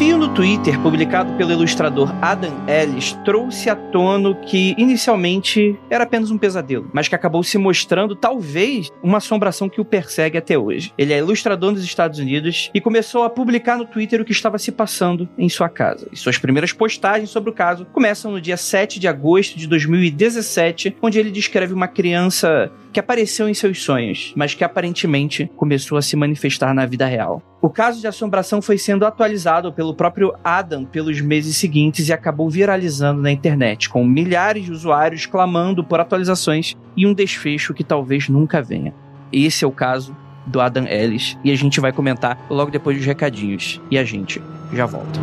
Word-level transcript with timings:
desafio 0.00 0.16
no 0.16 0.32
Twitter, 0.32 0.80
publicado 0.80 1.34
pelo 1.34 1.52
ilustrador 1.52 2.10
Adam 2.22 2.54
Ellis, 2.66 3.12
trouxe 3.22 3.68
à 3.68 3.76
tona 3.76 4.34
que 4.34 4.74
inicialmente 4.78 5.78
era 5.90 6.04
apenas 6.04 6.30
um 6.30 6.38
pesadelo, 6.38 6.88
mas 6.90 7.06
que 7.06 7.14
acabou 7.14 7.42
se 7.42 7.58
mostrando 7.58 8.16
talvez 8.16 8.88
uma 9.02 9.18
assombração 9.18 9.68
que 9.68 9.78
o 9.78 9.84
persegue 9.84 10.38
até 10.38 10.56
hoje. 10.56 10.90
Ele 10.96 11.12
é 11.12 11.18
ilustrador 11.18 11.72
nos 11.72 11.84
Estados 11.84 12.18
Unidos 12.18 12.70
e 12.72 12.80
começou 12.80 13.24
a 13.24 13.30
publicar 13.30 13.76
no 13.76 13.84
Twitter 13.84 14.22
o 14.22 14.24
que 14.24 14.32
estava 14.32 14.58
se 14.58 14.72
passando 14.72 15.28
em 15.36 15.50
sua 15.50 15.68
casa. 15.68 16.08
E 16.10 16.16
suas 16.16 16.38
primeiras 16.38 16.72
postagens 16.72 17.28
sobre 17.28 17.50
o 17.50 17.54
caso 17.54 17.84
começam 17.92 18.32
no 18.32 18.40
dia 18.40 18.56
7 18.56 18.98
de 18.98 19.06
agosto 19.06 19.58
de 19.58 19.66
2017, 19.66 20.96
onde 21.02 21.18
ele 21.18 21.30
descreve 21.30 21.74
uma 21.74 21.88
criança 21.88 22.72
que 22.92 23.00
apareceu 23.00 23.48
em 23.48 23.54
seus 23.54 23.82
sonhos, 23.82 24.32
mas 24.36 24.54
que 24.54 24.64
aparentemente 24.64 25.50
começou 25.56 25.96
a 25.96 26.02
se 26.02 26.16
manifestar 26.16 26.74
na 26.74 26.86
vida 26.86 27.06
real. 27.06 27.42
O 27.62 27.68
caso 27.68 28.00
de 28.00 28.06
assombração 28.06 28.60
foi 28.62 28.78
sendo 28.78 29.04
atualizado 29.04 29.72
pelo 29.72 29.94
próprio 29.94 30.34
Adam 30.42 30.84
pelos 30.84 31.20
meses 31.20 31.56
seguintes 31.56 32.08
e 32.08 32.12
acabou 32.12 32.48
viralizando 32.48 33.20
na 33.20 33.30
internet, 33.30 33.88
com 33.88 34.04
milhares 34.04 34.64
de 34.64 34.72
usuários 34.72 35.26
clamando 35.26 35.84
por 35.84 36.00
atualizações 36.00 36.76
e 36.96 37.06
um 37.06 37.14
desfecho 37.14 37.74
que 37.74 37.84
talvez 37.84 38.28
nunca 38.28 38.62
venha. 38.62 38.94
Esse 39.32 39.64
é 39.64 39.68
o 39.68 39.72
caso 39.72 40.16
do 40.46 40.60
Adam 40.60 40.86
Ellis 40.86 41.38
e 41.44 41.50
a 41.50 41.56
gente 41.56 41.80
vai 41.80 41.92
comentar 41.92 42.38
logo 42.50 42.70
depois 42.70 42.96
dos 42.96 43.06
recadinhos. 43.06 43.80
E 43.90 43.98
a 43.98 44.04
gente 44.04 44.42
já 44.72 44.86
volta. 44.86 45.20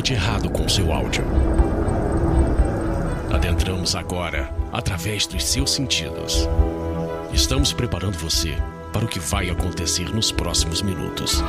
Nada 0.00 0.02
de 0.02 0.14
errado 0.14 0.50
com 0.50 0.68
seu 0.68 0.92
áudio. 0.92 1.24
Adentramos 3.32 3.94
agora 3.94 4.50
através 4.72 5.26
dos 5.26 5.44
seus 5.44 5.72
sentidos. 5.72 6.48
Estamos 7.32 7.72
preparando 7.72 8.16
você 8.16 8.56
para 8.92 9.04
o 9.04 9.08
que 9.08 9.20
vai 9.20 9.50
acontecer 9.50 10.08
nos 10.14 10.32
próximos 10.32 10.80
minutos. 10.80 11.42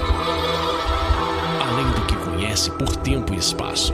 Além 1.61 1.89
do 1.91 2.05
que 2.05 2.15
conhece 2.17 2.69
por 2.71 2.95
tempo 2.97 3.33
e 3.33 3.37
espaço, 3.37 3.93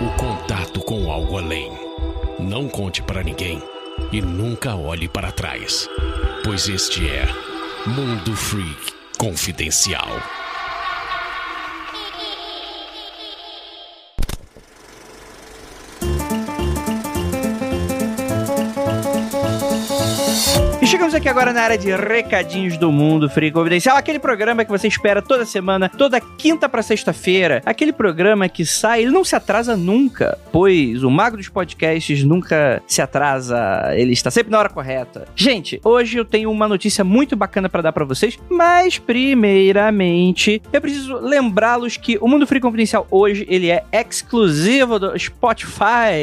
o 0.00 0.16
contato 0.16 0.80
com 0.80 1.10
algo 1.10 1.38
além. 1.38 1.72
Não 2.38 2.68
conte 2.68 3.02
para 3.02 3.24
ninguém 3.24 3.60
e 4.12 4.20
nunca 4.22 4.76
olhe 4.76 5.08
para 5.08 5.32
trás, 5.32 5.88
pois 6.44 6.68
este 6.68 7.08
é 7.08 7.26
Mundo 7.86 8.36
Freak 8.36 8.92
Confidencial. 9.18 10.08
Aqui 21.18 21.28
agora 21.28 21.52
na 21.52 21.62
área 21.62 21.76
de 21.76 21.90
recadinhos 21.96 22.76
do 22.76 22.92
mundo 22.92 23.28
Free 23.28 23.50
Confidencial, 23.50 23.96
aquele 23.96 24.20
programa 24.20 24.64
que 24.64 24.70
você 24.70 24.86
espera 24.86 25.20
toda 25.20 25.44
semana, 25.44 25.88
toda 25.88 26.20
quinta 26.20 26.68
para 26.68 26.80
sexta-feira, 26.80 27.60
aquele 27.66 27.92
programa 27.92 28.48
que 28.48 28.64
sai, 28.64 29.02
ele 29.02 29.10
não 29.10 29.24
se 29.24 29.34
atrasa 29.34 29.76
nunca, 29.76 30.38
pois 30.52 31.02
o 31.02 31.10
mago 31.10 31.36
dos 31.36 31.48
podcasts 31.48 32.22
nunca 32.22 32.80
se 32.86 33.02
atrasa, 33.02 33.90
ele 33.96 34.12
está 34.12 34.30
sempre 34.30 34.52
na 34.52 34.60
hora 34.60 34.68
correta. 34.68 35.26
Gente, 35.34 35.80
hoje 35.82 36.16
eu 36.16 36.24
tenho 36.24 36.52
uma 36.52 36.68
notícia 36.68 37.02
muito 37.02 37.34
bacana 37.34 37.68
para 37.68 37.82
dar 37.82 37.92
para 37.92 38.04
vocês, 38.04 38.38
mas 38.48 38.96
primeiramente 38.96 40.62
eu 40.72 40.80
preciso 40.80 41.18
lembrá-los 41.18 41.96
que 41.96 42.16
o 42.20 42.28
Mundo 42.28 42.46
Free 42.46 42.60
Confidencial 42.60 43.08
hoje 43.10 43.44
ele 43.50 43.70
é 43.70 43.84
exclusivo 43.92 45.00
do 45.00 45.18
Spotify. 45.18 46.14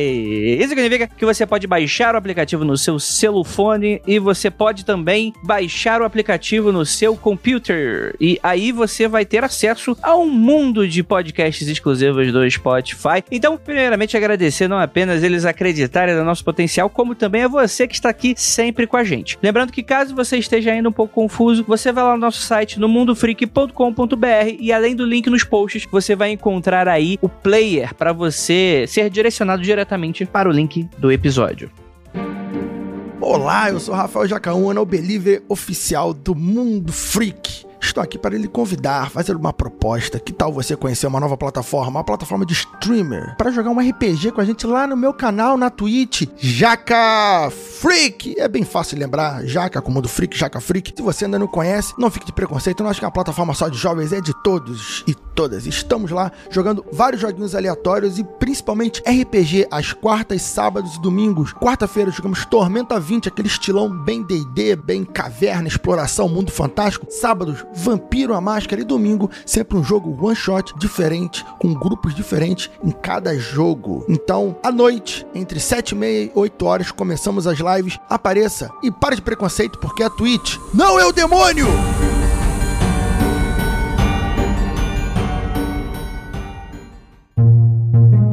Isso 0.57 0.69
significa 0.69 1.07
que 1.07 1.25
você 1.25 1.45
pode 1.45 1.67
baixar 1.67 2.15
o 2.15 2.17
aplicativo 2.17 2.63
no 2.63 2.77
seu 2.77 2.97
celofone 2.97 4.01
e 4.07 4.19
você 4.19 4.49
pode 4.49 4.84
também 4.85 5.33
baixar 5.43 6.01
o 6.01 6.05
aplicativo 6.05 6.71
no 6.71 6.85
seu 6.85 7.15
computer. 7.15 8.15
E 8.19 8.39
aí 8.41 8.71
você 8.71 9.07
vai 9.07 9.25
ter 9.25 9.43
acesso 9.43 9.97
a 10.01 10.15
um 10.15 10.29
mundo 10.29 10.87
de 10.87 11.03
podcasts 11.03 11.67
exclusivos 11.67 12.31
do 12.31 12.49
Spotify. 12.49 13.23
Então, 13.31 13.57
primeiramente, 13.57 14.15
agradecer 14.15 14.67
não 14.67 14.77
apenas 14.77 15.23
eles 15.23 15.45
acreditarem 15.45 16.15
no 16.15 16.23
nosso 16.23 16.43
potencial, 16.43 16.89
como 16.89 17.15
também 17.15 17.43
a 17.43 17.47
você 17.47 17.87
que 17.87 17.95
está 17.95 18.09
aqui 18.09 18.33
sempre 18.37 18.87
com 18.87 18.97
a 18.97 19.03
gente. 19.03 19.37
Lembrando 19.41 19.71
que 19.71 19.83
caso 19.83 20.15
você 20.15 20.37
esteja 20.37 20.71
ainda 20.71 20.89
um 20.89 20.93
pouco 20.93 21.13
confuso, 21.13 21.63
você 21.67 21.91
vai 21.91 22.03
lá 22.03 22.13
no 22.13 22.19
nosso 22.19 22.41
site 22.41 22.79
no 22.79 22.87
mundofreak.com.br 22.87 24.55
e 24.59 24.71
além 24.71 24.95
do 24.95 25.05
link 25.05 25.29
nos 25.29 25.43
posts, 25.43 25.87
você 25.91 26.15
vai 26.15 26.31
encontrar 26.31 26.87
aí 26.87 27.17
o 27.21 27.29
player 27.29 27.93
para 27.95 28.13
você 28.13 28.85
ser 28.87 29.09
direcionado 29.09 29.61
diretamente 29.61 30.25
para 30.25 30.49
o 30.49 30.51
link 30.51 30.87
do 30.97 31.11
episódio. 31.11 31.84
Olá, 33.27 33.71
eu 33.71 33.79
sou 33.79 33.95
Rafael 33.95 34.27
Jacaúna, 34.27 34.79
o 34.79 34.85
believer 34.85 35.41
oficial 35.49 36.13
do 36.13 36.35
Mundo 36.35 36.93
Freak. 36.93 37.64
Estou 37.85 38.03
aqui 38.03 38.17
para 38.17 38.35
lhe 38.35 38.47
convidar, 38.47 39.11
fazer 39.11 39.35
uma 39.35 39.53
proposta. 39.53 40.19
Que 40.19 40.33
tal 40.33 40.51
você 40.51 40.75
conhecer 40.75 41.05
uma 41.05 41.19
nova 41.19 41.37
plataforma, 41.37 41.99
uma 41.99 42.03
plataforma 42.03 42.45
de 42.45 42.53
streamer, 42.53 43.35
para 43.37 43.51
jogar 43.51 43.69
um 43.69 43.79
RPG 43.79 44.31
com 44.31 44.41
a 44.41 44.45
gente 44.45 44.65
lá 44.65 44.87
no 44.87 44.97
meu 44.97 45.13
canal 45.13 45.55
na 45.55 45.69
Twitch, 45.69 46.23
Jaca 46.35 47.49
Freak. 47.51 48.35
É 48.39 48.47
bem 48.47 48.65
fácil 48.65 48.97
lembrar, 48.97 49.45
Jaca 49.45 49.81
como 49.81 50.01
do 50.01 50.09
Freak, 50.09 50.35
Jaca 50.35 50.59
Freak. 50.59 50.93
Se 50.95 51.01
você 51.01 51.25
ainda 51.25 51.37
não 51.37 51.47
conhece, 51.47 51.93
não 51.97 52.09
fique 52.09 52.25
de 52.25 52.33
preconceito, 52.33 52.81
não 52.83 52.89
acho 52.89 52.99
que 52.99 53.05
é 53.05 53.07
uma 53.07 53.13
plataforma 53.13 53.53
só 53.53 53.69
de 53.69 53.77
jovens, 53.77 54.11
é 54.11 54.19
de 54.19 54.33
todos 54.43 55.03
e 55.07 55.13
todas. 55.13 55.67
Estamos 55.67 56.09
lá 56.09 56.31
jogando 56.49 56.83
vários 56.91 57.21
joguinhos 57.21 57.53
aleatórios 57.53 58.17
e 58.17 58.23
principalmente 58.23 59.01
RPG 59.01 59.67
às 59.69 59.93
quartas, 59.93 60.41
sábados 60.41 60.95
e 60.95 61.01
domingos. 61.01 61.53
Quarta-feira 61.53 62.09
jogamos 62.09 62.45
Tormenta 62.45 62.99
20, 62.99 63.27
aquele 63.27 63.47
estilão 63.47 63.89
bem 63.89 64.23
D&D, 64.23 64.75
bem 64.75 65.05
caverna, 65.05 65.67
exploração, 65.67 66.27
mundo 66.27 66.51
fantástico. 66.51 67.05
Sábados 67.09 67.63
Vampiro 67.75 68.33
a 68.33 68.41
Máscara 68.41 68.81
e 68.81 68.85
domingo, 68.85 69.29
sempre 69.45 69.77
um 69.77 69.83
jogo 69.83 70.17
one 70.25 70.35
shot 70.35 70.73
diferente, 70.77 71.45
com 71.59 71.73
grupos 71.73 72.15
diferentes 72.15 72.69
em 72.83 72.91
cada 72.91 73.37
jogo. 73.37 74.05
Então, 74.07 74.57
à 74.63 74.71
noite, 74.71 75.25
entre 75.35 75.59
7 75.59 75.91
e 75.91 75.95
meia 75.95 76.23
e 76.25 76.31
8 76.33 76.65
horas, 76.65 76.91
começamos 76.91 77.45
as 77.47 77.59
lives. 77.59 77.99
Apareça 78.09 78.69
e 78.81 78.91
pare 78.91 79.15
de 79.15 79.21
preconceito, 79.21 79.77
porque 79.79 80.03
a 80.03 80.09
Twitch 80.09 80.57
não 80.73 80.99
é 80.99 81.05
o 81.05 81.11
demônio! 81.11 81.67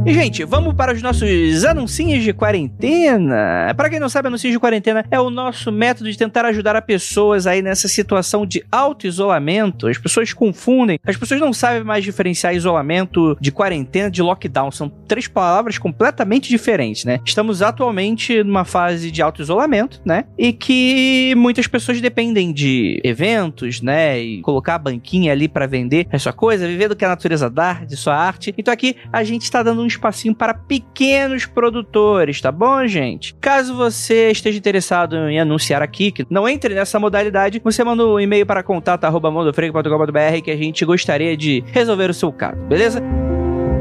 E, 0.04 0.12
gente, 0.12 0.42
vamos 0.44 0.74
para 0.74 0.92
os 0.92 1.00
nossos 1.00 1.64
anuncinhos 1.64 2.24
de 2.24 2.32
quarentena. 2.32 3.72
Para 3.76 3.88
quem 3.88 4.00
não 4.00 4.08
sabe, 4.08 4.26
anúncios 4.26 4.52
de 4.52 4.58
quarentena 4.58 5.04
é 5.08 5.20
o 5.20 5.30
nosso 5.30 5.70
método 5.70 6.10
de 6.10 6.18
tentar 6.18 6.44
ajudar 6.46 6.74
a 6.74 6.82
pessoas 6.82 7.46
aí 7.46 7.62
nessa 7.62 7.86
situação 7.86 8.44
de 8.44 8.64
auto-isolamento. 8.72 9.86
As 9.86 9.98
pessoas 9.98 10.32
confundem, 10.32 10.98
as 11.06 11.16
pessoas 11.16 11.40
não 11.40 11.52
sabem 11.52 11.84
mais 11.84 12.02
diferenciar 12.02 12.52
isolamento 12.52 13.36
de 13.40 13.52
quarentena 13.52 14.10
de 14.10 14.20
lockdown. 14.20 14.72
São 14.72 14.88
três 14.88 15.28
palavras 15.28 15.78
completamente 15.78 16.48
diferentes, 16.48 17.04
né? 17.04 17.20
Estamos 17.24 17.62
atualmente 17.62 18.42
numa 18.42 18.64
fase 18.64 19.08
de 19.08 19.22
auto-isolamento, 19.22 20.00
né? 20.04 20.24
E 20.36 20.52
que 20.52 21.32
muitas 21.36 21.68
pessoas 21.68 22.00
dependem 22.00 22.52
de 22.52 23.00
eventos, 23.04 23.80
né? 23.80 24.18
E 24.20 24.40
colocar 24.40 24.74
a 24.74 24.78
banquinha 24.78 25.30
ali 25.30 25.46
para 25.46 25.68
vender 25.68 26.08
a 26.12 26.18
sua 26.18 26.32
coisa, 26.32 26.66
viver 26.66 26.88
do 26.88 26.96
que 26.96 27.04
a 27.04 27.08
natureza 27.08 27.48
dá, 27.48 27.84
de 27.84 27.96
sua 27.96 28.16
arte. 28.16 28.52
Então 28.58 28.74
aqui 28.74 28.96
a 29.12 29.22
gente 29.22 29.42
está 29.42 29.62
dando 29.62 29.80
um 29.80 29.91
espacinho 29.92 30.34
para 30.34 30.54
pequenos 30.54 31.46
produtores, 31.46 32.40
tá 32.40 32.50
bom, 32.50 32.86
gente? 32.86 33.34
Caso 33.40 33.74
você 33.74 34.30
esteja 34.30 34.58
interessado 34.58 35.16
em 35.28 35.38
anunciar 35.38 35.82
aqui, 35.82 36.10
que 36.10 36.26
não 36.30 36.48
entre 36.48 36.74
nessa 36.74 36.98
modalidade, 36.98 37.60
você 37.62 37.82
manda 37.84 38.04
um 38.06 38.20
e-mail 38.20 38.46
para 38.46 38.62
contato@mondofreak.com.br 38.62 40.42
que 40.44 40.50
a 40.50 40.56
gente 40.56 40.84
gostaria 40.84 41.36
de 41.36 41.62
resolver 41.66 42.10
o 42.10 42.14
seu 42.14 42.32
caso, 42.32 42.60
beleza? 42.62 43.02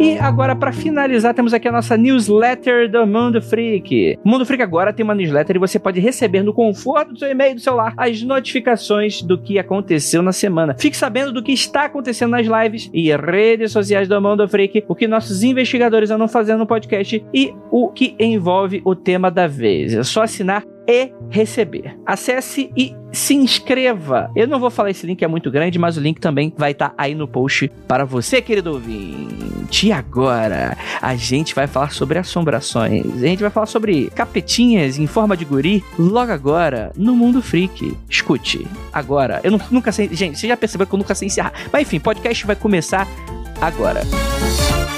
E 0.00 0.16
agora, 0.16 0.54
para 0.54 0.72
finalizar, 0.72 1.34
temos 1.34 1.52
aqui 1.52 1.66
a 1.66 1.72
nossa 1.72 1.96
newsletter 1.96 2.88
do 2.88 3.04
Mundo 3.04 3.42
Freak. 3.42 4.16
O 4.24 4.28
Mundo 4.28 4.46
Freak 4.46 4.62
agora 4.62 4.92
tem 4.92 5.02
uma 5.02 5.14
newsletter 5.14 5.56
e 5.56 5.58
você 5.58 5.76
pode 5.76 5.98
receber 5.98 6.44
no 6.44 6.54
conforto 6.54 7.12
do 7.12 7.18
seu 7.18 7.28
e-mail 7.28 7.56
do 7.56 7.60
celular 7.60 7.94
as 7.96 8.22
notificações 8.22 9.20
do 9.22 9.36
que 9.36 9.58
aconteceu 9.58 10.22
na 10.22 10.30
semana. 10.30 10.76
Fique 10.78 10.96
sabendo 10.96 11.32
do 11.32 11.42
que 11.42 11.50
está 11.50 11.86
acontecendo 11.86 12.30
nas 12.30 12.46
lives 12.46 12.88
e 12.94 13.10
redes 13.16 13.72
sociais 13.72 14.06
do 14.06 14.22
Mundo 14.22 14.48
Freak, 14.48 14.84
o 14.86 14.94
que 14.94 15.08
nossos 15.08 15.42
investigadores 15.42 16.12
andam 16.12 16.28
fazendo 16.28 16.60
no 16.60 16.66
podcast 16.66 17.24
e 17.34 17.52
o 17.68 17.88
que 17.88 18.14
envolve 18.20 18.80
o 18.84 18.94
tema 18.94 19.32
da 19.32 19.48
vez. 19.48 19.92
É 19.94 20.04
só 20.04 20.22
assinar 20.22 20.62
e 20.88 21.12
receber. 21.28 21.98
Acesse 22.06 22.72
e 22.74 22.96
se 23.12 23.34
inscreva. 23.34 24.30
Eu 24.34 24.48
não 24.48 24.58
vou 24.58 24.70
falar 24.70 24.90
esse 24.90 25.06
link, 25.06 25.22
é 25.22 25.28
muito 25.28 25.50
grande, 25.50 25.78
mas 25.78 25.98
o 25.98 26.00
link 26.00 26.18
também 26.18 26.52
vai 26.56 26.72
estar 26.72 26.90
tá 26.90 26.94
aí 26.96 27.14
no 27.14 27.28
post 27.28 27.70
para 27.86 28.06
você, 28.06 28.40
querido 28.40 28.72
ouvinte. 28.72 29.88
E 29.88 29.92
agora, 29.92 30.76
a 31.00 31.14
gente 31.14 31.54
vai 31.54 31.66
falar 31.66 31.90
sobre 31.90 32.18
assombrações. 32.18 33.22
A 33.22 33.26
gente 33.26 33.40
vai 33.40 33.50
falar 33.50 33.66
sobre 33.66 34.10
capetinhas 34.14 34.98
em 34.98 35.06
forma 35.06 35.36
de 35.36 35.44
guri 35.44 35.84
logo 35.98 36.32
agora 36.32 36.90
no 36.96 37.14
Mundo 37.14 37.42
Freak. 37.42 37.94
Escute, 38.08 38.66
agora. 38.92 39.40
Eu 39.44 39.52
não, 39.52 39.60
nunca 39.70 39.92
sei. 39.92 40.08
Gente, 40.10 40.38
você 40.38 40.48
já 40.48 40.56
percebeu 40.56 40.86
que 40.86 40.94
eu 40.94 40.98
nunca 40.98 41.14
sei 41.14 41.26
encerrar. 41.26 41.52
Mas 41.70 41.82
enfim, 41.82 42.00
podcast 42.00 42.46
vai 42.46 42.56
começar 42.56 43.06
agora. 43.60 44.00
Música 44.04 44.97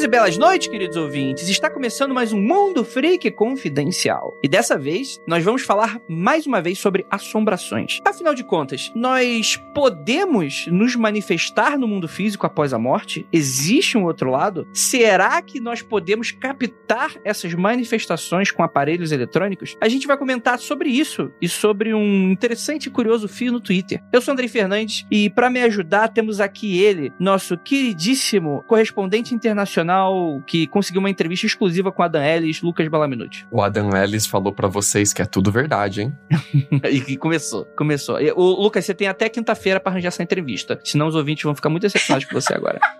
dias 0.00 0.04
e 0.04 0.08
belas 0.08 0.38
noites, 0.38 0.68
queridos 0.68 0.96
ouvintes. 0.96 1.48
Está 1.48 1.68
começando 1.68 2.14
mais 2.14 2.32
um 2.32 2.40
Mundo 2.40 2.84
Freak 2.84 3.30
Confidencial. 3.32 4.38
E 4.42 4.48
dessa 4.48 4.78
vez, 4.78 5.20
nós 5.26 5.44
vamos 5.44 5.62
falar 5.62 6.00
mais 6.08 6.46
uma 6.46 6.62
vez 6.62 6.78
sobre 6.78 7.04
assombrações. 7.10 7.98
Afinal 8.06 8.34
de 8.34 8.42
contas, 8.42 8.90
nós 8.94 9.56
podemos 9.74 10.66
nos 10.68 10.96
manifestar 10.96 11.78
no 11.78 11.86
mundo 11.86 12.08
físico 12.08 12.46
após 12.46 12.72
a 12.72 12.78
morte? 12.78 13.26
Existe 13.30 13.98
um 13.98 14.04
outro 14.04 14.30
lado? 14.30 14.66
Será 14.72 15.42
que 15.42 15.60
nós 15.60 15.82
podemos 15.82 16.30
captar 16.30 17.16
essas 17.22 17.52
manifestações 17.52 18.50
com 18.50 18.62
aparelhos 18.62 19.12
eletrônicos? 19.12 19.76
A 19.82 19.88
gente 19.88 20.06
vai 20.06 20.16
comentar 20.16 20.58
sobre 20.58 20.88
isso 20.88 21.30
e 21.42 21.48
sobre 21.48 21.92
um 21.92 22.30
interessante 22.30 22.86
e 22.86 22.90
curioso 22.90 23.28
fio 23.28 23.52
no 23.52 23.60
Twitter. 23.60 24.02
Eu 24.12 24.22
sou 24.22 24.32
Andrei 24.32 24.48
Fernandes 24.48 25.04
e 25.10 25.28
para 25.28 25.50
me 25.50 25.60
ajudar 25.60 26.08
temos 26.08 26.40
aqui 26.40 26.78
ele, 26.78 27.12
nosso 27.18 27.58
queridíssimo 27.58 28.64
correspondente 28.66 29.34
internacional 29.34 29.89
internacional 29.90 30.42
que 30.46 30.66
conseguiu 30.68 31.00
uma 31.00 31.10
entrevista 31.10 31.46
exclusiva 31.46 31.90
com 31.90 32.02
Adam 32.02 32.22
Ellis, 32.22 32.62
Lucas 32.62 32.86
Balaminuti. 32.88 33.46
O 33.50 33.60
Adam 33.60 33.90
Ellis 33.96 34.26
falou 34.26 34.52
para 34.52 34.68
vocês 34.68 35.12
que 35.12 35.20
é 35.20 35.24
tudo 35.24 35.50
verdade, 35.50 36.02
hein? 36.02 36.12
e 36.88 37.16
começou, 37.16 37.64
começou. 37.76 38.16
O 38.36 38.62
Lucas, 38.62 38.84
você 38.84 38.94
tem 38.94 39.08
até 39.08 39.28
quinta-feira 39.28 39.80
para 39.80 39.92
arranjar 39.92 40.08
essa 40.08 40.22
entrevista, 40.22 40.78
senão 40.84 41.08
os 41.08 41.14
ouvintes 41.14 41.44
vão 41.44 41.54
ficar 41.54 41.68
muito 41.68 41.82
decepcionados 41.82 42.26
com 42.28 42.34
você 42.34 42.54
agora. 42.54 42.78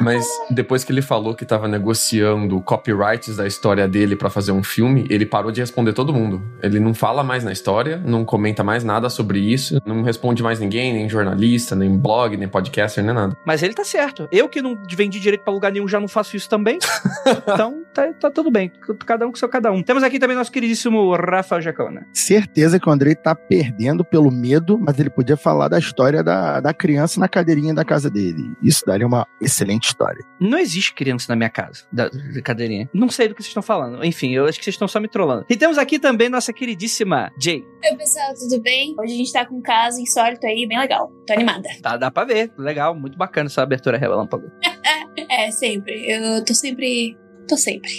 Mas 0.00 0.26
depois 0.50 0.84
que 0.84 0.92
ele 0.92 1.02
falou 1.02 1.34
que 1.34 1.42
estava 1.42 1.66
negociando 1.66 2.60
copyrights 2.60 3.36
da 3.36 3.46
história 3.46 3.86
dele 3.88 4.16
para 4.16 4.30
fazer 4.30 4.52
um 4.52 4.62
filme, 4.62 5.06
ele 5.10 5.26
parou 5.26 5.50
de 5.50 5.60
responder 5.60 5.92
todo 5.92 6.12
mundo. 6.12 6.42
Ele 6.62 6.78
não 6.78 6.94
fala 6.94 7.22
mais 7.22 7.44
na 7.44 7.52
história, 7.52 8.00
não 8.04 8.24
comenta 8.24 8.62
mais 8.62 8.84
nada 8.84 9.08
sobre 9.10 9.40
isso, 9.40 9.80
não 9.84 10.02
responde 10.02 10.42
mais 10.42 10.60
ninguém, 10.60 10.92
nem 10.92 11.08
jornalista, 11.08 11.74
nem 11.74 11.96
blog, 11.96 12.36
nem 12.36 12.48
podcaster, 12.48 13.02
nem 13.04 13.14
nada. 13.14 13.36
Mas 13.44 13.62
ele 13.62 13.74
tá 13.74 13.84
certo. 13.84 14.28
Eu 14.30 14.48
que 14.48 14.62
não 14.62 14.76
vendi 14.94 15.18
direito 15.18 15.42
para 15.42 15.52
lugar 15.52 15.72
nenhum 15.72 15.88
já 15.88 16.00
não 16.00 16.08
faço 16.08 16.36
isso 16.36 16.48
também. 16.48 16.78
então 17.42 17.84
tá, 17.92 18.12
tá, 18.12 18.30
tudo 18.30 18.50
bem. 18.50 18.70
Cada 19.04 19.26
um 19.26 19.30
com 19.30 19.36
seu 19.36 19.48
cada 19.48 19.70
um. 19.72 19.82
Temos 19.82 20.02
aqui 20.02 20.18
também 20.18 20.36
nosso 20.36 20.52
queridíssimo 20.52 21.14
Rafael 21.14 21.60
Jacona. 21.60 22.06
Certeza 22.12 22.78
que 22.78 22.88
o 22.88 22.92
Andrei 22.92 23.14
tá 23.14 23.34
perdendo 23.34 24.04
pelo 24.04 24.30
medo, 24.30 24.78
mas 24.78 24.98
ele 24.98 25.10
podia 25.10 25.36
falar 25.36 25.68
da 25.68 25.78
história 25.78 26.22
da, 26.22 26.60
da 26.60 26.72
criança 26.72 27.18
na 27.18 27.28
cadeirinha 27.28 27.74
da 27.74 27.84
casa 27.84 28.10
dele. 28.10 28.52
Isso 28.62 28.84
daria 28.86 29.06
uma 29.06 29.26
excelente 29.40 29.87
história. 29.88 30.24
Não 30.40 30.58
existe 30.58 30.94
criança 30.94 31.26
na 31.28 31.36
minha 31.36 31.50
casa, 31.50 31.84
da, 31.92 32.08
da 32.08 32.42
cadeirinha. 32.42 32.88
Não 32.92 33.08
sei 33.08 33.28
do 33.28 33.34
que 33.34 33.42
vocês 33.42 33.50
estão 33.50 33.62
falando. 33.62 34.04
Enfim, 34.04 34.34
eu 34.34 34.46
acho 34.46 34.58
que 34.58 34.64
vocês 34.64 34.74
estão 34.74 34.88
só 34.88 35.00
me 35.00 35.08
trollando. 35.08 35.44
E 35.48 35.56
temos 35.56 35.78
aqui 35.78 35.98
também 35.98 36.28
nossa 36.28 36.52
queridíssima 36.52 37.32
Jay. 37.40 37.64
Oi, 37.84 37.96
pessoal, 37.96 38.34
tudo 38.34 38.60
bem? 38.62 38.94
Hoje 38.98 39.14
a 39.14 39.16
gente 39.16 39.32
tá 39.32 39.46
com 39.46 39.56
um 39.56 39.62
caso 39.62 40.00
insólito 40.00 40.46
aí, 40.46 40.66
bem 40.66 40.78
legal. 40.78 41.10
Tô 41.26 41.32
animada. 41.32 41.68
Tá, 41.82 41.96
dá 41.96 42.10
pra 42.10 42.24
ver. 42.24 42.52
Legal, 42.56 42.94
muito 42.94 43.16
bacana 43.16 43.48
essa 43.48 43.62
abertura 43.62 43.98
relâmpago. 43.98 44.50
é, 45.28 45.50
sempre. 45.50 46.10
Eu 46.10 46.44
tô 46.44 46.54
sempre. 46.54 47.16
Tô 47.48 47.56
sempre. 47.56 47.90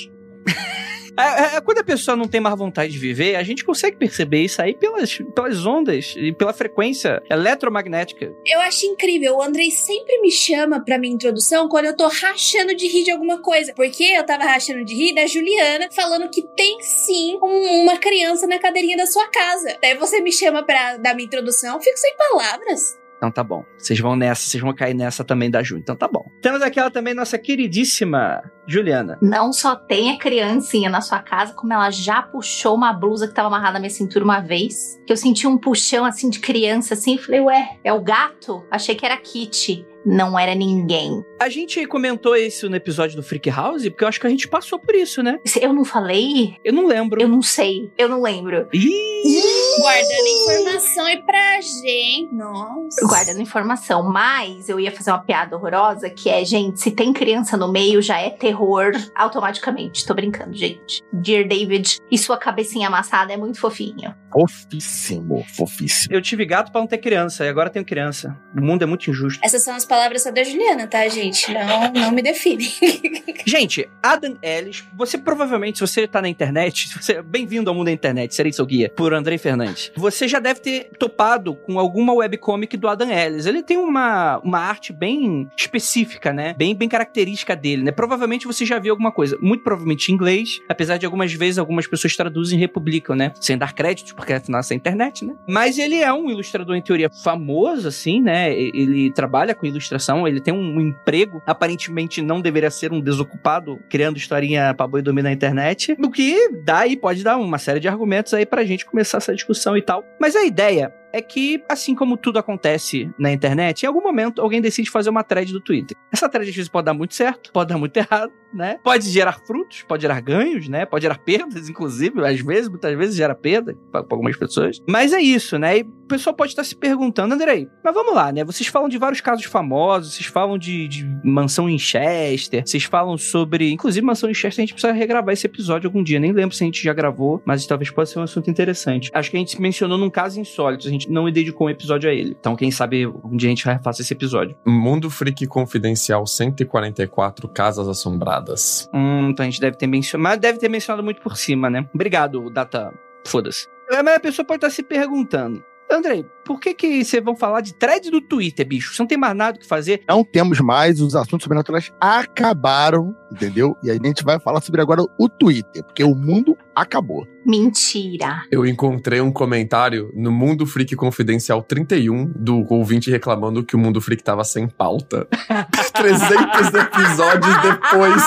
É, 1.20 1.58
é, 1.58 1.62
quando 1.62 1.80
a 1.80 1.84
pessoa 1.84 2.16
não 2.16 2.28
tem 2.28 2.40
mais 2.40 2.58
vontade 2.58 2.92
de 2.92 3.00
viver, 3.00 3.36
a 3.36 3.44
gente 3.44 3.64
consegue 3.64 3.98
perceber 3.98 4.44
isso 4.44 4.62
aí 4.62 4.74
pelas, 4.74 5.18
pelas 5.36 5.66
ondas 5.66 6.16
e 6.18 6.32
pela 6.32 6.54
frequência 6.54 7.22
eletromagnética. 7.30 8.34
Eu 8.46 8.60
acho 8.62 8.86
incrível. 8.86 9.38
O 9.38 9.42
Andrei 9.42 9.72
sempre 9.72 10.20
me 10.22 10.32
chama 10.32 10.84
pra 10.84 10.98
minha 10.98 11.14
introdução 11.14 11.68
quando 11.68 11.86
eu 11.86 11.96
tô 11.96 12.08
rachando 12.08 12.76
de 12.76 12.88
rir 12.88 13.04
de 13.04 13.12
alguma 13.12 13.42
coisa. 13.42 13.74
Porque 13.74 14.04
eu 14.04 14.26
tava 14.26 14.44
rachando 14.44 14.84
de 14.84 14.94
rir 14.94 15.14
da 15.14 15.26
Juliana 15.28 15.90
falando 15.92 16.30
que 16.30 16.42
tem 16.56 16.80
sim 16.82 17.38
um, 17.42 17.84
uma 17.84 17.98
criança 17.98 18.48
na 18.48 18.60
cadeirinha 18.60 18.98
da 18.98 19.06
sua 19.06 19.28
casa. 19.28 19.78
Daí 19.82 19.96
você 19.98 20.22
me 20.22 20.32
chama 20.32 20.64
pra 20.64 20.98
dar 20.98 21.14
minha 21.14 21.26
introdução, 21.26 21.76
eu 21.76 21.82
fico 21.82 21.98
sem 21.98 22.16
palavras. 22.16 22.99
Então 23.20 23.30
tá 23.30 23.44
bom. 23.44 23.66
Vocês 23.78 24.00
vão 24.00 24.16
nessa, 24.16 24.50
vocês 24.50 24.64
vão 24.64 24.74
cair 24.74 24.94
nessa 24.94 25.26
também 25.26 25.52
da 25.52 25.62
Ju. 25.62 25.78
Então 25.78 25.94
tá 25.94 26.08
bom. 26.08 26.26
Temos 26.42 26.62
aqui 26.62 26.80
ela 26.80 26.90
também, 26.90 27.14
nossa 27.14 27.38
queridíssima 27.38 28.42
Juliana. 28.66 29.20
Não 29.22 29.52
só 29.52 29.76
tem 29.76 30.12
a 30.12 30.18
criancinha 30.18 30.90
na 30.90 31.02
sua 31.02 31.20
casa, 31.20 31.54
como 31.54 31.74
ela 31.74 31.92
já 31.92 32.22
puxou 32.22 32.76
uma 32.76 32.94
blusa 32.94 33.28
que 33.28 33.34
tava 33.34 33.48
amarrada 33.50 33.74
na 33.74 33.80
minha 33.82 33.90
cintura 33.90 34.24
uma 34.24 34.40
vez. 34.40 34.98
Que 35.06 35.12
eu 35.12 35.18
senti 35.18 35.46
um 35.46 35.58
puxão 35.58 36.06
assim 36.06 36.30
de 36.30 36.40
criança 36.40 36.94
assim. 36.94 37.18
Falei, 37.18 37.42
ué, 37.42 37.78
é 37.84 37.92
o 37.92 38.02
gato? 38.02 38.66
Achei 38.72 38.96
que 38.96 39.06
era 39.06 39.18
Kitty 39.18 39.86
não 40.06 40.40
era 40.40 40.56
ninguém. 40.56 41.24
A 41.40 41.50
gente 41.50 41.86
comentou 41.86 42.36
isso 42.36 42.70
no 42.70 42.76
episódio 42.76 43.16
do 43.16 43.24
Freak 43.24 43.50
House, 43.50 43.84
porque 43.84 44.04
eu 44.04 44.08
acho 44.08 44.20
que 44.20 44.28
a 44.28 44.30
gente 44.30 44.48
passou 44.48 44.80
por 44.80 44.96
isso, 44.96 45.22
né? 45.22 45.40
Eu 45.62 45.74
não 45.74 45.86
falei? 45.86 46.56
Eu 46.64 46.74
não 46.74 46.88
lembro. 46.88 47.22
Eu 47.22 47.28
não 47.28 47.42
sei. 47.42 47.92
Eu 47.98 48.08
não 48.08 48.22
lembro. 48.22 48.68
Ih! 48.74 49.49
Guardando 49.80 50.28
informação 50.28 51.06
aí 51.06 51.24
pra 51.24 51.62
gente. 51.62 52.34
Nossa. 52.34 53.08
Guardando 53.08 53.42
informação. 53.42 54.04
Mas 54.04 54.70
eu 54.70 54.80
ia 54.80 54.92
fazer 54.92 55.12
uma 55.12 55.20
piada 55.20 55.56
horrorosa 55.56 56.10
que 56.10 56.30
é, 56.30 56.44
gente, 56.44 56.80
se 56.80 56.92
tem 56.92 57.14
criança 57.14 57.58
no 57.58 57.72
meio, 57.72 58.02
já 58.02 58.20
é 58.20 58.30
terror 58.30 58.92
automaticamente. 59.16 60.06
Tô 60.06 60.14
brincando, 60.14 60.56
gente. 60.56 61.02
Dear 61.12 61.48
David 61.48 61.98
e 62.10 62.18
sua 62.18 62.38
cabecinha 62.38 62.88
amassada 62.88 63.34
é 63.34 63.38
muito 63.38 63.60
fofinho. 63.60 64.14
Fofíssimo, 64.32 65.46
fofíssimo. 65.54 66.14
Eu 66.14 66.22
tive 66.22 66.46
gato 66.46 66.72
pra 66.72 66.82
não 66.82 66.88
ter 66.88 66.98
criança, 66.98 67.46
e 67.46 67.50
agora 67.50 67.70
tenho 67.70 67.86
criança. 67.86 68.38
O 68.56 68.62
mundo 68.62 68.84
é 68.84 68.86
muito 68.86 69.10
injusto. 69.10 69.40
Essas 69.44 69.64
são 69.64 69.76
as 69.76 69.86
palavras 69.86 70.24
da 70.24 70.44
Juliana, 70.44 70.88
tá, 70.88 71.08
gente? 71.08 71.52
Não, 71.54 71.92
não 71.92 72.12
me 72.12 72.22
define. 72.22 72.70
gente, 73.46 73.90
Adam 74.02 74.38
Ellis, 74.42 74.84
você 74.96 75.18
provavelmente, 75.18 75.80
se 75.80 75.82
você 75.82 76.08
tá 76.08 76.22
na 76.22 76.30
internet, 76.30 76.90
você 76.96 77.22
bem-vindo 77.22 77.70
ao 77.70 77.76
mundo 77.76 77.86
da 77.86 77.92
internet, 77.92 78.34
serei 78.36 78.52
seu 78.52 78.66
guia, 78.66 78.92
por 78.96 79.14
Andrei 79.14 79.38
Fernandes. 79.38 79.92
Você 79.96 80.28
já 80.28 80.40
deve 80.40 80.60
ter 80.60 80.92
topado 80.98 81.56
com 81.56 81.80
alguma 81.80 82.14
webcomic 82.14 82.78
do 82.78 82.88
Adam 82.88 83.10
Ellis. 83.10 83.46
Ele 83.46 83.64
tem 83.64 83.78
uma, 83.78 84.40
uma 84.40 84.60
arte 84.60 84.94
bem 84.94 85.50
específica, 85.58 86.32
né? 86.32 86.54
Bem, 86.58 86.76
bem 86.76 86.88
característica 86.88 87.56
dele, 87.56 87.84
né? 87.84 87.92
Provavelmente 87.92 88.46
você 88.46 88.66
já 88.66 88.80
viu 88.80 88.94
alguma 88.94 89.12
coisa, 89.12 89.38
muito 89.42 89.64
provavelmente 89.64 90.12
em 90.12 90.16
inglês, 90.16 90.60
apesar 90.68 90.98
de 90.98 91.06
algumas 91.06 91.34
vezes 91.34 91.58
algumas 91.58 91.88
pessoas 91.88 92.16
traduzem 92.16 92.58
e 92.58 92.62
republicam, 92.62 93.16
né? 93.16 93.32
Sem 93.40 93.58
dar 93.58 93.74
crédito, 93.74 94.16
porque 94.20 94.34
é 94.34 94.42
nossa 94.50 94.74
internet, 94.74 95.26
né? 95.26 95.34
Mas 95.48 95.78
ele 95.78 95.96
é 95.96 96.14
um 96.14 96.30
ilustrador, 96.30 96.76
em 96.76 96.82
teoria, 96.82 97.10
famoso, 97.10 97.88
assim, 97.88 98.22
né? 98.22 98.54
Ele 98.54 99.12
trabalha 99.12 99.56
com 99.56 99.66
ilustração, 99.66 100.28
ele 100.28 100.42
tem 100.42 100.54
um 100.54 100.80
emprego, 100.80 101.42
aparentemente 101.46 102.22
não 102.22 102.42
deveria 102.42 102.70
ser 102.70 102.92
um 102.92 103.00
desocupado, 103.00 103.80
criando 103.90 104.18
historinha 104.18 104.74
pra 104.74 104.88
boi 104.88 105.02
dormir 105.02 105.24
na 105.24 105.32
internet, 105.32 105.96
o 106.00 106.12
que 106.12 106.50
dá 106.64 106.86
e 106.86 106.98
pode 106.98 107.24
dar 107.24 107.38
uma 107.38 107.58
série 107.58 107.80
de 107.80 107.88
argumentos 107.88 108.34
aí 108.34 108.46
pra 108.46 108.64
gente 108.64 108.86
começar 108.86 109.18
essa 109.18 109.34
discussão 109.34 109.78
e 109.78 109.82
tal. 109.82 110.04
Mas 110.20 110.36
a 110.36 110.44
ideia 110.46 110.94
é 111.12 111.22
que, 111.22 111.64
assim 111.68 111.96
como 111.96 112.18
tudo 112.18 112.40
acontece 112.40 113.10
na 113.18 113.32
internet, 113.32 113.84
em 113.84 113.88
algum 113.88 114.02
momento 114.02 114.42
alguém 114.42 114.62
decide 114.62 114.90
fazer 114.90 115.10
uma 115.10 115.24
thread 115.24 115.52
do 115.52 115.60
Twitter. 115.60 115.98
Essa 116.12 116.30
thread 116.30 116.50
às 116.50 116.56
vezes 116.56 116.70
pode 116.70 116.86
dar 116.86 116.94
muito 116.94 117.14
certo, 117.14 117.52
pode 117.52 117.70
dar 117.70 117.78
muito 117.78 117.96
errado, 117.98 118.32
né? 118.54 118.80
Pode 118.84 119.10
gerar 119.10 119.34
frutos, 119.46 119.84
pode 119.88 120.02
gerar 120.02 120.20
ganhos, 120.22 120.68
né? 120.68 120.86
Pode 120.86 121.04
gerar 121.04 121.20
perdas, 121.20 121.70
inclusive, 121.70 122.26
às 122.26 122.40
vezes, 122.40 122.70
muitas 122.70 122.98
vezes 122.98 123.16
gera 123.16 123.36
perda 123.36 123.78
para 123.92 124.06
algumas 124.10 124.36
pessoas. 124.38 124.80
Mas 124.88 125.14
é 125.14 125.20
isso, 125.20 125.58
né? 125.58 125.80
E 125.80 125.82
o 125.82 126.08
pessoal 126.08 126.36
pode 126.36 126.52
estar 126.52 126.64
se 126.64 126.76
perguntando, 126.76 127.36
Andrei, 127.36 127.68
mas 127.84 127.94
vamos 127.94 128.16
lá, 128.16 128.32
né? 128.32 128.44
Vocês 128.44 128.68
falam 128.68 128.90
de 128.90 128.98
vários 128.98 129.22
casos 129.22 129.46
famosos, 129.46 130.16
vocês 130.16 130.26
falam 130.26 130.58
de, 130.58 130.88
de 130.88 131.06
mansão 131.24 131.70
em 131.70 131.78
Chester, 131.78 132.64
vocês 132.66 132.84
falam 132.84 133.18
sobre. 133.18 133.72
Inclusive, 133.72 134.04
mansão 134.06 134.30
em 134.30 134.34
Chester, 134.34 134.64
a 134.64 134.66
gente 134.66 134.74
precisa 134.74 134.94
regravar 134.94 135.34
esse 135.34 135.46
episódio 135.46 135.88
algum 135.88 136.02
dia. 136.02 136.20
Nem 136.20 136.32
lembro 136.32 136.56
se 136.56 136.64
a 136.64 136.66
gente 136.66 136.84
já 136.84 136.94
gravou, 136.94 137.42
mas 137.46 137.66
talvez 137.68 137.92
possa 137.92 138.14
ser 138.14 138.20
um 138.20 138.24
assunto 138.24 138.50
interessante. 138.50 139.12
Acho 139.14 139.30
que 139.30 139.38
a 139.38 139.40
gente 139.40 139.62
mencionou 139.62 139.98
num 139.98 140.10
caso 140.10 140.40
insólito, 140.40 140.88
a 140.88 140.92
gente 140.92 140.99
não 141.08 141.30
dedicou 141.32 141.68
um 141.68 141.70
episódio 141.70 142.10
a 142.10 142.14
ele. 142.14 142.36
Então, 142.40 142.56
quem 142.56 142.72
sabe 142.72 143.06
um 143.08 143.38
dia 143.38 143.50
a 143.50 143.52
gente 143.52 143.64
faça 143.64 144.02
esse 144.02 144.14
episódio. 144.14 144.56
Mundo 144.66 145.10
Freak 145.10 145.46
Confidencial 145.48 146.26
144 146.26 147.48
Casas 147.50 147.88
Assombradas. 147.88 148.90
Hum, 148.94 149.30
então 149.30 149.46
a 149.46 149.50
gente 149.50 149.62
deve 149.62 149.78
ter 149.78 149.88
mencionado. 149.88 150.24
Mas 150.24 150.40
deve 150.40 150.60
ter 150.60 150.70
mencionado 150.70 151.04
muito 151.04 151.22
por 151.22 151.38
cima, 151.38 151.70
né? 151.70 151.88
Obrigado, 151.94 152.50
Data. 152.50 152.94
Foda-se. 153.26 153.68
Mas 153.90 154.16
a 154.16 154.20
pessoa 154.20 154.46
pode 154.46 154.58
estar 154.58 154.70
se 154.70 154.84
perguntando. 154.84 155.64
Andrei, 155.92 156.24
por 156.46 156.60
que 156.60 156.76
que 156.76 157.04
vocês 157.04 157.24
vão 157.24 157.36
falar 157.36 157.62
de 157.62 157.74
thread 157.74 158.12
do 158.12 158.22
Twitter, 158.22 158.66
bicho? 158.66 158.94
Você 158.94 159.02
não 159.02 159.08
tem 159.08 159.18
mais 159.18 159.36
nada 159.36 159.58
o 159.58 159.60
que 159.60 159.68
fazer? 159.68 160.04
Não 160.08 160.24
temos 160.24 160.60
mais, 160.60 161.02
os 161.02 161.16
assuntos 161.16 161.44
sobrenaturais 161.44 161.92
acabaram, 162.00 163.16
entendeu? 163.32 163.76
E 163.82 163.90
aí 163.90 164.00
a 164.02 164.08
gente 164.08 164.24
vai 164.24 164.40
falar 164.40 164.62
sobre 164.62 164.82
agora 164.82 165.02
o 165.18 165.28
Twitter, 165.28 165.84
porque 165.84 166.04
o 166.04 166.14
mundo 166.14 166.56
acabou. 166.82 167.28
Mentira. 167.46 168.44
Eu 168.52 168.66
encontrei 168.66 169.22
um 169.22 169.32
comentário 169.32 170.12
no 170.14 170.32
Mundo 170.32 170.66
Freak 170.66 170.96
Confidencial 170.96 171.64
31 171.64 172.32
do 172.36 172.66
ouvinte 172.70 173.10
reclamando 173.10 173.64
que 173.64 173.76
o 173.76 173.80
Mundo 173.80 174.02
Freak 174.02 174.24
tava 174.24 174.44
sem 174.44 174.68
pauta. 174.68 175.28
300 175.94 176.74
episódios 176.74 177.62
depois. 177.62 178.24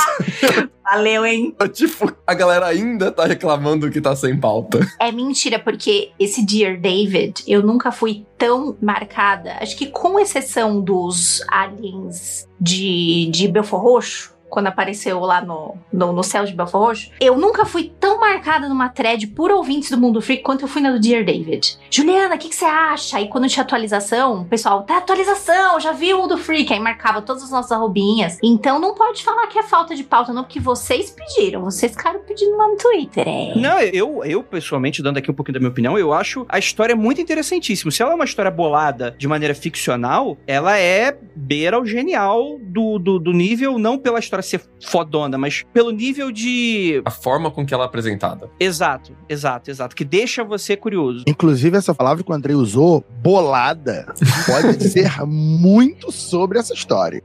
Valeu, 0.85 1.25
hein? 1.25 1.55
tipo, 1.73 2.13
a 2.27 2.35
galera 2.35 2.67
ainda 2.67 3.13
tá 3.13 3.25
reclamando 3.25 3.91
que 3.91 4.01
tá 4.01 4.15
sem 4.17 4.39
pauta. 4.39 4.81
É 4.99 5.13
mentira, 5.13 5.59
porque 5.59 6.11
esse 6.19 6.45
Dear 6.45 6.79
David, 6.81 7.45
eu 7.47 7.63
nunca 7.63 7.93
fui 7.93 8.27
tão 8.37 8.77
marcada. 8.83 9.57
Acho 9.61 9.77
que 9.77 9.87
com 9.87 10.19
exceção 10.19 10.81
dos 10.81 11.41
aliens 11.49 12.49
de, 12.61 13.29
de 13.31 13.49
Belfor 13.49 13.81
Roxo, 13.81 14.32
quando 14.53 14.67
apareceu 14.67 15.19
lá 15.21 15.41
no, 15.41 15.77
no, 15.91 16.13
no 16.13 16.23
céu 16.23 16.45
de 16.45 16.53
Belfort 16.53 16.83
Roxo, 16.83 17.11
eu 17.19 17.39
nunca 17.39 17.65
fui 17.65 17.91
tão 17.99 18.21
marcada 18.21 18.69
numa 18.69 18.91
thread 18.91 19.29
por 19.29 19.51
ouvintes 19.51 19.91
do 19.91 19.97
Mundo 19.97 20.21
Freak 20.21 20.43
quanto 20.43 20.63
eu 20.63 20.69
fui 20.69 20.83
na 20.83 20.93
do 20.93 21.01
Dear 21.01 21.25
David. 21.25 21.79
Juliana, 21.91 22.35
o 22.35 22.39
que, 22.39 22.51
que 22.51 22.55
você 22.55 22.67
acha? 22.67 23.17
Aí 23.17 23.29
quando 23.29 23.49
tinha 23.49 23.63
atualização, 23.63 24.43
o 24.43 24.45
pessoal, 24.45 24.83
tá 24.83 24.99
atualização, 24.99 25.81
já 25.81 25.93
viu 25.93 26.19
o 26.19 26.21
Mundo 26.21 26.37
Freak? 26.37 26.71
Aí 26.71 26.79
marcava 26.79 27.23
todas 27.23 27.45
as 27.45 27.51
nossas 27.51 27.73
arrobinhas. 27.73 28.39
Então 28.43 28.79
não 28.79 28.95
pode 28.95 29.23
falar 29.23 29.47
que 29.47 29.59
é 29.59 29.63
falta 29.63 29.95
de 29.95 30.05
pauta, 30.05 30.35
não, 30.35 30.45
porque 30.45 30.61
vocês 30.61 31.11
pediram. 31.11 31.63
Vocês 31.63 31.93
ficaram 31.93 32.21
pedindo 32.21 32.55
lá 32.55 32.69
no 32.69 32.77
Twitter, 32.77 33.27
é. 33.27 33.55
Não, 33.59 33.81
eu, 33.81 34.23
eu 34.23 34.43
pessoalmente, 34.43 35.03
dando 35.03 35.17
aqui 35.17 35.31
um 35.31 35.35
pouquinho 35.35 35.55
da 35.55 35.61
minha 35.61 35.71
opinião, 35.71 35.99
eu 35.99 36.13
acho 36.13 36.45
a 36.47 36.59
história 36.59 36.95
muito 36.95 37.23
interessantíssima. 37.23 37.91
Se 37.91 38.03
ela 38.03 38.13
é 38.13 38.15
uma 38.15 38.27
história 38.27 38.51
bolada 38.51 39.15
de 39.17 39.27
maneira 39.27 39.55
ficcional, 39.55 40.37
ela 40.47 40.79
é 40.79 41.17
beira 41.35 41.79
ao 41.79 41.87
genial 41.87 42.59
do, 42.61 42.99
do, 42.99 43.19
do 43.19 43.33
nível, 43.33 43.79
não 43.79 43.97
pela 43.97 44.19
história 44.19 44.42
ser 44.43 44.63
fodona, 44.85 45.39
mas 45.39 45.65
pelo 45.73 45.91
nível 45.91 46.31
de. 46.31 47.03
A 47.05 47.11
forma 47.11 47.51
com 47.51 47.65
que 47.65 47.73
ela 47.73 47.85
é 47.85 47.87
apresentada. 47.87 48.51
Exato, 48.59 49.17
exato, 49.29 49.71
exato. 49.71 49.97
Que 49.97 50.05
deixa 50.05 50.45
você 50.45 50.77
curioso. 50.77 51.25
Inclusive, 51.27 51.77
essa 51.77 51.95
palavra 51.95 52.23
que 52.23 52.31
o 52.31 52.35
Andrei 52.35 52.57
usou, 52.57 53.05
bolada, 53.23 54.07
pode 54.47 54.77
dizer 54.79 55.11
muito 55.27 56.11
sobre 56.11 56.59
essa 56.59 56.75
história. 56.75 57.23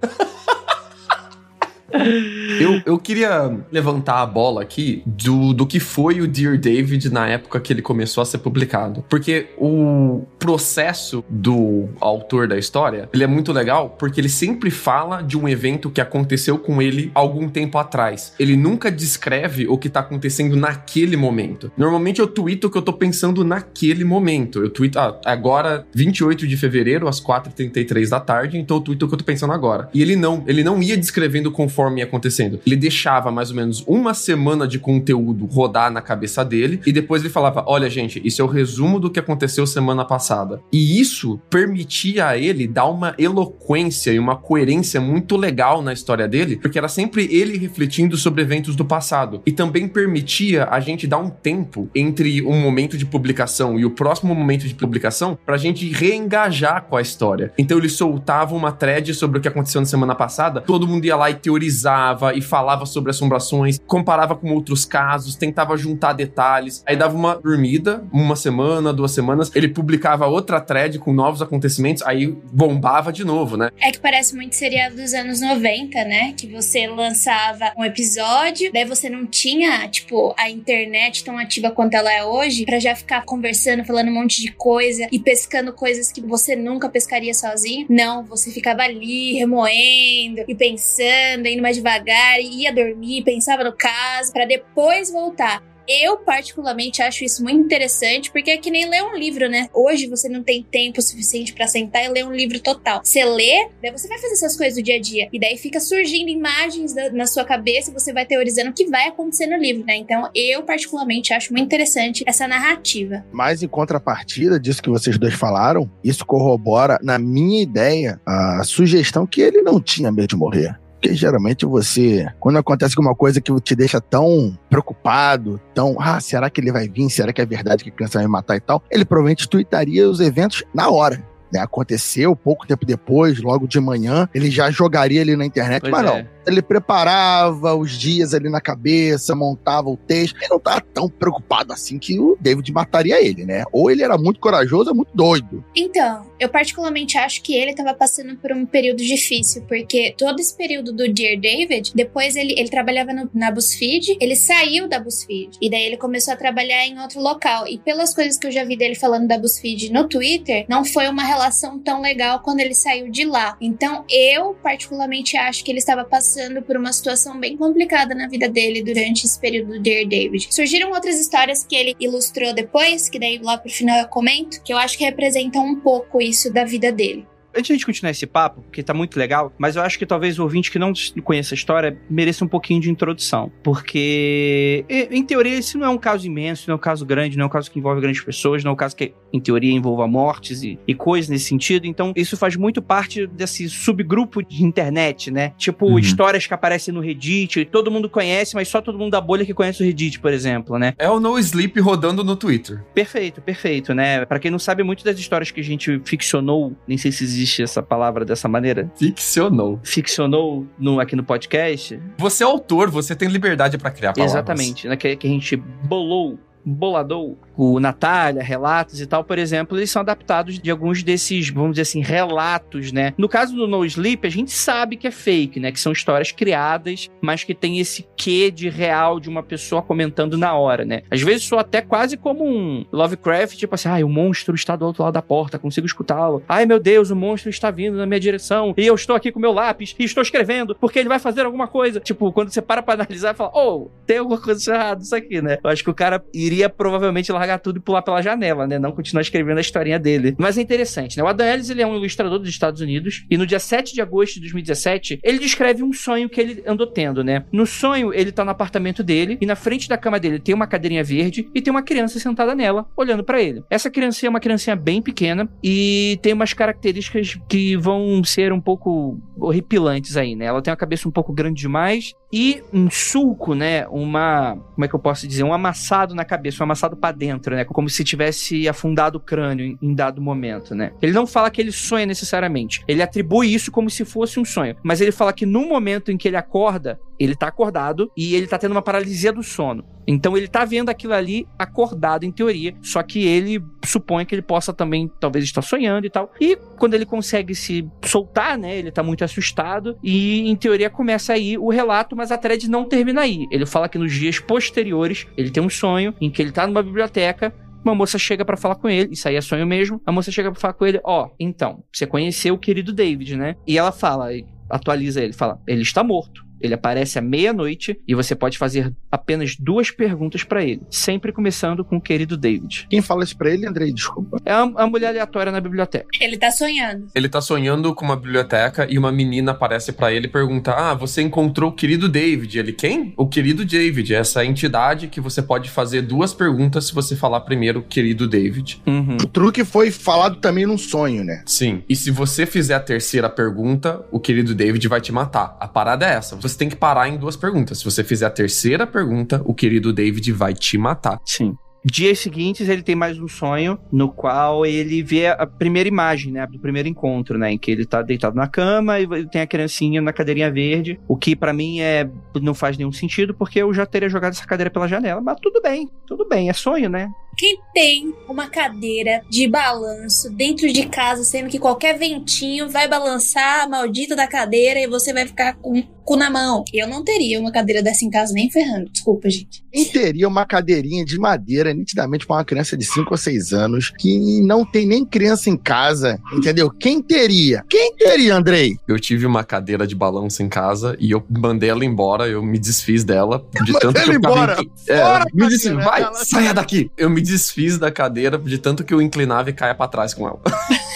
Eu, 2.60 2.82
eu 2.86 3.00
queria 3.00 3.58
levantar 3.72 4.22
a 4.22 4.26
bola 4.26 4.62
aqui 4.62 5.04
do, 5.06 5.54
do 5.54 5.66
que 5.66 5.80
foi 5.80 6.22
o 6.22 6.28
Dear 6.28 6.58
David 6.58 7.12
na 7.12 7.28
época 7.28 7.60
que 7.60 7.72
ele 7.72 7.82
começou 7.82 8.22
a 8.22 8.26
ser 8.26 8.40
publicado. 8.40 9.04
Porque 9.10 9.48
o 9.58 10.26
processo 10.40 11.24
do 11.30 11.88
autor 12.00 12.48
da 12.48 12.58
história, 12.58 13.10
ele 13.14 13.24
é 13.24 13.28
muito 13.28 13.52
legal 13.52 13.96
porque 13.98 14.20
ele 14.20 14.30
sempre 14.30 14.70
fala 14.70 15.22
de 15.22 15.38
um 15.38 15.48
evento 15.48 15.90
que 15.90 16.02
aconteceu 16.02 16.58
com 16.58 16.82
ele 16.82 17.12
algum 17.14 17.48
tempo 17.48 17.78
atrás. 17.78 18.34
Ele 18.40 18.56
nunca 18.56 18.92
descreve 18.92 19.68
o 19.68 19.78
que 19.78 19.90
tá 19.90 20.02
acontecendo 20.02 20.56
naquele 20.56 21.16
momento. 21.16 21.72
Normalmente 21.78 22.20
eu 22.20 22.28
tweeto 22.28 22.68
o 22.68 22.70
que 22.70 22.78
eu 22.78 22.82
tô 22.82 22.94
pensando 22.94 23.44
naquele 23.44 24.04
momento. 24.04 24.60
Eu 24.60 24.70
tweeto, 24.70 25.00
ah, 25.00 25.20
agora 25.26 25.86
28 25.94 26.48
de 26.48 26.58
fevereiro, 26.58 27.08
às 27.08 27.22
4h33 27.22 28.10
da 28.10 28.20
tarde, 28.20 28.58
então 28.58 28.78
eu 28.78 28.82
tweeto 28.82 29.06
o 29.06 29.10
que 29.10 29.14
eu 29.14 29.20
tô 29.20 29.26
pensando 29.26 29.54
agora. 29.54 29.90
E 29.94 30.02
ele 30.02 30.16
não, 30.16 30.44
ele 30.48 30.64
não 30.64 30.82
ia 30.82 30.98
descrevendo 30.98 31.52
conforme 31.52 31.77
ia 32.00 32.06
acontecendo. 32.06 32.60
Ele 32.66 32.76
deixava 32.76 33.32
mais 33.32 33.50
ou 33.50 33.56
menos 33.56 33.84
uma 33.88 34.14
semana 34.14 34.68
de 34.68 34.80
conteúdo 34.80 35.46
rodar 35.46 35.92
na 35.92 36.02
cabeça 36.02 36.44
dele 36.44 36.82
e 36.86 36.92
depois 36.92 37.22
ele 37.22 37.32
falava: 37.32 37.64
Olha, 37.68 37.90
gente, 37.90 38.22
isso 38.24 38.42
é 38.42 38.46
o 38.46 38.48
resumo 38.48 39.00
do 39.00 39.10
que 39.10 39.20
aconteceu 39.20 39.66
semana 39.68 40.06
passada. 40.06 40.62
E 40.72 41.00
isso 41.00 41.40
permitia 41.50 42.28
a 42.28 42.38
ele 42.38 42.68
dar 42.68 42.86
uma 42.86 43.14
eloquência 43.18 44.12
e 44.12 44.20
uma 44.20 44.36
coerência 44.36 45.00
muito 45.00 45.38
legal 45.38 45.82
na 45.82 45.94
história 45.94 46.28
dele, 46.28 46.58
porque 46.58 46.78
era 46.78 46.88
sempre 46.88 47.28
ele 47.32 47.58
refletindo 47.58 48.18
sobre 48.18 48.42
eventos 48.42 48.76
do 48.76 48.86
passado. 48.86 49.42
E 49.46 49.52
também 49.52 49.88
permitia 49.88 50.68
a 50.70 50.80
gente 50.80 51.08
dar 51.08 51.18
um 51.18 51.30
tempo 51.30 51.90
entre 51.96 52.42
um 52.42 52.60
momento 52.60 52.98
de 52.98 53.06
publicação 53.06 53.80
e 53.80 53.86
o 53.86 53.92
próximo 53.92 54.34
momento 54.34 54.68
de 54.68 54.74
publicação 54.74 55.38
pra 55.46 55.58
gente 55.58 55.90
reengajar 55.92 56.84
com 56.84 56.96
a 56.96 57.02
história. 57.02 57.52
Então 57.58 57.78
ele 57.78 57.90
soltava 57.90 58.56
uma 58.56 58.72
thread 58.72 59.14
sobre 59.14 59.40
o 59.40 59.42
que 59.42 59.48
aconteceu 59.48 59.82
na 59.82 59.88
semana 59.88 60.16
passada, 60.16 60.62
todo 60.62 60.88
mundo 60.88 61.06
ia 61.06 61.16
lá 61.16 61.30
e 61.30 61.36
teorizava 61.36 61.67
teorizava 61.68 62.34
e 62.34 62.42
falava 62.42 62.86
sobre 62.86 63.12
assombrações, 63.12 63.80
comparava 63.86 64.36
com 64.36 64.52
outros 64.54 64.86
casos, 64.86 65.36
tentava 65.36 65.76
juntar 65.78 66.14
detalhes. 66.14 66.84
Aí 66.86 66.96
dava 66.96 67.16
uma 67.16 67.36
dormida, 67.36 68.04
uma 68.12 68.36
semana, 68.36 68.94
duas 68.94 69.12
semanas, 69.12 69.52
ele 69.54 69.68
publicava 69.68 70.26
outra 70.28 70.62
thread 70.62 70.98
com 71.00 71.14
novos 71.14 71.42
acontecimentos, 71.42 72.02
aí 72.04 72.28
bombava 72.28 73.12
de 73.12 73.24
novo, 73.24 73.58
né? 73.58 73.70
É 73.82 73.92
que 73.92 74.00
parece 74.00 74.36
muito 74.36 74.56
seriado 74.56 74.96
dos 74.96 75.14
anos 75.14 75.42
90, 75.42 76.04
né? 76.06 76.34
Que 76.38 76.48
você 76.48 76.88
lançava 76.88 77.74
um 77.78 77.84
episódio, 77.84 78.72
daí 78.72 78.86
você 78.86 79.10
não 79.10 79.26
tinha, 79.26 79.88
tipo, 79.90 80.34
a 80.38 80.50
internet 80.50 81.24
tão 81.24 81.38
ativa 81.38 81.72
quanto 81.72 81.96
ela 81.96 82.12
é 82.12 82.24
hoje, 82.24 82.66
para 82.66 82.80
já 82.80 82.96
ficar 82.96 83.24
conversando, 83.26 83.84
falando 83.84 84.10
um 84.10 84.14
monte 84.14 84.42
de 84.42 84.52
coisa 84.54 85.08
e 85.12 85.20
pescando 85.20 85.74
coisas 85.74 86.12
que 86.12 86.22
você 86.22 86.56
nunca 86.56 86.90
pescaria 86.90 87.34
sozinho. 87.34 87.86
Não, 87.90 88.24
você 88.24 88.52
ficava 88.52 88.84
ali 88.84 89.34
remoendo 89.34 90.44
e 90.48 90.56
pensando, 90.56 91.48
mais 91.62 91.78
devagar, 91.78 92.40
ia 92.40 92.74
dormir, 92.74 93.24
pensava 93.24 93.64
no 93.64 93.76
caso, 93.76 94.32
para 94.32 94.46
depois 94.46 95.12
voltar. 95.12 95.62
Eu, 95.88 96.18
particularmente, 96.18 97.02
acho 97.02 97.24
isso 97.24 97.42
muito 97.42 97.64
interessante, 97.64 98.30
porque 98.30 98.52
é 98.52 98.58
que 98.58 98.70
nem 98.70 98.90
ler 98.90 99.04
um 99.04 99.16
livro, 99.16 99.48
né? 99.48 99.70
Hoje 99.74 100.08
você 100.08 100.28
não 100.28 100.44
tem 100.44 100.62
tempo 100.62 101.02
suficiente 101.02 101.54
para 101.54 101.66
sentar 101.66 102.04
e 102.04 102.10
ler 102.10 102.26
um 102.26 102.34
livro 102.34 102.60
total. 102.60 103.00
Você 103.02 103.24
lê, 103.24 103.70
daí 103.82 103.92
você 103.92 104.08
vai 104.08 104.20
fazer 104.20 104.34
essas 104.34 104.58
coisas 104.58 104.76
do 104.76 104.84
dia 104.84 104.98
a 104.98 105.02
dia. 105.02 105.30
E 105.32 105.40
daí 105.40 105.58
fica 105.58 105.80
surgindo 105.80 106.30
imagens 106.30 106.94
da, 106.94 107.10
na 107.12 107.26
sua 107.26 107.46
cabeça 107.46 107.90
e 107.90 107.94
você 107.94 108.12
vai 108.12 108.26
teorizando 108.26 108.72
o 108.72 108.74
que 108.74 108.86
vai 108.88 109.08
acontecer 109.08 109.48
no 109.48 109.56
livro, 109.56 109.86
né? 109.86 109.96
Então, 109.96 110.30
eu, 110.36 110.62
particularmente, 110.64 111.34
acho 111.34 111.54
muito 111.54 111.66
interessante 111.66 112.22
essa 112.28 112.46
narrativa. 112.50 113.24
Mas, 113.32 113.64
em 113.64 113.68
contrapartida 113.68 114.60
disso 114.60 114.84
que 114.84 114.90
vocês 114.90 115.18
dois 115.18 115.36
falaram, 115.36 115.90
isso 116.04 116.26
corrobora, 116.26 117.00
na 117.02 117.18
minha 117.18 117.62
ideia, 117.62 118.20
a 118.26 118.62
sugestão 118.66 119.26
que 119.26 119.40
ele 119.40 119.62
não 119.62 119.80
tinha 119.80 120.12
medo 120.12 120.28
de 120.28 120.36
morrer. 120.36 120.78
Porque 121.08 121.16
geralmente 121.16 121.66
você, 121.66 122.28
quando 122.38 122.58
acontece 122.58 122.96
alguma 122.98 123.16
coisa 123.16 123.40
que 123.40 123.54
te 123.62 123.76
deixa 123.76 124.02
tão 124.02 124.58
preocupado, 124.70 125.60
tão, 125.74 125.96
ah, 126.02 126.20
será 126.20 126.50
que 126.50 126.60
ele 126.60 126.70
vai 126.72 126.90
vir? 126.90 127.10
Será 127.10 127.32
que 127.32 127.42
é 127.42 127.46
verdade 127.46 127.84
que 127.84 127.90
a 127.90 127.94
criança 127.94 128.20
vai 128.20 128.26
me 128.26 128.32
matar 128.32 128.58
e 128.58 128.60
tal? 128.60 128.84
Ele 128.92 129.06
provavelmente 129.06 129.48
tuitaria 129.48 130.10
os 130.10 130.20
eventos 130.20 130.66
na 130.74 130.90
hora. 130.90 131.24
Né? 131.52 131.62
Aconteceu 131.62 132.36
pouco 132.36 132.68
tempo 132.68 132.86
depois, 132.86 133.42
logo 133.42 133.68
de 133.68 133.80
manhã, 133.80 134.28
ele 134.36 134.52
já 134.52 134.70
jogaria 134.70 135.22
ali 135.22 135.38
na 135.38 135.46
internet, 135.46 135.80
Pois 135.82 135.92
mas 135.92 136.04
é. 136.04 136.06
não. 136.06 136.28
Ele 136.48 136.62
preparava 136.62 137.76
os 137.76 137.92
dias 137.98 138.34
ali 138.34 138.50
na 138.50 138.62
cabeça, 138.62 139.36
montava 139.36 139.90
o 139.90 139.98
texto. 139.98 140.36
Ele 140.38 140.48
não 140.50 140.60
tava 140.60 140.82
tão 140.82 141.10
preocupado 141.10 141.74
assim 141.74 142.00
que 142.00 142.20
o 142.20 142.38
David 142.40 142.72
mataria 142.72 143.22
ele, 143.24 143.46
né? 143.46 143.64
Ou 143.72 143.92
ele 143.92 144.04
era 144.04 144.18
muito 144.18 144.40
corajoso 144.40 144.90
ou 144.92 144.96
muito 144.96 145.12
doido. 145.14 145.64
Então, 145.76 146.26
eu 146.40 146.50
particularmente 146.50 147.18
acho 147.18 147.42
que 147.42 147.54
ele 147.54 147.76
tava 147.76 147.94
passando 147.94 148.36
por 148.38 148.52
um 148.52 148.66
período 148.66 149.04
difícil, 149.04 149.64
porque 149.68 150.16
todo 150.18 150.40
esse 150.40 150.56
período 150.56 150.92
do 150.94 151.12
Dear 151.12 151.40
David, 151.40 151.92
depois 151.94 152.36
ele, 152.36 152.54
ele 152.58 152.70
trabalhava 152.70 153.12
no- 153.14 153.30
na 153.34 153.52
BuzzFeed, 153.52 154.18
ele 154.22 154.36
saiu 154.36 154.88
da 154.88 155.00
BuzzFeed, 155.00 155.58
e 155.62 155.70
daí 155.70 155.84
ele 155.86 155.98
começou 155.98 156.34
a 156.34 156.38
trabalhar 156.38 156.86
em 156.86 157.00
outro 157.00 157.20
local. 157.20 157.68
E 157.68 157.78
pelas 157.78 158.14
coisas 158.14 158.38
que 158.38 158.48
eu 158.48 158.52
já 158.52 158.64
vi 158.64 158.78
dele 158.78 158.96
falando 158.96 159.28
da 159.28 159.38
BuzzFeed 159.38 159.92
no 159.92 160.08
Twitter, 160.08 160.66
não 160.70 160.86
foi 160.86 161.08
uma 161.10 161.24
relação 161.24 161.80
tão 161.80 162.02
legal 162.02 162.40
quando 162.40 162.60
ele 162.62 162.74
saiu 162.74 163.12
de 163.12 163.26
lá. 163.26 163.58
Então, 163.60 164.06
eu 164.10 164.54
particularmente 164.64 165.36
acho 165.36 165.64
que 165.64 165.72
ele 165.72 165.80
estava 165.80 166.06
passando 166.06 166.37
passando 166.38 166.62
por 166.62 166.78
uma 166.78 166.94
situação 166.94 167.40
bem 167.40 167.58
complicada 167.58 168.14
na 168.14 168.28
vida 168.28 168.48
dele 168.48 168.84
durante 168.84 169.26
esse 169.26 169.40
período 169.40 169.74
do 169.74 169.80
Dear 169.80 170.08
David. 170.08 170.48
Surgiram 170.52 170.92
outras 170.92 171.20
histórias 171.20 171.64
que 171.64 171.76
ele 171.76 171.96
ilustrou 172.00 172.54
depois, 172.54 173.10
que 173.10 173.18
daí 173.18 173.40
lá 173.42 173.58
pro 173.58 173.72
final 173.72 173.98
eu 173.98 174.08
comento, 174.08 174.62
que 174.62 174.72
eu 174.72 174.78
acho 174.78 174.96
que 174.96 175.04
representam 175.04 175.66
um 175.66 175.80
pouco 175.80 176.22
isso 176.22 176.54
da 176.54 176.64
vida 176.64 176.92
dele 176.92 177.26
antes 177.58 177.68
de 177.68 177.74
a 177.74 177.76
gente 177.76 177.86
continuar 177.86 178.12
esse 178.12 178.28
papo, 178.28 178.62
porque 178.62 178.84
tá 178.84 178.94
muito 178.94 179.18
legal, 179.18 179.54
mas 179.58 179.76
eu 179.76 179.82
acho 179.82 179.98
que 179.98 180.06
talvez 180.06 180.40
o 180.40 180.44
ouvinte 180.44 180.72
que 180.72 180.80
não 180.80 180.94
conheça 181.24 181.54
a 181.54 181.58
história 181.58 181.98
mereça 182.10 182.46
um 182.46 182.48
pouquinho 182.48 182.80
de 182.80 182.90
introdução. 182.90 183.52
Porque, 183.64 184.86
em 184.90 185.24
teoria, 185.24 185.58
esse 185.58 185.78
não 185.78 185.88
é 185.88 185.90
um 185.90 185.98
caso 185.98 186.26
imenso, 186.26 186.66
não 186.68 186.74
é 186.74 186.76
um 186.76 186.82
caso 186.82 187.06
grande, 187.06 187.38
não 187.38 187.44
é 187.44 187.48
um 187.48 187.50
caso 187.50 187.70
que 187.72 187.80
envolve 187.80 188.02
grandes 188.02 188.22
pessoas, 188.22 188.64
não 188.64 188.72
é 188.72 188.74
um 188.74 188.78
caso 188.78 188.96
que, 188.96 189.14
em 189.34 189.40
teoria, 189.40 189.72
envolva 189.72 190.08
mortes 190.08 190.64
e, 190.64 190.80
e 190.88 190.94
coisas 190.94 191.30
nesse 191.30 191.46
sentido. 191.46 191.86
Então, 191.86 192.14
isso 192.16 192.38
faz 192.38 192.56
muito 192.56 192.82
parte 192.82 193.26
desse 193.28 193.70
subgrupo 193.70 194.44
de 194.44 194.64
internet, 194.64 195.32
né? 195.32 195.54
Tipo, 195.58 195.88
uhum. 195.88 196.00
histórias 196.00 196.46
que 196.46 196.54
aparecem 196.54 196.94
no 196.94 197.00
Reddit, 197.00 197.66
todo 197.66 197.92
mundo 197.92 198.10
conhece, 198.10 198.56
mas 198.56 198.68
só 198.68 198.82
todo 198.82 198.98
mundo 198.98 199.12
da 199.12 199.22
bolha 199.22 199.46
que 199.46 199.54
conhece 199.54 199.82
o 199.82 199.86
Reddit, 199.86 200.20
por 200.20 200.32
exemplo, 200.32 200.78
né? 200.78 200.94
É 200.98 201.10
o 201.10 201.20
No 201.20 201.38
Sleep 201.40 201.80
rodando 201.80 202.24
no 202.24 202.36
Twitter. 202.36 202.84
Perfeito, 202.94 203.42
perfeito, 203.42 203.94
né? 203.94 204.26
Para 204.26 204.40
quem 204.40 204.52
não 204.52 204.60
sabe, 204.60 204.84
muitas 204.84 205.04
das 205.04 205.20
histórias 205.20 205.52
que 205.52 205.60
a 205.60 205.64
gente 205.64 206.02
ficcionou, 206.06 206.76
nem 206.88 206.98
sei 206.98 207.12
se 207.12 207.24
existe 207.24 207.47
existe 207.48 207.64
essa 207.64 207.82
palavra 207.82 208.26
dessa 208.26 208.48
maneira? 208.48 208.92
Ficcionou. 208.96 209.80
Ficcionou 209.84 210.68
no, 210.78 211.00
aqui 211.00 211.16
no 211.16 211.24
podcast. 211.24 212.00
Você 212.18 212.44
é 212.44 212.48
autor, 212.48 212.90
você 212.90 213.16
tem 213.16 213.30
liberdade 213.30 213.78
para 213.78 213.90
criar 213.90 214.14
palavras. 214.14 214.36
Exatamente, 214.36 214.88
né? 214.88 214.96
Que, 214.96 215.16
que 215.16 215.28
a 215.28 215.30
gente 215.30 215.56
bolou 215.56 216.38
bolador, 216.66 217.36
o 217.58 217.80
Natália, 217.80 218.44
relatos 218.44 219.02
e 219.02 219.06
tal, 219.08 219.24
por 219.24 219.38
exemplo, 219.38 219.78
eles 219.78 219.90
são 219.90 220.02
adaptados 220.02 220.60
de 220.60 220.70
alguns 220.70 221.04
desses, 221.04 221.50
vamos 221.50 221.72
dizer 221.72 221.82
assim, 221.82 222.02
relatos, 222.02 222.92
né? 222.92 223.14
No 223.18 223.28
caso 223.28 223.56
do 223.56 223.68
No 223.68 223.84
Sleep, 223.84 224.26
a 224.26 224.30
gente 224.30 224.52
sabe 224.52 224.96
que 224.96 225.08
é 225.08 225.12
fake, 225.12 225.60
né? 225.60 225.72
Que 225.72 225.80
são 225.80 225.92
histórias 225.92 226.32
criadas, 226.32 227.10
mas 227.22 227.44
que 227.44 227.56
tem 227.56 227.80
esse 227.80 228.08
quê 228.16 228.52
de 228.52 228.70
real 228.70 229.20
de 229.20 229.28
uma 229.28 229.42
pessoa 229.42 229.82
comentando 229.82 230.38
na 230.38 230.54
hora, 230.54 230.86
né? 230.86 231.02
Às 231.10 231.22
vezes 231.22 231.46
sou 231.46 231.58
até 231.58 231.82
quase 231.82 232.16
como 232.16 232.46
um 232.46 232.86
Lovecraft, 232.92 233.58
tipo 233.58 233.74
assim, 233.74 233.90
ai, 233.90 234.04
o 234.04 234.10
monstro 234.10 234.54
está 234.56 234.76
do 234.76 234.86
outro 234.86 235.04
lado 235.04 235.14
da 235.14 235.22
porta, 235.22 235.58
consigo 235.58 235.88
escutá-lo. 235.88 236.44
Ai, 236.48 236.66
meu 236.66 236.80
Deus, 236.80 237.10
o 237.10 237.16
monstro 237.16 237.50
está 237.50 237.72
vindo 237.72 237.98
na 237.98 238.06
minha 238.06 238.20
direção 238.20 238.74
e 238.78 238.86
eu 238.86 238.96
estou 238.96 239.16
aqui 239.16 239.32
com 239.32 239.40
meu 239.40 239.52
lápis 239.52 239.96
e 239.98 240.04
estou 240.04 240.22
escrevendo 240.22 240.76
porque 240.76 241.00
ele 241.00 241.10
vai 241.10 241.20
fazer 241.20 241.46
alguma 241.46 241.68
coisa. 241.68 242.00
Tipo, 242.00 242.32
quando 242.32 242.52
você 242.52 242.62
para 242.62 242.84
pra 242.84 242.94
analisar 242.94 243.34
fala, 243.34 243.52
oh, 243.54 243.90
tem 244.06 244.18
alguma 244.18 244.40
coisa 244.40 244.74
errada 244.74 245.02
isso 245.02 245.16
aqui, 245.16 245.42
né? 245.42 245.58
Eu 245.64 245.70
acho 245.70 245.84
que 245.84 245.90
o 245.90 245.94
cara 245.94 246.24
iria 246.34 246.70
provavelmente 246.70 247.32
largar 247.32 247.47
tudo 247.60 247.78
e 247.78 247.80
pular 247.80 248.02
pela 248.02 248.22
janela, 248.22 248.66
né? 248.66 248.80
Não 248.80 248.92
continuar 248.92 249.22
escrevendo 249.22 249.60
a 249.60 249.62
historinha 249.62 250.00
dele. 250.00 250.36
Mas 250.38 250.58
é 250.58 250.62
interessante, 250.62 251.18
né? 251.18 251.24
O 251.24 251.28
Adam 251.28 251.46
Ellis, 251.46 251.70
ele 251.70 251.82
é 251.82 251.88
um 251.88 251.96
ilustrador 251.96 252.40
dos 252.40 252.50
Estados 252.50 252.82
Unidos 252.82 253.26
e 253.30 253.38
no 253.38 253.46
dia 253.46 253.60
7 253.60 253.94
de 253.94 254.02
agosto 254.02 254.36
de 254.36 254.42
2017, 254.42 255.20
ele 255.24 255.38
descreve 255.38 255.84
um 255.84 255.94
sonho 255.94 256.30
que 256.30 256.42
ele 256.42 256.64
andou 256.66 256.88
tendo, 256.88 257.24
né? 257.24 257.46
No 257.52 257.66
sonho, 257.66 258.14
ele 258.14 258.32
tá 258.32 258.44
no 258.44 258.52
apartamento 258.52 259.04
dele 259.04 259.38
e 259.40 259.46
na 259.46 259.56
frente 259.56 259.88
da 259.88 259.98
cama 259.98 260.20
dele 260.20 260.40
tem 260.40 260.56
uma 260.56 260.66
cadeirinha 260.66 261.04
verde 261.04 261.50
e 261.54 261.62
tem 261.62 261.70
uma 261.70 261.84
criança 261.84 262.20
sentada 262.20 262.56
nela, 262.56 262.88
olhando 262.96 263.24
para 263.24 263.42
ele. 263.42 263.64
Essa 263.70 263.90
criança 263.90 264.26
é 264.26 264.30
uma 264.30 264.40
criancinha 264.40 264.76
bem 264.76 265.02
pequena 265.02 265.48
e 265.64 266.18
tem 266.22 266.34
umas 266.34 266.54
características 266.54 267.38
que 267.48 267.76
vão 267.78 268.24
ser 268.24 268.52
um 268.52 268.62
pouco 268.62 269.20
horripilantes 269.40 270.18
aí, 270.18 270.36
né? 270.36 270.46
Ela 270.46 270.62
tem 270.62 270.72
uma 270.72 270.78
cabeça 270.78 271.08
um 271.08 271.12
pouco 271.12 271.34
grande 271.34 271.62
demais 271.62 272.14
e 272.32 272.62
um 272.74 272.90
sulco, 272.90 273.54
né? 273.54 273.88
Uma, 273.88 274.58
como 274.74 274.86
é 274.86 274.88
que 274.88 274.94
eu 274.94 275.00
posso 275.00 275.28
dizer? 275.28 275.44
Um 275.44 275.54
amassado 275.54 276.14
na 276.14 276.26
cabeça 276.26 276.58
foi 276.58 276.66
amassado 276.66 276.96
para 276.98 277.16
dentro, 277.16 277.56
né? 277.56 277.64
Como 277.64 277.90
se 277.90 278.04
tivesse 278.04 278.68
afundado 278.68 279.18
o 279.18 279.22
crânio 279.22 279.66
em, 279.66 279.78
em, 279.82 279.94
dado 279.94 280.22
momento, 280.22 280.76
né? 280.76 280.92
Ele 281.02 281.14
não 281.14 281.26
fala 281.26 281.50
que 281.50 281.62
ele 281.62 281.72
sonha 281.72 282.06
necessariamente. 282.06 282.84
Ele 282.88 283.02
atribui 283.02 283.54
isso 283.54 283.72
como 283.72 283.90
se 283.90 284.04
fosse 284.04 284.40
um 284.40 284.46
sonho. 284.46 284.76
Mas 284.84 285.00
ele 285.00 285.12
fala 285.12 285.32
que 285.32 285.46
no 285.46 285.68
momento 285.68 286.12
em 286.12 286.18
que 286.18 286.28
ele 286.28 286.38
acorda, 286.38 287.00
ele 287.20 287.36
tá 287.36 287.48
acordado 287.48 288.12
e 288.16 288.36
ele 288.36 288.48
tá 288.48 288.58
tendo 288.58 288.72
uma 288.72 288.82
paralisia 288.82 289.32
do 289.32 289.44
sono. 289.44 289.86
Então 290.08 290.38
ele 290.38 290.48
tá 290.48 290.64
vendo 290.64 290.90
aquilo 290.90 291.14
ali 291.14 291.46
acordado 291.60 292.24
em 292.24 292.32
teoria, 292.32 292.74
só 292.82 293.04
que 293.04 293.26
ele 293.26 293.62
supõe 293.84 294.26
que 294.26 294.34
ele 294.34 294.42
possa 294.42 294.72
também 294.72 295.12
talvez 295.20 295.44
estar 295.44 295.62
sonhando 295.62 296.08
e 296.08 296.10
tal. 296.10 296.32
E 296.40 296.56
quando 296.78 296.94
ele 296.94 297.06
consegue 297.06 297.54
se 297.54 297.88
soltar, 298.06 298.58
né, 298.58 298.78
ele 298.78 298.92
tá 298.92 299.04
muito 299.04 299.24
assustado 299.24 299.98
e 300.02 300.50
em 300.50 300.56
teoria 300.56 300.90
começa 300.90 301.34
aí 301.34 301.58
o 301.58 301.70
relato, 301.70 302.16
mas 302.16 302.32
a 302.32 302.38
thread 302.38 302.70
não 302.70 302.86
termina 302.86 303.22
aí. 303.22 303.46
Ele 303.52 303.66
fala 303.66 303.90
que 303.90 303.98
nos 303.98 304.14
dias 304.14 304.40
posteriores 304.40 305.28
ele 305.36 305.52
tem 305.52 305.62
um 305.62 305.70
sonho 305.70 306.14
em 306.22 306.30
que 306.30 306.42
ele 306.42 306.52
tá 306.52 306.66
numa 306.66 306.82
biblioteca 306.82 307.54
uma 307.84 307.96
moça 307.96 308.18
chega 308.18 308.44
para 308.44 308.58
falar 308.58 308.76
com 308.76 308.90
ele, 308.90 309.14
isso 309.14 309.28
aí 309.28 309.36
é 309.36 309.42
sonho 309.42 309.66
mesmo. 309.66 310.02
A 310.06 310.12
moça 310.12 310.30
chega 310.32 310.52
para 310.52 310.60
falar 310.60 310.74
com 310.74 310.86
ele, 310.86 311.00
ó, 311.04 311.26
oh, 311.26 311.36
então, 311.40 311.84
você 311.92 312.06
conheceu 312.06 312.54
o 312.54 312.60
querido 312.60 312.92
David, 312.92 313.38
né? 313.38 313.56
E 313.66 313.78
ela 313.78 313.92
fala, 313.92 314.30
atualiza 314.70 315.24
ele, 315.24 315.34
fala, 315.34 315.62
ele 315.66 315.82
está 315.82 316.04
morto. 316.04 316.46
Ele 316.62 316.74
aparece 316.74 317.20
à 317.20 317.22
meia-noite 317.22 318.00
e 318.08 318.16
você 318.16 318.36
pode 318.36 318.58
fazer 318.58 318.94
apenas 319.12 319.56
duas 319.56 319.92
perguntas 319.92 320.44
para 320.44 320.64
ele, 320.64 320.82
sempre 320.90 321.32
começando 321.32 321.84
com 321.84 321.98
o 321.98 322.02
querido 322.02 322.38
David. 322.38 322.88
Quem 322.90 323.02
fala 323.02 323.24
isso 323.24 323.38
pra 323.38 323.50
ele, 323.50 323.66
Andrei? 323.66 323.94
Desculpa. 323.94 324.42
É 324.46 324.52
a, 324.52 324.62
a 324.62 324.88
mulher 324.88 325.10
aleatória 325.10 325.52
na 325.52 325.60
biblioteca. 325.60 326.08
Ele 326.20 326.38
tá 326.38 326.52
sonhando. 326.52 327.08
Ele 327.14 327.30
tá 327.30 327.42
sonhando 327.42 327.94
com 327.94 328.06
uma 328.06 328.16
biblioteca 328.16 328.88
e 328.90 328.98
uma 328.98 329.12
menina 329.12 329.52
aparece 329.52 329.92
para 329.92 330.12
ele 330.12 330.28
e 330.28 330.30
pergunta: 330.30 330.74
Ah, 330.74 330.94
você 330.94 331.22
encontrou 331.22 331.72
o 331.72 331.74
querido 331.74 332.10
David. 332.10 332.58
Ele, 332.58 332.74
quem? 332.74 333.14
O 333.18 333.28
querido 333.28 333.66
David, 333.66 334.14
essa 334.14 334.44
entidade 334.46 335.08
que 335.08 335.22
você 335.22 335.42
pode 335.42 335.70
fazer 335.70 336.02
duas 336.02 336.34
perguntas 336.34 336.86
se 336.86 336.94
você 336.94 337.16
falar 337.16 337.42
primeiro 337.42 337.82
querido 337.82 338.28
David. 338.28 338.82
Uhum. 338.86 339.18
O 339.22 339.28
truque 339.28 339.64
foi 339.64 339.92
falado 339.92 340.38
também 340.38 340.66
num 340.66 340.78
sonho, 340.78 341.24
né? 341.24 341.44
Sim. 341.46 341.84
E 341.88 341.96
se 341.96 342.12
você 342.12 342.46
fizer 342.46 342.76
a 342.76 342.80
terceira 342.80 343.30
pergunta, 343.30 344.04
o 344.12 344.20
querido 344.20 344.54
David 344.56 344.88
vai 344.88 345.02
te 345.02 345.12
matar. 345.12 345.56
A 345.60 345.68
parada 345.68 346.06
é 346.06 346.14
essa 346.14 346.36
você 346.36 346.47
tem 346.56 346.70
que 346.70 346.76
parar 346.76 347.10
em 347.10 347.18
duas 347.18 347.36
perguntas. 347.36 347.80
Se 347.80 347.86
você 347.86 348.04
fizer 348.04 348.26
a 348.26 348.30
terceira 348.30 348.86
pergunta, 348.86 349.42
o 349.46 349.54
querido 349.54 349.92
David 349.92 350.32
vai 350.32 350.54
te 350.54 350.78
matar. 350.78 351.20
Sim. 351.26 351.56
Dias 351.90 352.20
seguintes, 352.20 352.68
ele 352.68 352.82
tem 352.82 352.96
mais 352.96 353.18
um 353.18 353.30
sonho 353.30 353.80
no 353.92 354.12
qual 354.12 354.66
ele 354.66 355.02
vê 355.02 355.28
a 355.28 355.48
primeira 355.48 355.88
imagem, 355.88 356.34
né? 356.34 356.46
Do 356.46 356.60
primeiro 356.60 356.90
encontro, 356.90 357.38
né? 357.38 357.54
Em 357.54 357.58
que 357.58 357.72
ele 357.72 357.86
tá 357.86 358.02
deitado 358.02 358.36
na 358.36 358.48
cama 358.48 359.00
e 359.00 359.26
tem 359.30 359.42
a 359.42 359.48
criancinha 359.48 360.02
na 360.02 360.12
cadeirinha 360.12 360.52
verde. 360.52 361.00
O 361.08 361.16
que 361.16 361.34
para 361.36 361.54
mim 361.54 361.80
é 361.80 362.10
não 362.42 362.54
faz 362.54 362.78
nenhum 362.78 362.92
sentido, 362.92 363.34
porque 363.34 363.60
eu 363.60 363.74
já 363.74 363.86
teria 363.86 364.10
jogado 364.10 364.34
essa 364.34 364.46
cadeira 364.46 364.70
pela 364.70 364.88
janela. 364.88 365.22
Mas 365.22 365.40
tudo 365.42 365.62
bem, 365.62 365.90
tudo 366.06 366.28
bem, 366.28 366.50
é 366.50 366.54
sonho, 366.54 366.90
né? 366.90 367.10
Quem 367.38 367.60
tem 367.72 368.16
uma 368.28 368.50
cadeira 368.50 369.22
de 369.30 369.48
balanço 369.48 370.30
dentro 370.32 370.72
de 370.74 370.88
casa, 370.88 371.24
sendo 371.24 371.50
que 371.50 371.60
qualquer 371.60 371.98
ventinho 371.98 372.68
vai 372.68 372.88
balançar 372.88 373.64
a 373.64 373.70
maldita 373.70 374.16
da 374.16 374.28
cadeira 374.28 374.80
e 374.80 374.88
você 374.88 375.14
vai 375.14 375.28
ficar 375.28 375.54
com 375.56 375.78
o 375.78 375.98
cu 376.08 376.16
na 376.16 376.30
mão. 376.30 376.64
Eu 376.74 376.88
não 376.88 377.04
teria 377.04 377.38
uma 377.38 377.52
cadeira 377.52 377.84
dessa 377.84 378.06
em 378.06 378.10
casa 378.10 378.34
nem 378.34 378.50
ferrando. 378.50 378.90
Desculpa, 378.90 379.30
gente. 379.30 379.62
Quem 379.70 379.86
teria 379.86 380.28
uma 380.28 380.46
cadeirinha 380.46 381.04
de 381.04 381.20
madeira, 381.20 381.74
nitidamente, 381.74 382.26
para 382.26 382.38
uma 382.38 382.46
criança 382.46 382.78
de 382.78 382.86
5 382.86 383.08
ou 383.12 383.18
6 383.18 383.52
anos, 383.52 383.92
que 383.92 384.42
não 384.42 384.66
tem 384.66 384.88
nem 384.88 385.06
criança 385.06 385.50
em 385.50 385.58
casa, 385.58 386.18
entendeu? 386.34 386.72
Quem 386.72 387.02
teria? 387.02 387.64
Quem 387.70 387.94
teria, 387.96 388.36
Andrei? 388.36 388.78
Eu 388.88 388.98
tive 388.98 389.26
uma 389.26 389.44
cadeira 389.44 389.86
de 389.86 389.94
balanço 389.94 390.42
em 390.42 390.48
casa 390.48 390.96
e 390.98 391.12
eu 391.12 391.24
mandei 391.30 391.70
ela 391.70 391.84
embora, 391.84 392.28
eu 392.28 392.42
me 392.42 392.58
desfiz 392.58 393.04
dela. 393.04 393.46
De 393.66 393.74
tanto 393.74 394.02
que 394.02 394.10
eu 394.10 394.16
embora. 394.16 394.56
Fora, 394.56 395.26
é, 395.30 395.36
me 395.36 395.50
desfiz, 395.50 395.74
vai, 395.74 396.10
saia 396.16 396.54
daqui. 396.54 396.90
Eu 396.98 397.10
me 397.10 397.22
desfiz 397.28 397.78
da 397.78 397.92
cadeira 397.92 398.38
de 398.38 398.58
tanto 398.58 398.84
que 398.84 398.94
eu 398.94 399.02
inclinava 399.02 399.50
e 399.50 399.54
caia 399.54 399.76
para 399.76 399.88
trás 399.88 400.14
com 400.14 400.28
ela. 400.28 400.40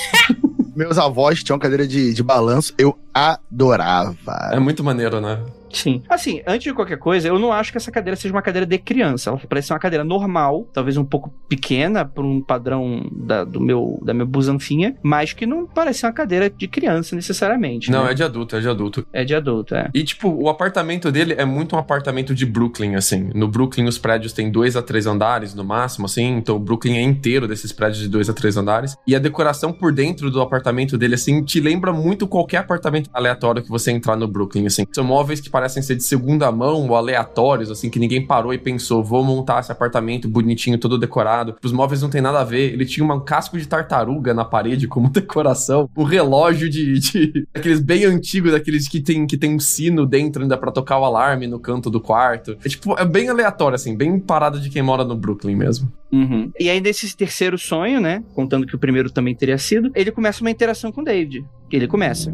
Meus 0.76 0.98
avós 0.98 1.44
tinham 1.44 1.60
cadeira 1.60 1.86
de, 1.86 2.13
de 2.13 2.24
balanço, 2.24 2.74
eu 2.78 2.98
adorava. 3.13 4.50
É 4.52 4.60
muito 4.60 4.84
maneiro, 4.84 5.20
né? 5.20 5.39
Sim. 5.73 6.03
Assim, 6.10 6.41
antes 6.45 6.63
de 6.63 6.73
qualquer 6.73 6.97
coisa, 6.97 7.27
eu 7.27 7.39
não 7.39 7.51
acho 7.51 7.71
que 7.71 7.77
essa 7.77 7.91
cadeira 7.91 8.15
seja 8.15 8.34
uma 8.34 8.41
cadeira 8.41 8.65
de 8.65 8.77
criança. 8.77 9.29
Ela 9.29 9.41
parece 9.47 9.67
ser 9.67 9.73
uma 9.73 9.79
cadeira 9.79 10.03
normal, 10.03 10.67
talvez 10.73 10.97
um 10.97 11.05
pouco 11.05 11.34
pequena 11.47 12.05
por 12.05 12.25
um 12.25 12.41
padrão 12.41 13.10
da, 13.12 13.43
do 13.43 13.60
meu, 13.60 13.99
da 14.03 14.13
minha 14.13 14.25
busanfinha, 14.25 14.95
mas 15.01 15.34
que 15.34 15.45
não 15.45 15.65
parece 15.65 16.05
uma 16.05 16.13
cadeira 16.13 16.49
de 16.49 16.67
criança 16.67 17.15
necessariamente. 17.15 17.91
Não, 17.91 18.05
né? 18.05 18.12
é 18.12 18.13
de 18.13 18.23
adulto, 18.23 18.55
é 18.55 18.60
de 18.60 18.69
adulto. 18.69 19.07
É 19.13 19.23
de 19.23 19.36
adulto, 19.36 19.75
é. 19.75 19.89
E, 19.93 20.03
tipo, 20.03 20.29
o 20.29 20.49
apartamento 20.49 21.12
dele 21.12 21.34
é 21.38 21.45
muito 21.45 21.75
um 21.75 21.79
apartamento 21.79 22.36
de 22.36 22.45
Brooklyn, 22.45 22.95
assim. 22.95 23.29
No 23.34 23.47
Brooklyn, 23.47 23.86
os 23.86 23.97
prédios 23.97 24.34
têm 24.34 24.51
dois 24.51 24.75
a 24.75 24.81
três 24.81 25.07
andares, 25.07 25.53
no 25.53 25.63
máximo, 25.63 26.05
assim. 26.05 26.38
Então, 26.38 26.55
o 26.55 26.60
Brooklyn 26.60 26.97
é 26.97 27.01
inteiro 27.01 27.47
desses 27.47 27.71
prédios 27.71 27.99
de 27.99 28.10
dois 28.10 28.29
a 28.29 28.34
três 28.34 28.57
andares. 28.57 28.95
E 29.07 29.15
a 29.15 29.19
decoração 29.19 29.71
por 29.71 29.91
dentro 29.91 30.29
do 30.29 30.41
apartamento 30.41 30.97
dele, 30.97 31.15
assim, 31.15 31.43
te 31.43 31.60
lembra 31.60 31.91
muito 31.91 32.27
qualquer 32.27 32.57
apartamento 32.57 33.10
aleatório 33.13 33.63
que 33.63 33.69
você 33.69 33.91
entrar 33.91 34.15
no 34.15 34.27
Brooklyn, 34.27 34.65
assim. 34.65 34.86
São 34.93 35.03
móveis 35.03 35.39
que 35.39 35.49
parecem 35.49 35.61
ser 35.69 35.95
de 35.95 36.04
segunda 36.04 36.52
mão 36.52 36.88
ou 36.88 36.95
aleatórios, 36.95 37.69
assim, 37.69 37.89
que 37.89 38.00
ninguém 38.00 38.26
parou 38.26 38.54
e 38.54 38.58
pensou, 38.58 39.04
vou 39.04 39.24
montar 39.24 39.60
esse 39.60 39.71
apartamento 39.71 40.28
bonitinho, 40.28 40.78
todo 40.78 40.97
decorado. 40.97 41.56
Os 41.63 41.71
móveis 41.71 42.02
não 42.02 42.10
tem 42.10 42.21
nada 42.21 42.41
a 42.41 42.43
ver. 42.43 42.74
Ele 42.74 42.86
tinha 42.86 43.06
um 43.06 43.19
casco 43.19 43.58
de 43.58 43.67
tartaruga 43.67 44.34
na 44.34 44.45
parede 44.45 44.88
como 44.88 45.10
decoração. 45.12 45.89
Um 45.95 46.04
relógio 46.04 46.69
de, 46.69 47.00
de 47.00 47.47
aqueles 47.54 47.80
bem 47.80 48.06
antigos, 48.06 48.52
daqueles 48.52 48.88
que 48.88 49.02
tem, 49.02 49.26
que 49.26 49.38
tem 49.38 49.56
um 49.56 49.60
sino 49.60 50.06
dentro 50.06 50.43
ainda 50.43 50.58
pra 50.58 50.71
tocar 50.71 51.00
o 51.00 51.06
alarme 51.06 51.47
no 51.47 51.60
canto 51.60 51.89
do 51.89 52.00
quarto. 52.00 52.58
É 52.63 52.69
tipo, 52.69 52.97
é 52.97 53.06
bem 53.06 53.30
aleatório, 53.30 53.76
assim, 53.76 53.95
bem 53.95 54.19
parado 54.19 54.60
de 54.60 54.69
quem 54.69 54.82
mora 54.82 55.04
no 55.04 55.15
Brooklyn 55.15 55.56
mesmo. 55.56 55.91
Uhum. 56.12 56.52
E 56.60 56.69
aí, 56.69 56.82
nesse 56.82 57.15
terceiro 57.15 57.58
sonho, 57.58 58.02
né? 58.02 58.24
Contando 58.36 58.67
que 58.67 58.76
o 58.76 58.80
primeiro 58.80 59.10
também 59.10 59.34
teria 59.34 59.58
sido, 59.58 59.91
ele 59.95 60.12
começa 60.12 60.41
uma 60.41 60.52
interação 60.52 60.91
com 60.91 61.02
o 61.02 61.04
David. 61.04 61.45
Ele 61.71 61.88
começa. 61.88 62.34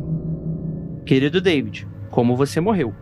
Querido 1.05 1.39
David, 1.39 1.87
como 2.09 2.35
você 2.35 2.59
morreu? 2.59 2.93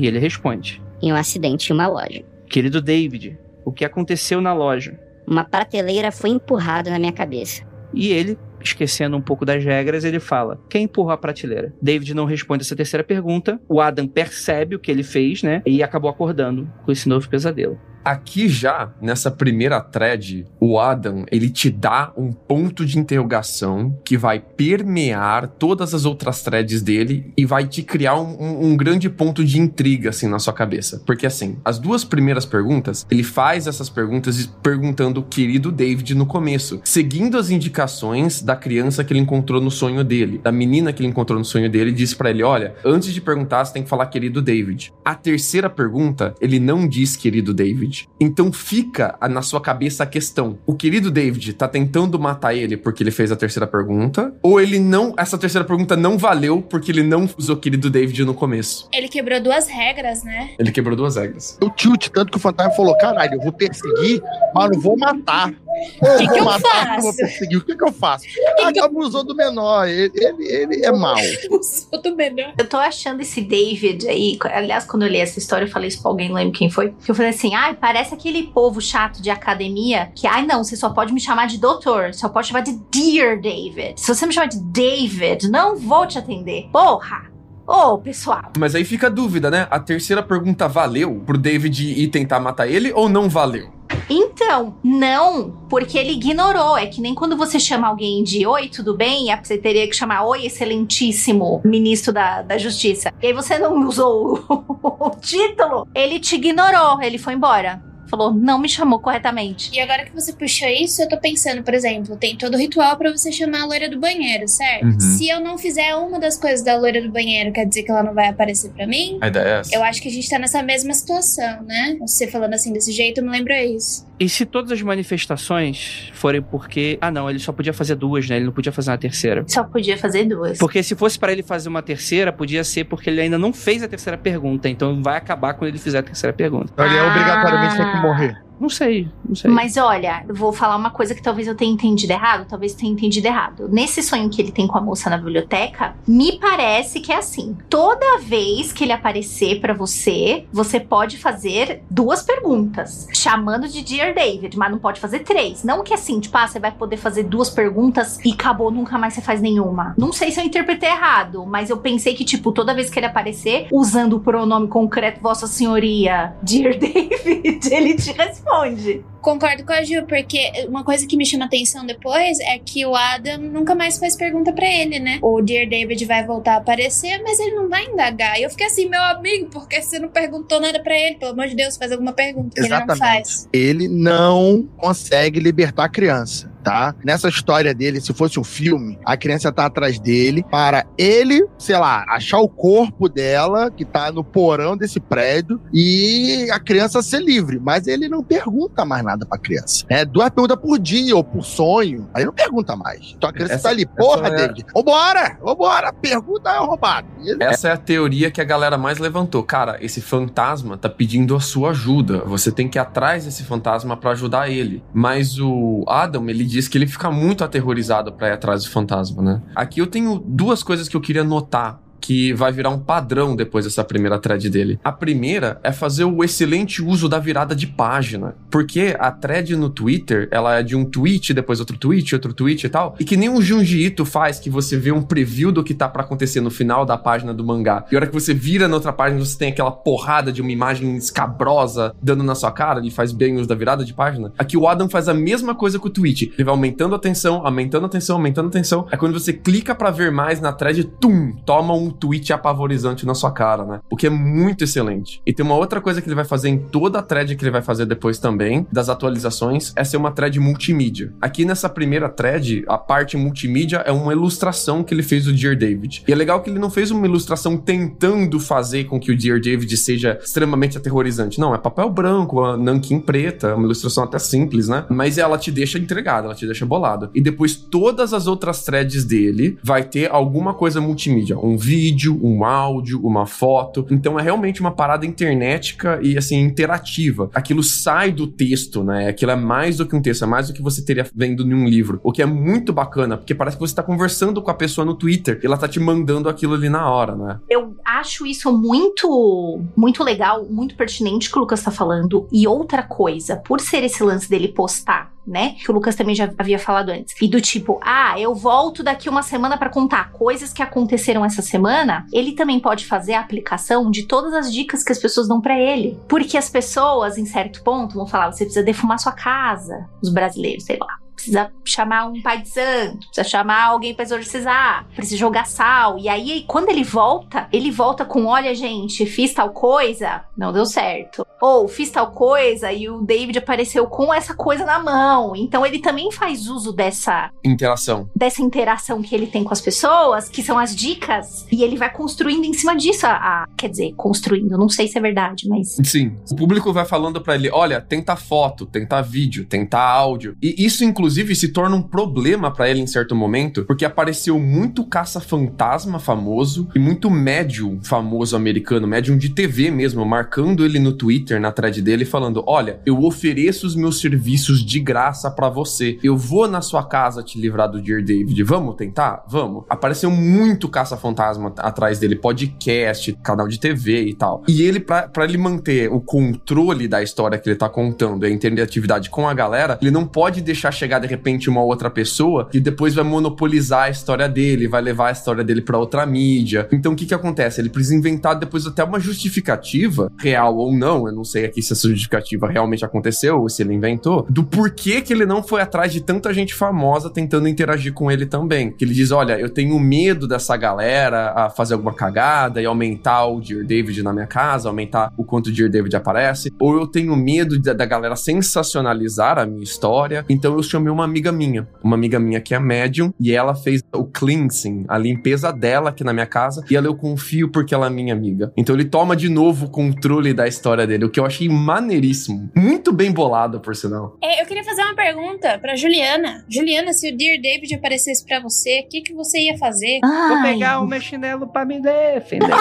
E 0.00 0.06
ele 0.06 0.18
responde: 0.18 0.82
Em 1.02 1.12
um 1.12 1.16
acidente 1.16 1.70
em 1.70 1.74
uma 1.74 1.86
loja. 1.86 2.24
Querido 2.48 2.80
David, 2.80 3.38
o 3.66 3.70
que 3.70 3.84
aconteceu 3.84 4.40
na 4.40 4.54
loja? 4.54 4.98
Uma 5.26 5.44
prateleira 5.44 6.10
foi 6.10 6.30
empurrada 6.30 6.90
na 6.90 6.98
minha 6.98 7.12
cabeça. 7.12 7.62
E 7.92 8.08
ele, 8.10 8.38
esquecendo 8.62 9.14
um 9.14 9.20
pouco 9.20 9.44
das 9.44 9.62
regras, 9.62 10.02
ele 10.02 10.18
fala: 10.18 10.58
Quem 10.70 10.84
empurrou 10.84 11.12
a 11.12 11.18
prateleira? 11.18 11.74
David 11.82 12.14
não 12.14 12.24
responde 12.24 12.62
essa 12.62 12.74
terceira 12.74 13.04
pergunta. 13.04 13.60
O 13.68 13.78
Adam 13.78 14.08
percebe 14.08 14.74
o 14.74 14.78
que 14.78 14.90
ele 14.90 15.02
fez, 15.02 15.42
né? 15.42 15.60
E 15.66 15.82
acabou 15.82 16.10
acordando 16.10 16.72
com 16.82 16.90
esse 16.90 17.06
novo 17.06 17.28
pesadelo. 17.28 17.78
Aqui 18.02 18.48
já, 18.48 18.90
nessa 19.00 19.30
primeira 19.30 19.78
thread, 19.78 20.46
o 20.58 20.78
Adam, 20.78 21.26
ele 21.30 21.50
te 21.50 21.68
dá 21.70 22.12
um 22.16 22.32
ponto 22.32 22.86
de 22.86 22.98
interrogação 22.98 23.94
que 24.04 24.16
vai 24.16 24.40
permear 24.40 25.46
todas 25.46 25.92
as 25.92 26.06
outras 26.06 26.42
threads 26.42 26.80
dele 26.80 27.30
e 27.36 27.44
vai 27.44 27.66
te 27.66 27.82
criar 27.82 28.18
um, 28.18 28.36
um, 28.40 28.66
um, 28.68 28.76
grande 28.76 29.10
ponto 29.10 29.44
de 29.44 29.60
intriga, 29.60 30.10
assim, 30.10 30.26
na 30.28 30.38
sua 30.38 30.54
cabeça. 30.54 31.02
Porque, 31.04 31.26
assim, 31.26 31.58
as 31.62 31.78
duas 31.78 32.02
primeiras 32.02 32.46
perguntas, 32.46 33.06
ele 33.10 33.22
faz 33.22 33.66
essas 33.66 33.90
perguntas 33.90 34.46
perguntando 34.62 35.20
o 35.20 35.24
querido 35.24 35.70
David 35.70 36.14
no 36.14 36.24
começo, 36.24 36.80
seguindo 36.82 37.36
as 37.36 37.50
indicações 37.50 38.40
da 38.40 38.56
criança 38.56 39.04
que 39.04 39.12
ele 39.12 39.20
encontrou 39.20 39.60
no 39.60 39.70
sonho 39.70 40.02
dele, 40.02 40.38
da 40.42 40.50
menina 40.50 40.90
que 40.92 41.02
ele 41.02 41.10
encontrou 41.10 41.38
no 41.38 41.44
sonho 41.44 41.68
dele, 41.68 41.92
disse 41.92 42.16
para 42.16 42.30
ele, 42.30 42.42
olha, 42.42 42.74
antes 42.82 43.12
de 43.12 43.20
perguntar, 43.20 43.64
você 43.64 43.74
tem 43.74 43.82
que 43.82 43.88
falar 43.90 44.06
querido 44.06 44.40
David. 44.40 44.90
A 45.04 45.14
terceira 45.14 45.68
pergunta, 45.68 46.34
ele 46.40 46.58
não 46.58 46.88
diz 46.88 47.14
querido 47.14 47.52
David. 47.52 47.89
David. 47.90 48.08
Então 48.20 48.52
fica 48.52 49.18
na 49.28 49.42
sua 49.42 49.60
cabeça 49.60 50.04
a 50.04 50.06
questão: 50.06 50.58
o 50.64 50.74
querido 50.74 51.10
David 51.10 51.52
tá 51.54 51.68
tentando 51.68 52.18
matar 52.18 52.54
ele 52.54 52.76
porque 52.76 53.02
ele 53.02 53.10
fez 53.10 53.32
a 53.32 53.36
terceira 53.36 53.66
pergunta? 53.66 54.32
Ou 54.42 54.60
ele 54.60 54.78
não. 54.78 55.12
Essa 55.16 55.36
terceira 55.36 55.66
pergunta 55.66 55.96
não 55.96 56.16
valeu 56.16 56.62
porque 56.62 56.92
ele 56.92 57.02
não 57.02 57.28
usou 57.36 57.56
querido 57.56 57.90
David 57.90 58.24
no 58.24 58.34
começo? 58.34 58.88
Ele 58.92 59.08
quebrou 59.08 59.40
duas 59.40 59.68
regras, 59.68 60.22
né? 60.22 60.50
Ele 60.58 60.70
quebrou 60.70 60.96
duas 60.96 61.16
regras. 61.16 61.58
O 61.60 61.68
tilt, 61.70 62.08
tanto 62.08 62.30
que 62.30 62.36
o 62.36 62.40
fantasma 62.40 62.72
falou: 62.72 62.96
caralho, 62.96 63.34
eu 63.34 63.40
vou 63.40 63.52
perseguir, 63.52 64.22
mas 64.54 64.70
não 64.70 64.80
vou 64.80 64.96
matar. 64.96 65.52
O 66.00 66.18
que, 66.18 66.28
que, 66.28 66.38
eu 66.38 66.44
faço? 66.44 67.06
Eu 67.06 67.16
perseguir. 67.16 67.58
O 67.58 67.64
que, 67.64 67.76
que 67.76 67.84
eu 67.84 67.92
faço? 67.92 68.26
Ah, 68.62 68.72
que 68.72 68.80
abusou 68.80 69.24
do 69.24 69.34
menor. 69.34 69.88
Ele, 69.88 70.12
ele, 70.14 70.44
ele 70.44 70.84
é 70.84 70.92
mau. 70.92 71.16
Abusou 71.46 72.02
do 72.02 72.16
menor. 72.16 72.52
Eu 72.58 72.68
tô 72.68 72.76
achando 72.76 73.20
esse 73.20 73.40
David 73.40 74.08
aí. 74.08 74.38
Aliás, 74.52 74.84
quando 74.84 75.04
eu 75.04 75.08
li 75.08 75.18
essa 75.18 75.38
história, 75.38 75.64
eu 75.64 75.70
falei 75.70 75.88
isso 75.88 76.00
pra 76.00 76.10
alguém, 76.10 76.28
não 76.28 76.36
lembro 76.36 76.52
quem 76.52 76.70
foi. 76.70 76.94
Que 77.04 77.10
eu 77.10 77.14
falei 77.14 77.30
assim: 77.30 77.54
ai, 77.54 77.72
ah, 77.72 77.76
parece 77.78 78.14
aquele 78.14 78.44
povo 78.44 78.80
chato 78.80 79.22
de 79.22 79.30
academia 79.30 80.10
que, 80.14 80.26
ai, 80.26 80.44
não, 80.46 80.64
você 80.64 80.76
só 80.76 80.90
pode 80.90 81.12
me 81.12 81.20
chamar 81.20 81.46
de 81.46 81.58
doutor. 81.58 82.14
Só 82.14 82.28
pode 82.28 82.48
chamar 82.48 82.60
de 82.60 82.72
Dear 82.90 83.40
David. 83.40 84.00
Se 84.00 84.12
você 84.12 84.26
me 84.26 84.32
chamar 84.32 84.46
de 84.46 84.58
David, 84.58 85.48
não 85.48 85.76
vou 85.76 86.06
te 86.06 86.18
atender. 86.18 86.68
Porra! 86.72 87.29
Ô, 87.70 87.92
oh, 87.92 87.98
pessoal. 87.98 88.50
Mas 88.58 88.74
aí 88.74 88.84
fica 88.84 89.06
a 89.06 89.10
dúvida, 89.10 89.48
né? 89.48 89.68
A 89.70 89.78
terceira 89.78 90.24
pergunta 90.24 90.66
valeu 90.66 91.22
pro 91.24 91.38
David 91.38 92.02
ir 92.02 92.08
tentar 92.08 92.40
matar 92.40 92.66
ele 92.66 92.92
ou 92.92 93.08
não 93.08 93.28
valeu? 93.28 93.70
Então, 94.08 94.74
não, 94.82 95.52
porque 95.70 95.96
ele 95.96 96.14
ignorou. 96.14 96.76
É 96.76 96.86
que 96.86 97.00
nem 97.00 97.14
quando 97.14 97.36
você 97.36 97.60
chama 97.60 97.86
alguém 97.86 98.24
de 98.24 98.44
oi, 98.44 98.68
tudo 98.68 98.96
bem? 98.96 99.26
Você 99.40 99.56
teria 99.56 99.86
que 99.86 99.94
chamar 99.94 100.24
oi, 100.24 100.46
excelentíssimo 100.46 101.62
ministro 101.64 102.12
da, 102.12 102.42
da 102.42 102.58
Justiça. 102.58 103.12
E 103.22 103.28
aí 103.28 103.32
você 103.32 103.56
não 103.56 103.86
usou 103.86 104.44
o, 104.48 105.06
o 105.06 105.10
título, 105.10 105.86
ele 105.94 106.18
te 106.18 106.34
ignorou, 106.34 107.00
ele 107.00 107.18
foi 107.18 107.34
embora 107.34 107.88
falou, 108.10 108.34
não 108.34 108.58
me 108.58 108.68
chamou 108.68 108.98
corretamente. 108.98 109.70
E 109.72 109.80
agora 109.80 110.04
que 110.04 110.12
você 110.12 110.32
puxou 110.32 110.68
isso, 110.68 111.00
eu 111.00 111.08
tô 111.08 111.18
pensando, 111.18 111.62
por 111.62 111.72
exemplo, 111.72 112.16
tem 112.16 112.36
todo 112.36 112.54
o 112.54 112.58
ritual 112.58 112.96
para 112.96 113.10
você 113.10 113.30
chamar 113.30 113.62
a 113.62 113.66
loira 113.66 113.88
do 113.88 113.98
banheiro, 113.98 114.48
certo? 114.48 114.86
Uhum. 114.86 115.00
Se 115.00 115.28
eu 115.28 115.40
não 115.40 115.56
fizer 115.56 115.94
uma 115.94 116.18
das 116.18 116.36
coisas 116.36 116.62
da 116.62 116.76
loira 116.76 117.00
do 117.00 117.10
banheiro, 117.10 117.52
quer 117.52 117.66
dizer 117.66 117.84
que 117.84 117.90
ela 117.90 118.02
não 118.02 118.14
vai 118.14 118.28
aparecer 118.28 118.70
para 118.70 118.86
mim? 118.86 119.18
A 119.20 119.28
ideia 119.28 119.44
é 119.44 119.60
essa. 119.60 119.74
Eu 119.74 119.82
acho 119.82 120.02
que 120.02 120.08
a 120.08 120.10
gente 120.10 120.28
tá 120.28 120.38
nessa 120.38 120.62
mesma 120.62 120.92
situação, 120.92 121.62
né? 121.62 121.96
Você 122.00 122.26
falando 122.26 122.54
assim 122.54 122.72
desse 122.72 122.92
jeito, 122.92 123.22
me 123.22 123.30
lembra 123.30 123.64
isso. 123.64 124.10
E 124.20 124.28
se 124.28 124.44
todas 124.44 124.70
as 124.70 124.82
manifestações 124.82 126.10
forem 126.12 126.42
porque. 126.42 126.98
Ah, 127.00 127.10
não, 127.10 127.30
ele 127.30 127.38
só 127.38 127.52
podia 127.52 127.72
fazer 127.72 127.94
duas, 127.94 128.28
né? 128.28 128.36
Ele 128.36 128.44
não 128.44 128.52
podia 128.52 128.70
fazer 128.70 128.90
uma 128.90 128.98
terceira. 128.98 129.44
Só 129.46 129.64
podia 129.64 129.96
fazer 129.96 130.24
duas. 130.24 130.58
Porque 130.58 130.82
se 130.82 130.94
fosse 130.94 131.18
para 131.18 131.32
ele 131.32 131.42
fazer 131.42 131.70
uma 131.70 131.80
terceira, 131.80 132.30
podia 132.30 132.62
ser 132.62 132.84
porque 132.84 133.08
ele 133.08 133.22
ainda 133.22 133.38
não 133.38 133.50
fez 133.50 133.82
a 133.82 133.88
terceira 133.88 134.18
pergunta. 134.18 134.68
Então 134.68 135.02
vai 135.02 135.16
acabar 135.16 135.54
quando 135.54 135.70
ele 135.70 135.78
fizer 135.78 136.00
a 136.00 136.02
terceira 136.02 136.34
pergunta. 136.36 136.70
Então 136.70 136.84
ele 136.84 136.98
é 136.98 137.02
obrigatoriamente 137.02 137.76
ter 137.78 137.92
que 137.92 137.99
morrer. 138.00 138.34
Não 138.60 138.68
sei, 138.68 139.08
não 139.26 139.34
sei. 139.34 139.50
Mas 139.50 139.78
olha, 139.78 140.22
vou 140.28 140.52
falar 140.52 140.76
uma 140.76 140.90
coisa 140.90 141.14
que 141.14 141.22
talvez 141.22 141.48
eu 141.48 141.54
tenha 141.54 141.72
entendido 141.72 142.12
errado, 142.12 142.46
talvez 142.46 142.74
tenha 142.74 142.92
entendido 142.92 143.26
errado. 143.26 143.68
Nesse 143.70 144.02
sonho 144.02 144.28
que 144.28 144.42
ele 144.42 144.52
tem 144.52 144.66
com 144.66 144.76
a 144.76 144.82
moça 144.82 145.08
na 145.08 145.16
biblioteca, 145.16 145.94
me 146.06 146.38
parece 146.38 147.00
que 147.00 147.10
é 147.10 147.16
assim. 147.16 147.56
Toda 147.70 148.18
vez 148.18 148.70
que 148.70 148.84
ele 148.84 148.92
aparecer 148.92 149.60
para 149.60 149.72
você, 149.72 150.44
você 150.52 150.78
pode 150.78 151.16
fazer 151.16 151.82
duas 151.90 152.22
perguntas, 152.22 153.08
chamando 153.14 153.66
de 153.66 153.80
Dear 153.82 154.14
David, 154.14 154.58
mas 154.58 154.70
não 154.70 154.78
pode 154.78 155.00
fazer 155.00 155.20
três. 155.20 155.64
Não 155.64 155.82
que 155.82 155.94
assim, 155.94 156.20
tipo, 156.20 156.36
ah, 156.36 156.46
você 156.46 156.60
vai 156.60 156.70
poder 156.70 156.98
fazer 156.98 157.22
duas 157.22 157.48
perguntas 157.48 158.18
e 158.22 158.32
acabou, 158.32 158.70
nunca 158.70 158.98
mais 158.98 159.14
você 159.14 159.22
faz 159.22 159.40
nenhuma. 159.40 159.94
Não 159.96 160.12
sei 160.12 160.30
se 160.30 160.38
eu 160.38 160.44
interpretei 160.44 160.90
errado, 160.90 161.46
mas 161.46 161.70
eu 161.70 161.78
pensei 161.78 162.14
que, 162.14 162.26
tipo, 162.26 162.52
toda 162.52 162.74
vez 162.74 162.90
que 162.90 162.98
ele 162.98 163.06
aparecer, 163.06 163.68
usando 163.72 164.16
o 164.16 164.20
pronome 164.20 164.68
concreto, 164.68 165.18
Vossa 165.22 165.46
Senhoria, 165.46 166.34
Dear 166.42 166.76
David, 166.78 167.72
ele 167.72 167.94
te 167.94 168.12
responde 168.12 168.49
responde. 168.50 169.04
Concordo 169.20 169.64
com 169.64 169.72
a 169.72 169.82
Ju, 169.82 170.06
porque 170.06 170.50
uma 170.68 170.84
coisa 170.84 171.06
que 171.06 171.16
me 171.16 171.26
chama 171.26 171.44
atenção 171.44 171.84
depois 171.84 172.38
é 172.40 172.58
que 172.58 172.84
o 172.86 172.94
Adam 172.94 173.38
nunca 173.38 173.74
mais 173.74 173.98
faz 173.98 174.16
pergunta 174.16 174.52
para 174.52 174.66
ele, 174.66 174.98
né? 174.98 175.18
O 175.22 175.40
Dear 175.42 175.68
David 175.68 176.04
vai 176.04 176.24
voltar 176.24 176.54
a 176.54 176.56
aparecer, 176.56 177.22
mas 177.22 177.38
ele 177.38 177.54
não 177.54 177.68
vai 177.68 177.84
indagar. 177.84 178.38
E 178.38 178.42
eu 178.42 178.50
fiquei 178.50 178.66
assim, 178.66 178.88
meu 178.88 179.02
amigo, 179.02 179.46
por 179.50 179.68
que 179.68 179.80
você 179.80 179.98
não 179.98 180.08
perguntou 180.08 180.60
nada 180.60 180.82
para 180.82 180.96
ele? 180.96 181.16
Pelo 181.16 181.32
amor 181.32 181.48
de 181.48 181.56
Deus, 181.56 181.76
faz 181.76 181.92
alguma 181.92 182.12
pergunta 182.12 182.54
que 182.54 182.66
Exatamente. 182.66 182.90
ele 182.90 182.98
não 183.00 183.06
faz. 183.06 183.48
Ele 183.52 183.88
não 183.88 184.68
consegue 184.76 185.40
libertar 185.40 185.84
a 185.84 185.88
criança 185.88 186.50
tá? 186.62 186.94
Nessa 187.04 187.28
história 187.28 187.74
dele, 187.74 188.00
se 188.00 188.12
fosse 188.12 188.38
um 188.38 188.44
filme, 188.44 188.98
a 189.04 189.16
criança 189.16 189.50
tá 189.50 189.66
atrás 189.66 189.98
dele 189.98 190.44
para 190.50 190.86
ele, 190.96 191.46
sei 191.58 191.76
lá, 191.76 192.04
achar 192.08 192.38
o 192.38 192.48
corpo 192.48 193.08
dela, 193.08 193.70
que 193.70 193.84
tá 193.84 194.12
no 194.12 194.22
porão 194.22 194.76
desse 194.76 195.00
prédio, 195.00 195.60
e 195.72 196.48
a 196.50 196.60
criança 196.60 197.02
ser 197.02 197.20
livre. 197.20 197.58
Mas 197.58 197.86
ele 197.86 198.08
não 198.08 198.22
pergunta 198.22 198.84
mais 198.84 199.02
nada 199.02 199.09
pra 199.26 199.38
criança. 199.38 199.84
É 199.88 200.04
duas 200.04 200.30
perguntas 200.30 200.56
por 200.58 200.78
dia 200.78 201.16
ou 201.16 201.24
por 201.24 201.44
sonho. 201.44 202.08
Aí 202.14 202.24
não 202.24 202.32
pergunta 202.32 202.76
mais. 202.76 203.14
Então 203.16 203.30
a 203.30 203.32
criança 203.32 203.54
essa, 203.54 203.62
tá 203.64 203.68
ali, 203.70 203.86
porra, 203.86 204.28
é... 204.28 204.30
David, 204.30 204.66
vambora, 204.74 205.38
vambora, 205.42 205.92
pergunta 205.92 206.50
é 206.50 206.58
roubado. 206.58 207.08
Ele... 207.20 207.42
Essa 207.42 207.68
é 207.68 207.72
a 207.72 207.76
teoria 207.76 208.30
que 208.30 208.40
a 208.40 208.44
galera 208.44 208.78
mais 208.78 208.98
levantou. 208.98 209.42
Cara, 209.42 209.78
esse 209.80 210.00
fantasma 210.00 210.76
tá 210.76 210.88
pedindo 210.88 211.34
a 211.34 211.40
sua 211.40 211.70
ajuda. 211.70 212.24
Você 212.24 212.50
tem 212.50 212.68
que 212.68 212.78
ir 212.78 212.80
atrás 212.80 213.24
desse 213.24 213.44
fantasma 213.44 213.96
para 213.96 214.10
ajudar 214.10 214.50
ele. 214.50 214.82
Mas 214.92 215.38
o 215.38 215.84
Adam, 215.88 216.28
ele 216.28 216.44
diz 216.44 216.68
que 216.68 216.78
ele 216.78 216.86
fica 216.86 217.10
muito 217.10 217.44
aterrorizado 217.44 218.12
para 218.12 218.28
ir 218.28 218.32
atrás 218.32 218.64
do 218.64 218.70
fantasma, 218.70 219.22
né? 219.22 219.42
Aqui 219.54 219.80
eu 219.80 219.86
tenho 219.86 220.22
duas 220.24 220.62
coisas 220.62 220.88
que 220.88 220.96
eu 220.96 221.00
queria 221.00 221.24
notar 221.24 221.80
que 222.00 222.32
vai 222.32 222.52
virar 222.52 222.70
um 222.70 222.78
padrão 222.78 223.36
depois 223.36 223.64
dessa 223.64 223.84
primeira 223.84 224.18
thread 224.18 224.48
dele. 224.48 224.80
A 224.82 224.92
primeira 224.92 225.60
é 225.62 225.72
fazer 225.72 226.04
o 226.04 226.24
excelente 226.24 226.82
uso 226.82 227.08
da 227.08 227.18
virada 227.18 227.54
de 227.54 227.66
página, 227.66 228.34
porque 228.50 228.96
a 228.98 229.10
thread 229.10 229.54
no 229.56 229.68
Twitter, 229.68 230.28
ela 230.30 230.58
é 230.58 230.62
de 230.62 230.74
um 230.74 230.84
tweet, 230.84 231.34
depois 231.34 231.60
outro 231.60 231.76
tweet, 231.76 232.14
outro 232.14 232.32
tweet 232.32 232.64
e 232.64 232.68
tal, 232.68 232.96
e 232.98 233.04
que 233.04 233.16
nem 233.16 233.28
o 233.28 233.42
Junji 233.42 233.86
Ito 233.86 234.04
faz, 234.04 234.38
que 234.38 234.50
você 234.50 234.76
vê 234.76 234.92
um 234.92 235.02
preview 235.02 235.52
do 235.52 235.62
que 235.62 235.74
tá 235.74 235.88
para 235.88 236.02
acontecer 236.02 236.40
no 236.40 236.50
final 236.50 236.84
da 236.84 236.96
página 236.96 237.34
do 237.34 237.44
mangá. 237.44 237.84
E 237.90 237.94
a 237.94 237.98
hora 237.98 238.06
que 238.06 238.14
você 238.14 238.32
vira 238.32 238.66
na 238.66 238.74
outra 238.74 238.92
página, 238.92 239.24
você 239.24 239.36
tem 239.36 239.50
aquela 239.50 239.70
porrada 239.70 240.32
de 240.32 240.40
uma 240.40 240.50
imagem 240.50 240.96
escabrosa 240.96 241.94
dando 242.02 242.22
na 242.22 242.34
sua 242.34 242.50
cara, 242.50 242.80
ele 242.80 242.90
faz 242.90 243.12
bem 243.12 243.36
o 243.36 243.40
uso 243.40 243.48
da 243.48 243.54
virada 243.54 243.84
de 243.84 243.92
página. 243.92 244.32
Aqui 244.38 244.56
o 244.56 244.66
Adam 244.66 244.88
faz 244.88 245.08
a 245.08 245.14
mesma 245.14 245.54
coisa 245.54 245.78
com 245.78 245.88
o 245.88 245.90
tweet. 245.90 246.32
Ele 246.34 246.44
vai 246.44 246.52
aumentando 246.52 246.94
a 246.94 246.98
tensão, 246.98 247.46
aumentando 247.46 247.86
a 247.86 247.88
tensão, 247.88 248.16
aumentando 248.16 248.48
a 248.48 248.52
tensão. 248.52 248.86
É 248.90 248.96
quando 248.96 249.12
você 249.12 249.32
clica 249.32 249.74
para 249.74 249.90
ver 249.90 250.10
mais 250.10 250.40
na 250.40 250.52
thread, 250.52 250.84
tum, 251.00 251.32
toma 251.44 251.74
um 251.74 251.89
tweet 251.90 252.32
apavorizante 252.32 253.06
na 253.06 253.14
sua 253.14 253.30
cara, 253.30 253.64
né? 253.64 253.80
O 253.90 253.96
que 253.96 254.06
é 254.06 254.10
muito 254.10 254.64
excelente. 254.64 255.20
E 255.26 255.32
tem 255.32 255.44
uma 255.44 255.54
outra 255.54 255.80
coisa 255.80 256.00
que 256.00 256.08
ele 256.08 256.14
vai 256.14 256.24
fazer 256.24 256.48
em 256.48 256.58
toda 256.58 256.98
a 256.98 257.02
thread 257.02 257.36
que 257.36 257.44
ele 257.44 257.50
vai 257.50 257.62
fazer 257.62 257.86
depois 257.86 258.18
também, 258.18 258.66
das 258.72 258.88
atualizações, 258.88 259.72
é 259.76 259.84
ser 259.84 259.96
uma 259.96 260.10
thread 260.10 260.38
multimídia. 260.38 261.12
Aqui 261.20 261.44
nessa 261.44 261.68
primeira 261.68 262.08
thread, 262.08 262.64
a 262.68 262.78
parte 262.78 263.16
multimídia 263.16 263.78
é 263.78 263.92
uma 263.92 264.12
ilustração 264.12 264.82
que 264.82 264.94
ele 264.94 265.02
fez 265.02 265.24
do 265.24 265.32
Dear 265.32 265.56
David. 265.56 266.04
E 266.06 266.12
é 266.12 266.14
legal 266.14 266.42
que 266.42 266.50
ele 266.50 266.58
não 266.58 266.70
fez 266.70 266.90
uma 266.90 267.06
ilustração 267.06 267.56
tentando 267.56 268.38
fazer 268.38 268.84
com 268.84 268.98
que 268.98 269.12
o 269.12 269.16
Dear 269.16 269.40
David 269.40 269.76
seja 269.76 270.18
extremamente 270.22 270.76
aterrorizante. 270.76 271.38
Não, 271.40 271.54
é 271.54 271.58
papel 271.58 271.90
branco, 271.90 272.42
a 272.42 272.56
nanquim 272.56 273.00
preta, 273.00 273.54
uma 273.54 273.64
ilustração 273.64 274.04
até 274.04 274.18
simples, 274.18 274.68
né? 274.68 274.84
Mas 274.88 275.18
ela 275.18 275.38
te 275.38 275.50
deixa 275.50 275.78
entregada, 275.78 276.26
ela 276.26 276.34
te 276.34 276.46
deixa 276.46 276.66
bolado. 276.66 277.10
E 277.14 277.20
depois 277.20 277.56
todas 277.56 278.12
as 278.12 278.26
outras 278.26 278.64
threads 278.64 279.04
dele 279.04 279.58
vai 279.62 279.84
ter 279.84 280.10
alguma 280.10 280.54
coisa 280.54 280.80
multimídia, 280.80 281.38
um 281.38 281.56
vídeo 281.56 281.79
vídeo, 281.80 282.20
um 282.22 282.44
áudio, 282.44 283.00
uma 283.02 283.24
foto. 283.24 283.86
Então 283.90 284.20
é 284.20 284.22
realmente 284.22 284.60
uma 284.60 284.70
parada 284.70 285.06
internética 285.06 285.98
e 286.02 286.18
assim 286.18 286.38
interativa. 286.38 287.30
Aquilo 287.32 287.62
sai 287.62 288.12
do 288.12 288.26
texto, 288.26 288.84
né? 288.84 289.08
Aquilo 289.08 289.30
é 289.30 289.36
mais 289.36 289.78
do 289.78 289.86
que 289.86 289.96
um 289.96 290.02
texto, 290.02 290.24
é 290.24 290.26
mais 290.26 290.48
do 290.48 290.52
que 290.52 290.60
você 290.60 290.84
teria 290.84 291.06
vendo 291.14 291.42
em 291.42 291.54
um 291.54 291.64
livro. 291.66 291.98
O 292.02 292.12
que 292.12 292.20
é 292.20 292.26
muito 292.26 292.70
bacana, 292.70 293.16
porque 293.16 293.34
parece 293.34 293.56
que 293.56 293.62
você 293.62 293.74
tá 293.74 293.82
conversando 293.82 294.42
com 294.42 294.50
a 294.50 294.54
pessoa 294.54 294.84
no 294.84 294.94
Twitter 294.94 295.40
e 295.42 295.46
ela 295.46 295.56
tá 295.56 295.66
te 295.66 295.80
mandando 295.80 296.28
aquilo 296.28 296.52
ali 296.52 296.68
na 296.68 296.90
hora, 296.90 297.16
né? 297.16 297.40
Eu 297.48 297.74
acho 297.82 298.26
isso 298.26 298.52
muito, 298.52 299.62
muito 299.74 300.04
legal, 300.04 300.44
muito 300.50 300.74
pertinente 300.74 301.30
que 301.30 301.38
o 301.38 301.40
Lucas 301.40 301.62
tá 301.62 301.70
falando. 301.70 302.28
E 302.30 302.46
outra 302.46 302.82
coisa, 302.82 303.36
por 303.36 303.58
ser 303.58 303.82
esse 303.84 304.02
lance 304.02 304.28
dele 304.28 304.48
postar 304.48 305.10
né? 305.30 305.54
Que 305.64 305.70
o 305.70 305.74
Lucas 305.74 305.94
também 305.94 306.14
já 306.14 306.28
havia 306.36 306.58
falado 306.58 306.90
antes. 306.90 307.14
E 307.22 307.28
do 307.28 307.40
tipo, 307.40 307.80
ah, 307.82 308.18
eu 308.18 308.34
volto 308.34 308.82
daqui 308.82 309.08
uma 309.08 309.22
semana 309.22 309.56
para 309.56 309.70
contar 309.70 310.10
coisas 310.12 310.52
que 310.52 310.62
aconteceram 310.62 311.24
essa 311.24 311.40
semana. 311.40 312.04
Ele 312.12 312.32
também 312.32 312.58
pode 312.58 312.84
fazer 312.84 313.14
a 313.14 313.20
aplicação 313.20 313.90
de 313.90 314.06
todas 314.06 314.34
as 314.34 314.52
dicas 314.52 314.82
que 314.82 314.92
as 314.92 314.98
pessoas 314.98 315.28
dão 315.28 315.40
para 315.40 315.58
ele. 315.58 315.98
Porque 316.08 316.36
as 316.36 316.50
pessoas, 316.50 317.16
em 317.16 317.24
certo 317.24 317.62
ponto, 317.62 317.94
vão 317.94 318.06
falar: 318.06 318.32
você 318.32 318.44
precisa 318.44 318.64
defumar 318.64 318.98
sua 318.98 319.12
casa. 319.12 319.88
Os 320.02 320.12
brasileiros, 320.12 320.64
sei 320.64 320.76
lá 320.78 320.98
precisa 321.20 321.52
chamar 321.64 322.06
um 322.06 322.22
pai 322.22 322.40
de 322.40 322.48
santo, 322.48 323.06
precisa 323.06 323.24
chamar 323.24 323.66
alguém 323.66 323.94
para 323.94 324.04
exorcizar, 324.04 324.86
precisa 324.96 325.18
jogar 325.18 325.46
sal. 325.46 325.98
E 325.98 326.08
aí, 326.08 326.44
quando 326.46 326.70
ele 326.70 326.82
volta, 326.82 327.46
ele 327.52 327.70
volta 327.70 328.04
com: 328.04 328.26
olha, 328.26 328.54
gente, 328.54 329.04
fiz 329.04 329.34
tal 329.34 329.50
coisa, 329.50 330.22
não 330.36 330.52
deu 330.52 330.64
certo. 330.64 331.26
Ou 331.40 331.68
fiz 331.68 331.90
tal 331.90 332.10
coisa 332.10 332.72
e 332.72 332.88
o 332.88 333.00
David 333.02 333.38
apareceu 333.38 333.86
com 333.86 334.12
essa 334.12 334.34
coisa 334.34 334.64
na 334.64 334.78
mão. 334.78 335.34
Então 335.34 335.64
ele 335.64 335.78
também 335.78 336.10
faz 336.10 336.48
uso 336.48 336.72
dessa 336.72 337.30
interação. 337.44 338.08
Dessa 338.14 338.42
interação 338.42 339.02
que 339.02 339.14
ele 339.14 339.26
tem 339.26 339.44
com 339.44 339.52
as 339.52 339.60
pessoas, 339.60 340.28
que 340.28 340.42
são 340.42 340.58
as 340.58 340.74
dicas, 340.74 341.46
e 341.50 341.62
ele 341.62 341.76
vai 341.76 341.90
construindo 341.90 342.44
em 342.44 342.52
cima 342.52 342.76
disso 342.76 343.06
a, 343.06 343.12
a 343.12 343.48
quer 343.56 343.68
dizer, 343.68 343.94
construindo, 343.94 344.56
não 344.58 344.68
sei 344.68 344.88
se 344.88 344.98
é 344.98 345.00
verdade, 345.00 345.48
mas 345.48 345.78
Sim. 345.84 346.16
O 346.30 346.36
público 346.36 346.72
vai 346.72 346.84
falando 346.84 347.20
para 347.20 347.34
ele: 347.34 347.50
"Olha, 347.50 347.80
tenta 347.80 348.16
foto, 348.16 348.66
tenta 348.66 349.02
vídeo, 349.02 349.44
tenta 349.44 349.78
áudio". 349.78 350.36
E 350.42 350.64
isso 350.64 350.84
inclusive 350.84 351.09
se 351.10 351.48
torna 351.48 351.76
um 351.76 351.82
problema 351.82 352.50
para 352.50 352.68
ele 352.68 352.80
em 352.80 352.86
certo 352.86 353.14
momento, 353.14 353.64
porque 353.64 353.84
apareceu 353.84 354.38
muito 354.38 354.84
caça-fantasma 354.84 355.98
famoso 355.98 356.68
e 356.74 356.78
muito 356.78 357.10
médium 357.10 357.80
famoso 357.82 358.36
americano, 358.36 358.86
médium 358.86 359.16
de 359.16 359.30
TV 359.30 359.70
mesmo, 359.70 360.04
marcando 360.04 360.64
ele 360.64 360.78
no 360.78 360.92
Twitter, 360.92 361.40
na 361.40 361.52
thread 361.52 361.80
dele, 361.82 362.04
falando: 362.04 362.42
Olha, 362.46 362.80
eu 362.84 363.02
ofereço 363.02 363.66
os 363.66 363.74
meus 363.74 364.00
serviços 364.00 364.64
de 364.64 364.80
graça 364.80 365.30
para 365.30 365.48
você. 365.48 365.98
Eu 366.02 366.16
vou 366.16 366.48
na 366.48 366.60
sua 366.60 366.84
casa 366.84 367.22
te 367.22 367.40
livrar 367.40 367.70
do 367.70 367.80
Dear 367.80 368.02
David. 368.02 368.42
Vamos 368.42 368.76
tentar? 368.76 369.24
Vamos. 369.28 369.64
Apareceu 369.68 370.10
muito 370.10 370.68
caça-fantasma 370.68 371.52
atrás 371.58 371.98
dele, 371.98 372.16
podcast, 372.16 373.12
canal 373.22 373.48
de 373.48 373.58
TV 373.58 374.02
e 374.04 374.14
tal. 374.14 374.42
E 374.48 374.62
ele, 374.62 374.80
para 374.80 375.24
ele 375.24 375.38
manter 375.38 375.90
o 375.90 376.00
controle 376.00 376.88
da 376.88 377.02
história 377.02 377.38
que 377.38 377.48
ele 377.48 377.56
tá 377.56 377.68
contando, 377.68 378.24
a 378.24 378.30
interatividade 378.30 379.10
com 379.10 379.28
a 379.28 379.34
galera, 379.34 379.78
ele 379.80 379.90
não 379.90 380.06
pode 380.06 380.40
deixar 380.40 380.72
chegar 380.72 380.89
de 380.98 381.06
repente 381.06 381.48
uma 381.48 381.62
outra 381.62 381.90
pessoa 381.90 382.48
que 382.48 382.60
depois 382.60 382.94
vai 382.94 383.04
monopolizar 383.04 383.84
a 383.84 383.90
história 383.90 384.28
dele, 384.28 384.68
vai 384.68 384.82
levar 384.82 385.08
a 385.08 385.12
história 385.12 385.44
dele 385.44 385.62
para 385.62 385.78
outra 385.78 386.04
mídia. 386.06 386.68
Então 386.72 386.92
o 386.92 386.96
que 386.96 387.06
que 387.06 387.14
acontece? 387.14 387.60
Ele 387.60 387.68
precisa 387.68 387.96
inventar 387.96 388.38
depois 388.38 388.66
até 388.66 388.82
uma 388.82 389.00
justificativa, 389.00 390.10
real 390.18 390.56
ou 390.56 390.72
não, 390.72 391.06
eu 391.06 391.14
não 391.14 391.24
sei 391.24 391.46
aqui 391.46 391.62
se 391.62 391.72
essa 391.72 391.88
justificativa 391.88 392.48
realmente 392.48 392.84
aconteceu 392.84 393.40
ou 393.40 393.48
se 393.48 393.62
ele 393.62 393.74
inventou, 393.74 394.26
do 394.28 394.44
porquê 394.44 395.00
que 395.00 395.12
ele 395.12 395.26
não 395.26 395.42
foi 395.42 395.60
atrás 395.60 395.92
de 395.92 396.00
tanta 396.00 396.32
gente 396.32 396.54
famosa 396.54 397.10
tentando 397.10 397.48
interagir 397.48 397.92
com 397.92 398.10
ele 398.10 398.26
também. 398.26 398.70
Que 398.72 398.84
ele 398.84 398.94
diz: 398.94 399.10
olha, 399.10 399.38
eu 399.38 399.48
tenho 399.48 399.78
medo 399.78 400.26
dessa 400.26 400.56
galera 400.56 401.32
a 401.34 401.50
fazer 401.50 401.74
alguma 401.74 401.92
cagada 401.92 402.60
e 402.60 402.66
aumentar 402.66 403.26
o 403.26 403.40
Dear 403.40 403.64
David 403.64 404.02
na 404.02 404.12
minha 404.12 404.26
casa, 404.26 404.68
aumentar 404.68 405.12
o 405.16 405.24
quanto 405.24 405.48
o 405.48 405.52
Dear 405.52 405.70
David 405.70 405.94
aparece, 405.96 406.52
ou 406.58 406.78
eu 406.78 406.86
tenho 406.86 407.14
medo 407.16 407.58
da, 407.60 407.72
da 407.72 407.84
galera 407.84 408.16
sensacionalizar 408.16 409.38
a 409.38 409.46
minha 409.46 409.62
história, 409.62 410.24
então 410.28 410.54
eu 410.54 410.62
chamei 410.80 410.92
uma 410.92 411.04
amiga 411.04 411.30
minha, 411.30 411.68
uma 411.82 411.94
amiga 411.96 412.18
minha 412.18 412.40
que 412.40 412.54
é 412.54 412.58
médium, 412.58 413.12
e 413.20 413.32
ela 413.32 413.54
fez 413.54 413.82
o 413.94 414.04
cleansing, 414.04 414.84
a 414.88 414.96
limpeza 414.98 415.52
dela 415.52 415.90
aqui 415.90 416.02
na 416.02 416.12
minha 416.12 416.26
casa, 416.26 416.64
e 416.70 416.76
ela 416.76 416.86
eu 416.86 416.96
confio 416.96 417.50
porque 417.50 417.74
ela 417.74 417.86
é 417.86 417.90
minha 417.90 418.14
amiga. 418.14 418.52
Então 418.56 418.74
ele 418.74 418.84
toma 418.86 419.14
de 419.14 419.28
novo 419.28 419.66
o 419.66 419.70
controle 419.70 420.32
da 420.32 420.48
história 420.48 420.86
dele, 420.86 421.04
o 421.04 421.10
que 421.10 421.20
eu 421.20 421.26
achei 421.26 421.48
maneiríssimo. 421.48 422.50
Muito 422.56 422.92
bem 422.92 423.12
bolado, 423.12 423.60
por 423.60 423.76
sinal. 423.76 424.16
É, 424.22 424.42
eu 424.42 424.46
queria 424.46 424.64
fazer 424.64 424.82
uma 424.82 424.94
pergunta 424.94 425.58
pra 425.58 425.76
Juliana. 425.76 426.44
Juliana, 426.48 426.92
se 426.92 427.12
o 427.12 427.16
Dear 427.16 427.40
David 427.40 427.74
aparecesse 427.74 428.24
pra 428.24 428.40
você, 428.40 428.80
o 428.80 428.88
que, 428.88 429.02
que 429.02 429.14
você 429.14 429.38
ia 429.38 429.58
fazer? 429.58 430.00
Vou 430.00 430.10
Ai. 430.38 430.52
pegar 430.52 430.80
o 430.80 430.86
meu 430.86 431.00
chinelo 431.00 431.46
pra 431.46 431.64
me 431.64 431.80
defender. 431.80 432.48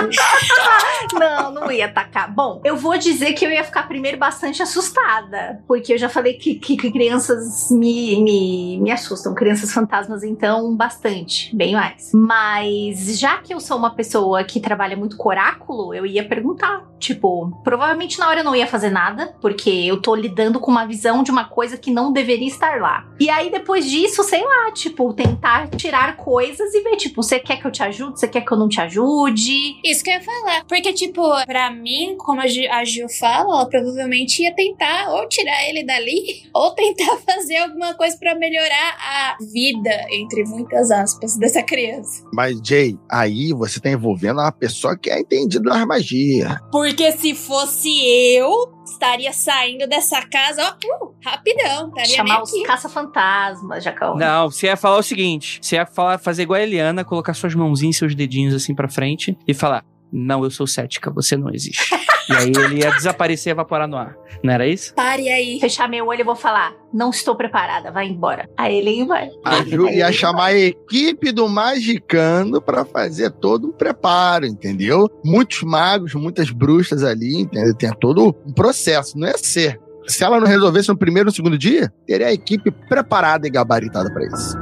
Não, 1.13 1.51
não 1.51 1.71
ia 1.71 1.85
atacar. 1.85 2.31
Bom, 2.33 2.61
eu 2.63 2.75
vou 2.75 2.97
dizer 2.97 3.33
que 3.33 3.45
eu 3.45 3.49
ia 3.49 3.63
ficar 3.63 3.83
primeiro 3.87 4.17
bastante 4.17 4.61
assustada. 4.61 5.61
Porque 5.67 5.93
eu 5.93 5.97
já 5.97 6.09
falei 6.09 6.33
que, 6.33 6.55
que- 6.55 6.77
que 6.77 6.91
crianças 6.91 7.69
me, 7.71 8.08
me, 8.15 8.79
me 8.79 8.91
assustam. 8.91 9.33
Crianças 9.33 9.71
fantasmas, 9.71 10.23
então, 10.23 10.75
bastante. 10.75 11.55
Bem 11.55 11.73
mais. 11.73 12.11
Mas 12.13 13.19
já 13.19 13.37
que 13.37 13.53
eu 13.53 13.59
sou 13.59 13.77
uma 13.77 13.93
pessoa 13.93 14.43
que 14.43 14.59
trabalha 14.59 14.95
muito 14.95 15.17
com 15.17 15.29
oráculo, 15.29 15.93
eu 15.93 16.05
ia 16.05 16.27
perguntar. 16.27 16.88
Tipo, 16.99 17.49
provavelmente 17.63 18.19
na 18.19 18.29
hora 18.29 18.41
eu 18.41 18.43
não 18.43 18.55
ia 18.55 18.67
fazer 18.67 18.89
nada. 18.89 19.33
Porque 19.41 19.69
eu 19.69 20.01
tô 20.01 20.15
lidando 20.15 20.59
com 20.59 20.69
uma 20.69 20.85
visão 20.85 21.23
de 21.23 21.31
uma 21.31 21.45
coisa 21.45 21.77
que 21.77 21.91
não 21.91 22.11
deveria 22.11 22.47
estar 22.47 22.79
lá. 22.81 23.07
E 23.19 23.29
aí, 23.29 23.49
depois 23.49 23.89
disso, 23.89 24.23
sei 24.23 24.43
lá, 24.43 24.71
tipo, 24.73 25.13
tentar 25.13 25.69
tirar 25.69 26.17
coisas 26.17 26.73
e 26.73 26.81
ver, 26.81 26.95
tipo, 26.97 27.23
você 27.23 27.39
quer 27.39 27.57
que 27.57 27.65
eu 27.65 27.71
te 27.71 27.83
ajude? 27.83 28.19
Você 28.19 28.27
quer 28.27 28.41
que 28.41 28.51
eu 28.51 28.57
não 28.57 28.67
te 28.67 28.81
ajude? 28.81 29.79
Isso 29.83 30.03
que 30.03 30.09
eu 30.09 30.15
ia 30.15 30.21
falar. 30.21 30.65
Porque, 30.65 30.93
tipo, 30.93 31.21
pra 31.45 31.71
mim, 31.71 32.15
como 32.17 32.41
a 32.41 32.49
a 32.71 32.85
Ju 32.85 33.07
fala, 33.19 33.55
ela 33.55 33.65
provavelmente 33.65 34.41
ia 34.41 34.53
tentar 34.53 35.09
ou 35.09 35.27
tirar 35.27 35.67
ele 35.69 35.83
dali, 35.83 36.49
ou 36.53 36.71
tentar 36.71 37.17
fazer 37.17 37.57
alguma 37.57 37.93
coisa 37.93 38.17
pra 38.17 38.35
melhorar 38.35 38.97
a 38.97 39.37
vida, 39.39 39.91
entre 40.11 40.43
muitas 40.45 40.91
aspas, 40.91 41.37
dessa 41.37 41.61
criança. 41.63 42.23
Mas, 42.33 42.59
Jay, 42.63 42.97
aí 43.09 43.53
você 43.53 43.79
tá 43.79 43.89
envolvendo 43.89 44.39
uma 44.39 44.51
pessoa 44.51 44.97
que 44.97 45.09
é 45.09 45.19
entendida 45.19 45.69
nas 45.69 45.85
magias. 45.85 46.57
Porque 46.89 47.11
se 47.11 47.35
fosse 47.35 47.87
eu, 48.35 48.51
estaria 48.83 49.31
saindo 49.31 49.87
dessa 49.87 50.25
casa, 50.25 50.75
ó, 50.83 51.05
uh, 51.05 51.15
rapidão. 51.23 51.89
Estaria 51.89 52.15
Chamar 52.15 52.41
os 52.41 52.51
caça-fantasmas, 52.63 53.83
Jacão. 53.83 54.15
Não, 54.15 54.49
você 54.49 54.65
ia 54.65 54.75
falar 54.75 54.97
o 54.97 55.03
seguinte: 55.03 55.59
você 55.61 55.75
ia 55.75 55.85
falar, 55.85 56.17
fazer 56.17 56.43
igual 56.43 56.59
a 56.59 56.63
Eliana, 56.63 57.05
colocar 57.05 57.35
suas 57.35 57.53
mãozinhas 57.53 57.95
e 57.95 57.99
seus 57.99 58.15
dedinhos 58.15 58.55
assim 58.55 58.73
pra 58.73 58.89
frente 58.89 59.37
e 59.47 59.53
falar: 59.53 59.85
Não, 60.11 60.43
eu 60.43 60.49
sou 60.49 60.65
cética, 60.65 61.11
você 61.11 61.37
não 61.37 61.49
existe. 61.53 61.93
e 62.29 62.33
aí 62.33 62.51
ele 62.55 62.79
ia 62.79 62.91
desaparecer 62.91 63.51
e 63.51 63.53
evaporar 63.53 63.87
no 63.87 63.97
ar. 63.97 64.15
Não 64.43 64.53
era 64.53 64.67
isso? 64.67 64.93
Pare 64.93 65.29
aí. 65.29 65.59
Fechar 65.59 65.87
meu 65.87 66.07
olho 66.07 66.21
e 66.21 66.23
vou 66.23 66.35
falar: 66.35 66.73
Não 66.93 67.09
estou 67.09 67.35
preparada, 67.35 67.91
vai 67.91 68.07
embora. 68.07 68.49
Aí 68.57 68.77
ele 68.77 68.91
ia 68.91 69.03
embora. 69.03 69.29
A 69.45 69.63
Ju 69.63 69.89
ia 69.89 70.11
chamar 70.11 70.45
a 70.47 70.57
equipe 70.57 71.31
do 71.31 71.47
Magicando 71.47 72.61
pra 72.61 72.85
fazer 72.85 73.31
todo 73.31 73.67
um 73.67 73.71
preparo, 73.71 74.45
entendeu? 74.45 75.09
Muitos 75.23 75.63
magos, 75.63 76.13
muitas 76.15 76.49
bruxas 76.49 77.03
ali, 77.03 77.41
entendeu? 77.41 77.75
Tem 77.75 77.91
todo 77.99 78.35
um 78.45 78.53
processo, 78.53 79.17
não 79.17 79.27
é 79.27 79.37
ser. 79.37 79.79
Se 80.07 80.23
ela 80.23 80.39
não 80.39 80.47
resolvesse 80.47 80.89
no 80.89 80.97
primeiro 80.97 81.27
ou 81.27 81.31
no 81.31 81.35
segundo 81.35 81.57
dia, 81.57 81.93
teria 82.07 82.27
a 82.27 82.33
equipe 82.33 82.71
preparada 82.71 83.45
e 83.45 83.49
gabaritada 83.49 84.11
pra 84.11 84.25
isso. 84.25 84.57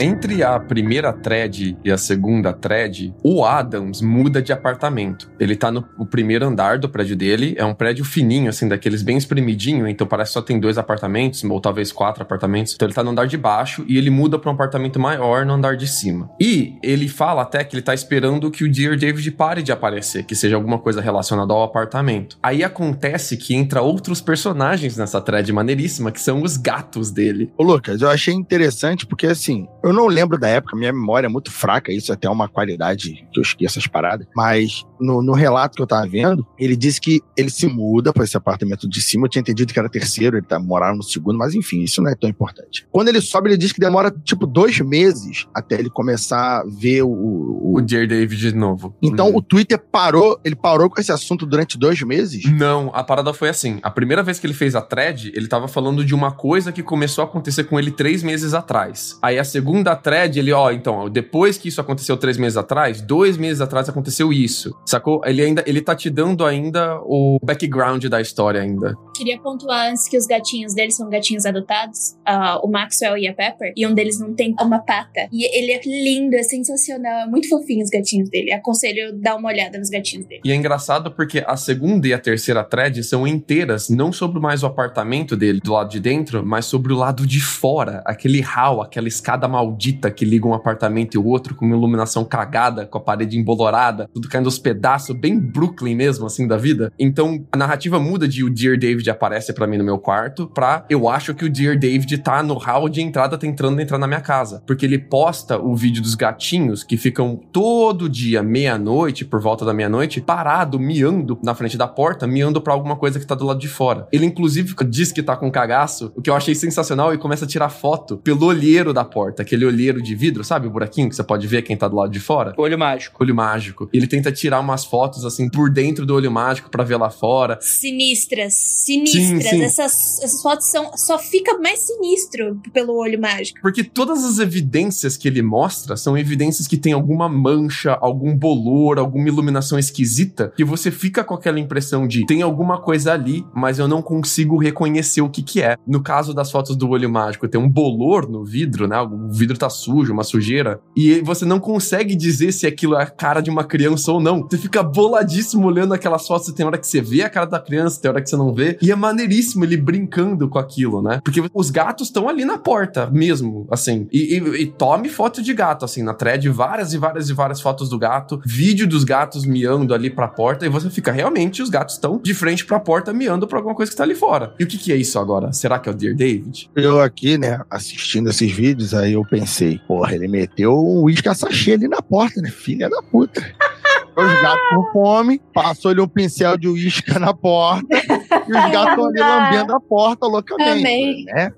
Entre 0.00 0.42
a 0.42 0.58
primeira 0.58 1.12
thread 1.12 1.78
e 1.84 1.90
a 1.90 1.96
segunda 1.96 2.52
thread, 2.52 3.14
o 3.22 3.44
Adams 3.44 4.00
muda 4.00 4.42
de 4.42 4.52
apartamento. 4.52 5.30
Ele 5.38 5.54
tá 5.54 5.70
no 5.70 5.84
primeiro 6.10 6.44
andar 6.44 6.78
do 6.78 6.88
prédio 6.88 7.14
dele, 7.14 7.54
é 7.56 7.64
um 7.64 7.74
prédio 7.74 8.04
fininho, 8.04 8.48
assim, 8.48 8.68
daqueles 8.68 9.02
bem 9.02 9.16
espremidinho, 9.16 9.86
então 9.86 10.06
parece 10.06 10.30
que 10.30 10.34
só 10.34 10.42
tem 10.42 10.58
dois 10.58 10.78
apartamentos, 10.78 11.44
ou 11.44 11.60
talvez 11.60 11.92
quatro 11.92 12.22
apartamentos. 12.22 12.74
Então 12.74 12.86
ele 12.86 12.94
tá 12.94 13.04
no 13.04 13.10
andar 13.10 13.28
de 13.28 13.36
baixo 13.36 13.84
e 13.86 13.96
ele 13.96 14.10
muda 14.10 14.36
pra 14.38 14.50
um 14.50 14.54
apartamento 14.54 14.98
maior 14.98 15.46
no 15.46 15.52
andar 15.52 15.76
de 15.76 15.86
cima. 15.86 16.28
E 16.40 16.74
ele 16.82 17.08
fala 17.08 17.42
até 17.42 17.62
que 17.62 17.76
ele 17.76 17.82
tá 17.82 17.94
esperando 17.94 18.50
que 18.50 18.64
o 18.64 18.70
Dear 18.70 18.96
David 18.96 19.30
pare 19.30 19.62
de 19.62 19.70
aparecer, 19.70 20.24
que 20.24 20.34
seja 20.34 20.56
alguma 20.56 20.78
coisa 20.78 21.00
relacionada 21.00 21.52
ao 21.52 21.62
apartamento. 21.62 22.36
Aí 22.42 22.64
acontece 22.64 23.36
que 23.36 23.54
entra 23.54 23.80
outros 23.80 24.20
personagens 24.20 24.96
nessa 24.96 25.20
thread 25.20 25.52
maneiríssima, 25.52 26.10
que 26.10 26.20
são 26.20 26.42
os 26.42 26.56
gatos 26.56 27.12
dele. 27.12 27.52
Ô, 27.56 27.62
Lucas, 27.62 28.02
eu 28.02 28.10
achei 28.10 28.34
interessante 28.34 29.06
porque, 29.06 29.28
assim, 29.28 29.68
eu 29.84 29.92
não 29.92 30.06
lembro 30.06 30.38
da 30.38 30.48
época, 30.48 30.76
minha 30.76 30.92
memória 30.92 31.26
é 31.26 31.30
muito 31.30 31.50
fraca, 31.50 31.92
isso 31.92 32.10
é 32.10 32.14
até 32.14 32.28
uma 32.28 32.48
qualidade 32.48 33.26
que 33.32 33.38
eu 33.38 33.42
esqueço 33.42 33.78
as 33.78 33.86
paradas, 33.86 34.26
mas 34.34 34.84
no, 35.00 35.22
no 35.22 35.32
relato 35.32 35.76
que 35.76 35.82
eu 35.82 35.86
tava 35.86 36.06
vendo, 36.06 36.46
ele 36.58 36.76
disse 36.76 37.00
que 37.00 37.20
ele 37.36 37.50
se 37.50 37.66
muda 37.66 38.12
para 38.12 38.24
esse 38.24 38.36
apartamento 38.36 38.88
de 38.88 39.00
cima, 39.02 39.26
eu 39.26 39.30
tinha 39.30 39.40
entendido 39.40 39.72
que 39.72 39.78
era 39.78 39.88
terceiro, 39.88 40.36
ele 40.36 40.46
tá, 40.46 40.58
morava 40.58 40.96
no 40.96 41.02
segundo, 41.02 41.38
mas 41.38 41.54
enfim, 41.54 41.82
isso 41.82 42.00
não 42.02 42.10
é 42.10 42.14
tão 42.14 42.28
importante. 42.30 42.86
Quando 42.90 43.08
ele 43.08 43.20
sobe, 43.20 43.50
ele 43.50 43.56
diz 43.58 43.72
que 43.72 43.80
demora, 43.80 44.10
tipo, 44.10 44.46
dois 44.46 44.78
meses 44.80 45.46
até 45.54 45.78
ele 45.78 45.90
começar 45.90 46.60
a 46.60 46.64
ver 46.64 47.02
o... 47.02 47.08
o- 47.08 47.74
O 47.76 47.80
Dear 47.82 48.06
David 48.06 48.40
de 48.50 48.54
novo. 48.54 48.94
Então 49.02 49.28
Uhum. 49.30 49.36
o 49.38 49.42
Twitter 49.42 49.78
parou, 49.78 50.38
ele 50.44 50.54
parou 50.54 50.88
com 50.88 51.00
esse 51.00 51.10
assunto 51.10 51.44
durante 51.44 51.76
dois 51.78 52.00
meses? 52.02 52.44
Não, 52.44 52.90
a 52.94 53.02
parada 53.02 53.32
foi 53.32 53.48
assim. 53.48 53.78
A 53.82 53.90
primeira 53.90 54.22
vez 54.22 54.38
que 54.38 54.46
ele 54.46 54.54
fez 54.54 54.74
a 54.76 54.80
thread, 54.80 55.32
ele 55.34 55.48
tava 55.48 55.66
falando 55.66 56.04
de 56.04 56.14
uma 56.14 56.30
coisa 56.30 56.70
que 56.72 56.82
começou 56.82 57.22
a 57.22 57.26
acontecer 57.26 57.64
com 57.64 57.78
ele 57.78 57.90
três 57.90 58.22
meses 58.22 58.54
atrás. 58.54 59.18
Aí 59.22 59.38
a 59.38 59.44
segunda 59.44 59.73
segunda 59.74 59.96
thread, 59.96 60.38
ele, 60.38 60.52
ó, 60.52 60.70
então, 60.70 61.10
depois 61.10 61.58
que 61.58 61.66
isso 61.66 61.80
aconteceu 61.80 62.16
três 62.16 62.38
meses 62.38 62.56
atrás, 62.56 63.00
dois 63.00 63.36
meses 63.36 63.60
atrás 63.60 63.88
aconteceu 63.88 64.32
isso, 64.32 64.72
sacou? 64.86 65.20
Ele 65.24 65.42
ainda, 65.42 65.64
ele 65.66 65.80
tá 65.80 65.96
te 65.96 66.08
dando 66.08 66.44
ainda 66.44 67.00
o 67.02 67.38
background 67.42 68.04
da 68.04 68.20
história 68.20 68.60
ainda. 68.60 68.94
Queria 69.16 69.36
pontuar 69.40 69.90
antes 69.90 70.06
que 70.06 70.16
os 70.16 70.26
gatinhos 70.26 70.74
deles 70.74 70.96
são 70.96 71.08
gatinhos 71.10 71.44
adotados, 71.44 72.12
uh, 72.28 72.64
o 72.64 72.70
Maxwell 72.70 73.18
e 73.18 73.26
a 73.26 73.34
Pepper, 73.34 73.72
e 73.76 73.84
um 73.84 73.92
deles 73.92 74.20
não 74.20 74.32
tem 74.32 74.54
uma 74.60 74.78
pata. 74.78 75.28
E 75.32 75.44
ele 75.44 75.72
é 75.72 75.80
lindo, 75.84 76.36
é 76.36 76.42
sensacional, 76.44 77.22
é 77.22 77.26
muito 77.26 77.48
fofinho 77.48 77.82
os 77.82 77.90
gatinhos 77.90 78.30
dele. 78.30 78.52
Aconselho 78.52 79.12
dar 79.20 79.34
uma 79.34 79.48
olhada 79.48 79.76
nos 79.76 79.90
gatinhos 79.90 80.26
dele. 80.26 80.42
E 80.44 80.52
é 80.52 80.54
engraçado 80.54 81.10
porque 81.10 81.42
a 81.44 81.56
segunda 81.56 82.06
e 82.06 82.14
a 82.14 82.18
terceira 82.18 82.62
thread 82.62 83.02
são 83.02 83.26
inteiras, 83.26 83.88
não 83.88 84.12
sobre 84.12 84.38
mais 84.38 84.62
o 84.62 84.66
apartamento 84.66 85.36
dele, 85.36 85.58
do 85.60 85.72
lado 85.72 85.90
de 85.90 85.98
dentro, 85.98 86.46
mas 86.46 86.64
sobre 86.64 86.92
o 86.92 86.96
lado 86.96 87.26
de 87.26 87.40
fora, 87.40 88.02
aquele 88.06 88.40
hall, 88.40 88.80
aquela 88.80 89.08
escada 89.08 89.48
maldita 89.64 90.10
que 90.10 90.24
liga 90.24 90.46
um 90.46 90.54
apartamento 90.54 91.14
e 91.14 91.18
o 91.18 91.26
outro 91.26 91.54
com 91.54 91.64
uma 91.64 91.76
iluminação 91.76 92.24
cagada, 92.24 92.86
com 92.86 92.98
a 92.98 93.00
parede 93.00 93.38
embolorada, 93.38 94.08
tudo 94.12 94.28
caindo 94.28 94.46
aos 94.46 94.58
pedaços, 94.58 95.16
bem 95.16 95.38
Brooklyn 95.38 95.94
mesmo, 95.94 96.26
assim, 96.26 96.46
da 96.46 96.56
vida. 96.56 96.92
Então, 96.98 97.44
a 97.50 97.56
narrativa 97.56 97.98
muda 97.98 98.28
de 98.28 98.44
o 98.44 98.50
Dear 98.50 98.78
David 98.78 99.08
aparece 99.10 99.52
para 99.52 99.66
mim 99.66 99.78
no 99.78 99.84
meu 99.84 99.98
quarto 99.98 100.46
pra 100.46 100.84
eu 100.88 101.08
acho 101.08 101.34
que 101.34 101.44
o 101.44 101.50
Dear 101.50 101.78
David 101.78 102.18
tá 102.18 102.42
no 102.42 102.54
hall 102.54 102.88
de 102.88 103.00
entrada 103.00 103.38
tentando 103.38 103.80
entrar 103.80 103.98
na 103.98 104.06
minha 104.06 104.20
casa. 104.20 104.62
Porque 104.66 104.84
ele 104.84 104.98
posta 104.98 105.58
o 105.58 105.74
vídeo 105.74 106.02
dos 106.02 106.14
gatinhos 106.14 106.82
que 106.82 106.96
ficam 106.96 107.40
todo 107.52 108.08
dia, 108.08 108.42
meia-noite, 108.42 109.24
por 109.24 109.40
volta 109.40 109.64
da 109.64 109.72
meia-noite, 109.72 110.20
parado, 110.20 110.78
miando 110.78 111.38
na 111.42 111.54
frente 111.54 111.78
da 111.78 111.88
porta, 111.88 112.26
miando 112.26 112.60
pra 112.60 112.72
alguma 112.72 112.96
coisa 112.96 113.18
que 113.18 113.26
tá 113.26 113.34
do 113.34 113.46
lado 113.46 113.60
de 113.60 113.68
fora. 113.68 114.06
Ele, 114.12 114.26
inclusive, 114.26 114.74
diz 114.88 115.12
que 115.12 115.22
tá 115.22 115.36
com 115.36 115.50
cagaço, 115.50 116.12
o 116.14 116.22
que 116.22 116.28
eu 116.28 116.34
achei 116.34 116.54
sensacional, 116.54 117.14
e 117.14 117.18
começa 117.18 117.44
a 117.44 117.48
tirar 117.48 117.68
foto 117.68 118.18
pelo 118.18 118.46
olheiro 118.46 118.92
da 118.92 119.04
porta, 119.04 119.44
aquele 119.54 119.64
olheiro 119.64 120.02
de 120.02 120.14
vidro, 120.14 120.42
sabe? 120.42 120.66
O 120.66 120.70
buraquinho 120.70 121.08
que 121.08 121.14
você 121.14 121.22
pode 121.22 121.46
ver 121.46 121.62
quem 121.62 121.76
tá 121.76 121.86
do 121.86 121.96
lado 121.96 122.10
de 122.10 122.20
fora. 122.20 122.52
Olho 122.56 122.78
mágico. 122.78 123.22
Olho 123.22 123.34
mágico. 123.34 123.88
Ele 123.92 124.06
tenta 124.06 124.32
tirar 124.32 124.60
umas 124.60 124.84
fotos, 124.84 125.24
assim, 125.24 125.48
por 125.48 125.70
dentro 125.70 126.04
do 126.04 126.14
olho 126.14 126.30
mágico 126.30 126.68
para 126.68 126.82
ver 126.82 126.96
lá 126.96 127.08
fora. 127.08 127.58
Sinistras, 127.60 128.54
sinistras. 128.54 129.44
Sim, 129.44 129.58
sim. 129.58 129.62
Essas, 129.62 130.22
essas 130.22 130.42
fotos 130.42 130.68
são. 130.68 130.90
Só 130.96 131.18
fica 131.18 131.56
mais 131.58 131.80
sinistro 131.80 132.60
pelo 132.72 132.94
olho 132.96 133.20
mágico. 133.20 133.60
Porque 133.62 133.84
todas 133.84 134.24
as 134.24 134.38
evidências 134.38 135.16
que 135.16 135.28
ele 135.28 135.42
mostra 135.42 135.96
são 135.96 136.18
evidências 136.18 136.66
que 136.66 136.76
tem 136.76 136.92
alguma 136.92 137.28
mancha, 137.28 137.96
algum 138.00 138.36
bolor, 138.36 138.98
alguma 138.98 139.28
iluminação 139.28 139.78
esquisita, 139.78 140.52
que 140.56 140.64
você 140.64 140.90
fica 140.90 141.22
com 141.22 141.34
aquela 141.34 141.60
impressão 141.60 142.06
de 142.08 142.26
tem 142.26 142.42
alguma 142.42 142.80
coisa 142.80 143.12
ali, 143.12 143.44
mas 143.54 143.78
eu 143.78 143.86
não 143.86 144.02
consigo 144.02 144.58
reconhecer 144.58 145.20
o 145.20 145.28
que 145.28 145.42
que 145.42 145.62
é. 145.62 145.76
No 145.86 146.02
caso 146.02 146.34
das 146.34 146.50
fotos 146.50 146.74
do 146.74 146.88
olho 146.88 147.08
mágico, 147.08 147.48
tem 147.48 147.60
um 147.60 147.68
bolor 147.68 148.28
no 148.28 148.44
vidro, 148.44 148.88
né? 148.88 149.00
O 149.00 149.28
vidro 149.30 149.43
tá 149.52 149.68
sujo, 149.68 150.12
uma 150.12 150.24
sujeira, 150.24 150.80
e 150.96 151.20
você 151.20 151.44
não 151.44 151.60
consegue 151.60 152.14
dizer 152.16 152.52
se 152.52 152.66
aquilo 152.66 152.94
é 152.96 153.02
a 153.02 153.06
cara 153.06 153.40
de 153.40 153.50
uma 153.50 153.64
criança 153.64 154.10
ou 154.12 154.20
não. 154.20 154.42
Você 154.42 154.56
fica 154.58 154.82
boladíssimo 154.82 155.66
olhando 155.66 155.92
aquelas 155.94 156.26
fotos, 156.26 156.52
tem 156.52 156.64
hora 156.64 156.78
que 156.78 156.86
você 156.86 157.00
vê 157.00 157.22
a 157.22 157.28
cara 157.30 157.46
da 157.46 157.60
criança, 157.60 158.00
tem 158.00 158.10
hora 158.10 158.22
que 158.22 158.28
você 158.30 158.36
não 158.36 158.54
vê, 158.54 158.78
e 158.80 158.90
é 158.90 158.96
maneiríssimo 158.96 159.64
ele 159.64 159.76
brincando 159.76 160.48
com 160.48 160.58
aquilo, 160.58 161.02
né? 161.02 161.20
Porque 161.24 161.42
os 161.52 161.70
gatos 161.70 162.08
estão 162.08 162.28
ali 162.28 162.44
na 162.44 162.58
porta 162.58 163.08
mesmo, 163.10 163.66
assim. 163.70 164.06
E, 164.12 164.38
e- 164.38 164.62
e 164.62 164.66
tome 164.66 165.08
foto 165.08 165.42
de 165.42 165.52
gato, 165.52 165.84
assim, 165.84 166.02
na 166.02 166.14
thread, 166.14 166.48
várias 166.48 166.92
e 166.92 166.98
várias 166.98 167.28
e 167.28 167.32
várias 167.34 167.60
fotos 167.60 167.88
do 167.88 167.98
gato, 167.98 168.40
vídeo 168.44 168.86
dos 168.86 169.04
gatos 169.04 169.44
miando 169.44 169.92
ali 169.94 170.08
pra 170.10 170.28
porta, 170.28 170.64
e 170.64 170.68
você 170.68 170.88
fica, 170.90 171.12
realmente, 171.12 171.62
os 171.62 171.68
gatos 171.68 171.94
estão 171.94 172.20
de 172.22 172.32
frente 172.34 172.64
pra 172.64 172.80
porta 172.80 173.12
miando 173.12 173.46
pra 173.46 173.58
alguma 173.58 173.74
coisa 173.74 173.90
que 173.90 173.96
tá 173.96 174.04
ali 174.04 174.14
fora. 174.14 174.54
E 174.58 174.64
o 174.64 174.66
que 174.66 174.78
que 174.78 174.92
é 174.92 174.96
isso 174.96 175.18
agora? 175.18 175.52
Será 175.52 175.78
que 175.78 175.88
é 175.88 175.92
o 175.92 175.94
Dear 175.94 176.14
David? 176.14 176.70
Eu 176.74 177.00
aqui, 177.00 177.36
né, 177.38 177.60
assistindo 177.70 178.30
esses 178.30 178.50
vídeos, 178.50 178.94
aí 178.94 179.12
eu 179.14 179.24
pensei, 179.34 179.80
porra, 179.88 180.14
ele 180.14 180.28
meteu 180.28 180.72
um 180.72 181.02
uísque 181.02 181.28
a 181.28 181.34
sachê 181.34 181.72
ali 181.72 181.88
na 181.88 182.00
porta, 182.00 182.40
né? 182.40 182.50
Filha 182.50 182.88
da 182.88 183.02
puta. 183.02 183.44
Os 184.16 184.42
gatos 184.42 184.68
com 184.70 184.92
fome, 184.92 185.40
passou-lhe 185.52 186.00
um 186.00 186.08
pincel 186.08 186.56
de 186.56 186.68
uísque 186.68 187.18
na 187.18 187.34
porta 187.34 187.86
e 187.92 188.50
os 188.50 188.70
gatos 188.70 189.04
ali 189.06 189.20
lambendo 189.20 189.74
a 189.74 189.80
porta 189.80 190.26
loucamente. 190.26 190.80
Amei. 190.80 191.24
Né? 191.24 191.52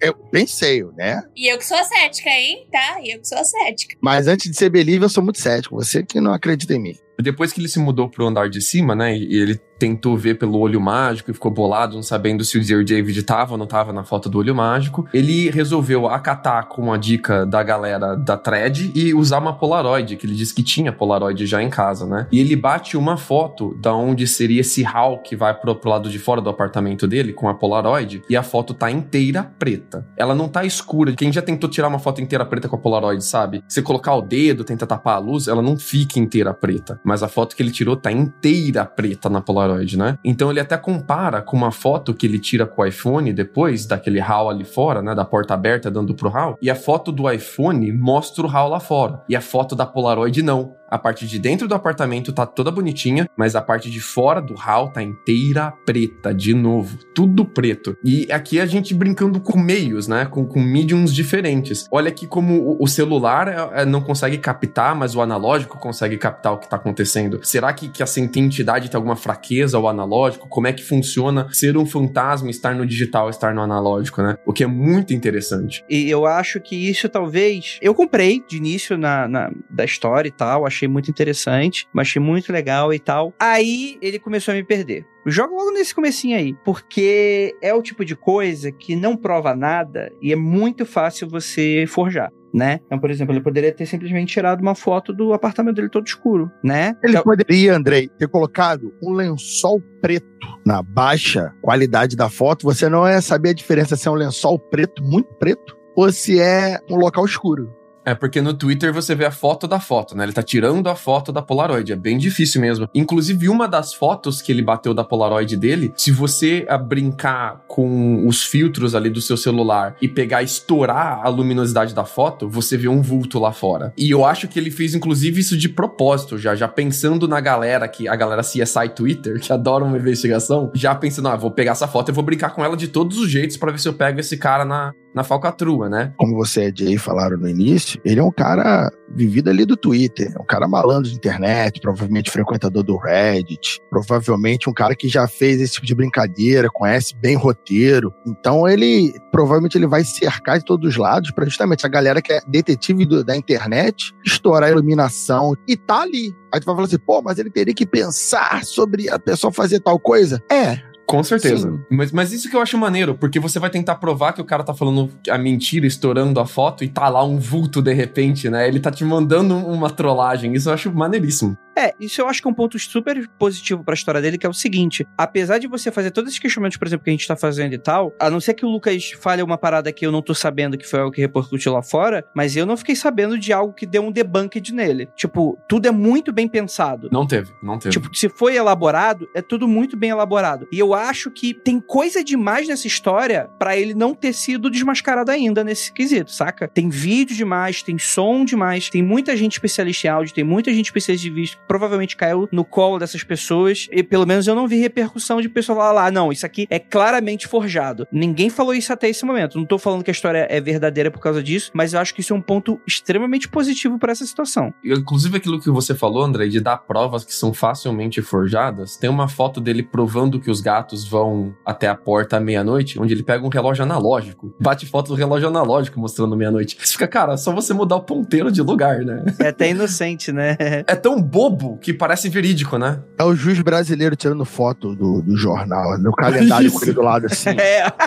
Eu 0.00 0.14
pensei, 0.14 0.84
né? 0.96 1.22
E 1.34 1.52
eu 1.52 1.58
que 1.58 1.66
sou 1.66 1.82
cética, 1.84 2.30
hein? 2.30 2.66
Tá? 2.70 3.00
E 3.02 3.14
eu 3.14 3.20
que 3.20 3.28
sou 3.28 3.42
cética. 3.44 3.96
Mas 4.00 4.26
antes 4.26 4.50
de 4.50 4.56
ser 4.56 4.70
believer, 4.70 5.04
eu 5.04 5.08
sou 5.08 5.22
muito 5.22 5.38
cético. 5.38 5.76
Você 5.76 6.02
que 6.02 6.20
não 6.20 6.32
acredita 6.32 6.74
em 6.74 6.78
mim. 6.78 6.96
Depois 7.20 7.52
que 7.52 7.60
ele 7.60 7.68
se 7.68 7.78
mudou 7.78 8.08
pro 8.08 8.26
andar 8.26 8.48
de 8.48 8.60
cima, 8.60 8.94
né, 8.94 9.16
e 9.16 9.36
ele 9.36 9.60
tentou 9.78 10.16
ver 10.16 10.38
pelo 10.38 10.58
olho 10.58 10.80
mágico 10.80 11.30
e 11.30 11.34
ficou 11.34 11.50
bolado, 11.50 11.96
não 11.96 12.02
sabendo 12.02 12.44
se 12.44 12.56
o 12.56 12.64
Dear 12.64 12.84
David 12.84 13.20
tava 13.24 13.52
ou 13.52 13.58
não 13.58 13.66
tava 13.66 13.92
na 13.92 14.04
foto 14.04 14.28
do 14.28 14.38
olho 14.38 14.54
mágico, 14.54 15.08
ele 15.12 15.50
resolveu 15.50 16.06
acatar 16.06 16.68
com 16.68 16.92
a 16.92 16.96
dica 16.96 17.44
da 17.44 17.62
galera 17.62 18.14
da 18.14 18.36
thread 18.36 18.92
e 18.94 19.12
usar 19.12 19.38
uma 19.38 19.54
Polaroid, 19.54 20.16
que 20.16 20.24
ele 20.24 20.34
disse 20.34 20.54
que 20.54 20.62
tinha 20.62 20.92
Polaroid 20.92 21.44
já 21.46 21.62
em 21.62 21.68
casa, 21.68 22.01
né? 22.06 22.26
E 22.30 22.40
ele 22.40 22.56
bate 22.56 22.96
uma 22.96 23.16
foto 23.16 23.74
da 23.80 23.94
onde 23.94 24.26
seria 24.26 24.60
esse 24.60 24.82
hall 24.82 25.18
que 25.18 25.36
vai 25.36 25.54
pro, 25.54 25.74
pro 25.74 25.90
lado 25.90 26.08
de 26.08 26.18
fora 26.18 26.40
do 26.40 26.50
apartamento 26.50 27.06
dele 27.06 27.32
com 27.32 27.48
a 27.48 27.54
Polaroid 27.54 28.22
e 28.28 28.36
a 28.36 28.42
foto 28.42 28.74
tá 28.74 28.90
inteira 28.90 29.42
preta. 29.58 30.06
Ela 30.16 30.34
não 30.34 30.48
tá 30.48 30.64
escura. 30.64 31.14
Quem 31.14 31.32
já 31.32 31.42
tentou 31.42 31.68
tirar 31.68 31.88
uma 31.88 31.98
foto 31.98 32.20
inteira 32.20 32.44
preta 32.44 32.68
com 32.68 32.76
a 32.76 32.78
Polaroid, 32.78 33.24
sabe? 33.24 33.62
Você 33.68 33.82
colocar 33.82 34.14
o 34.14 34.22
dedo, 34.22 34.64
tenta 34.64 34.86
tapar 34.86 35.16
a 35.16 35.18
luz, 35.18 35.48
ela 35.48 35.62
não 35.62 35.76
fica 35.76 36.18
inteira 36.18 36.52
preta. 36.52 37.00
Mas 37.04 37.22
a 37.22 37.28
foto 37.28 37.56
que 37.56 37.62
ele 37.62 37.70
tirou 37.70 37.96
tá 37.96 38.10
inteira 38.10 38.84
preta 38.84 39.28
na 39.28 39.40
Polaroid, 39.40 39.96
né? 39.96 40.18
Então 40.24 40.50
ele 40.50 40.60
até 40.60 40.76
compara 40.76 41.42
com 41.42 41.56
uma 41.56 41.70
foto 41.70 42.14
que 42.14 42.26
ele 42.26 42.38
tira 42.38 42.66
com 42.66 42.82
o 42.82 42.86
iPhone 42.86 43.32
depois, 43.32 43.86
daquele 43.86 44.20
hall 44.20 44.50
ali 44.50 44.64
fora, 44.64 45.02
né? 45.02 45.14
Da 45.14 45.24
porta 45.24 45.54
aberta 45.54 45.90
dando 45.90 46.14
pro 46.14 46.28
hall. 46.28 46.56
E 46.60 46.70
a 46.70 46.74
foto 46.74 47.12
do 47.12 47.30
iPhone 47.30 47.92
mostra 47.92 48.44
o 48.44 48.48
hall 48.48 48.68
lá 48.68 48.80
fora. 48.80 49.22
E 49.28 49.36
a 49.36 49.40
foto 49.40 49.74
da 49.74 49.86
Polaroid 49.86 50.42
não. 50.42 50.74
A 50.92 50.98
parte 50.98 51.26
de 51.26 51.38
dentro 51.38 51.66
do 51.66 51.74
apartamento 51.74 52.32
tá 52.32 52.44
toda 52.44 52.70
bonitinha, 52.70 53.26
mas 53.36 53.56
a 53.56 53.62
parte 53.62 53.90
de 53.90 53.98
fora 54.00 54.40
do 54.42 54.54
hall 54.54 54.90
tá 54.90 55.02
inteira 55.02 55.72
preta, 55.86 56.34
de 56.34 56.52
novo. 56.54 56.98
Tudo 57.14 57.44
preto. 57.44 57.96
E 58.04 58.30
aqui 58.30 58.60
a 58.60 58.66
gente 58.66 58.92
brincando 58.94 59.40
com 59.40 59.58
meios, 59.58 60.06
né? 60.06 60.26
Com, 60.26 60.44
com 60.44 60.60
mediums 60.60 61.14
diferentes. 61.14 61.86
Olha 61.90 62.08
aqui 62.08 62.26
como 62.26 62.60
o, 62.60 62.84
o 62.84 62.86
celular 62.86 63.48
é, 63.48 63.82
é, 63.82 63.84
não 63.86 64.02
consegue 64.02 64.36
captar, 64.36 64.94
mas 64.94 65.14
o 65.16 65.22
analógico 65.22 65.78
consegue 65.78 66.18
captar 66.18 66.52
o 66.52 66.58
que 66.58 66.68
tá 66.68 66.76
acontecendo. 66.76 67.40
Será 67.42 67.72
que, 67.72 67.88
que 67.88 68.02
essa 68.02 68.20
entidade 68.20 68.90
tem 68.90 68.96
alguma 68.98 69.16
fraqueza 69.16 69.76
ao 69.78 69.88
analógico? 69.88 70.46
Como 70.48 70.66
é 70.66 70.72
que 70.72 70.82
funciona 70.84 71.48
ser 71.52 71.76
um 71.76 71.86
fantasma, 71.86 72.50
estar 72.50 72.74
no 72.74 72.84
digital, 72.84 73.30
estar 73.30 73.54
no 73.54 73.62
analógico, 73.62 74.20
né? 74.22 74.36
O 74.44 74.52
que 74.52 74.62
é 74.62 74.66
muito 74.66 75.14
interessante. 75.14 75.82
E 75.88 76.10
eu 76.10 76.26
acho 76.26 76.60
que 76.60 76.76
isso 76.76 77.08
talvez. 77.08 77.78
Eu 77.80 77.94
comprei 77.94 78.42
de 78.46 78.58
início 78.58 78.98
na, 78.98 79.26
na- 79.26 79.50
da 79.70 79.84
história 79.84 80.28
e 80.28 80.32
tal, 80.32 80.66
achei 80.66 80.81
muito 80.88 81.10
interessante, 81.10 81.86
mas 81.92 82.08
achei 82.08 82.20
muito 82.22 82.52
legal 82.52 82.92
e 82.92 82.98
tal. 82.98 83.32
Aí 83.38 83.98
ele 84.02 84.18
começou 84.18 84.52
a 84.52 84.54
me 84.56 84.64
perder. 84.64 85.06
Joga 85.26 85.54
logo 85.54 85.70
nesse 85.70 85.94
comecinho 85.94 86.36
aí, 86.36 86.54
porque 86.64 87.54
é 87.62 87.72
o 87.72 87.80
tipo 87.82 88.04
de 88.04 88.16
coisa 88.16 88.72
que 88.72 88.96
não 88.96 89.16
prova 89.16 89.54
nada 89.54 90.12
e 90.20 90.32
é 90.32 90.36
muito 90.36 90.84
fácil 90.84 91.28
você 91.28 91.84
forjar. 91.86 92.30
Né? 92.54 92.80
Então, 92.84 92.98
por 92.98 93.10
exemplo, 93.10 93.32
ele 93.32 93.40
poderia 93.40 93.72
ter 93.72 93.86
simplesmente 93.86 94.30
tirado 94.34 94.60
uma 94.60 94.74
foto 94.74 95.10
do 95.10 95.32
apartamento 95.32 95.76
dele 95.76 95.88
todo 95.88 96.06
escuro, 96.06 96.50
né? 96.62 96.94
Ele 97.02 97.12
Então- 97.14 97.22
poderia, 97.22 97.74
Andrei, 97.74 98.08
ter 98.18 98.28
colocado 98.28 98.92
um 99.02 99.10
lençol 99.12 99.80
preto 100.02 100.26
na 100.66 100.82
baixa 100.82 101.54
qualidade 101.62 102.14
da 102.14 102.28
foto. 102.28 102.64
Você 102.64 102.90
não 102.90 103.08
ia 103.08 103.22
saber 103.22 103.50
a 103.50 103.54
diferença 103.54 103.96
se 103.96 104.06
é 104.06 104.10
um 104.10 104.14
lençol 104.16 104.58
preto, 104.58 105.02
muito 105.02 105.32
preto, 105.36 105.74
ou 105.96 106.12
se 106.12 106.38
é 106.38 106.78
um 106.90 106.96
local 106.96 107.24
escuro. 107.24 107.72
É 108.04 108.14
porque 108.14 108.40
no 108.40 108.52
Twitter 108.52 108.92
você 108.92 109.14
vê 109.14 109.24
a 109.24 109.30
foto 109.30 109.68
da 109.68 109.78
foto, 109.78 110.16
né? 110.16 110.24
Ele 110.24 110.32
tá 110.32 110.42
tirando 110.42 110.88
a 110.88 110.94
foto 110.94 111.32
da 111.32 111.40
Polaroid, 111.40 111.92
é 111.92 111.96
bem 111.96 112.18
difícil 112.18 112.60
mesmo. 112.60 112.88
Inclusive, 112.94 113.48
uma 113.48 113.68
das 113.68 113.94
fotos 113.94 114.42
que 114.42 114.50
ele 114.50 114.62
bateu 114.62 114.92
da 114.92 115.04
Polaroid 115.04 115.56
dele, 115.56 115.92
se 115.96 116.10
você 116.10 116.66
ah, 116.68 116.76
brincar 116.76 117.64
com 117.68 118.26
os 118.26 118.42
filtros 118.42 118.94
ali 118.94 119.08
do 119.08 119.20
seu 119.20 119.36
celular 119.36 119.96
e 120.02 120.08
pegar 120.08 120.42
estourar 120.42 121.20
a 121.24 121.28
luminosidade 121.28 121.94
da 121.94 122.04
foto, 122.04 122.48
você 122.48 122.76
vê 122.76 122.88
um 122.88 123.00
vulto 123.00 123.38
lá 123.38 123.52
fora. 123.52 123.92
E 123.96 124.10
eu 124.10 124.24
acho 124.24 124.48
que 124.48 124.58
ele 124.58 124.70
fez, 124.70 124.94
inclusive, 124.94 125.40
isso 125.40 125.56
de 125.56 125.68
propósito, 125.68 126.36
já, 126.36 126.54
já 126.54 126.66
pensando 126.66 127.28
na 127.28 127.40
galera, 127.40 127.86
que 127.86 128.08
a 128.08 128.16
galera 128.16 128.42
CSI 128.42 128.88
Twitter, 128.94 129.40
que 129.40 129.52
adora 129.52 129.84
uma 129.84 129.96
investigação, 129.96 130.70
já 130.74 130.94
pensando, 130.94 131.28
ah, 131.28 131.36
vou 131.36 131.50
pegar 131.50 131.72
essa 131.72 131.86
foto 131.86 132.10
e 132.10 132.12
vou 132.12 132.24
brincar 132.24 132.50
com 132.50 132.64
ela 132.64 132.76
de 132.76 132.88
todos 132.88 133.18
os 133.18 133.30
jeitos 133.30 133.56
pra 133.56 133.70
ver 133.70 133.78
se 133.78 133.88
eu 133.88 133.94
pego 133.94 134.18
esse 134.18 134.36
cara 134.36 134.64
na, 134.64 134.92
na 135.14 135.22
falcatrua, 135.22 135.88
né? 135.88 136.12
Como 136.16 136.34
você 136.36 136.68
e 136.68 136.74
Jay 136.76 136.96
falaram 136.98 137.36
no 137.36 137.48
início, 137.48 138.00
ele 138.04 138.20
é 138.20 138.22
um 138.24 138.30
cara 138.32 138.90
vivido 139.14 139.50
ali 139.50 139.66
do 139.66 139.76
Twitter, 139.76 140.32
é 140.34 140.40
um 140.40 140.46
cara 140.46 140.66
malandro 140.66 141.10
de 141.10 141.14
internet, 141.16 141.80
provavelmente 141.80 142.30
frequentador 142.30 142.82
do 142.82 142.96
Reddit, 142.96 143.78
provavelmente 143.90 144.70
um 144.70 144.72
cara 144.72 144.94
que 144.96 145.08
já 145.08 145.28
fez 145.28 145.60
esse 145.60 145.74
tipo 145.74 145.86
de 145.86 145.94
brincadeira, 145.94 146.68
conhece 146.72 147.14
bem 147.16 147.36
roteiro. 147.36 148.12
Então 148.26 148.66
ele 148.66 149.12
provavelmente 149.30 149.76
ele 149.76 149.86
vai 149.86 150.02
cercar 150.04 150.58
de 150.58 150.64
todos 150.64 150.88
os 150.88 150.96
lados 150.96 151.30
para 151.30 151.44
justamente 151.44 151.84
a 151.84 151.88
galera 151.90 152.22
que 152.22 152.32
é 152.32 152.40
detetive 152.48 153.04
do- 153.04 153.22
da 153.24 153.36
internet 153.36 154.12
estourar 154.24 154.68
a 154.70 154.72
iluminação 154.72 155.54
e 155.68 155.76
tá 155.76 156.00
ali. 156.02 156.34
Aí 156.52 156.60
tu 156.60 156.64
vai 156.66 156.74
falar 156.74 156.86
assim, 156.86 156.98
pô, 156.98 157.20
mas 157.22 157.38
ele 157.38 157.50
teria 157.50 157.74
que 157.74 157.86
pensar 157.86 158.64
sobre 158.64 159.08
a 159.08 159.18
pessoa 159.18 159.52
fazer 159.52 159.80
tal 159.80 159.98
coisa? 159.98 160.42
É, 160.50 160.78
Com 161.12 161.22
certeza. 161.22 161.70
Sim. 161.70 161.80
Mas, 161.90 162.10
mas 162.10 162.32
isso 162.32 162.48
que 162.48 162.56
eu 162.56 162.60
acho 162.62 162.78
maneiro, 162.78 163.14
porque 163.14 163.38
você 163.38 163.58
vai 163.58 163.68
tentar 163.68 163.96
provar 163.96 164.32
que 164.32 164.40
o 164.40 164.44
cara 164.46 164.64
tá 164.64 164.72
falando 164.72 165.10
a 165.28 165.36
mentira, 165.36 165.86
estourando 165.86 166.40
a 166.40 166.46
foto, 166.46 166.82
e 166.82 166.88
tá 166.88 167.06
lá 167.10 167.22
um 167.22 167.38
vulto 167.38 167.82
de 167.82 167.92
repente, 167.92 168.48
né? 168.48 168.66
Ele 168.66 168.80
tá 168.80 168.90
te 168.90 169.04
mandando 169.04 169.54
uma 169.54 169.90
trollagem. 169.90 170.54
Isso 170.54 170.70
eu 170.70 170.72
acho 170.72 170.90
maneiríssimo. 170.90 171.54
É, 171.76 171.94
isso 171.98 172.20
eu 172.20 172.28
acho 172.28 172.40
que 172.40 172.48
é 172.48 172.50
um 172.50 172.54
ponto 172.54 172.78
super 172.78 173.28
positivo 173.38 173.82
pra 173.82 173.94
história 173.94 174.20
dele, 174.20 174.38
que 174.38 174.46
é 174.46 174.48
o 174.48 174.54
seguinte: 174.54 175.06
apesar 175.16 175.58
de 175.58 175.66
você 175.66 175.90
fazer 175.90 176.10
todos 176.10 176.30
esses 176.30 176.40
questionamentos, 176.40 176.76
por 176.76 176.86
exemplo, 176.86 177.04
que 177.04 177.10
a 177.10 177.12
gente 177.12 177.26
tá 177.26 177.36
fazendo 177.36 177.72
e 177.72 177.78
tal, 177.78 178.12
a 178.18 178.30
não 178.30 178.40
ser 178.40 178.54
que 178.54 178.64
o 178.64 178.68
Lucas 178.68 179.12
fale 179.20 179.42
uma 179.42 179.58
parada 179.58 179.92
que 179.92 180.06
eu 180.06 180.12
não 180.12 180.22
tô 180.22 180.34
sabendo 180.34 180.76
que 180.76 180.86
foi 180.86 181.00
algo 181.00 181.12
que 181.12 181.20
repercutiu 181.20 181.72
lá 181.72 181.82
fora, 181.82 182.24
mas 182.34 182.56
eu 182.56 182.66
não 182.66 182.76
fiquei 182.76 182.94
sabendo 182.94 183.38
de 183.38 183.52
algo 183.52 183.72
que 183.72 183.86
deu 183.86 184.02
um 184.02 184.12
debunked 184.12 184.72
nele. 184.72 185.08
Tipo, 185.16 185.58
tudo 185.68 185.86
é 185.86 185.90
muito 185.90 186.32
bem 186.32 186.46
pensado. 186.46 187.08
Não 187.10 187.26
teve, 187.26 187.50
não 187.62 187.78
teve. 187.78 187.92
Tipo, 187.92 188.14
se 188.14 188.28
foi 188.28 188.56
elaborado, 188.56 189.28
é 189.34 189.40
tudo 189.40 189.66
muito 189.66 189.96
bem 189.96 190.10
elaborado. 190.10 190.66
E 190.72 190.78
eu 190.78 190.94
acho 190.94 191.30
que 191.30 191.54
tem 191.54 191.80
coisa 191.80 192.22
demais 192.22 192.68
nessa 192.68 192.86
história 192.86 193.48
pra 193.58 193.76
ele 193.76 193.94
não 193.94 194.14
ter 194.14 194.32
sido 194.32 194.70
desmascarado 194.70 195.30
ainda 195.30 195.64
nesse 195.64 195.92
quesito, 195.92 196.30
saca? 196.30 196.68
Tem 196.68 196.88
vídeo 196.88 197.36
demais, 197.36 197.82
tem 197.82 197.98
som 197.98 198.44
demais, 198.44 198.90
tem 198.90 199.02
muita 199.02 199.36
gente 199.36 199.52
especialista 199.52 200.06
em 200.06 200.10
áudio, 200.10 200.34
tem 200.34 200.44
muita 200.44 200.72
gente 200.72 200.86
especialista 200.86 201.28
de 201.28 201.34
vídeo 201.34 201.58
provavelmente 201.72 202.18
caiu 202.18 202.46
no 202.52 202.66
colo 202.66 202.98
dessas 202.98 203.24
pessoas. 203.24 203.88
E 203.90 204.02
pelo 204.02 204.26
menos 204.26 204.46
eu 204.46 204.54
não 204.54 204.68
vi 204.68 204.76
repercussão 204.76 205.40
de 205.40 205.48
pessoa 205.48 205.74
falar 205.74 205.92
lá, 205.92 206.10
não, 206.10 206.30
isso 206.30 206.44
aqui 206.44 206.66
é 206.68 206.78
claramente 206.78 207.48
forjado. 207.48 208.06
Ninguém 208.12 208.50
falou 208.50 208.74
isso 208.74 208.92
até 208.92 209.08
esse 209.08 209.24
momento. 209.24 209.56
Não 209.56 209.64
tô 209.64 209.78
falando 209.78 210.04
que 210.04 210.10
a 210.10 210.12
história 210.12 210.46
é 210.50 210.60
verdadeira 210.60 211.10
por 211.10 211.20
causa 211.20 211.42
disso, 211.42 211.70
mas 211.72 211.94
eu 211.94 212.00
acho 212.00 212.14
que 212.14 212.20
isso 212.20 212.34
é 212.34 212.36
um 212.36 212.42
ponto 212.42 212.78
extremamente 212.86 213.48
positivo 213.48 213.98
pra 213.98 214.12
essa 214.12 214.26
situação. 214.26 214.74
E, 214.84 214.92
Inclusive 214.92 215.38
aquilo 215.38 215.58
que 215.58 215.70
você 215.70 215.94
falou, 215.94 216.22
André, 216.22 216.46
de 216.46 216.60
dar 216.60 216.76
provas 216.76 217.24
que 217.24 217.34
são 217.34 217.54
facilmente 217.54 218.20
forjadas. 218.20 218.98
Tem 218.98 219.08
uma 219.08 219.26
foto 219.26 219.58
dele 219.58 219.82
provando 219.82 220.38
que 220.38 220.50
os 220.50 220.60
gatos 220.60 221.08
vão 221.08 221.54
até 221.64 221.88
a 221.88 221.94
porta 221.94 222.36
à 222.36 222.40
meia-noite, 222.40 223.00
onde 223.00 223.14
ele 223.14 223.22
pega 223.22 223.46
um 223.46 223.48
relógio 223.48 223.82
analógico. 223.82 224.54
Bate 224.60 224.84
foto 224.84 225.08
do 225.08 225.14
relógio 225.14 225.48
analógico 225.48 225.98
mostrando 225.98 226.36
meia-noite. 226.36 226.76
Você 226.78 226.92
fica, 226.92 227.08
cara, 227.08 227.38
só 227.38 227.50
você 227.50 227.72
mudar 227.72 227.96
o 227.96 228.02
ponteiro 228.02 228.52
de 228.52 228.60
lugar, 228.60 228.98
né? 228.98 229.24
É 229.38 229.48
até 229.48 229.70
inocente, 229.70 230.30
né? 230.32 230.54
É 230.86 230.94
tão 230.94 231.20
bobo 231.20 231.61
que 231.78 231.92
parece 231.92 232.28
verídico, 232.28 232.78
né? 232.78 233.02
É 233.18 233.24
o 233.24 233.34
juiz 233.34 233.60
brasileiro 233.60 234.16
tirando 234.16 234.44
foto 234.44 234.94
do, 234.94 235.22
do 235.22 235.36
jornal, 235.36 235.98
no 235.98 236.12
calendário 236.12 236.66
Isso. 236.68 236.78
com 236.78 236.84
ele 236.84 236.92
do 236.92 237.02
lado 237.02 237.26
assim. 237.26 237.50
é. 237.50 237.90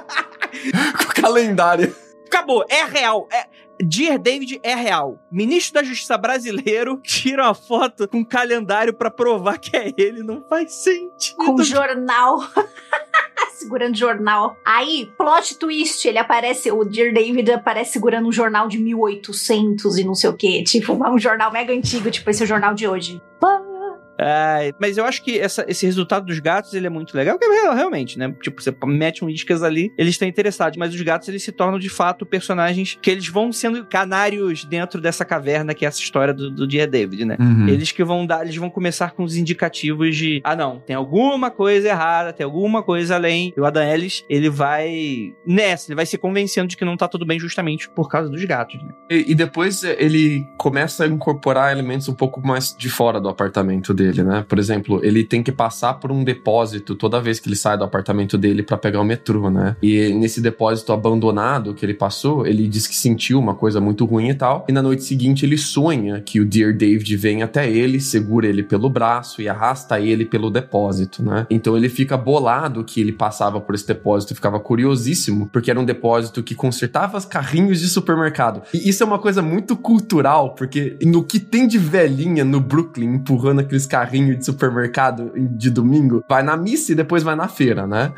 Com 0.97 1.03
o 1.03 1.21
calendário. 1.21 1.93
Acabou, 2.27 2.65
é 2.69 2.83
real. 2.85 3.27
É... 3.31 3.45
Dear 3.81 4.17
David 4.17 4.59
é 4.63 4.73
real. 4.73 5.19
Ministro 5.29 5.75
da 5.75 5.83
Justiça 5.83 6.17
brasileiro 6.17 6.97
tira 7.03 7.43
uma 7.43 7.53
foto 7.53 8.07
com 8.07 8.19
um 8.19 8.25
calendário 8.25 8.93
pra 8.93 9.11
provar 9.11 9.57
que 9.57 9.75
é 9.75 9.91
ele. 9.97 10.23
Não 10.23 10.41
faz 10.47 10.73
sentido. 10.75 11.35
Com 11.37 11.61
jornal. 11.61 12.39
Segurando 13.55 13.97
jornal. 13.97 14.57
Aí, 14.65 15.11
plot 15.17 15.57
twist, 15.57 16.07
ele 16.07 16.17
aparece, 16.17 16.71
o 16.71 16.83
Dear 16.83 17.13
David 17.13 17.51
aparece 17.51 17.93
segurando 17.93 18.27
um 18.27 18.31
jornal 18.31 18.67
de 18.67 18.77
1800 18.77 19.97
e 19.97 20.03
não 20.03 20.15
sei 20.15 20.29
o 20.29 20.33
que. 20.33 20.63
Tipo, 20.63 20.93
um 20.93 21.17
jornal 21.17 21.51
mega 21.51 21.73
antigo, 21.73 22.09
tipo 22.11 22.29
esse 22.29 22.45
jornal 22.45 22.73
de 22.73 22.87
hoje. 22.87 23.21
Pá. 23.39 23.74
Ai, 24.19 24.73
mas 24.79 24.97
eu 24.97 25.05
acho 25.05 25.23
que 25.23 25.37
essa- 25.39 25.65
esse 25.67 25.85
resultado 25.85 26.25
dos 26.25 26.39
gatos 26.39 26.73
ele 26.73 26.87
é 26.87 26.89
muito 26.89 27.15
legal, 27.15 27.37
porque 27.37 27.51
é 27.53 27.61
real, 27.63 27.75
realmente, 27.75 28.17
né? 28.17 28.33
Tipo, 28.41 28.61
você 28.61 28.73
mete 28.85 29.23
um 29.23 29.29
iscas 29.29 29.61
ali, 29.63 29.91
eles 29.97 30.11
estão 30.13 30.27
interessados, 30.27 30.77
mas 30.77 30.93
os 30.93 31.01
gatos 31.01 31.27
eles 31.27 31.43
se 31.43 31.51
tornam 31.51 31.77
de 31.79 31.89
fato 31.89 32.25
personagens 32.25 32.97
que 33.01 33.09
eles 33.11 33.27
vão 33.27 33.51
sendo 33.51 33.85
canários 33.85 34.63
dentro 34.65 35.01
dessa 35.01 35.25
caverna 35.25 35.73
que 35.73 35.85
é 35.85 35.87
essa 35.87 35.99
história 35.99 36.33
do, 36.33 36.49
do 36.49 36.67
Dear 36.67 36.89
David, 36.89 37.25
né? 37.25 37.37
Uhum. 37.39 37.67
Eles 37.67 37.91
que 37.91 38.03
vão 38.03 38.25
dar, 38.25 38.43
eles 38.43 38.55
vão 38.55 38.69
começar 38.69 39.11
com 39.11 39.23
os 39.23 39.35
indicativos 39.35 40.15
de, 40.15 40.41
ah 40.43 40.55
não, 40.55 40.79
tem 40.79 40.95
alguma 40.95 41.51
coisa 41.51 41.89
errada, 41.89 42.31
tem 42.33 42.43
alguma 42.45 42.81
coisa 42.83 43.15
além. 43.15 43.53
E 43.55 43.59
o 43.59 43.65
Adam 43.65 43.83
Ellis, 43.83 44.23
ele 44.29 44.49
vai 44.49 45.33
nessa, 45.45 45.89
ele 45.89 45.95
vai 45.95 46.05
se 46.05 46.17
convencendo 46.17 46.67
de 46.67 46.77
que 46.77 46.85
não 46.85 46.97
tá 46.97 47.07
tudo 47.07 47.25
bem 47.25 47.39
justamente 47.39 47.89
por 47.89 48.09
causa 48.09 48.29
dos 48.29 48.43
gatos, 48.45 48.81
né? 48.81 48.89
E, 49.09 49.31
e 49.31 49.35
depois 49.35 49.83
eh, 49.83 49.95
ele 49.99 50.45
começa 50.57 51.03
a 51.03 51.07
incorporar 51.07 51.71
elementos 51.71 52.07
um 52.07 52.13
pouco 52.13 52.45
mais 52.45 52.75
de 52.77 52.89
fora 52.89 53.19
do 53.19 53.29
apartamento 53.29 53.93
dele, 53.93 54.04
né? 54.23 54.45
Por 54.47 54.59
exemplo, 54.59 54.99
ele 55.03 55.23
tem 55.23 55.41
que 55.43 55.51
passar 55.51 55.95
por 55.95 56.11
um 56.11 56.23
depósito 56.23 56.95
toda 56.95 57.21
vez 57.21 57.39
que 57.39 57.47
ele 57.47 57.55
sai 57.55 57.77
do 57.77 57.83
apartamento 57.83 58.37
dele 58.37 58.63
pra 58.63 58.77
pegar 58.77 59.01
o 59.01 59.03
metrô, 59.03 59.49
né? 59.49 59.75
E 59.81 60.13
nesse 60.13 60.41
depósito 60.41 60.93
abandonado 60.93 61.73
que 61.73 61.85
ele 61.85 61.93
passou, 61.93 62.45
ele 62.45 62.67
diz 62.67 62.87
que 62.87 62.95
sentiu 62.95 63.39
uma 63.39 63.55
coisa 63.55 63.79
muito 63.79 64.05
ruim 64.05 64.29
e 64.29 64.33
tal. 64.33 64.65
E 64.67 64.71
na 64.71 64.81
noite 64.81 65.03
seguinte 65.03 65.45
ele 65.45 65.57
sonha 65.57 66.21
que 66.21 66.39
o 66.39 66.45
Dear 66.45 66.75
David 66.75 67.15
vem 67.17 67.43
até 67.43 67.69
ele, 67.69 67.99
segura 67.99 68.47
ele 68.47 68.63
pelo 68.63 68.89
braço 68.89 69.41
e 69.41 69.49
arrasta 69.49 69.99
ele 69.99 70.25
pelo 70.25 70.49
depósito, 70.49 71.23
né? 71.23 71.45
Então 71.49 71.75
ele 71.77 71.89
fica 71.89 72.17
bolado 72.17 72.83
que 72.83 72.99
ele 72.99 73.11
passava 73.11 73.59
por 73.59 73.75
esse 73.75 73.87
depósito 73.87 74.33
e 74.33 74.35
ficava 74.35 74.59
curiosíssimo, 74.59 75.49
porque 75.51 75.71
era 75.71 75.79
um 75.79 75.85
depósito 75.85 76.43
que 76.43 76.55
consertava 76.55 77.17
os 77.17 77.25
carrinhos 77.25 77.79
de 77.79 77.87
supermercado. 77.87 78.61
E 78.73 78.89
isso 78.89 79.03
é 79.03 79.05
uma 79.05 79.19
coisa 79.19 79.41
muito 79.41 79.75
cultural, 79.75 80.55
porque 80.55 80.97
no 81.03 81.23
que 81.23 81.39
tem 81.39 81.67
de 81.67 81.77
velhinha 81.77 82.43
no 82.43 82.59
Brooklyn 82.59 83.15
empurrando 83.15 83.59
aqueles 83.59 83.85
carrinhos 83.95 84.39
de 84.39 84.45
supermercado 84.45 85.31
de 85.51 85.69
domingo, 85.69 86.21
vai 86.29 86.43
na 86.43 86.57
missa 86.57 86.91
e 86.91 86.95
depois 86.95 87.23
vai 87.23 87.33
na 87.33 87.47
feira, 87.47 87.87
né? 87.87 88.11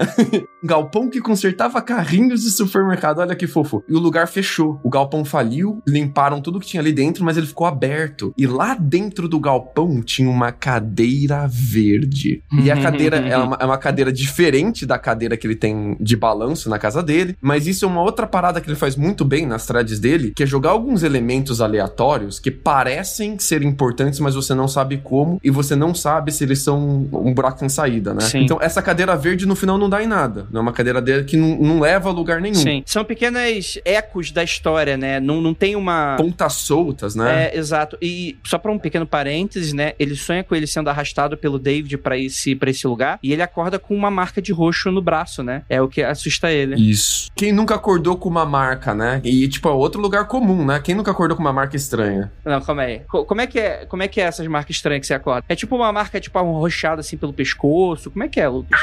Um 0.63 0.65
galpão 0.65 1.07
que 1.07 1.21
consertava 1.21 1.79
carrinhos 1.83 2.41
de 2.41 2.49
supermercado, 2.49 3.19
olha 3.19 3.35
que 3.35 3.45
fofo. 3.45 3.83
E 3.87 3.93
o 3.93 3.99
lugar 3.99 4.27
fechou. 4.27 4.79
O 4.83 4.89
galpão 4.89 5.23
faliu, 5.23 5.79
limparam 5.87 6.41
tudo 6.41 6.59
que 6.59 6.65
tinha 6.65 6.81
ali 6.81 6.91
dentro, 6.91 7.23
mas 7.23 7.37
ele 7.37 7.45
ficou 7.45 7.67
aberto. 7.67 8.33
E 8.35 8.47
lá 8.47 8.73
dentro 8.73 9.27
do 9.27 9.39
galpão 9.39 10.01
tinha 10.01 10.27
uma 10.27 10.51
cadeira 10.51 11.47
verde. 11.47 12.41
E 12.63 12.71
a 12.71 12.81
cadeira 12.81 13.17
é 13.17 13.37
uma, 13.37 13.57
é 13.61 13.65
uma 13.65 13.77
cadeira 13.77 14.11
diferente 14.11 14.83
da 14.83 14.97
cadeira 14.97 15.37
que 15.37 15.45
ele 15.45 15.55
tem 15.55 15.95
de 15.99 16.15
balanço 16.15 16.71
na 16.71 16.79
casa 16.79 17.03
dele, 17.03 17.37
mas 17.39 17.67
isso 17.67 17.85
é 17.85 17.87
uma 17.87 18.01
outra 18.01 18.25
parada 18.25 18.59
que 18.59 18.67
ele 18.67 18.75
faz 18.75 18.95
muito 18.95 19.23
bem 19.23 19.45
nas 19.45 19.67
threads 19.67 19.99
dele, 19.99 20.33
que 20.35 20.41
é 20.41 20.45
jogar 20.47 20.71
alguns 20.71 21.03
elementos 21.03 21.61
aleatórios 21.61 22.39
que 22.39 22.49
parecem 22.49 23.37
ser 23.37 23.61
importantes, 23.61 24.19
mas 24.19 24.33
você 24.33 24.55
não 24.55 24.67
sabe 24.67 24.97
como, 24.97 25.39
e 25.43 25.51
você 25.51 25.66
não 25.75 25.93
sabe 25.93 26.31
se 26.31 26.43
eles 26.43 26.59
são 26.59 27.07
um 27.11 27.33
buraco 27.33 27.59
sem 27.59 27.69
saída, 27.69 28.13
né? 28.13 28.21
Sim. 28.21 28.39
Então 28.43 28.57
essa 28.61 28.81
cadeira 28.81 29.15
verde 29.15 29.45
no 29.45 29.55
final 29.55 29.77
não 29.77 29.89
dá 29.89 30.03
em 30.03 30.07
nada. 30.07 30.47
Não 30.51 30.59
é 30.59 30.61
uma 30.63 30.73
cadeira 30.73 31.01
dele 31.01 31.23
que 31.23 31.35
não, 31.37 31.55
não 31.57 31.79
leva 31.79 32.09
a 32.09 32.11
lugar 32.11 32.39
nenhum. 32.41 32.55
Sim. 32.55 32.83
São 32.85 33.03
pequenas 33.03 33.79
ecos 33.85 34.31
da 34.31 34.43
história, 34.43 34.95
né? 34.97 35.19
Não, 35.19 35.41
não 35.41 35.53
tem 35.53 35.75
uma. 35.75 36.15
Pontas 36.17 36.53
soltas, 36.53 37.15
né? 37.15 37.45
É, 37.53 37.57
exato. 37.57 37.97
E 38.01 38.37
só 38.43 38.57
pra 38.57 38.71
um 38.71 38.79
pequeno 38.79 39.05
parênteses, 39.05 39.73
né? 39.73 39.93
Ele 39.99 40.15
sonha 40.15 40.43
com 40.43 40.55
ele 40.55 40.67
sendo 40.67 40.89
arrastado 40.89 41.37
pelo 41.37 41.59
David 41.59 41.97
pra 41.97 42.17
esse, 42.17 42.55
pra 42.55 42.69
esse 42.69 42.85
lugar. 42.87 43.19
E 43.21 43.33
ele 43.33 43.41
acorda 43.41 43.79
com 43.79 43.95
uma 43.95 44.09
marca 44.11 44.41
de 44.41 44.51
roxo 44.51 44.91
no 44.91 45.01
braço, 45.01 45.43
né? 45.43 45.63
É 45.69 45.81
o 45.81 45.87
que 45.87 46.01
assusta 46.01 46.51
ele. 46.51 46.75
Isso. 46.75 47.29
Quem 47.35 47.51
nunca 47.51 47.75
acordou 47.75 48.17
com 48.17 48.29
uma 48.29 48.45
marca, 48.45 48.93
né? 48.93 49.21
E, 49.23 49.47
tipo, 49.47 49.67
é 49.67 49.71
outro 49.71 50.01
lugar 50.01 50.25
comum, 50.27 50.65
né? 50.65 50.79
Quem 50.83 50.95
nunca 50.95 51.11
acordou 51.11 51.35
com 51.35 51.43
uma 51.43 51.53
marca 51.53 51.75
estranha? 51.75 52.31
Não, 52.45 52.61
calma 52.61 52.83
aí. 52.83 53.01
Co- 53.07 53.25
Como 53.25 53.41
é 53.41 53.47
que 53.47 53.59
é, 53.59 53.85
como 53.85 54.03
é 54.03 54.07
que 54.07 54.19
é 54.21 54.23
essas 54.25 54.45
marcas 54.47 54.75
estranhas 54.75 55.01
que 55.01 55.07
você 55.07 55.13
acorda? 55.13 55.45
É 55.49 55.55
tipo 55.57 55.75
uma 55.75 55.91
marca, 55.91 56.19
tipo, 56.21 56.39
roxado 56.39 57.01
assim 57.01 57.17
pelo 57.17 57.33
pescoço? 57.33 58.09
Como 58.09 58.23
é 58.23 58.29
que 58.29 58.39
é, 58.39 58.47
Lucas? 58.47 58.79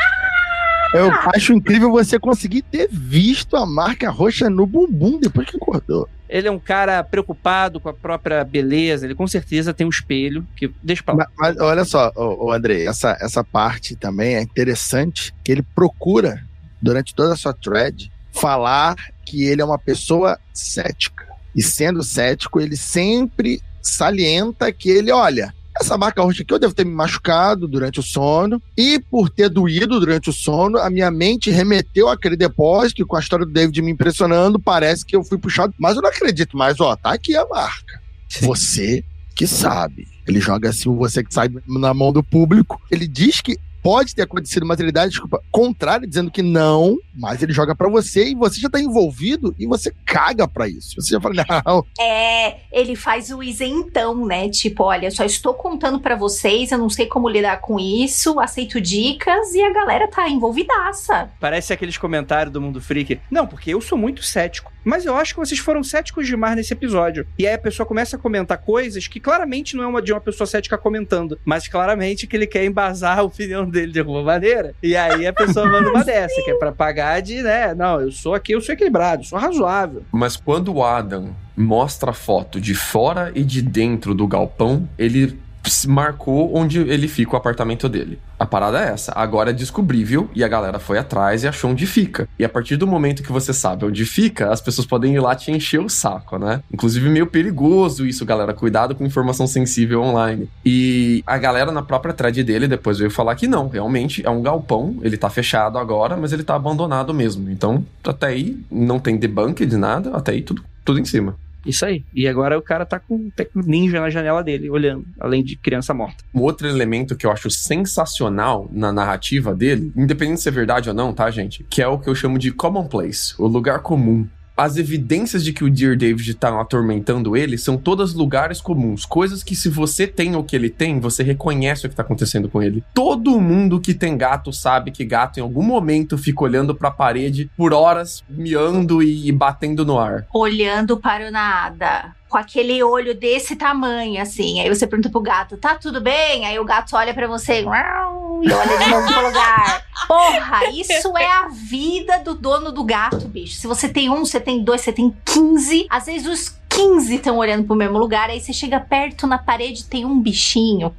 Eu 0.95 1.11
acho 1.35 1.53
incrível 1.53 1.91
você 1.91 2.21
conseguir 2.21 2.63
ter 2.63 2.89
visto 2.91 3.57
a 3.57 3.67
marca 3.67 4.09
roxa 4.11 4.49
no 4.49 4.65
bumbum 4.65 5.19
depois 5.19 5.51
que 5.51 5.57
acordou. 5.57 6.09
Ele 6.29 6.47
é 6.47 6.51
um 6.51 6.59
cara 6.59 7.03
preocupado 7.03 7.81
com 7.81 7.89
a 7.89 7.93
própria 7.93 8.45
beleza. 8.45 9.05
Ele 9.05 9.15
com 9.15 9.27
certeza 9.27 9.75
tem 9.75 9.85
um 9.85 9.91
espelho 9.91 10.47
que. 10.57 10.73
Deixa 10.81 11.03
pra 11.03 11.15
lá. 11.15 11.29
Mas, 11.37 11.57
mas 11.57 11.65
olha 11.65 11.85
só, 11.85 12.13
ô, 12.15 12.47
ô 12.47 12.53
André, 12.53 12.85
essa, 12.85 13.17
essa 13.21 13.43
parte 13.43 13.97
também 13.97 14.37
é 14.37 14.43
interessante, 14.43 15.35
que 15.43 15.51
ele 15.51 15.63
procura, 15.63 16.45
durante 16.81 17.13
toda 17.13 17.35
a 17.35 17.37
sua 17.37 17.53
thread, 17.53 18.13
falar 18.33 18.95
que 19.27 19.45
ele 19.45 19.63
é 19.63 19.65
uma 19.65 19.79
pessoa 19.79 20.39
cética. 20.53 21.27
E 21.57 21.63
sendo 21.63 22.05
cético, 22.05 22.61
ele 22.61 22.77
sempre 22.77 23.61
salienta 23.83 24.73
que 24.73 24.91
ele, 24.91 25.11
olha, 25.11 25.53
essa 25.81 25.99
marca 25.99 26.23
roxa 26.23 26.43
aqui 26.43 26.55
eu 26.55 26.59
devo 26.59 26.75
ter 26.75 26.85
me 26.85 26.93
machucado 26.93 27.67
durante 27.67 28.01
o 28.01 28.03
sono, 28.03 28.63
e 28.77 28.99
por 28.99 29.29
ter 29.29 29.49
doído 29.49 29.99
durante 29.99 30.31
o 30.31 30.33
sono, 30.33 30.79
a 30.79 30.89
minha 30.89 31.11
mente 31.11 31.51
remeteu 31.51 32.09
àquele 32.09 32.37
depósito, 32.37 33.03
e 33.03 33.05
com 33.05 33.17
a 33.17 33.21
história 33.21 33.45
do 33.45 33.53
David 33.53 33.83
me 33.83 33.91
impressionando, 33.91 34.59
parece 34.59 35.05
que 35.05 35.17
eu 35.17 35.25
fui 35.25 35.39
puxado. 35.39 35.75
Mas 35.79 35.97
eu 35.97 36.03
não 36.03 36.09
acredito 36.09 36.57
mais, 36.57 36.81
ó, 36.81 36.95
tá 36.97 37.13
aqui 37.13 37.37
a 37.37 37.47
marca. 37.47 38.01
Você 38.41 39.05
que 39.35 39.47
sabe. 39.47 40.07
Ele 40.27 40.41
joga 40.41 40.71
assim 40.71 40.95
você 40.95 41.23
que 41.23 41.35
sabe 41.35 41.63
na 41.67 41.93
mão 41.93 42.13
do 42.13 42.23
público. 42.23 42.81
Ele 42.91 43.07
diz 43.07 43.41
que 43.41 43.59
pode 43.85 44.15
ter 44.15 44.23
acontecido 44.23 44.63
uma 44.63 44.75
realidade, 44.75 45.11
desculpa, 45.11 45.43
contrária, 45.53 46.09
dizendo 46.09 46.31
que 46.31 46.41
não, 46.41 46.97
mas 47.15 47.43
ele 47.43 47.53
joga 47.53 47.75
pra 47.75 47.87
você 47.87 48.31
e 48.31 48.35
você 48.35 48.59
já 48.59 48.71
tá 48.71 48.81
envolvido 48.81 49.55
e 49.59 49.67
você 49.67 49.93
caga 50.07 50.49
pra 50.49 50.67
isso. 50.67 50.95
Você 50.99 51.11
já 51.11 51.21
fala, 51.21 51.45
não, 51.67 51.85
É, 52.01 52.61
ele 52.73 52.97
faz 52.97 53.31
o 53.31 53.43
isentão, 53.43 54.25
né? 54.25 54.49
Tipo, 54.49 54.85
olha, 54.85 55.11
só 55.11 55.23
estou 55.23 55.53
contando 55.53 56.01
pra 56.01 56.17
vocês, 56.17 56.73
eu 56.73 56.79
não 56.79 56.89
sei 56.89 57.05
como 57.05 57.29
lidar 57.29 57.61
com 57.61 57.79
isso, 57.79 58.41
aceito 58.41 58.81
dicas 58.81 59.53
e 59.55 59.61
a 59.61 59.71
galera 59.71 60.09
tá 60.09 60.31
envolvidaça. 60.31 61.31
Parece 61.39 61.75
aqueles 61.75 61.99
comentários 61.99 62.55
do 62.55 62.63
Mundo 62.63 62.81
Freak. 62.81 63.21
Não, 63.31 63.47
porque 63.47 63.75
eu 63.75 63.83
sou 63.83 63.99
muito 63.99 64.23
cético. 64.23 64.73
Mas 64.85 65.07
eu 65.07 65.17
acho 65.17 65.35
que 65.35 65.41
vocês 65.41 65.59
foram 65.61 65.83
céticos 65.83 66.27
demais 66.27 66.57
nesse 66.57 66.73
episódio. 66.73 67.27
E 67.39 67.47
aí 67.47 67.55
a 67.55 67.59
pessoa 67.59 67.87
começa 67.87 68.17
a 68.17 68.19
comentar 68.19 68.59
coisas 68.59 69.09
que 69.09 69.19
claramente 69.19 69.77
não 69.77 69.85
é 69.85 69.87
uma 69.87 70.03
de 70.03 70.13
uma 70.13 70.21
pessoa 70.21 70.47
cética 70.47 70.77
comentando, 70.77 71.39
mas 71.45 71.67
claramente 71.67 72.27
que 72.27 72.37
ele 72.37 72.47
quer 72.47 72.65
embasar 72.65 73.19
a 73.19 73.23
opinião 73.23 73.69
dele 73.69 73.93
de 73.93 74.01
alguma 74.01 74.23
maneira. 74.23 74.75
E 74.83 74.95
aí 74.97 75.27
a 75.27 75.33
pessoa 75.33 75.67
manda 75.67 75.91
uma 75.91 76.03
dessa, 76.05 76.43
que 76.43 76.51
é 76.51 76.55
pra 76.55 76.73
pagar 76.73 77.21
de, 77.23 77.43
né? 77.43 77.75
Não, 77.75 78.01
eu 78.01 78.13
sou 78.13 78.35
aqui, 78.35 78.53
eu 78.53 78.61
sou 78.61 78.75
equilibrado, 78.75 79.23
eu 79.23 79.27
sou 79.27 79.39
razoável. 79.39 80.03
Mas 80.13 80.37
quando 80.37 80.75
o 80.75 80.85
Adam 80.85 81.35
mostra 81.57 82.11
a 82.11 82.15
foto 82.15 82.61
de 82.61 82.75
fora 82.75 83.33
e 83.35 83.45
de 83.45 83.63
dentro 83.63 84.15
do 84.15 84.27
galpão, 84.27 84.89
ele 84.99 85.39
marcou 85.87 86.57
onde 86.57 86.79
ele 86.81 87.09
fica 87.09 87.35
o 87.35 87.37
apartamento 87.37 87.89
dele. 87.89 88.19
A 88.39 88.47
parada 88.47 88.83
é 88.83 88.93
essa. 88.93 89.13
Agora 89.15 89.51
é 89.51 89.53
descobrível 89.53 90.29
e 90.35 90.45
a 90.45 90.49
galera 90.49 90.79
foi 90.79 90.99
atrás 90.99 91.45
e 91.45 91.49
achou 91.49 91.71
onde 91.71 91.87
fica. 91.87 92.29
E 92.39 92.45
a 92.45 92.49
partir 92.49 92.77
do 92.77 92.87
momento 92.87 93.23
que 93.23 93.33
você 93.33 93.53
sabe 93.53 93.85
onde 93.85 94.05
fica, 94.05 94.51
as 94.51 94.61
pessoas 94.61 94.87
podem 94.87 95.15
ir 95.15 95.21
lá 95.21 95.35
te 95.35 95.51
encher 95.51 95.81
o 95.81 95.89
saco, 95.89 96.39
né? 96.39 96.61
Inclusive 96.73 97.09
meio 97.09 97.27
perigoso 97.27 98.07
isso, 98.07 98.25
galera. 98.25 98.53
Cuidado 98.53 98.95
com 98.95 99.05
informação 99.05 99.47
sensível 99.47 100.03
online. 100.03 100.49
E 100.65 101.23
a 101.27 101.39
galera 101.39 101.73
na 101.73 101.83
própria 101.83 102.13
thread 102.13 102.43
dele 102.43 102.69
depois 102.69 102.99
veio 102.99 103.11
falar 103.11 103.35
que 103.35 103.47
não, 103.47 103.69
realmente 103.69 104.25
é 104.27 104.31
um 104.31 104.43
galpão, 104.43 104.97
ele 105.03 105.17
tá 105.17 105.31
fechado 105.31 105.79
agora, 105.79 106.17
mas 106.17 106.33
ele 106.33 106.43
tá 106.43 106.55
abandonado 106.55 107.15
mesmo. 107.15 107.51
Então, 107.51 107.85
até 108.05 108.27
aí 108.27 108.59
não 108.71 108.99
tem 108.99 109.17
debunk 109.17 109.65
de 109.65 109.77
nada, 109.77 110.11
até 110.17 110.33
aí 110.33 110.43
tudo, 110.43 110.63
tudo 110.85 111.01
em 111.01 111.05
cima. 111.05 111.37
Isso 111.65 111.85
aí. 111.85 112.05
E 112.15 112.29
agora 112.29 112.59
o 112.59 112.63
cara 112.63 112.85
tá 112.85 112.99
com 112.99 113.15
um 113.15 113.33
ninja 113.55 114.01
na 114.01 114.11
janela 114.11 114.43
dele, 114.43 114.71
olhando, 114.71 115.05
além 115.19 115.43
de 115.43 115.57
criança 115.57 115.95
morta. 115.95 116.25
Um 116.35 116.41
outro 116.41 116.69
elemento 116.69 117.17
que 117.17 117.27
eu 117.27 117.31
acho 117.31 117.51
sensacional 117.51 118.69
na 118.73 118.93
narrativa 118.93 119.55
dele, 119.55 119.93
independente 119.97 120.41
se 120.41 120.49
é 120.49 120.53
verdade 120.53 120.89
ou 120.89 120.95
não, 120.95 121.13
tá, 121.13 121.31
gente? 121.31 121.65
Que 121.69 121.83
é 121.83 121.89
o 121.89 121.99
que 121.99 122.09
eu 122.09 122.15
chamo 122.15 122.39
de 122.39 122.51
commonplace, 122.53 123.35
o 123.39 123.47
lugar 123.47 123.81
comum. 123.81 124.27
As 124.57 124.77
evidências 124.77 125.43
de 125.43 125.53
que 125.53 125.65
o 125.65 125.71
Dear 125.71 125.97
David 125.97 126.35
tá 126.35 126.61
atormentando 126.61 127.37
ele 127.37 127.59
são 127.59 127.77
todas 127.77 128.15
lugares 128.15 128.61
comuns, 128.61 129.05
coisas 129.05 129.43
que 129.43 129.57
se 129.57 129.69
você 129.69 130.07
tem 130.07 130.37
o 130.37 130.45
que 130.45 130.55
ele 130.55 130.71
tem, 130.71 131.01
você 131.01 131.25
reconhece 131.25 131.87
o 131.87 131.91
que 131.91 131.97
tá 131.97 132.03
acontecendo 132.03 132.49
com 132.49 132.63
ele. 132.63 132.85
Todo 132.95 133.41
mundo 133.41 133.81
que 133.81 133.93
tem 133.93 134.17
gato 134.17 134.53
sabe 134.53 134.93
que 134.93 135.05
gato 135.05 135.39
em 135.39 135.43
algum 135.43 135.63
momento 135.63 136.17
fica 136.17 136.45
olhando 136.45 136.75
pra 136.75 136.91
parede 136.91 137.51
por 137.57 137.73
horas, 137.73 138.23
miando 138.29 139.03
e 139.03 139.31
batendo 139.33 139.85
no 139.85 139.99
ar. 139.99 140.25
Olhando 140.33 140.99
para 140.99 141.29
o 141.29 141.33
nada. 141.33 142.15
Com 142.35 142.39
aquele 142.39 142.83
olho 142.83 143.15
desse 143.15 143.55
tamanho, 143.55 144.21
assim. 144.21 144.61
Aí 144.61 144.69
você 144.69 144.89
pergunta 144.89 145.09
pro 145.09 145.21
gato, 145.21 145.57
tá 145.57 145.77
tudo 145.77 146.01
bem? 146.01 146.45
Aí 146.45 146.59
o 146.59 146.65
gato 146.65 146.97
olha 146.97 147.15
pra 147.15 147.29
você 147.29 147.63
e 147.63 147.65
olha 147.65 148.77
de 148.77 148.91
novo 148.91 149.07
pro 149.07 149.27
lugar. 149.27 149.87
Porra, 150.09 150.69
isso 150.73 151.17
é 151.17 151.31
a 151.31 151.47
vida 151.47 152.19
do 152.19 152.35
dono 152.35 152.73
do 152.73 152.83
gato, 152.83 153.29
bicho. 153.29 153.55
Se 153.55 153.69
você 153.69 153.89
tem 153.89 154.11
um, 154.11 154.25
você 154.25 154.41
tem 154.41 154.65
dois, 154.65 154.81
você 154.81 154.93
tem 154.93 155.17
15. 155.25 155.87
Às 155.89 156.07
vezes 156.07 156.27
os 156.27 156.49
15 156.75 157.15
estão 157.15 157.39
olhando 157.39 157.65
pro 157.65 157.77
mesmo 157.77 157.99
lugar, 157.99 158.31
aí 158.31 158.41
você 158.41 158.53
chega 158.53 158.81
perto 158.81 159.29
na 159.29 159.39
parede 159.39 159.85
tem 159.85 160.05
um 160.05 160.21
bichinho 160.21 160.93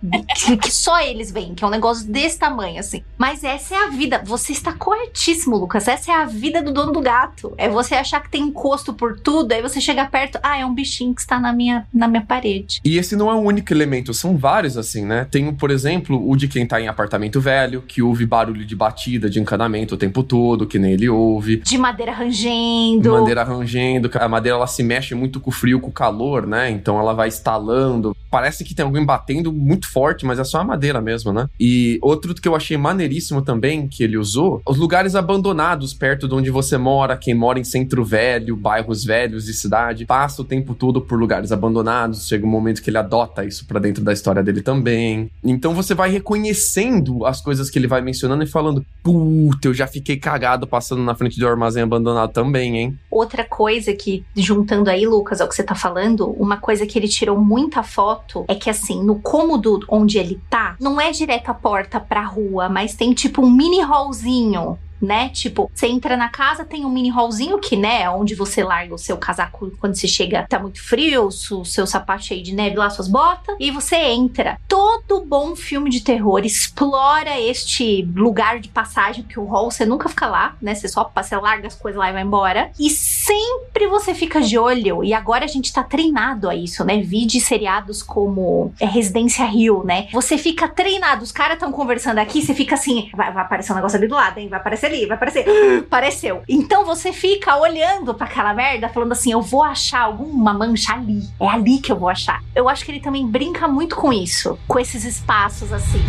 que, 0.62 0.72
só 0.72 1.02
eles 1.02 1.32
veem, 1.32 1.54
que 1.54 1.64
é 1.64 1.68
um 1.68 1.70
negócio 1.70 2.08
desse 2.08 2.40
tamanho, 2.40 2.80
assim. 2.80 3.04
Mas 3.18 3.44
essa 3.44 3.76
é 3.76 3.86
a 3.86 3.90
vida. 3.90 4.22
Você 4.24 4.54
está 4.54 4.72
corretíssimo, 4.72 5.58
Lucas. 5.58 5.88
Essa 5.88 6.12
é 6.12 6.16
a 6.16 6.26
vida 6.26 6.62
do 6.62 6.72
dono 6.72 6.92
do 6.92 7.02
gato. 7.02 7.54
É 7.58 7.68
você 7.68 7.96
achar 7.96 8.22
que 8.22 8.30
tem 8.30 8.44
encosto 8.44 8.94
por 8.94 9.20
tudo, 9.20 9.52
aí 9.52 9.62
você 9.62 9.82
chega 9.82 10.06
perto, 10.06 10.40
ah, 10.42 10.58
é 10.58 10.66
um 10.66 10.74
bichinho 10.74 11.14
que 11.14 11.22
está 11.22 11.40
na 11.40 11.52
minha, 11.52 11.86
na 11.94 12.08
minha 12.08 12.22
parede. 12.22 12.80
E 12.84 12.98
esse 12.98 13.16
não 13.16 13.30
é 13.30 13.34
o 13.34 13.40
único 13.40 13.74
elemento, 13.74 14.14
são 14.14 14.38
vários 14.38 14.78
assim, 14.78 15.06
né? 15.06 15.28
Tem, 15.30 15.54
por 15.54 15.72
exemplo, 15.72 16.30
o 16.30 16.36
de 16.38 16.48
quem 16.48 16.66
tá 16.66 16.80
em 16.80 16.88
apartamento 16.88 17.42
velho, 17.42 17.82
que 17.82 18.02
ouve 18.02 18.26
barulho 18.26 18.66
de 18.66 18.76
batida, 18.76 19.30
de 19.30 19.40
encanamento 19.40 19.96
o 19.96 19.98
tempo 19.98 20.24
todo, 20.24 20.66
que 20.66 20.80
nem 20.80 20.94
ele 20.94 21.10
ouve. 21.10 21.58
De 21.58 21.78
madeira 21.78 22.14
rangendo. 22.14 23.12
Madeira 23.12 23.44
rangendo, 23.44 24.10
a 24.14 24.30
madeira 24.30 24.58
ela 24.58 24.68
se 24.68 24.82
mexe 24.82 25.14
muito 25.14 25.40
com 25.40 25.50
o 25.50 25.54
frio, 25.66 25.80
com 25.80 25.90
o 25.90 25.92
calor, 25.92 26.46
né? 26.46 26.70
Então 26.70 27.00
ela 27.00 27.12
vai 27.12 27.28
estalando. 27.28 28.16
Parece 28.30 28.64
que 28.64 28.76
tem 28.76 28.86
alguém 28.86 29.04
batendo 29.04 29.52
muito 29.52 29.92
forte, 29.92 30.24
mas 30.24 30.38
é 30.38 30.44
só 30.44 30.60
a 30.60 30.64
madeira 30.64 31.02
mesmo, 31.02 31.34
né? 31.34 31.50
E 31.60 31.98
outro 32.04 32.36
que 32.36 32.48
eu 32.48 32.56
achei 32.56 32.78
maneiríssimo 32.78 33.42
também, 33.42 33.88
que 33.88 34.04
ele 34.04 34.16
usou, 34.16 34.62
os 34.68 34.78
lugares 34.78 35.16
abandonados 35.16 35.92
perto 35.92 36.28
de 36.28 36.36
onde 36.36 36.52
você 36.52 36.78
mora, 36.78 37.18
quem 37.18 37.34
mora 37.34 37.60
em 37.60 37.64
centro 37.64 38.06
velho, 38.06 38.56
bairros 38.56 39.04
velhos 39.04 39.46
de 39.46 39.54
cidade, 39.54 40.06
passa 40.06 40.44
o 40.44 40.46
tempo 40.46 40.76
todo 40.76 41.02
por 41.02 41.18
lugares 41.18 41.52
abandonados. 41.52 42.28
Chega 42.28 42.46
um 42.46 42.50
momento 42.50 42.84
que 42.84 42.92
ele 42.92 43.00
adota 43.00 43.44
isso 43.44 43.66
pra 43.66 43.80
dentro 43.80 44.04
da 44.04 44.14
história 44.14 44.44
dele 44.44 44.62
também. 44.62 45.32
Então 45.44 45.74
você 45.74 45.96
vai 45.96 46.12
reconhecendo 46.12 47.26
as 47.26 47.42
coisas 47.42 47.72
que 47.72 47.80
ele 47.80 47.88
vai 47.88 48.02
mencionando 48.02 48.44
e 48.44 48.48
falando: 48.48 48.86
Puta, 49.02 49.68
eu 49.68 49.74
já 49.74 49.88
fiquei 49.88 50.18
cagado 50.18 50.68
passando 50.68 51.02
na 51.02 51.16
frente 51.16 51.40
do 51.40 51.48
armazém 51.48 51.82
abandonado 51.82 52.32
também, 52.32 52.78
hein? 52.78 53.00
Outra 53.10 53.44
coisa 53.44 53.94
que, 53.94 54.24
juntando 54.36 54.92
aí, 54.92 55.08
Lucas, 55.08 55.42
ao 55.42 55.48
que 55.48 55.55
você 55.56 55.64
tá 55.64 55.76
falando, 55.76 56.30
uma 56.32 56.58
coisa 56.58 56.86
que 56.86 56.98
ele 57.00 57.08
tirou 57.08 57.40
muita 57.40 57.82
foto 57.82 58.46
é 58.48 58.56
que, 58.56 58.70
assim, 58.70 59.04
no 59.04 59.20
cômodo 59.20 59.80
onde 59.90 60.18
ele 60.18 60.42
tá, 60.50 60.76
não 60.80 61.00
é 61.00 61.12
direto 61.12 61.50
a 61.50 61.54
porta 61.54 62.00
pra 62.00 62.24
rua, 62.24 62.68
mas 62.68 62.96
tem 62.96 63.14
tipo 63.14 63.42
um 63.42 63.50
mini 63.50 63.82
hallzinho. 63.82 64.78
Né? 65.02 65.30
Tipo, 65.30 65.70
você 65.74 65.88
entra 65.88 66.16
na 66.16 66.30
casa, 66.30 66.64
tem 66.64 66.86
um 66.86 66.90
mini 66.90 67.10
hallzinho 67.10 67.60
que, 67.60 67.76
né, 67.76 68.04
é 68.04 68.10
onde 68.10 68.34
você 68.34 68.64
larga 68.64 68.96
o 68.96 68.98
seu 68.98 69.18
casaco 69.18 69.72
quando 69.80 69.96
você 69.96 70.08
chega, 70.08 70.46
tá 70.48 70.58
muito 70.58 70.82
frio, 70.82 71.28
o 71.28 71.66
seu 71.66 71.86
sapato 71.86 72.24
cheio 72.24 72.42
de 72.42 72.54
neve 72.54 72.78
lá, 72.78 72.90
suas 72.90 73.08
botas, 73.08 73.56
e 73.60 73.72
você 73.72 73.96
entra. 73.96 74.58
Todo 74.68 75.26
bom 75.26 75.56
filme 75.56 75.90
de 75.90 76.02
terror 76.02 76.46
explora 76.46 77.40
este 77.40 78.04
lugar 78.16 78.60
de 78.60 78.70
passagem, 78.70 79.24
que 79.24 79.40
o 79.40 79.46
hall 79.46 79.70
você 79.70 79.86
nunca 79.86 80.10
fica 80.10 80.28
lá, 80.28 80.56
né? 80.62 80.74
Você 80.74 80.88
só 80.88 81.12
você 81.16 81.36
larga 81.36 81.68
as 81.68 81.76
coisas 81.76 82.00
lá 82.00 82.10
e 82.10 82.14
vai 82.14 82.24
embora. 82.24 82.72
E 82.80 82.90
sempre 82.90 83.88
você 83.88 84.14
fica 84.14 84.42
de 84.42 84.58
olho, 84.58 85.04
e 85.04 85.14
agora 85.14 85.46
a 85.46 85.48
gente 85.48 85.72
tá 85.72 85.84
treinado 85.84 86.50
a 86.50 86.56
isso, 86.56 86.84
né? 86.84 87.02
Vide 87.02 87.40
seriados 87.40 88.02
como 88.02 88.74
é, 88.80 88.86
Residência 88.86 89.46
Rio, 89.46 89.84
né? 89.84 90.08
Você 90.12 90.38
fica 90.38 90.68
treinado, 90.68 91.24
os 91.24 91.32
caras 91.32 91.56
estão 91.56 91.72
conversando 91.72 92.20
aqui, 92.20 92.42
você 92.42 92.54
fica 92.54 92.76
assim, 92.76 93.10
vai, 93.14 93.32
vai 93.32 93.44
aparecer 93.44 93.72
um 93.72 93.76
negócio 93.76 93.98
ali 93.98 94.08
do 94.08 94.16
lado, 94.16 94.38
hein? 94.38 94.48
Vai 94.48 94.60
aparecer 94.60 94.85
ali, 94.86 95.06
vai 95.06 95.16
aparecer. 95.16 95.46
Apareceu. 95.86 96.44
Então 96.48 96.86
você 96.86 97.12
fica 97.12 97.56
olhando 97.58 98.14
pra 98.14 98.28
aquela 98.28 98.54
merda, 98.54 98.90
falando 98.90 99.12
assim: 99.12 99.32
eu 99.32 99.42
vou 99.42 99.64
achar 99.64 100.02
alguma 100.02 100.54
mancha 100.54 100.94
ali. 100.94 101.22
É 101.40 101.48
ali 101.48 101.80
que 101.80 101.92
eu 101.92 101.98
vou 101.98 102.10
achar. 102.10 102.42
Eu 102.56 102.70
acho 102.70 102.84
que 102.86 102.92
ele 102.92 103.00
também 103.00 103.26
brinca 103.26 103.68
muito 103.68 103.96
com 103.96 104.12
isso, 104.12 104.58
com 104.68 104.80
esses 104.80 105.04
espaços 105.04 105.72
assim. 105.72 106.04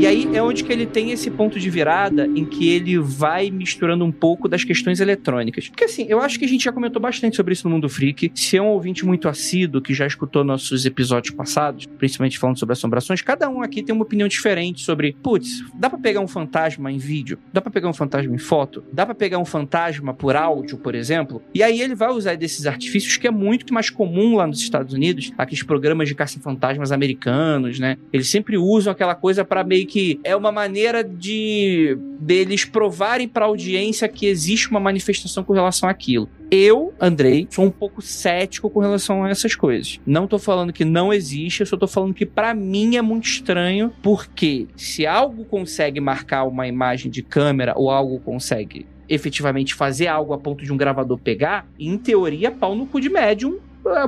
E 0.00 0.06
aí 0.06 0.26
é 0.34 0.42
onde 0.42 0.64
que 0.64 0.72
ele 0.72 0.86
tem 0.86 1.10
esse 1.10 1.30
ponto 1.30 1.60
de 1.60 1.68
virada 1.68 2.24
em 2.24 2.42
que 2.46 2.70
ele 2.70 2.98
vai 2.98 3.50
misturando 3.50 4.02
um 4.02 4.10
pouco 4.10 4.48
das 4.48 4.64
questões 4.64 4.98
eletrônicas. 4.98 5.68
Porque 5.68 5.84
assim, 5.84 6.06
eu 6.08 6.22
acho 6.22 6.38
que 6.38 6.46
a 6.46 6.48
gente 6.48 6.64
já 6.64 6.72
comentou 6.72 7.02
bastante 7.02 7.36
sobre 7.36 7.52
isso 7.52 7.68
no 7.68 7.74
Mundo 7.74 7.86
Freak. 7.86 8.32
Se 8.34 8.56
é 8.56 8.62
um 8.62 8.68
ouvinte 8.68 9.04
muito 9.04 9.28
assíduo 9.28 9.82
que 9.82 9.92
já 9.92 10.06
escutou 10.06 10.42
nossos 10.42 10.86
episódios 10.86 11.34
passados, 11.34 11.84
principalmente 11.84 12.38
falando 12.38 12.58
sobre 12.58 12.72
assombrações, 12.72 13.20
cada 13.20 13.50
um 13.50 13.60
aqui 13.60 13.82
tem 13.82 13.94
uma 13.94 14.02
opinião 14.02 14.26
diferente 14.26 14.80
sobre, 14.80 15.14
putz, 15.22 15.62
dá 15.74 15.90
pra 15.90 15.98
pegar 15.98 16.20
um 16.20 16.28
fantasma 16.28 16.90
em 16.90 16.96
vídeo? 16.96 17.38
Dá 17.52 17.60
pra 17.60 17.70
pegar 17.70 17.90
um 17.90 17.92
fantasma 17.92 18.34
em 18.34 18.38
foto? 18.38 18.82
Dá 18.90 19.04
pra 19.04 19.14
pegar 19.14 19.36
um 19.36 19.44
fantasma 19.44 20.14
por 20.14 20.34
áudio, 20.34 20.78
por 20.78 20.94
exemplo? 20.94 21.42
E 21.52 21.62
aí 21.62 21.78
ele 21.78 21.94
vai 21.94 22.08
usar 22.08 22.38
desses 22.38 22.64
artifícios 22.64 23.18
que 23.18 23.26
é 23.26 23.30
muito 23.30 23.74
mais 23.74 23.90
comum 23.90 24.36
lá 24.36 24.46
nos 24.46 24.62
Estados 24.62 24.94
Unidos, 24.94 25.30
aqueles 25.36 25.62
programas 25.62 26.08
de 26.08 26.14
caça-fantasmas 26.14 26.90
americanos, 26.90 27.78
né? 27.78 27.98
Eles 28.10 28.30
sempre 28.30 28.56
usam 28.56 28.90
aquela 28.90 29.14
coisa 29.14 29.44
para 29.44 29.62
meio 29.62 29.89
que 29.90 30.20
é 30.22 30.36
uma 30.36 30.52
maneira 30.52 31.02
de 31.02 31.98
deles 32.20 32.64
provarem 32.64 33.26
para 33.26 33.44
a 33.44 33.48
audiência 33.48 34.08
que 34.08 34.24
existe 34.26 34.70
uma 34.70 34.78
manifestação 34.78 35.42
com 35.42 35.52
relação 35.52 35.88
àquilo. 35.88 36.28
Eu, 36.48 36.94
Andrei, 37.00 37.48
sou 37.50 37.64
um 37.64 37.70
pouco 37.72 38.00
cético 38.00 38.70
com 38.70 38.78
relação 38.78 39.24
a 39.24 39.30
essas 39.30 39.56
coisas. 39.56 39.98
Não 40.06 40.28
tô 40.28 40.38
falando 40.38 40.72
que 40.72 40.84
não 40.84 41.12
existe, 41.12 41.60
eu 41.60 41.66
só 41.66 41.76
tô 41.76 41.88
falando 41.88 42.14
que 42.14 42.24
para 42.24 42.54
mim 42.54 42.96
é 42.96 43.02
muito 43.02 43.24
estranho, 43.24 43.92
porque 44.00 44.68
se 44.76 45.04
algo 45.08 45.44
consegue 45.44 45.98
marcar 45.98 46.44
uma 46.44 46.68
imagem 46.68 47.10
de 47.10 47.20
câmera 47.20 47.74
ou 47.76 47.90
algo 47.90 48.20
consegue 48.20 48.86
efetivamente 49.08 49.74
fazer 49.74 50.06
algo 50.06 50.32
a 50.32 50.38
ponto 50.38 50.64
de 50.64 50.72
um 50.72 50.76
gravador 50.76 51.18
pegar, 51.18 51.66
em 51.76 51.98
teoria, 51.98 52.52
pau 52.52 52.76
no 52.76 52.86
cu 52.86 53.00
de 53.00 53.10
médium 53.10 53.58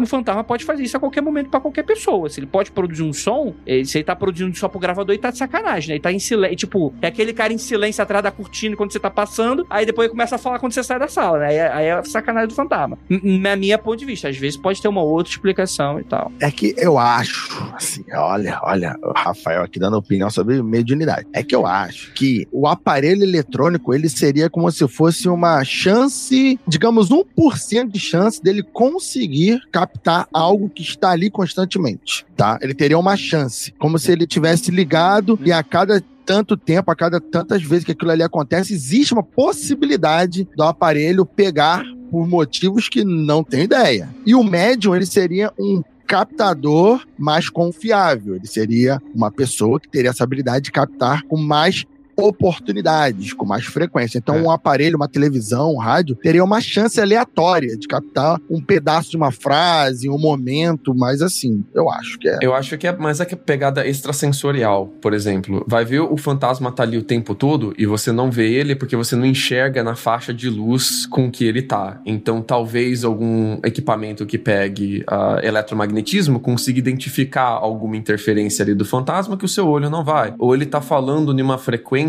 um 0.01 0.07
fantasma 0.07 0.45
pode 0.45 0.65
fazer 0.65 0.83
isso 0.83 0.97
a 0.97 1.01
qualquer 1.01 1.21
momento 1.21 1.51
para 1.51 1.61
qualquer 1.61 1.83
pessoa. 1.83 2.29
Se 2.29 2.41
ele 2.41 2.47
pode 2.47 2.71
produzir 2.71 3.03
um 3.03 3.13
som, 3.13 3.55
se 3.85 3.99
ele 3.99 4.05
tá 4.05 4.15
produzindo 4.15 4.57
só 4.57 4.69
pro 4.69 4.79
gravador, 4.79 5.15
ele 5.15 5.23
tá 5.23 5.31
de 5.31 5.39
sacanagem, 5.39 5.89
né? 5.89 5.95
Ele 5.95 6.03
tá 6.03 6.13
em 6.13 6.19
silêncio. 6.19 6.57
Tipo, 6.57 6.95
é 7.01 7.07
aquele 7.07 7.33
cara 7.33 7.53
em 7.53 7.59
silêncio 7.59 8.03
atrás 8.03 8.23
da 8.23 8.31
cortina 8.31 8.77
quando 8.77 8.93
você 8.93 9.01
tá 9.01 9.11
passando, 9.11 9.67
aí 9.71 9.87
depois 9.87 10.07
ele 10.07 10.13
começa 10.13 10.37
a 10.37 10.39
falar 10.39 10.59
quando 10.59 10.73
você 10.73 10.83
sai 10.83 10.99
da 10.99 11.09
sala, 11.09 11.39
né? 11.39 11.47
Aí, 11.47 11.61
aí 11.61 11.87
é 11.87 12.03
sacanagem 12.05 12.49
do 12.49 12.55
fantasma. 12.55 12.99
Na 13.23 13.57
minha 13.57 13.79
ponto 13.79 13.99
de 13.99 14.05
vista, 14.05 14.29
às 14.29 14.37
vezes 14.37 14.57
pode 14.57 14.81
ter 14.81 14.89
uma 14.89 15.03
outra 15.03 15.33
explicação 15.33 15.99
e 16.01 16.05
tal. 16.05 16.31
É 16.41 16.51
que 16.51 16.75
eu 16.77 16.99
acho, 16.99 17.73
assim, 17.75 18.05
olha, 18.13 18.61
olha, 18.63 18.97
o 19.03 19.13
Rafael 19.13 19.63
aqui 19.63 19.79
dando 19.79 19.97
opinião 19.97 20.31
sobre 20.31 20.63
mediunidade. 20.63 21.27
É 21.33 21.43
que 21.43 21.55
eu 21.55 21.67
acho 21.67 22.13
que 22.13 22.47
o 22.53 22.67
aparelho 22.67 23.23
eletrônico, 23.23 23.95
ele 23.95 24.09
seria 24.09 24.51
como 24.51 24.71
se 24.71 24.87
fosse 24.89 25.29
uma 25.29 25.65
chance, 25.65 26.59
digamos, 26.67 27.09
1% 27.09 27.89
de 27.89 27.99
chance 27.99 28.43
dele 28.43 28.63
conseguir 28.63 29.62
captar 29.71 30.29
algo 30.33 30.69
que 30.69 30.83
está 30.83 31.11
ali 31.11 31.31
constantemente, 31.31 32.27
tá? 32.37 32.59
Ele 32.61 32.75
teria 32.75 32.99
uma 32.99 33.17
chance, 33.17 33.73
como 33.73 33.99
se 33.99 34.13
ele 34.13 34.27
tivesse 34.27 34.71
ligado 34.71 35.39
e 35.45 35.53
a 35.53 35.63
cada 35.63 36.03
tanto 36.25 36.57
tempo, 36.57 36.91
a 36.91 36.97
cada 36.97 37.21
tantas 37.21 37.63
vezes 37.63 37.85
que 37.85 37.93
aquilo 37.93 38.11
ali 38.11 38.23
acontece, 38.23 38.73
existe 38.73 39.13
uma 39.13 39.23
possibilidade 39.23 40.49
do 40.57 40.63
aparelho 40.63 41.27
pegar 41.27 41.85
por 42.11 42.29
motivos 42.29 42.89
que 42.89 43.05
não 43.05 43.43
tem 43.43 43.63
ideia. 43.63 44.09
E 44.25 44.35
o 44.35 44.45
médium, 44.45 44.95
ele 44.95 45.07
seria 45.07 45.53
um 45.59 45.83
captador 46.07 47.07
mais 47.19 47.49
confiável. 47.49 48.37
Ele 48.37 48.47
seria 48.47 49.01
uma 49.15 49.31
pessoa 49.31 49.81
que 49.81 49.89
teria 49.89 50.11
essa 50.11 50.23
habilidade 50.23 50.67
de 50.67 50.73
captar 50.73 51.23
com 51.23 51.39
mais 51.39 51.87
oportunidades 52.23 53.33
com 53.33 53.45
mais 53.45 53.65
frequência. 53.65 54.19
Então, 54.19 54.37
É. 54.37 54.43
um 54.43 54.51
aparelho, 54.51 54.97
uma 54.97 55.09
televisão, 55.09 55.75
um 55.75 55.79
rádio, 55.79 56.15
teria 56.17 56.45
uma 56.45 56.61
chance 56.61 57.01
aleatória 57.01 57.77
de 57.77 57.87
captar 57.87 58.39
um 58.51 58.61
pedaço 58.61 59.11
de 59.11 59.17
uma 59.17 59.31
frase, 59.33 60.09
um 60.09 60.19
momento, 60.19 60.95
mas 60.95 61.23
assim, 61.23 61.65
eu 61.75 61.91
acho 61.91 62.19
que 62.19 62.29
é. 62.29 62.39
Eu 62.41 62.55
acho 62.55 62.77
que 62.79 62.87
é 62.87 62.97
mais 62.97 63.21
é 63.21 63.25
que 63.25 63.35
a 63.35 63.37
pegada 63.37 63.87
extrasensorial, 63.87 64.87
por 65.01 65.13
exemplo. 65.13 65.65
Vai 65.67 65.85
ver 65.85 66.01
o 66.01 66.17
fantasma 66.17 66.71
tá 66.71 66.83
ali 66.83 66.97
o 66.97 67.03
tempo 67.03 67.35
todo 67.35 67.75
e 67.77 67.87
você 67.87 68.13
não 68.13 68.31
vê 68.31 68.53
ele 68.53 68.75
porque 68.75 68.97
você 68.97 69.17
não 69.17 69.27
enxerga 69.27 69.83
na 69.83 69.95
faixa 69.95 70.33
de 70.33 70.49
luz 70.49 71.07
com 71.07 71.31
que 71.31 71.45
ele 71.45 71.63
tá. 71.63 72.01
Então, 72.07 72.41
talvez 72.43 73.05
algum 73.05 73.59
equipamento 73.65 74.25
que 74.27 74.39
pegue 74.39 75.05
ah, 75.07 75.41
eletromagnetismo 75.43 76.41
consiga 76.41 76.79
identificar 76.79 77.49
alguma 77.49 77.97
interferência 77.97 78.63
ali 78.63 78.75
do 78.75 78.85
fantasma 78.85 79.37
que 79.37 79.45
o 79.45 79.49
seu 79.49 79.67
olho 79.69 79.91
não 79.91 80.05
vai. 80.05 80.35
Ou 80.39 80.55
ele 80.55 80.67
tá 80.67 80.81
falando 80.81 81.37
em 81.37 81.43
uma 81.43 81.59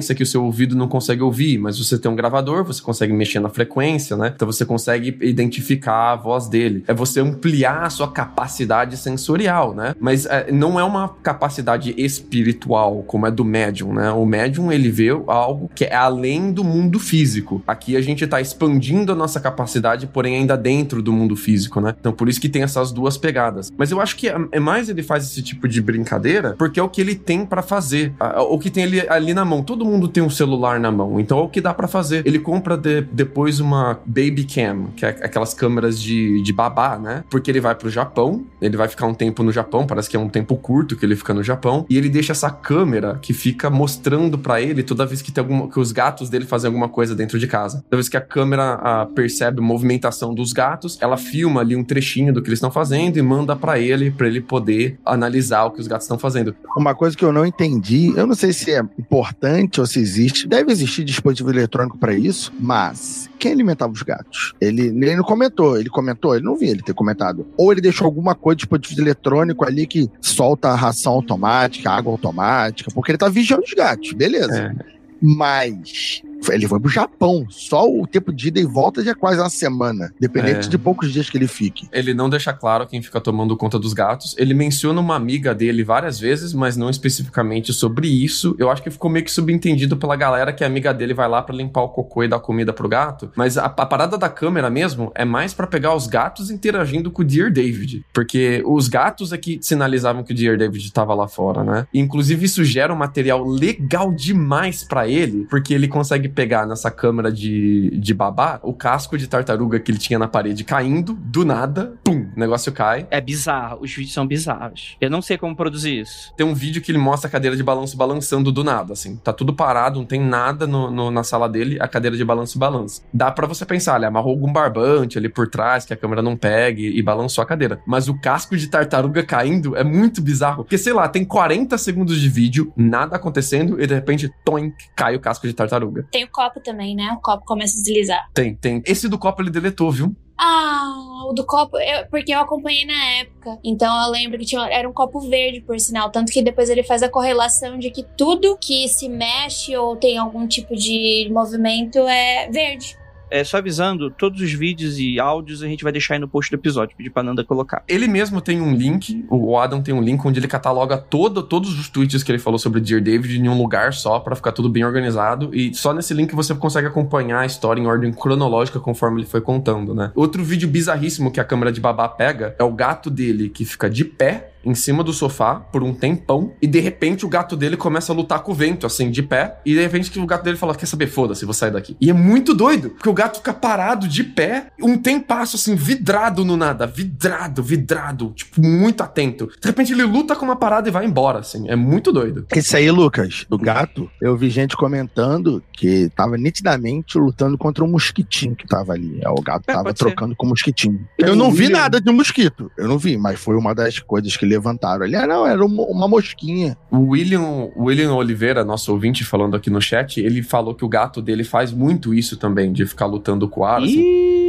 frequência 0.03 0.15
que 0.15 0.23
o 0.23 0.25
seu 0.25 0.43
ouvido 0.43 0.75
não 0.75 0.87
consegue 0.87 1.21
ouvir, 1.21 1.57
mas 1.57 1.77
você 1.77 1.97
tem 1.97 2.11
um 2.11 2.15
gravador, 2.15 2.63
você 2.63 2.81
consegue 2.81 3.13
mexer 3.13 3.39
na 3.39 3.49
frequência, 3.49 4.17
né? 4.17 4.33
Então 4.35 4.45
você 4.45 4.65
consegue 4.65 5.17
identificar 5.21 6.11
a 6.11 6.15
voz 6.15 6.47
dele. 6.47 6.83
É 6.87 6.93
você 6.93 7.21
ampliar 7.21 7.83
a 7.83 7.89
sua 7.89 8.11
capacidade 8.11 8.97
sensorial, 8.97 9.73
né? 9.73 9.95
Mas 9.99 10.25
é, 10.25 10.51
não 10.51 10.79
é 10.79 10.83
uma 10.83 11.09
capacidade 11.21 11.93
espiritual 11.97 13.03
como 13.07 13.25
é 13.25 13.31
do 13.31 13.45
médium, 13.45 13.93
né? 13.93 14.11
O 14.11 14.25
médium 14.25 14.71
ele 14.71 14.89
vê 14.89 15.09
algo 15.27 15.69
que 15.73 15.85
é 15.85 15.95
além 15.95 16.51
do 16.51 16.63
mundo 16.63 16.99
físico. 16.99 17.63
Aqui 17.65 17.95
a 17.95 18.01
gente 18.01 18.25
tá 18.27 18.41
expandindo 18.41 19.11
a 19.11 19.15
nossa 19.15 19.39
capacidade, 19.39 20.07
porém 20.07 20.35
ainda 20.35 20.57
dentro 20.57 21.01
do 21.01 21.13
mundo 21.13 21.35
físico, 21.35 21.79
né? 21.79 21.95
Então 21.99 22.11
por 22.11 22.27
isso 22.27 22.41
que 22.41 22.49
tem 22.49 22.63
essas 22.63 22.91
duas 22.91 23.17
pegadas. 23.17 23.71
Mas 23.77 23.91
eu 23.91 24.01
acho 24.01 24.15
que 24.15 24.27
é 24.27 24.33
é 24.51 24.59
mais 24.59 24.89
ele 24.89 25.03
faz 25.03 25.23
esse 25.25 25.41
tipo 25.41 25.67
de 25.67 25.81
brincadeira 25.81 26.55
porque 26.57 26.79
é 26.79 26.83
o 26.83 26.89
que 26.89 26.99
ele 26.99 27.15
tem 27.15 27.45
pra 27.45 27.61
fazer. 27.61 28.13
O 28.49 28.59
que 28.59 28.69
tem 28.69 28.83
ali, 28.83 29.07
ali 29.07 29.33
na 29.33 29.45
mão. 29.45 29.63
Todo 29.63 29.82
mundo 29.85 30.07
tem 30.07 30.21
um 30.23 30.29
celular 30.29 30.79
na 30.79 30.91
mão, 30.91 31.19
então 31.19 31.39
é 31.39 31.41
o 31.41 31.49
que 31.49 31.61
dá 31.61 31.73
pra 31.73 31.87
fazer. 31.87 32.25
Ele 32.25 32.39
compra 32.39 32.77
de- 32.77 33.01
depois 33.01 33.59
uma 33.59 33.99
baby 34.05 34.43
cam, 34.45 34.87
que 34.95 35.05
é 35.05 35.09
aquelas 35.09 35.53
câmeras 35.53 36.01
de, 36.01 36.41
de 36.41 36.53
babá, 36.53 36.97
né? 36.97 37.23
Porque 37.29 37.49
ele 37.51 37.59
vai 37.59 37.75
pro 37.75 37.89
Japão, 37.89 38.43
ele 38.61 38.77
vai 38.77 38.87
ficar 38.87 39.05
um 39.07 39.13
tempo 39.13 39.43
no 39.43 39.51
Japão, 39.51 39.85
parece 39.85 40.09
que 40.09 40.15
é 40.15 40.19
um 40.19 40.29
tempo 40.29 40.55
curto 40.55 40.95
que 40.95 41.05
ele 41.05 41.15
fica 41.15 41.33
no 41.33 41.43
Japão, 41.43 41.85
e 41.89 41.97
ele 41.97 42.09
deixa 42.09 42.31
essa 42.31 42.49
câmera 42.49 43.19
que 43.21 43.33
fica 43.33 43.69
mostrando 43.69 44.37
pra 44.37 44.61
ele 44.61 44.83
toda 44.83 45.05
vez 45.05 45.21
que 45.21 45.31
tem 45.31 45.41
alguma 45.41 45.67
que 45.69 45.79
os 45.79 45.91
gatos 45.91 46.29
dele 46.29 46.45
fazem 46.45 46.67
alguma 46.67 46.89
coisa 46.89 47.15
dentro 47.15 47.37
de 47.39 47.47
casa. 47.47 47.83
Toda 47.89 47.97
vez 47.97 48.09
que 48.09 48.17
a 48.17 48.21
câmera 48.21 48.79
ah, 48.81 49.07
percebe 49.13 49.59
a 49.59 49.63
movimentação 49.63 50.33
dos 50.33 50.53
gatos, 50.53 50.97
ela 51.01 51.17
filma 51.17 51.61
ali 51.61 51.75
um 51.75 51.83
trechinho 51.83 52.33
do 52.33 52.41
que 52.41 52.49
eles 52.49 52.57
estão 52.57 52.71
fazendo 52.71 53.17
e 53.17 53.21
manda 53.21 53.55
pra 53.55 53.79
ele, 53.79 54.11
pra 54.11 54.27
ele 54.27 54.41
poder 54.41 54.97
analisar 55.05 55.65
o 55.65 55.71
que 55.71 55.79
os 55.81 55.87
gatos 55.87 56.05
estão 56.05 56.17
fazendo. 56.17 56.55
Uma 56.77 56.93
coisa 56.95 57.15
que 57.15 57.23
eu 57.25 57.31
não 57.31 57.45
entendi, 57.45 58.13
eu 58.15 58.25
não 58.27 58.35
sei 58.35 58.53
se 58.53 58.71
é 58.71 58.81
importante 58.97 59.72
ou 59.79 59.85
se 59.85 59.99
existe, 59.99 60.47
deve 60.47 60.71
existir 60.71 61.03
dispositivo 61.03 61.49
eletrônico 61.49 61.97
para 61.97 62.13
isso, 62.13 62.51
mas 62.59 63.29
quem 63.39 63.51
alimentava 63.51 63.91
os 63.91 64.01
gatos? 64.01 64.53
Ele, 64.59 64.87
ele 64.87 65.15
não 65.15 65.23
comentou, 65.23 65.77
ele 65.77 65.89
comentou, 65.89 66.35
ele 66.35 66.45
não 66.45 66.55
vi 66.55 66.67
ele 66.67 66.81
ter 66.81 66.93
comentado. 66.93 67.45
Ou 67.57 67.71
ele 67.71 67.81
deixou 67.81 68.05
alguma 68.05 68.35
coisa 68.35 68.57
de 68.57 68.61
dispositivo 68.61 69.01
eletrônico 69.01 69.65
ali 69.65 69.85
que 69.85 70.09
solta 70.21 70.69
a 70.69 70.75
ração 70.75 71.13
automática, 71.13 71.91
água 71.91 72.11
automática, 72.11 72.91
porque 72.93 73.11
ele 73.11 73.17
tá 73.17 73.29
vigiando 73.29 73.63
os 73.63 73.73
gatos, 73.73 74.13
beleza. 74.13 74.75
Mas 75.21 76.21
ele 76.51 76.67
foi 76.67 76.79
pro 76.79 76.89
Japão. 76.89 77.45
Só 77.49 77.85
o 77.89 78.05
tempo 78.07 78.31
de 78.33 78.47
ida 78.49 78.59
e 78.59 78.65
volta 78.65 79.03
já 79.03 79.11
é 79.11 79.15
quase 79.15 79.39
uma 79.39 79.49
semana. 79.49 80.13
Dependente 80.19 80.67
É. 80.67 80.69
de 80.69 80.77
poucos 80.77 81.11
dias 81.11 81.29
que 81.29 81.37
ele 81.37 81.47
fique. 81.47 81.87
Ele 81.91 82.13
não 82.13 82.29
deixa 82.29 82.51
claro 82.53 82.87
quem 82.87 83.01
fica 83.01 83.19
tomando 83.21 83.55
conta 83.57 83.77
dos 83.79 83.93
gatos. 83.93 84.35
Ele 84.37 84.53
menciona 84.53 84.99
uma 84.99 85.15
amiga 85.15 85.53
dele 85.53 85.83
várias 85.83 86.19
vezes, 86.19 86.53
mas 86.53 86.75
não 86.77 86.89
especificamente 86.89 87.71
sobre 87.73 88.07
isso. 88.07 88.55
Eu 88.57 88.69
acho 88.69 88.81
que 88.81 88.89
ficou 88.89 89.09
meio 89.09 89.25
que 89.25 89.31
subentendido 89.31 89.97
pela 89.97 90.15
galera 90.15 90.51
que 90.53 90.63
a 90.63 90.67
amiga 90.67 90.93
dele 90.93 91.13
vai 91.13 91.27
lá 91.27 91.41
pra 91.41 91.55
limpar 91.55 91.81
o 91.83 91.89
cocô 91.89 92.23
e 92.23 92.27
dar 92.27 92.39
comida 92.39 92.73
pro 92.73 92.87
gato. 92.89 93.31
Mas 93.35 93.57
a, 93.57 93.65
a 93.65 93.69
parada 93.85 94.17
da 94.17 94.29
câmera 94.29 94.69
mesmo 94.69 95.11
é 95.15 95.25
mais 95.25 95.53
pra 95.53 95.67
pegar 95.67 95.95
os 95.95 96.07
gatos 96.07 96.49
interagindo 96.49 97.11
com 97.11 97.21
o 97.21 97.25
Dear 97.25 97.51
David. 97.51 98.05
Porque 98.13 98.61
os 98.65 98.87
gatos 98.87 99.31
é 99.31 99.37
que 99.37 99.59
sinalizavam 99.61 100.23
que 100.23 100.33
o 100.33 100.35
Dear 100.35 100.57
David 100.57 100.91
tava 100.91 101.13
lá 101.13 101.27
fora, 101.27 101.63
né? 101.63 101.87
E, 101.93 101.99
inclusive, 101.99 102.45
isso 102.45 102.63
gera 102.63 102.93
um 102.93 102.97
material 102.97 103.43
legal 103.47 104.11
demais 104.11 104.83
pra 104.83 105.07
ele, 105.07 105.45
porque 105.49 105.73
ele 105.73 105.87
consegue 105.87 106.27
pegar 106.33 106.65
nessa 106.65 106.91
câmera 106.91 107.31
de, 107.31 107.89
de 107.99 108.13
babá 108.13 108.59
o 108.63 108.73
casco 108.73 109.17
de 109.17 109.27
tartaruga 109.27 109.79
que 109.79 109.91
ele 109.91 109.97
tinha 109.97 110.19
na 110.19 110.27
parede 110.27 110.63
caindo, 110.63 111.13
do 111.13 111.45
nada, 111.45 111.93
pum, 112.03 112.27
o 112.35 112.39
negócio 112.39 112.71
cai. 112.71 113.07
É 113.09 113.21
bizarro, 113.21 113.79
os 113.81 113.91
vídeos 113.93 114.13
são 114.13 114.25
bizarros. 114.27 114.97
Eu 114.99 115.09
não 115.09 115.21
sei 115.21 115.37
como 115.37 115.55
produzir 115.55 116.01
isso. 116.01 116.33
Tem 116.35 116.45
um 116.45 116.53
vídeo 116.53 116.81
que 116.81 116.91
ele 116.91 116.97
mostra 116.97 117.27
a 117.27 117.31
cadeira 117.31 117.55
de 117.55 117.63
balanço 117.63 117.95
balançando 117.95 118.51
do 118.51 118.63
nada, 118.63 118.93
assim. 118.93 119.15
Tá 119.17 119.31
tudo 119.31 119.53
parado, 119.53 119.99
não 119.99 120.05
tem 120.05 120.19
nada 120.19 120.65
no, 120.67 120.89
no- 120.91 121.11
na 121.11 121.23
sala 121.23 121.47
dele, 121.47 121.77
a 121.79 121.87
cadeira 121.87 122.17
de 122.17 122.25
balanço 122.25 122.57
balança. 122.59 123.01
Dá 123.13 123.31
pra 123.31 123.47
você 123.47 123.65
pensar, 123.65 123.95
ele 123.97 124.05
amarrou 124.05 124.31
algum 124.31 124.51
barbante 124.51 125.17
ali 125.17 125.29
por 125.29 125.47
trás, 125.47 125.85
que 125.85 125.93
a 125.93 125.97
câmera 125.97 126.21
não 126.21 126.35
pegue, 126.35 126.87
e 126.97 127.01
balançou 127.01 127.41
a 127.43 127.45
cadeira. 127.45 127.79
Mas 127.85 128.07
o 128.07 128.19
casco 128.19 128.57
de 128.57 128.67
tartaruga 128.67 129.23
caindo 129.23 129.75
é 129.75 129.83
muito 129.83 130.21
bizarro. 130.21 130.63
Porque, 130.63 130.77
sei 130.77 130.93
lá, 130.93 131.07
tem 131.07 131.23
40 131.23 131.77
segundos 131.77 132.19
de 132.19 132.29
vídeo, 132.29 132.71
nada 132.75 133.15
acontecendo, 133.15 133.81
e 133.81 133.85
de 133.87 133.93
repente, 133.93 134.31
toink, 134.43 134.75
cai 134.95 135.15
o 135.15 135.19
casco 135.19 135.47
de 135.47 135.53
tartaruga. 135.53 136.05
Tem 136.13 136.23
o 136.23 136.29
copo 136.29 136.59
também, 136.59 136.95
né? 136.95 137.11
O 137.11 137.19
copo 137.19 137.43
começa 137.43 137.75
a 137.79 137.81
deslizar. 137.81 138.29
Tem, 138.35 138.53
tem. 138.55 138.83
Esse 138.85 139.09
do 139.09 139.17
copo 139.17 139.41
ele 139.41 139.49
deletou, 139.49 139.89
viu? 139.91 140.15
Ah, 140.37 141.25
o 141.27 141.33
do 141.33 141.43
copo, 141.43 141.75
eu- 141.79 142.05
porque 142.07 142.31
eu 142.33 142.39
acompanhei 142.39 142.85
na 142.85 143.05
época. 143.21 143.57
Então 143.63 143.91
eu 144.05 144.11
lembro 144.11 144.37
que 144.37 144.45
tinha, 144.45 144.61
era 144.67 144.87
um 144.87 144.93
copo 144.93 145.19
verde, 145.21 145.61
por 145.61 145.79
sinal. 145.79 146.11
Tanto 146.11 146.31
que 146.31 146.43
depois 146.43 146.69
ele 146.69 146.83
faz 146.83 147.01
a 147.01 147.09
correlação 147.09 147.79
de 147.79 147.89
que 147.89 148.03
tudo 148.15 148.55
que 148.61 148.87
se 148.87 149.09
mexe 149.09 149.75
ou 149.75 149.95
tem 149.95 150.17
algum 150.19 150.47
tipo 150.47 150.75
de 150.75 151.27
movimento 151.31 151.97
é 152.07 152.47
verde. 152.51 152.95
É, 153.33 153.43
só 153.43 153.57
avisando, 153.57 154.11
todos 154.11 154.39
os 154.39 154.53
vídeos 154.53 154.99
e 154.99 155.19
áudios 155.19 155.63
a 155.63 155.67
gente 155.67 155.83
vai 155.83 155.91
deixar 155.91 156.13
aí 156.13 156.19
no 156.19 156.27
post 156.27 156.51
do 156.51 156.53
episódio, 156.53 156.95
pedir 156.95 157.09
pra 157.09 157.23
Nanda 157.23 157.43
colocar. 157.43 157.83
Ele 157.87 158.07
mesmo 158.07 158.39
tem 158.39 158.61
um 158.61 158.75
link, 158.75 159.25
o 159.27 159.57
Adam 159.57 159.81
tem 159.81 159.91
um 159.91 160.03
link 160.03 160.23
onde 160.23 160.39
ele 160.39 160.47
cataloga 160.47 160.99
todo, 160.99 161.41
todos 161.41 161.79
os 161.79 161.89
tweets 161.89 162.21
que 162.21 162.31
ele 162.31 162.37
falou 162.37 162.59
sobre 162.59 162.79
Dear 162.79 163.01
David 163.01 163.39
em 163.39 163.49
um 163.49 163.57
lugar 163.57 163.91
só, 163.91 164.19
pra 164.19 164.35
ficar 164.35 164.51
tudo 164.51 164.69
bem 164.69 164.85
organizado. 164.85 165.49
E 165.51 165.73
só 165.73 165.95
nesse 165.95 166.13
link 166.13 166.35
você 166.35 166.53
consegue 166.53 166.85
acompanhar 166.85 167.39
a 167.39 167.45
história 167.47 167.81
em 167.81 167.87
ordem 167.87 168.13
cronológica 168.13 168.79
conforme 168.79 169.21
ele 169.21 169.27
foi 169.27 169.41
contando, 169.41 169.95
né? 169.95 170.11
Outro 170.13 170.43
vídeo 170.43 170.69
bizarríssimo 170.69 171.31
que 171.31 171.39
a 171.39 171.43
câmera 171.43 171.71
de 171.71 171.81
babá 171.81 172.07
pega 172.07 172.55
é 172.59 172.63
o 172.63 172.71
gato 172.71 173.09
dele 173.09 173.49
que 173.49 173.65
fica 173.65 173.89
de 173.89 174.05
pé 174.05 174.52
em 174.63 174.73
cima 174.75 175.03
do 175.03 175.11
sofá 175.13 175.55
por 175.55 175.83
um 175.83 175.93
tempão 175.93 176.53
e 176.61 176.67
de 176.67 176.79
repente 176.79 177.25
o 177.25 177.29
gato 177.29 177.55
dele 177.55 177.75
começa 177.77 178.11
a 178.11 178.15
lutar 178.15 178.41
com 178.41 178.51
o 178.51 178.55
vento, 178.55 178.85
assim, 178.85 179.09
de 179.11 179.21
pé. 179.23 179.59
E 179.65 179.73
de 179.73 179.81
repente 179.81 180.09
que 180.11 180.19
o 180.19 180.25
gato 180.25 180.43
dele 180.43 180.57
fala: 180.57 180.75
Quer 180.75 180.85
saber? 180.85 181.07
Foda-se, 181.07 181.45
vou 181.45 181.53
sair 181.53 181.71
daqui. 181.71 181.95
E 181.99 182.09
é 182.09 182.13
muito 182.13 182.53
doido, 182.53 182.91
porque 182.91 183.09
o 183.09 183.13
gato 183.13 183.37
fica 183.37 183.53
parado 183.53 184.07
de 184.07 184.23
pé, 184.23 184.67
um 184.81 184.97
tempasso, 184.97 185.55
assim, 185.55 185.75
vidrado 185.75 186.43
no 186.45 186.55
nada, 186.57 186.85
vidrado, 186.87 187.61
vidrado, 187.61 188.31
tipo, 188.35 188.61
muito 188.61 189.01
atento. 189.01 189.47
De 189.61 189.67
repente 189.67 189.91
ele 189.93 190.03
luta 190.03 190.35
com 190.35 190.45
uma 190.45 190.55
parada 190.55 190.87
e 190.87 190.91
vai 190.91 191.05
embora, 191.05 191.39
assim. 191.39 191.69
É 191.69 191.75
muito 191.75 192.11
doido. 192.11 192.45
Esse 192.55 192.75
aí, 192.77 192.89
Lucas, 192.89 193.45
do 193.49 193.57
gato, 193.57 194.09
eu 194.21 194.35
vi 194.37 194.49
gente 194.49 194.75
comentando 194.77 195.61
que 195.73 196.09
tava 196.15 196.37
nitidamente 196.37 197.17
lutando 197.17 197.57
contra 197.57 197.83
um 197.83 197.87
mosquitinho 197.87 198.55
que 198.55 198.67
tava 198.67 198.93
ali. 198.93 199.19
É, 199.21 199.29
O 199.29 199.35
gato 199.41 199.63
É, 199.67 199.73
tava 199.73 199.85
pode 199.85 199.99
ser. 199.99 200.05
trocando 200.05 200.35
com 200.35 200.45
o 200.45 200.49
mosquitinho. 200.49 201.05
Eu 201.17 201.35
não 201.35 201.51
vi 201.51 201.63
William- 201.63 201.79
nada 201.79 201.99
de 202.01 202.09
um 202.09 202.13
mosquito. 202.13 202.71
Eu 202.77 202.87
não 202.87 202.97
vi, 202.97 203.17
mas 203.17 203.39
foi 203.39 203.55
uma 203.55 203.73
das 203.75 203.99
coisas 203.99 204.35
que 204.37 204.45
levantaram 204.53 205.03
ali. 205.03 205.15
Ah, 205.15 205.27
não, 205.27 205.45
era 205.45 205.63
uma, 205.65 205.83
uma 205.83 206.07
mosquinha. 206.07 206.77
O 206.91 207.09
William, 207.09 207.69
William 207.75 208.13
Oliveira, 208.13 208.63
nosso 208.63 208.91
ouvinte 208.91 209.23
falando 209.23 209.55
aqui 209.55 209.69
no 209.69 209.81
chat, 209.81 210.19
ele 210.19 210.41
falou 210.41 210.75
que 210.75 210.85
o 210.85 210.89
gato 210.89 211.21
dele 211.21 211.43
faz 211.43 211.71
muito 211.71 212.13
isso 212.13 212.37
também, 212.37 212.71
de 212.71 212.85
ficar 212.85 213.05
lutando 213.05 213.47
com 213.47 213.61
o 213.61 213.65
ar, 213.65 213.81
assim. 213.81 214.42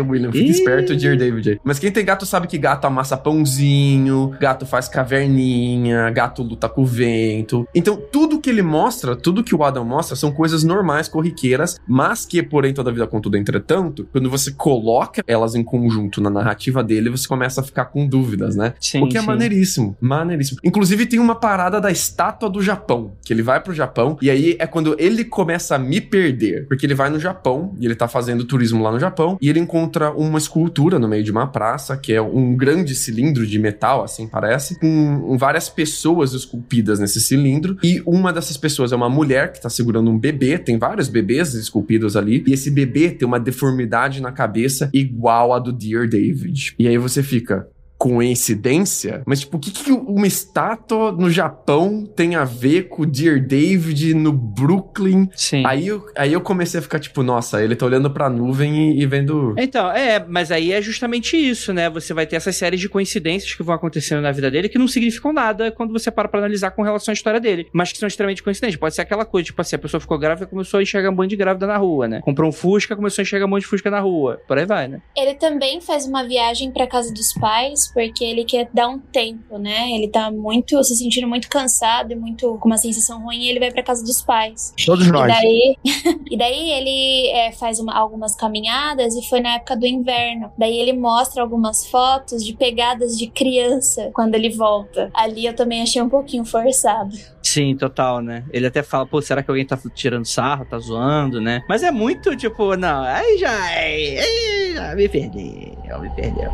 William, 0.00 0.32
fica 0.32 0.44
Ih. 0.44 0.50
esperto, 0.50 0.96
Dear 0.96 1.16
David. 1.16 1.60
Mas 1.64 1.78
quem 1.78 1.90
tem 1.90 2.04
gato 2.04 2.24
sabe 2.24 2.46
que 2.46 2.58
gato 2.58 2.86
amassa 2.86 3.16
pãozinho, 3.16 4.34
gato 4.40 4.66
faz 4.66 4.88
caverninha, 4.88 6.10
gato 6.10 6.42
luta 6.42 6.68
com 6.68 6.82
o 6.82 6.86
vento. 6.86 7.66
Então, 7.74 7.96
tudo 7.96 8.40
que 8.40 8.50
ele 8.50 8.62
mostra, 8.62 9.16
tudo 9.16 9.44
que 9.44 9.54
o 9.54 9.64
Adam 9.64 9.84
mostra, 9.84 10.16
são 10.16 10.32
coisas 10.32 10.64
normais, 10.64 11.08
corriqueiras, 11.08 11.78
mas 11.86 12.24
que, 12.24 12.42
porém, 12.42 12.72
toda 12.72 12.92
vida 12.92 13.06
contudo, 13.06 13.36
entretanto, 13.36 14.08
quando 14.12 14.30
você 14.30 14.52
coloca 14.52 15.22
elas 15.26 15.54
em 15.54 15.62
conjunto 15.62 16.20
na 16.20 16.30
narrativa 16.30 16.82
dele, 16.82 17.10
você 17.10 17.26
começa 17.26 17.60
a 17.60 17.64
ficar 17.64 17.86
com 17.86 18.06
dúvidas, 18.06 18.56
né? 18.56 18.74
sim, 18.80 19.02
o 19.02 19.08
que 19.08 19.16
é 19.16 19.20
sim. 19.20 19.26
maneiríssimo, 19.26 19.96
maneiríssimo. 20.00 20.60
Inclusive 20.64 21.06
tem 21.06 21.18
uma 21.18 21.34
parada 21.34 21.80
da 21.80 21.90
estátua 21.90 22.48
do 22.48 22.62
Japão, 22.62 23.12
que 23.24 23.32
ele 23.32 23.42
vai 23.42 23.60
pro 23.60 23.74
Japão 23.74 24.16
e 24.20 24.30
aí 24.30 24.56
é 24.58 24.66
quando 24.66 24.96
ele 24.98 25.24
começa 25.24 25.74
a 25.74 25.78
me 25.78 26.00
perder, 26.00 26.66
porque 26.68 26.86
ele 26.86 26.94
vai 26.94 27.10
no 27.10 27.18
Japão 27.18 27.74
e 27.78 27.84
ele 27.84 27.94
tá 27.94 28.08
fazendo 28.08 28.44
turismo 28.44 28.82
lá 28.82 28.90
no 28.90 29.00
Japão 29.00 29.25
E 29.40 29.48
ele 29.48 29.60
encontra 29.60 30.10
uma 30.12 30.38
escultura 30.38 30.98
no 30.98 31.08
meio 31.08 31.24
de 31.24 31.30
uma 31.30 31.46
praça, 31.46 31.96
que 31.96 32.12
é 32.12 32.20
um 32.20 32.54
grande 32.54 32.94
cilindro 32.94 33.46
de 33.46 33.58
metal, 33.58 34.04
assim 34.04 34.26
parece, 34.26 34.78
com 34.78 35.36
várias 35.38 35.68
pessoas 35.68 36.32
esculpidas 36.32 36.98
nesse 36.98 37.20
cilindro. 37.20 37.76
E 37.82 38.02
uma 38.06 38.32
dessas 38.32 38.56
pessoas 38.56 38.92
é 38.92 38.96
uma 38.96 39.08
mulher 39.08 39.52
que 39.52 39.60
tá 39.60 39.68
segurando 39.68 40.10
um 40.10 40.18
bebê, 40.18 40.58
tem 40.58 40.78
vários 40.78 41.08
bebês 41.08 41.54
esculpidos 41.54 42.16
ali, 42.16 42.44
e 42.46 42.52
esse 42.52 42.70
bebê 42.70 43.10
tem 43.10 43.26
uma 43.26 43.40
deformidade 43.40 44.20
na 44.20 44.32
cabeça 44.32 44.90
igual 44.92 45.52
a 45.52 45.58
do 45.58 45.72
Dear 45.72 46.08
David. 46.08 46.74
E 46.78 46.86
aí 46.86 46.98
você 46.98 47.22
fica, 47.22 47.68
coincidência, 47.98 49.22
mas 49.26 49.40
tipo, 49.40 49.56
o 49.56 49.60
que, 49.60 49.70
que 49.70 49.90
uma 49.90 50.26
estátua 50.26 51.12
no 51.12 51.30
Japão 51.30 52.04
tem 52.04 52.34
a 52.34 52.44
ver 52.44 52.88
com 52.88 53.02
o 53.02 53.06
Dear 53.06 53.40
David 53.40 54.14
no 54.14 54.32
Brooklyn? 54.32 55.28
Sim. 55.34 55.64
Aí 55.66 55.86
eu, 55.86 56.06
aí 56.16 56.32
eu 56.32 56.40
comecei 56.40 56.78
a 56.78 56.82
ficar 56.82 56.98
tipo, 56.98 57.22
nossa, 57.22 57.62
ele 57.62 57.74
tá 57.74 57.86
olhando 57.86 58.10
pra 58.10 58.28
nuvem 58.28 58.92
e, 58.92 59.02
e 59.02 59.06
vendo. 59.06 59.54
Então, 59.56 59.90
é, 59.90 60.24
mas 60.26 60.52
aí 60.52 60.72
é 60.72 60.82
justamente 60.82 61.36
isso, 61.36 61.72
né? 61.72 61.88
Você 61.90 62.12
vai 62.12 62.26
ter 62.26 62.36
essas 62.36 62.56
séries 62.56 62.80
de 62.80 62.88
coincidências 62.88 63.54
que 63.54 63.62
vão 63.62 63.74
acontecendo 63.74 64.20
na 64.20 64.32
vida 64.32 64.50
dele 64.50 64.68
que 64.68 64.78
não 64.78 64.88
significam 64.88 65.32
nada 65.32 65.70
quando 65.72 65.92
você 65.92 66.10
para 66.10 66.28
pra 66.28 66.40
analisar 66.40 66.70
com 66.72 66.82
relação 66.82 67.12
à 67.12 67.14
história 67.14 67.40
dele, 67.40 67.68
mas 67.72 67.92
que 67.92 67.98
são 67.98 68.06
extremamente 68.06 68.42
coincidentes. 68.42 68.76
Pode 68.76 68.94
ser 68.94 69.02
aquela 69.02 69.24
coisa, 69.24 69.46
tipo 69.46 69.60
assim, 69.60 69.76
a 69.76 69.78
pessoa 69.78 70.00
ficou 70.00 70.18
grávida 70.18 70.46
e 70.46 70.50
começou 70.50 70.78
a 70.78 70.82
enxergar 70.82 71.10
um 71.10 71.14
monte 71.14 71.30
de 71.30 71.36
grávida 71.36 71.66
na 71.66 71.76
rua, 71.76 72.06
né? 72.06 72.20
Comprou 72.20 72.48
um 72.48 72.52
Fusca, 72.52 72.94
começou 72.94 73.22
a 73.22 73.24
enxergar 73.24 73.46
um 73.46 73.48
monte 73.48 73.62
de 73.62 73.68
Fusca 73.68 73.90
na 73.90 74.00
rua. 74.00 74.40
Por 74.46 74.58
aí 74.58 74.66
vai, 74.66 74.88
né? 74.88 75.00
Ele 75.16 75.34
também 75.34 75.80
faz 75.80 76.06
uma 76.06 76.24
viagem 76.24 76.70
pra 76.70 76.86
casa 76.86 77.12
dos 77.12 77.32
pais, 77.34 77.85
porque 77.92 78.24
ele 78.24 78.44
quer 78.44 78.68
dar 78.72 78.88
um 78.88 78.98
tempo, 78.98 79.58
né? 79.58 79.90
Ele 79.92 80.08
tá 80.08 80.30
muito, 80.30 80.82
se 80.84 80.96
sentindo 80.96 81.26
muito 81.28 81.48
cansado 81.48 82.12
e 82.12 82.16
muito 82.16 82.56
com 82.58 82.68
uma 82.68 82.78
sensação 82.78 83.22
ruim, 83.22 83.42
e 83.44 83.48
ele 83.50 83.60
vai 83.60 83.70
pra 83.70 83.82
casa 83.82 84.02
dos 84.04 84.22
pais. 84.22 84.72
Todos 84.84 85.06
E 85.06 85.10
nós. 85.10 85.26
daí, 85.28 85.76
e 86.30 86.36
daí 86.36 86.70
ele 86.72 87.28
é, 87.30 87.52
faz 87.52 87.78
uma- 87.80 87.94
algumas 87.96 88.34
caminhadas 88.34 89.14
e 89.14 89.28
foi 89.28 89.40
na 89.40 89.54
época 89.54 89.76
do 89.76 89.86
inverno. 89.86 90.50
Daí 90.58 90.76
ele 90.78 90.92
mostra 90.92 91.42
algumas 91.42 91.86
fotos 91.86 92.44
de 92.44 92.52
pegadas 92.54 93.16
de 93.18 93.26
criança 93.28 94.10
quando 94.14 94.34
ele 94.34 94.50
volta. 94.50 95.10
Ali 95.14 95.46
eu 95.46 95.54
também 95.54 95.82
achei 95.82 96.00
um 96.02 96.08
pouquinho 96.08 96.44
forçado. 96.44 97.16
Sim, 97.42 97.76
total, 97.76 98.20
né? 98.20 98.44
Ele 98.52 98.66
até 98.66 98.82
fala, 98.82 99.06
pô, 99.06 99.22
será 99.22 99.42
que 99.42 99.50
alguém 99.50 99.64
tá 99.64 99.78
tirando 99.94 100.24
sarro, 100.26 100.64
tá 100.68 100.78
zoando, 100.78 101.40
né? 101.40 101.62
Mas 101.68 101.82
é 101.82 101.90
muito, 101.90 102.36
tipo, 102.36 102.76
não, 102.76 103.02
aí 103.04 103.38
já, 103.38 103.50
aí, 103.64 104.18
aí 104.18 104.74
já 104.74 104.94
me 104.94 105.08
perdeu, 105.08 106.00
me 106.00 106.10
perdeu. 106.14 106.50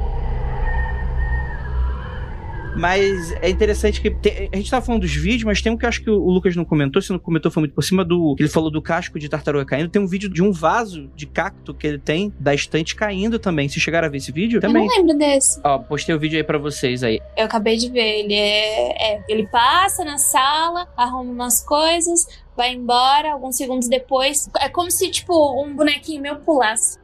Mas 2.77 3.33
é 3.43 3.51
interessante 3.51 4.01
que 4.01 4.11
tem- 4.11 4.49
a 4.53 4.57
gente 4.57 4.71
tava 4.71 4.85
falando 4.85 5.03
dos 5.03 5.15
vídeos, 5.15 5.45
mas 5.45 5.61
tem 5.61 5.71
um 5.73 5.77
que 5.77 5.85
eu 5.85 5.89
acho 5.89 6.03
que 6.03 6.11
o 6.11 6.31
Lucas 6.31 6.57
não 6.57 6.65
comentou, 6.65 7.03
se 7.03 7.11
não 7.11 7.19
comentou 7.19 7.51
foi 7.51 7.61
muito 7.63 7.75
por 7.75 7.83
cima 7.85 8.05
do. 8.05 8.35
Ele 8.39 8.49
falou 8.49 8.71
do 8.71 8.81
casco 8.81 9.19
de 9.19 9.29
tartaruga 9.29 9.65
caindo. 9.65 9.89
Tem 9.91 10.01
um 10.01 10.07
vídeo 10.07 10.29
de 10.29 10.43
um 10.43 10.51
vaso 10.53 11.09
de 11.15 11.27
cacto 11.27 11.75
que 11.75 11.87
ele 11.87 11.99
tem 11.99 12.33
da 12.41 12.55
estante 12.55 12.95
caindo 12.95 13.39
também. 13.39 13.69
Se 13.69 13.79
chegaram 13.79 14.09
a 14.09 14.11
ver 14.11 14.19
esse 14.19 14.33
vídeo? 14.33 14.57
Eu 14.57 14.61
Também. 14.61 14.87
não 14.87 14.97
lembro 14.97 15.19
desse. 15.19 15.61
Ó, 15.63 15.79
postei 15.79 16.15
o 16.15 16.19
vídeo 16.19 16.37
aí 16.39 16.45
pra 16.45 16.59
vocês 16.59 17.03
aí. 17.03 17.21
Eu 17.37 17.45
acabei 17.45 17.77
de 17.77 17.91
ver. 17.91 18.21
Ele 18.21 18.35
é, 18.35 19.15
é- 19.17 19.25
Ele 19.29 19.47
passa 19.47 20.05
na 20.05 20.19
sala, 20.19 20.89
arruma 20.97 21.31
umas 21.33 21.63
coisas, 21.65 22.27
vai 22.57 22.75
embora. 22.75 23.33
Alguns 23.33 23.57
segundos 23.57 23.89
depois. 23.89 24.49
É 24.61 24.69
como 24.69 24.91
se, 24.91 25.11
tipo, 25.11 25.63
um 25.63 25.75
bonequinho 25.75 26.23
meu 26.23 26.37
pulasse. 26.37 26.99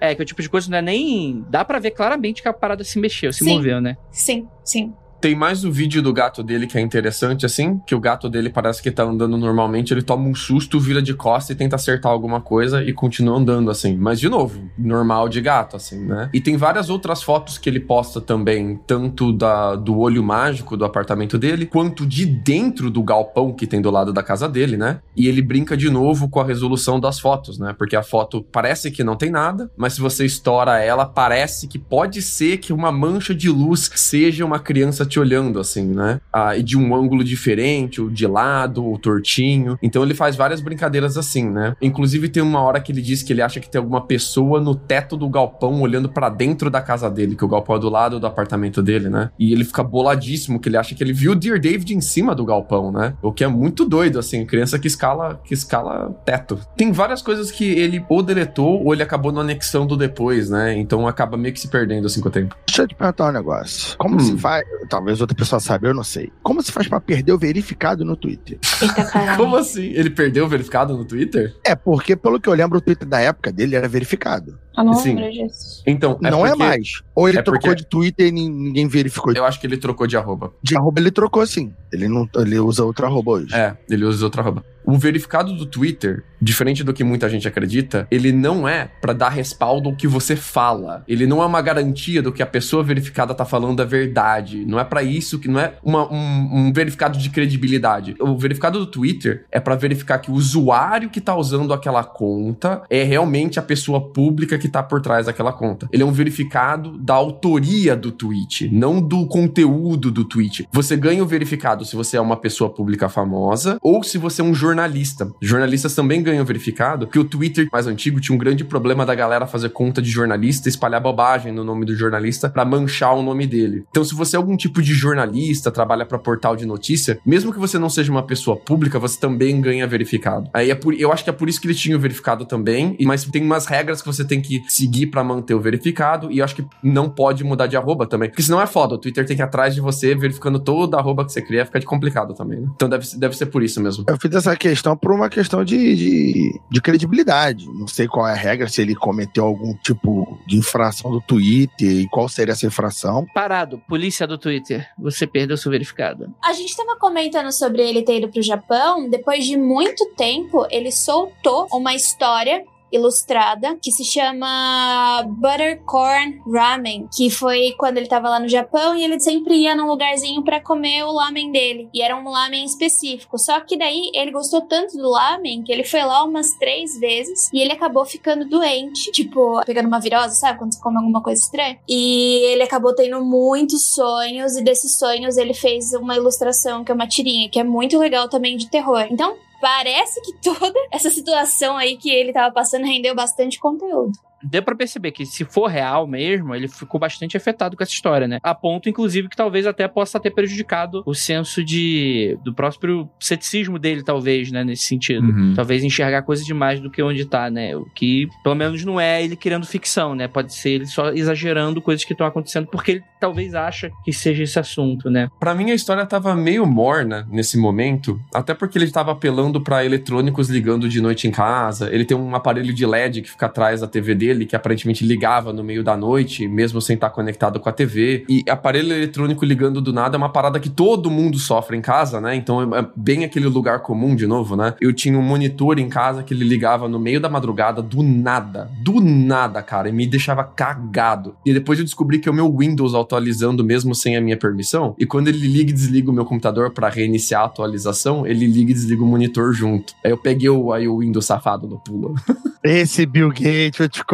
É, 0.00 0.14
que 0.14 0.22
o 0.22 0.24
tipo 0.24 0.42
de 0.42 0.48
coisa 0.48 0.70
não 0.70 0.78
é 0.78 0.82
nem. 0.82 1.44
Dá 1.48 1.64
pra 1.64 1.78
ver 1.78 1.92
claramente 1.92 2.42
que 2.42 2.48
a 2.48 2.52
parada 2.52 2.84
se 2.84 2.98
mexeu, 2.98 3.32
se 3.32 3.44
Sim. 3.44 3.54
moveu, 3.54 3.80
né? 3.80 3.96
Sim, 4.10 4.48
sim. 4.64 4.92
Tem 5.22 5.36
mais 5.36 5.64
o 5.64 5.70
vídeo 5.70 6.02
do 6.02 6.12
gato 6.12 6.42
dele 6.42 6.66
que 6.66 6.76
é 6.76 6.80
interessante, 6.80 7.46
assim, 7.46 7.80
que 7.86 7.94
o 7.94 8.00
gato 8.00 8.28
dele 8.28 8.50
parece 8.50 8.82
que 8.82 8.90
tá 8.90 9.04
andando 9.04 9.36
normalmente, 9.36 9.94
ele 9.94 10.02
toma 10.02 10.28
um 10.28 10.34
susto, 10.34 10.80
vira 10.80 11.00
de 11.00 11.14
costa 11.14 11.52
e 11.52 11.54
tenta 11.54 11.76
acertar 11.76 12.10
alguma 12.10 12.40
coisa 12.40 12.82
e 12.82 12.92
continua 12.92 13.38
andando, 13.38 13.70
assim. 13.70 13.96
Mas, 13.96 14.18
de 14.18 14.28
novo, 14.28 14.68
normal 14.76 15.28
de 15.28 15.40
gato, 15.40 15.76
assim, 15.76 16.04
né? 16.04 16.28
E 16.32 16.40
tem 16.40 16.56
várias 16.56 16.90
outras 16.90 17.22
fotos 17.22 17.56
que 17.56 17.70
ele 17.70 17.78
posta 17.78 18.20
também, 18.20 18.80
tanto 18.84 19.32
da, 19.32 19.76
do 19.76 19.96
olho 19.96 20.24
mágico 20.24 20.76
do 20.76 20.84
apartamento 20.84 21.38
dele, 21.38 21.66
quanto 21.66 22.04
de 22.04 22.26
dentro 22.26 22.90
do 22.90 23.00
galpão 23.00 23.52
que 23.52 23.64
tem 23.64 23.80
do 23.80 23.92
lado 23.92 24.12
da 24.12 24.24
casa 24.24 24.48
dele, 24.48 24.76
né? 24.76 24.91
E 25.16 25.28
ele 25.28 25.42
brinca 25.42 25.76
de 25.76 25.90
novo 25.90 26.28
com 26.28 26.40
a 26.40 26.44
resolução 26.44 26.98
das 26.98 27.20
fotos, 27.20 27.58
né? 27.58 27.74
Porque 27.76 27.96
a 27.96 28.02
foto 28.02 28.42
parece 28.50 28.90
que 28.90 29.04
não 29.04 29.16
tem 29.16 29.30
nada, 29.30 29.70
mas 29.76 29.94
se 29.94 30.00
você 30.00 30.24
estoura 30.24 30.78
ela, 30.78 31.04
parece 31.04 31.68
que 31.68 31.78
pode 31.78 32.22
ser 32.22 32.58
que 32.58 32.72
uma 32.72 32.90
mancha 32.90 33.34
de 33.34 33.50
luz 33.50 33.90
seja 33.94 34.44
uma 34.44 34.58
criança 34.58 35.04
te 35.04 35.20
olhando, 35.20 35.60
assim, 35.60 35.86
né? 35.86 36.20
Ah, 36.32 36.56
e 36.56 36.62
de 36.62 36.76
um 36.76 36.94
ângulo 36.94 37.22
diferente, 37.22 38.00
ou 38.00 38.08
de 38.08 38.26
lado, 38.26 38.84
ou 38.84 38.98
tortinho. 38.98 39.78
Então 39.82 40.02
ele 40.02 40.14
faz 40.14 40.36
várias 40.36 40.60
brincadeiras 40.60 41.16
assim, 41.16 41.48
né? 41.48 41.76
Inclusive 41.80 42.28
tem 42.28 42.42
uma 42.42 42.60
hora 42.62 42.80
que 42.80 42.92
ele 42.92 43.02
diz 43.02 43.22
que 43.22 43.32
ele 43.32 43.42
acha 43.42 43.60
que 43.60 43.70
tem 43.70 43.78
alguma 43.78 44.00
pessoa 44.06 44.60
no 44.60 44.74
teto 44.74 45.16
do 45.16 45.28
galpão 45.28 45.80
olhando 45.80 46.08
pra 46.08 46.28
dentro 46.28 46.70
da 46.70 46.80
casa 46.80 47.10
dele, 47.10 47.36
que 47.36 47.44
o 47.44 47.48
galpão 47.48 47.76
é 47.76 47.78
do 47.78 47.88
lado 47.88 48.20
do 48.20 48.26
apartamento 48.26 48.82
dele, 48.82 49.08
né? 49.08 49.30
E 49.38 49.52
ele 49.52 49.64
fica 49.64 49.82
boladíssimo, 49.82 50.60
que 50.60 50.68
ele 50.68 50.76
acha 50.76 50.94
que 50.94 51.02
ele 51.02 51.12
viu 51.12 51.32
o 51.32 51.34
Dear 51.34 51.60
David 51.60 51.94
em 51.94 52.00
cima 52.00 52.34
do 52.34 52.44
galpão, 52.44 52.90
né? 52.90 53.14
O 53.22 53.32
que 53.32 53.44
é 53.44 53.48
muito 53.48 53.84
doido, 53.84 54.18
assim, 54.18 54.44
criança 54.46 54.78
que 54.82 54.88
escala, 54.88 55.40
que 55.44 55.54
escala 55.54 56.10
teto. 56.26 56.58
Tem 56.76 56.92
várias 56.92 57.22
coisas 57.22 57.50
que 57.50 57.64
ele 57.72 58.04
ou 58.08 58.22
deletou 58.22 58.84
ou 58.84 58.92
ele 58.92 59.02
acabou 59.02 59.32
no 59.32 59.40
anexando 59.40 59.96
depois, 59.96 60.50
né? 60.50 60.76
Então 60.76 61.06
acaba 61.08 61.36
meio 61.36 61.54
que 61.54 61.60
se 61.60 61.68
perdendo 61.68 62.06
assim 62.06 62.20
com 62.20 62.28
o 62.28 62.32
tempo. 62.32 62.54
Deixa 62.66 62.82
eu 62.82 62.88
te 62.88 62.94
perguntar 62.94 63.28
um 63.28 63.32
negócio. 63.32 63.96
Como 63.96 64.16
Hum. 64.16 64.20
se 64.20 64.36
faz. 64.36 64.64
Talvez 64.90 65.20
outra 65.20 65.36
pessoa 65.36 65.60
saiba, 65.60 65.86
eu 65.86 65.94
não 65.94 66.04
sei. 66.04 66.30
Como 66.42 66.60
se 66.62 66.70
faz 66.72 66.86
pra 66.88 67.00
perder 67.00 67.32
o 67.32 67.38
verificado 67.38 68.04
no 68.04 68.16
Twitter? 68.16 68.58
Eita. 68.82 69.02
Como 69.38 69.56
assim? 69.56 69.84
Ele 69.94 70.10
perdeu 70.10 70.44
o 70.44 70.48
verificado 70.48 70.96
no 70.96 71.04
Twitter? 71.04 71.54
É, 71.64 71.74
porque 71.74 72.16
pelo 72.16 72.40
que 72.40 72.48
eu 72.48 72.54
lembro, 72.54 72.78
o 72.78 72.80
Twitter 72.80 73.06
da 73.08 73.20
época 73.20 73.52
dele 73.52 73.76
era 73.76 73.88
verificado. 73.88 74.58
Eu 74.76 74.84
não 74.84 74.94
Sim. 74.94 75.14
lembro 75.16 75.30
disso. 75.32 75.82
Então, 75.86 76.18
não 76.20 76.44
é 76.46 76.50
porque 76.50 76.64
mais. 76.64 77.02
Ou 77.14 77.28
ele 77.28 77.38
é 77.38 77.42
trocou 77.42 77.60
porque- 77.70 77.82
de 77.82 77.86
Twitter 77.86 78.26
e 78.28 78.32
nin- 78.32 78.48
ninguém 78.50 78.88
verificou. 78.88 79.32
Eu 79.34 79.44
acho 79.44 79.60
que 79.60 79.66
ele 79.66 79.76
trocou 79.76 80.06
de 80.06 80.16
arroba. 80.16 80.50
De 80.62 80.74
arroba 80.76 80.98
ele 80.98 81.10
trocou 81.10 81.46
sim. 81.46 81.72
Ele 81.92 82.08
não 82.08 82.26
ele 82.36 82.58
usa 82.58 82.82
outro 82.84 83.04
arroba 83.06 83.32
hoje. 83.32 83.54
É, 83.54 83.76
ele 83.88 84.04
usa 84.04 84.24
outra 84.24 84.40
arroba. 84.42 84.64
O 84.84 84.98
verificado 84.98 85.54
do 85.54 85.66
Twitter, 85.66 86.24
diferente 86.42 86.82
do 86.82 86.92
que 86.92 87.04
muita 87.04 87.28
gente 87.28 87.46
acredita, 87.46 88.06
ele 88.10 88.32
não 88.32 88.66
é 88.66 88.88
pra 89.00 89.12
dar 89.12 89.28
respaldo 89.28 89.88
ao 89.88 89.94
que 89.96 90.08
você 90.08 90.34
fala. 90.34 91.04
Ele 91.06 91.26
não 91.26 91.40
é 91.42 91.46
uma 91.46 91.62
garantia 91.62 92.20
do 92.20 92.32
que 92.32 92.42
a 92.42 92.46
pessoa 92.46 92.82
verificada 92.82 93.32
tá 93.34 93.44
falando 93.44 93.80
é 93.80 93.84
verdade. 93.84 94.64
Não 94.66 94.78
é 94.78 94.84
pra 94.84 95.02
isso 95.02 95.38
que 95.38 95.48
não 95.48 95.60
é 95.60 95.74
uma- 95.82 96.12
um, 96.12 96.48
um 96.68 96.72
verificado 96.72 97.16
de 97.18 97.30
credibilidade. 97.30 98.16
O 98.18 98.36
verificado 98.36 98.78
do 98.78 98.86
Twitter 98.86 99.44
é 99.52 99.60
pra 99.60 99.76
verificar 99.76 100.18
que 100.18 100.30
o 100.30 100.34
usuário 100.34 101.10
que 101.10 101.20
tá 101.20 101.36
usando 101.36 101.72
aquela 101.72 102.02
conta 102.02 102.82
é 102.90 103.02
realmente 103.04 103.58
a 103.58 103.62
pessoa 103.62 104.00
pública 104.12 104.58
que 104.58 104.68
tá 104.68 104.82
por 104.82 105.00
trás 105.00 105.26
daquela 105.26 105.52
conta. 105.52 105.88
Ele 105.92 106.02
é 106.02 106.06
um 106.06 106.12
verificado 106.12 106.98
da 106.98 107.14
autoria 107.14 107.94
do 107.94 108.10
tweet, 108.10 108.68
não 108.72 109.00
do 109.00 109.26
conteúdo 109.26 110.10
do 110.10 110.24
tweet. 110.24 110.66
Você 110.72 110.96
ganha 110.96 111.22
o 111.22 111.26
verificado 111.26 111.84
se 111.84 111.94
você 111.94 112.16
é 112.16 112.20
uma 112.20 112.36
pessoa 112.36 112.70
pública 112.70 113.08
famosa 113.08 113.78
ou 113.82 114.02
se 114.02 114.18
você 114.18 114.40
é 114.40 114.44
um 114.44 114.54
jornalista. 114.54 115.30
Jornalistas 115.40 115.94
também 115.94 116.22
ganham 116.22 116.31
verificado, 116.44 117.06
porque 117.06 117.18
o 117.18 117.24
Twitter 117.24 117.68
mais 117.72 117.86
antigo 117.86 118.20
tinha 118.20 118.34
um 118.34 118.38
grande 118.38 118.64
problema 118.64 119.04
da 119.04 119.14
galera 119.14 119.46
fazer 119.46 119.70
conta 119.70 120.00
de 120.00 120.10
jornalista, 120.10 120.68
espalhar 120.68 121.00
bobagem 121.00 121.52
no 121.52 121.64
nome 121.64 121.84
do 121.84 121.94
jornalista 121.94 122.48
pra 122.48 122.64
manchar 122.64 123.14
o 123.14 123.22
nome 123.22 123.46
dele. 123.46 123.84
Então, 123.90 124.04
se 124.04 124.14
você 124.14 124.36
é 124.36 124.38
algum 124.38 124.56
tipo 124.56 124.80
de 124.80 124.94
jornalista, 124.94 125.70
trabalha 125.70 126.06
pra 126.06 126.18
portal 126.18 126.56
de 126.56 126.66
notícia, 126.66 127.18
mesmo 127.24 127.52
que 127.52 127.58
você 127.58 127.78
não 127.78 127.90
seja 127.90 128.10
uma 128.10 128.22
pessoa 128.22 128.56
pública, 128.56 128.98
você 128.98 129.18
também 129.18 129.60
ganha 129.60 129.86
verificado. 129.86 130.48
Aí 130.54 130.70
é 130.70 130.74
por, 130.74 130.94
eu 130.94 131.12
acho 131.12 131.24
que 131.24 131.30
é 131.30 131.32
por 131.32 131.48
isso 131.48 131.60
que 131.60 131.66
ele 131.66 131.74
tinha 131.74 131.96
o 131.96 132.00
verificado 132.00 132.44
também, 132.44 132.96
mas 133.02 133.24
tem 133.24 133.42
umas 133.42 133.66
regras 133.66 134.00
que 134.00 134.06
você 134.06 134.24
tem 134.24 134.40
que 134.40 134.62
seguir 134.68 135.06
pra 135.06 135.22
manter 135.24 135.54
o 135.54 135.60
verificado, 135.60 136.30
e 136.30 136.38
eu 136.38 136.44
acho 136.44 136.56
que 136.56 136.64
não 136.82 137.08
pode 137.08 137.44
mudar 137.44 137.66
de 137.66 137.76
arroba 137.76 138.06
também, 138.06 138.28
porque 138.28 138.42
senão 138.42 138.60
é 138.60 138.66
foda. 138.66 138.94
O 138.94 138.98
Twitter 138.98 139.26
tem 139.26 139.36
que 139.36 139.42
ir 139.42 139.44
atrás 139.44 139.74
de 139.74 139.80
você 139.80 140.14
verificando 140.14 140.58
toda 140.58 140.96
a 140.96 141.00
arroba 141.00 141.24
que 141.24 141.32
você 141.32 141.42
cria, 141.42 141.64
fica 141.64 141.80
de 141.80 141.86
complicado 141.86 142.34
também, 142.34 142.60
né? 142.60 142.68
Então 142.74 142.88
deve, 142.88 143.06
deve 143.16 143.36
ser 143.36 143.46
por 143.46 143.62
isso 143.62 143.80
mesmo. 143.80 144.04
Eu 144.08 144.16
fiz 144.18 144.34
essa 144.34 144.56
questão 144.56 144.96
por 144.96 145.12
uma 145.12 145.28
questão 145.28 145.64
de, 145.64 145.96
de, 145.96 146.21
de 146.70 146.80
credibilidade. 146.80 147.66
Não 147.66 147.86
sei 147.86 148.06
qual 148.06 148.26
é 148.26 148.32
a 148.32 148.36
regra, 148.36 148.68
se 148.68 148.80
ele 148.82 148.94
cometeu 148.94 149.44
algum 149.44 149.74
tipo 149.74 150.38
de 150.46 150.56
infração 150.56 151.10
do 151.10 151.20
Twitter 151.20 151.90
e 151.90 152.08
qual 152.08 152.28
seria 152.28 152.52
essa 152.52 152.66
infração. 152.66 153.26
Parado, 153.34 153.78
polícia 153.88 154.26
do 154.26 154.38
Twitter. 154.38 154.88
Você 154.98 155.26
perdeu 155.26 155.56
seu 155.56 155.70
verificado. 155.70 156.32
A 156.42 156.52
gente 156.52 156.76
tava 156.76 156.98
comentando 156.98 157.50
sobre 157.52 157.82
ele 157.82 158.02
ter 158.02 158.18
ido 158.18 158.28
pro 158.28 158.42
Japão. 158.42 159.08
Depois 159.08 159.44
de 159.46 159.56
muito 159.56 160.06
tempo, 160.16 160.66
ele 160.70 160.92
soltou 160.92 161.66
uma 161.72 161.94
história 161.94 162.64
ilustrada 162.92 163.76
que 163.80 163.90
se 163.90 164.04
chama 164.04 165.24
Buttercorn 165.26 166.42
Ramen, 166.46 167.08
que 167.14 167.30
foi 167.30 167.74
quando 167.78 167.96
ele 167.96 168.06
tava 168.06 168.28
lá 168.28 168.38
no 168.38 168.48
Japão 168.48 168.94
e 168.94 169.02
ele 169.02 169.18
sempre 169.18 169.54
ia 169.56 169.74
num 169.74 169.86
lugarzinho 169.86 170.42
pra 170.42 170.60
comer 170.60 171.04
o 171.04 171.12
lamen 171.12 171.50
dele. 171.50 171.88
E 171.92 172.02
era 172.02 172.16
um 172.16 172.28
lamen 172.28 172.64
específico. 172.64 173.38
Só 173.38 173.60
que 173.60 173.76
daí 173.76 174.10
ele 174.14 174.30
gostou 174.30 174.62
tanto 174.62 174.96
do 174.96 175.10
lamen 175.10 175.62
que 175.62 175.72
ele 175.72 175.84
foi 175.84 176.02
lá 176.02 176.24
umas 176.24 176.52
três 176.58 176.98
vezes 176.98 177.50
e 177.52 177.60
ele 177.60 177.72
acabou 177.72 178.04
ficando 178.04 178.48
doente, 178.48 179.10
tipo, 179.12 179.60
pegando 179.64 179.86
uma 179.86 180.00
virose, 180.00 180.38
sabe? 180.38 180.58
Quando 180.58 180.74
você 180.74 180.80
come 180.80 180.98
alguma 180.98 181.22
coisa 181.22 181.40
estranha. 181.40 181.78
E 181.88 182.44
ele 182.52 182.62
acabou 182.62 182.94
tendo 182.94 183.24
muitos 183.24 183.94
sonhos 183.94 184.56
e 184.56 184.62
desses 184.62 184.98
sonhos 184.98 185.36
ele 185.36 185.54
fez 185.54 185.92
uma 185.92 186.16
ilustração 186.16 186.84
que 186.84 186.92
é 186.92 186.94
uma 186.94 187.06
tirinha, 187.06 187.48
que 187.48 187.58
é 187.58 187.64
muito 187.64 187.98
legal 187.98 188.28
também 188.28 188.56
de 188.56 188.68
terror. 188.68 189.06
Então, 189.10 189.36
parece 189.62 190.20
que 190.22 190.32
toda 190.42 190.74
essa 190.90 191.08
situação 191.08 191.76
aí 191.76 191.96
que 191.96 192.10
ele 192.10 192.32
tava 192.32 192.52
passando 192.52 192.84
rendeu 192.84 193.14
bastante 193.14 193.60
conteúdo. 193.60 194.12
Deu 194.42 194.62
pra 194.62 194.74
perceber 194.74 195.12
que 195.12 195.24
se 195.24 195.44
for 195.44 195.66
real 195.66 196.06
mesmo, 196.06 196.54
ele 196.54 196.68
ficou 196.68 196.98
bastante 196.98 197.36
afetado 197.36 197.76
com 197.76 197.82
essa 197.82 197.92
história, 197.92 198.26
né? 198.26 198.38
A 198.42 198.54
ponto, 198.54 198.88
inclusive, 198.88 199.28
que 199.28 199.36
talvez 199.36 199.66
até 199.66 199.86
possa 199.88 200.18
ter 200.20 200.30
prejudicado 200.30 201.02
o 201.06 201.14
senso 201.14 201.64
de 201.64 202.38
do 202.44 202.54
próprio 202.54 203.08
ceticismo 203.20 203.78
dele, 203.78 204.02
talvez, 204.02 204.50
né? 204.50 204.64
Nesse 204.64 204.84
sentido. 204.84 205.26
Uhum. 205.26 205.54
Talvez 205.54 205.82
enxergar 205.82 206.22
coisa 206.22 206.44
demais 206.44 206.80
do 206.80 206.90
que 206.90 207.02
onde 207.02 207.24
tá, 207.24 207.50
né? 207.50 207.76
O 207.76 207.84
que, 207.94 208.28
pelo 208.42 208.54
menos, 208.54 208.84
não 208.84 209.00
é 209.00 209.22
ele 209.22 209.36
criando 209.36 209.66
ficção, 209.66 210.14
né? 210.14 210.28
Pode 210.28 210.54
ser 210.54 210.70
ele 210.70 210.86
só 210.86 211.10
exagerando 211.10 211.80
coisas 211.80 212.04
que 212.04 212.12
estão 212.12 212.26
acontecendo 212.26 212.66
porque 212.66 212.92
ele 212.92 213.04
talvez 213.20 213.54
acha 213.54 213.90
que 214.04 214.12
seja 214.12 214.42
esse 214.42 214.58
assunto, 214.58 215.08
né? 215.08 215.28
Pra 215.38 215.54
mim 215.54 215.70
a 215.70 215.74
história 215.74 216.04
tava 216.04 216.34
meio 216.34 216.66
morna 216.66 217.26
nesse 217.30 217.56
momento, 217.56 218.20
até 218.34 218.54
porque 218.54 218.78
ele 218.78 218.90
tava 218.90 219.12
apelando 219.12 219.60
pra 219.60 219.84
eletrônicos 219.84 220.48
ligando 220.48 220.88
de 220.88 221.00
noite 221.00 221.28
em 221.28 221.30
casa. 221.30 221.92
Ele 221.92 222.04
tem 222.04 222.16
um 222.16 222.34
aparelho 222.34 222.72
de 222.72 222.84
LED 222.84 223.22
que 223.22 223.30
fica 223.30 223.46
atrás 223.46 223.80
da 223.80 223.86
TV 223.86 224.14
dele, 224.14 224.31
que 224.46 224.56
aparentemente 224.56 225.04
ligava 225.04 225.52
no 225.52 225.62
meio 225.62 225.84
da 225.84 225.96
noite, 225.96 226.48
mesmo 226.48 226.80
sem 226.80 226.94
estar 226.94 227.10
conectado 227.10 227.60
com 227.60 227.68
a 227.68 227.72
TV. 227.72 228.24
E 228.28 228.44
aparelho 228.48 228.92
eletrônico 228.92 229.44
ligando 229.44 229.80
do 229.80 229.92
nada 229.92 230.16
é 230.16 230.18
uma 230.18 230.28
parada 230.28 230.58
que 230.58 230.68
todo 230.68 231.10
mundo 231.10 231.38
sofre 231.38 231.76
em 231.76 231.80
casa, 231.80 232.20
né? 232.20 232.34
Então 232.34 232.74
é 232.74 232.86
bem 232.96 233.24
aquele 233.24 233.46
lugar 233.46 233.80
comum 233.80 234.16
de 234.16 234.26
novo, 234.26 234.56
né? 234.56 234.74
Eu 234.80 234.92
tinha 234.92 235.18
um 235.18 235.22
monitor 235.22 235.78
em 235.78 235.88
casa 235.88 236.22
que 236.22 236.34
ele 236.34 236.44
ligava 236.44 236.88
no 236.88 236.98
meio 236.98 237.20
da 237.20 237.28
madrugada, 237.28 237.82
do 237.82 238.02
nada, 238.02 238.70
do 238.82 239.00
nada, 239.00 239.62
cara, 239.62 239.88
e 239.88 239.92
me 239.92 240.06
deixava 240.06 240.44
cagado. 240.44 241.36
E 241.44 241.52
depois 241.52 241.78
eu 241.78 241.84
descobri 241.84 242.18
que 242.18 242.28
é 242.28 242.32
o 242.32 242.34
meu 242.34 242.54
Windows 242.56 242.94
atualizando 242.94 243.64
mesmo 243.64 243.94
sem 243.94 244.16
a 244.16 244.20
minha 244.20 244.36
permissão. 244.36 244.94
E 244.98 245.06
quando 245.06 245.28
ele 245.28 245.46
liga 245.46 245.70
e 245.70 245.74
desliga 245.74 246.10
o 246.10 246.14
meu 246.14 246.24
computador 246.24 246.70
pra 246.70 246.88
reiniciar 246.88 247.42
a 247.42 247.46
atualização, 247.46 248.26
ele 248.26 248.46
liga 248.46 248.70
e 248.70 248.74
desliga 248.74 249.02
o 249.02 249.06
monitor 249.06 249.52
junto. 249.52 249.94
Aí 250.04 250.10
eu 250.10 250.18
peguei 250.18 250.48
o, 250.48 250.72
aí 250.72 250.88
o 250.88 250.98
Windows 250.98 251.26
safado 251.26 251.66
no 251.66 251.78
pulo. 251.78 252.14
Esse 252.64 253.04
Bill 253.04 253.30
Gates, 253.30 253.76
vou 253.76 253.88
te 253.88 254.04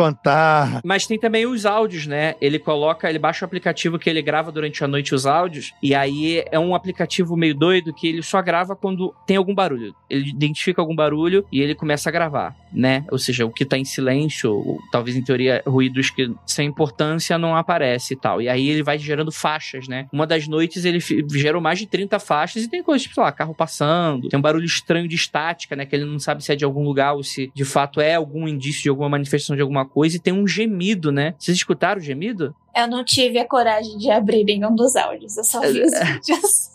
Mas 0.84 1.06
tem 1.06 1.18
também 1.18 1.46
os 1.46 1.66
áudios, 1.66 2.06
né? 2.06 2.34
Ele 2.40 2.58
coloca, 2.58 3.08
ele 3.08 3.18
baixa 3.18 3.44
o 3.44 3.46
aplicativo 3.46 3.98
que 3.98 4.08
ele 4.08 4.22
grava 4.22 4.52
durante 4.52 4.82
a 4.82 4.88
noite 4.88 5.14
os 5.14 5.26
áudios, 5.26 5.72
e 5.82 5.94
aí 5.94 6.44
é 6.50 6.58
um 6.58 6.74
aplicativo 6.74 7.36
meio 7.36 7.54
doido 7.54 7.92
que 7.92 8.08
ele 8.08 8.22
só 8.22 8.40
grava 8.42 8.76
quando 8.76 9.14
tem 9.26 9.36
algum 9.36 9.54
barulho. 9.54 9.94
Ele 10.08 10.30
identifica 10.30 10.80
algum 10.80 10.94
barulho 10.94 11.44
e 11.52 11.60
ele 11.60 11.74
começa 11.74 12.08
a 12.08 12.12
gravar, 12.12 12.54
né? 12.72 13.04
Ou 13.10 13.18
seja, 13.18 13.44
o 13.44 13.50
que 13.50 13.64
tá 13.64 13.76
em 13.76 13.84
silêncio, 13.84 14.52
ou, 14.52 14.78
talvez 14.90 15.16
em 15.16 15.22
teoria 15.22 15.62
ruídos 15.66 16.10
que 16.10 16.30
sem 16.46 16.68
importância 16.68 17.38
não 17.38 17.56
aparece 17.56 18.14
e 18.14 18.16
tal. 18.16 18.40
E 18.40 18.48
aí 18.48 18.68
ele 18.68 18.82
vai 18.82 18.98
gerando 18.98 19.32
faixas, 19.32 19.88
né? 19.88 20.06
Uma 20.12 20.26
das 20.26 20.46
noites 20.46 20.84
ele 20.84 21.00
gerou 21.00 21.60
mais 21.60 21.78
de 21.78 21.86
30 21.86 22.18
faixas 22.18 22.64
e 22.64 22.68
tem 22.68 22.82
coisas, 22.82 23.02
tipo, 23.02 23.14
sei 23.14 23.22
lá, 23.22 23.32
carro 23.32 23.54
passando, 23.54 24.28
tem 24.28 24.38
um 24.38 24.42
barulho 24.42 24.64
estranho 24.64 25.08
de 25.08 25.16
estática, 25.16 25.76
né? 25.76 25.84
Que 25.84 25.96
ele 25.96 26.04
não 26.04 26.18
sabe 26.18 26.42
se 26.44 26.52
é 26.52 26.56
de 26.56 26.64
algum 26.64 26.84
lugar 26.84 27.14
ou 27.14 27.22
se 27.22 27.50
de 27.54 27.64
fato 27.64 28.00
é 28.00 28.14
algum 28.14 28.46
indício 28.46 28.82
de 28.82 28.88
alguma 28.88 29.08
manifestação 29.08 29.56
de 29.56 29.62
alguma 29.62 29.84
coisa. 29.84 29.97
E 30.04 30.18
tem 30.18 30.32
um 30.32 30.46
gemido, 30.46 31.10
né? 31.12 31.34
Vocês 31.38 31.56
escutaram 31.56 32.00
o 32.00 32.04
gemido? 32.04 32.54
Eu 32.76 32.86
não 32.86 33.04
tive 33.04 33.38
a 33.38 33.46
coragem 33.46 33.98
de 33.98 34.10
abrir 34.10 34.44
nenhum 34.44 34.74
dos 34.74 34.94
áudios, 34.96 35.36
eu 35.36 35.44
só 35.44 35.60
vi 35.60 35.82
os 35.82 35.92
vídeos. 35.98 36.70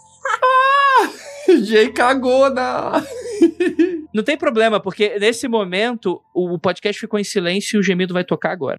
Jay 1.67 1.91
cagona! 1.91 3.03
Não 4.13 4.23
tem 4.23 4.37
problema, 4.37 4.79
porque 4.79 5.17
nesse 5.19 5.47
momento 5.47 6.21
o 6.33 6.57
podcast 6.59 6.99
ficou 6.99 7.19
em 7.19 7.23
silêncio 7.23 7.77
e 7.77 7.79
o 7.79 7.83
gemido 7.83 8.13
vai 8.13 8.23
tocar 8.23 8.51
agora. 8.51 8.77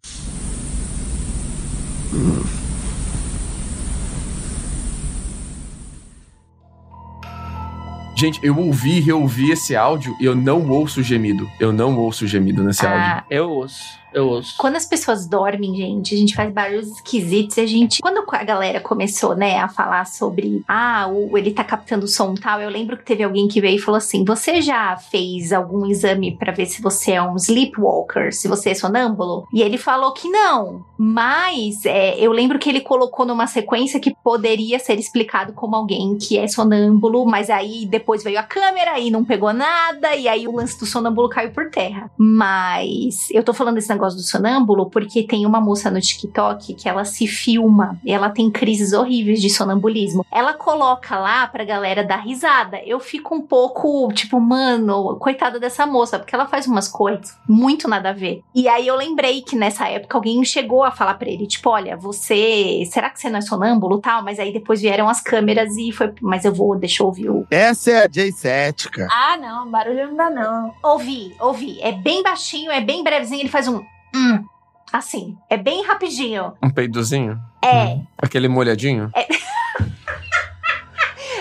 Gente, 8.17 8.39
eu 8.45 8.57
ouvi 8.57 8.99
e 8.99 9.01
reouvi 9.01 9.51
esse 9.51 9.75
áudio 9.75 10.15
e 10.21 10.25
eu 10.25 10.37
não 10.37 10.69
ouço 10.71 11.03
gemido. 11.03 11.51
Eu 11.59 11.73
não 11.73 11.99
ouço 11.99 12.27
gemido 12.27 12.63
nesse 12.63 12.87
áudio. 12.87 13.01
Ah, 13.03 13.25
Eu 13.29 13.51
ouço. 13.51 13.83
Eu 14.15 14.29
ouço. 14.29 14.55
Quando 14.57 14.77
as 14.77 14.87
pessoas 14.87 15.27
dormem, 15.27 15.75
gente, 15.75 16.15
a 16.15 16.19
gente 16.19 16.35
faz 16.35 16.53
barulhos 16.53 16.89
esquisitos. 16.89 17.59
A 17.59 17.67
gente, 17.67 18.01
quando 18.01 18.25
a 18.31 18.45
galera 18.45 18.81
começou, 18.81 19.35
né, 19.35 19.59
a 19.59 19.69
falar 19.69 20.07
sobre, 20.07 20.63
ah, 20.69 21.09
o, 21.11 21.37
ele 21.37 21.51
tá 21.51 21.65
captando 21.65 22.07
som 22.07 22.35
tal, 22.35 22.61
eu 22.61 22.71
lembro 22.71 22.97
que 22.97 23.05
teve 23.05 23.25
alguém 23.25 23.49
que 23.49 23.61
veio 23.61 23.77
e 23.77 23.81
falou 23.81 23.99
assim: 23.99 24.25
você 24.25 24.63
já 24.63 24.97
fez 24.97 25.53
algum 25.53 25.85
exame 25.87 26.37
pra 26.37 26.53
ver 26.53 26.67
se 26.67 26.81
você 26.81 27.13
é 27.13 27.23
um 27.23 27.35
sleepwalker, 27.37 28.33
se 28.33 28.47
você 28.47 28.71
é 28.71 28.75
sonâmbulo? 28.75 29.49
E 29.53 29.61
ele 29.61 29.77
falou 29.77 30.13
que 30.13 30.29
não. 30.29 30.85
Mas 30.97 31.85
é, 31.85 32.17
eu 32.19 32.31
lembro 32.31 32.59
que 32.59 32.69
ele 32.69 32.81
colocou 32.81 33.27
numa 33.27 33.49
sequência 33.49 33.99
que 33.99 34.15
poderia 34.23 34.79
ser 34.79 34.99
explicado 34.99 35.53
como 35.53 35.75
alguém 35.75 36.17
que 36.17 36.39
é 36.39 36.47
sonâmbulo, 36.47 37.27
mas 37.27 37.51
aí 37.51 37.85
depois 37.85 38.23
veio 38.23 38.39
a 38.39 38.45
câmera 38.45 38.99
e 39.01 39.11
não 39.11 39.25
pegou 39.25 39.53
nada, 39.53 40.15
e 40.15 40.29
aí 40.29 40.47
o 40.47 40.55
lance 40.55 40.79
do 40.79 40.87
sonâmbulo 40.87 41.29
caiu 41.29 41.51
por 41.51 41.69
terra. 41.69 42.09
Mas 42.17 43.29
eu 43.33 43.43
tô 43.43 43.53
falando 43.53 43.75
desse 43.75 43.89
negócio 43.89 44.04
do 44.11 44.23
sonâmbulo 44.23 44.91
porque 44.91 45.23
tem 45.23 45.47
uma 45.47 45.61
moça 45.61 45.91
no 45.91 46.01
TikTok 46.01 46.75
que 46.75 46.89
ela 46.89 47.05
se 47.05 47.27
filma 47.27 47.99
e 48.05 48.13
ela 48.13 48.31
tem 48.31 48.51
crises 48.51 48.93
horríveis 48.93 49.41
de 49.41 49.49
sonambulismo. 49.49 50.27
Ela 50.31 50.53
coloca 50.53 51.19
lá 51.19 51.47
pra 51.47 51.65
galera 51.65 52.05
dar 52.05 52.19
risada. 52.19 52.79
Eu 52.85 52.99
fico 53.01 53.35
um 53.35 53.41
pouco 53.41 54.13
tipo, 54.13 54.41
mano, 54.41 55.17
coitada 55.17 55.61
dessa 55.61 55.87
moça, 55.87 56.19
porque 56.19 56.35
ela 56.35 56.47
faz 56.47 56.67
umas 56.67 56.89
coisas 56.89 57.37
muito 57.49 57.89
nada 57.89 58.11
a 58.11 58.13
ver. 58.13 58.43
E 58.55 58.69
aí 58.69 58.87
eu 58.87 58.97
lembrei 58.97 59.43
que 59.43 59.57
nessa 59.57 59.89
época 59.89 60.17
alguém 60.17 60.45
chegou 60.45 60.83
a 60.83 60.91
falar 60.91 61.15
pra 61.15 61.29
ele, 61.29 61.47
tipo, 61.47 61.71
olha, 61.71 61.97
você, 61.97 62.83
será 62.91 63.11
que 63.11 63.21
você 63.21 63.31
não 63.31 63.39
é 63.39 63.43
sonâmbulo, 63.43 64.01
tal? 64.01 64.23
Mas 64.23 64.39
aí 64.39 64.53
depois 64.53 64.81
vieram 64.81 65.09
as 65.09 65.21
câmeras 65.21 65.77
e 65.77 65.93
foi, 65.93 66.13
mas 66.21 66.45
eu 66.45 66.53
vou, 66.53 66.77
deixa 66.77 67.03
eu 67.03 67.07
ouvir 67.07 67.31
o 67.31 67.47
Essa 67.51 67.91
é 67.91 68.05
a 68.05 68.09
Jay 68.11 68.33
cética. 68.33 69.09
Ah, 69.11 69.37
não, 69.37 69.71
barulho 69.71 70.09
não 70.09 70.17
dá, 70.17 70.31
não. 70.31 70.75
Ouvi, 70.83 71.35
ouvi. 71.41 71.79
É 71.81 71.93
bem 71.93 72.23
baixinho, 72.23 72.71
é 72.71 72.81
bem 72.81 73.03
brevezinho, 73.03 73.43
ele 73.43 73.49
faz 73.49 73.69
um 73.69 73.83
hum, 74.15 74.45
assim, 74.93 75.37
é 75.51 75.57
bem 75.57 75.85
rapidinho. 75.85 76.53
Um 76.63 76.71
peidozinho? 76.71 77.39
É, 77.63 77.99
Aquele 78.19 78.49
molhadinho? 78.49 79.11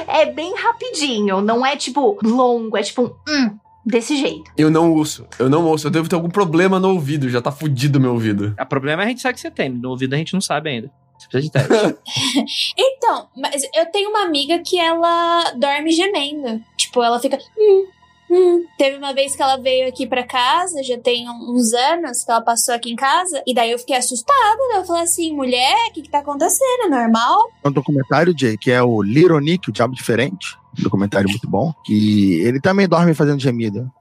é 0.07 0.25
bem 0.25 0.53
rapidinho, 0.55 1.41
não 1.41 1.65
é 1.65 1.75
tipo 1.75 2.17
longo, 2.23 2.77
é 2.77 2.83
tipo 2.83 3.03
um 3.27 3.31
hum, 3.31 3.57
desse 3.85 4.15
jeito. 4.17 4.51
Eu 4.57 4.69
não 4.69 4.91
ouço. 4.93 5.25
Eu 5.37 5.49
não 5.49 5.65
ouço. 5.65 5.87
Eu 5.87 5.91
devo 5.91 6.07
ter 6.07 6.15
algum 6.15 6.29
problema 6.29 6.79
no 6.79 6.93
ouvido. 6.93 7.29
Já 7.29 7.41
tá 7.41 7.51
fudido 7.51 7.99
meu 7.99 8.13
ouvido. 8.13 8.55
O 8.59 8.65
problema 8.65 9.03
é 9.03 9.05
a 9.05 9.09
gente 9.09 9.21
sabe 9.21 9.35
que 9.35 9.41
você 9.41 9.51
tem. 9.51 9.69
No 9.69 9.89
ouvido 9.89 10.13
a 10.13 10.17
gente 10.17 10.33
não 10.33 10.41
sabe 10.41 10.69
ainda. 10.69 10.91
Você 11.17 11.27
precisa 11.27 11.51
de 11.51 11.67
teste. 11.67 12.73
Então, 12.77 13.27
mas 13.35 13.63
eu 13.75 13.85
tenho 13.91 14.09
uma 14.09 14.23
amiga 14.23 14.59
que 14.59 14.79
ela 14.79 15.51
dorme 15.57 15.91
gemendo. 15.91 16.63
Tipo, 16.77 17.03
ela 17.03 17.19
fica. 17.19 17.37
Hum, 17.57 17.85
hum. 18.33 18.65
Teve 18.77 18.97
uma 18.97 19.13
vez 19.13 19.35
que 19.35 19.41
ela 19.41 19.57
veio 19.57 19.87
aqui 19.87 20.07
pra 20.07 20.23
casa, 20.23 20.83
já 20.83 20.97
tem 20.97 21.29
uns 21.29 21.73
anos 21.73 22.23
que 22.23 22.31
ela 22.31 22.41
passou 22.41 22.73
aqui 22.73 22.91
em 22.91 22.95
casa, 22.95 23.41
e 23.45 23.53
daí 23.53 23.71
eu 23.71 23.79
fiquei 23.79 23.95
assustada. 23.95 24.67
Né? 24.69 24.77
Eu 24.77 24.85
falei 24.85 25.03
assim, 25.03 25.33
mulher, 25.33 25.89
o 25.89 25.93
que, 25.93 26.01
que 26.01 26.09
tá 26.09 26.19
acontecendo? 26.19 26.85
É 26.85 26.89
normal? 26.89 27.49
Tem 27.61 27.71
um 27.71 27.73
documentário, 27.73 28.33
Jay, 28.37 28.57
que 28.57 28.71
é 28.71 28.81
o 28.81 29.01
Little 29.01 29.39
Nick, 29.39 29.69
o 29.69 29.73
Diabo 29.73 29.93
Diferente. 29.93 30.57
Um 30.77 30.83
documentário 30.83 31.29
muito 31.29 31.47
bom. 31.47 31.71
Que 31.85 32.41
ele 32.41 32.59
também 32.59 32.87
dorme 32.87 33.13
fazendo 33.13 33.39
gemido. 33.39 33.91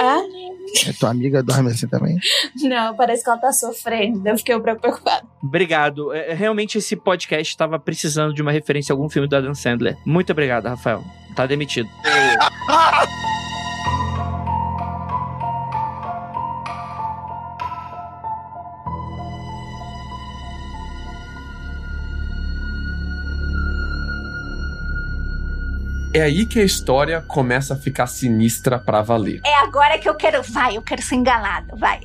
Ah? 0.00 0.22
É, 0.86 0.92
tua 0.92 1.10
amiga 1.10 1.42
dorme 1.42 1.70
assim 1.70 1.86
também. 1.86 2.16
Não, 2.62 2.94
parece 2.96 3.22
que 3.22 3.30
ela 3.30 3.38
tá 3.38 3.52
sofrendo. 3.52 4.26
Eu 4.26 4.38
fiquei 4.38 4.58
preocupada. 4.58 5.26
obrigado. 5.42 6.12
É, 6.12 6.32
Realmente 6.34 6.78
esse 6.78 6.96
podcast 6.96 7.52
estava 7.52 7.78
precisando 7.78 8.34
de 8.34 8.42
uma 8.42 8.52
referência 8.52 8.92
a 8.92 8.94
algum 8.94 9.08
filme 9.08 9.28
do 9.28 9.36
Adam 9.36 9.54
Sandler. 9.54 9.96
Muito 10.04 10.32
obrigado, 10.32 10.66
Rafael. 10.66 11.04
Tá 11.34 11.46
demitido. 11.46 11.88
É 26.14 26.20
aí 26.20 26.44
que 26.44 26.60
a 26.60 26.64
história 26.64 27.22
começa 27.22 27.72
a 27.72 27.76
ficar 27.76 28.06
sinistra 28.06 28.78
pra 28.78 29.00
valer. 29.00 29.40
É 29.46 29.54
agora 29.60 29.98
que 29.98 30.06
eu 30.06 30.14
quero, 30.14 30.42
vai, 30.42 30.76
eu 30.76 30.82
quero 30.82 31.00
ser 31.00 31.14
enganado, 31.14 31.74
vai. 31.76 32.00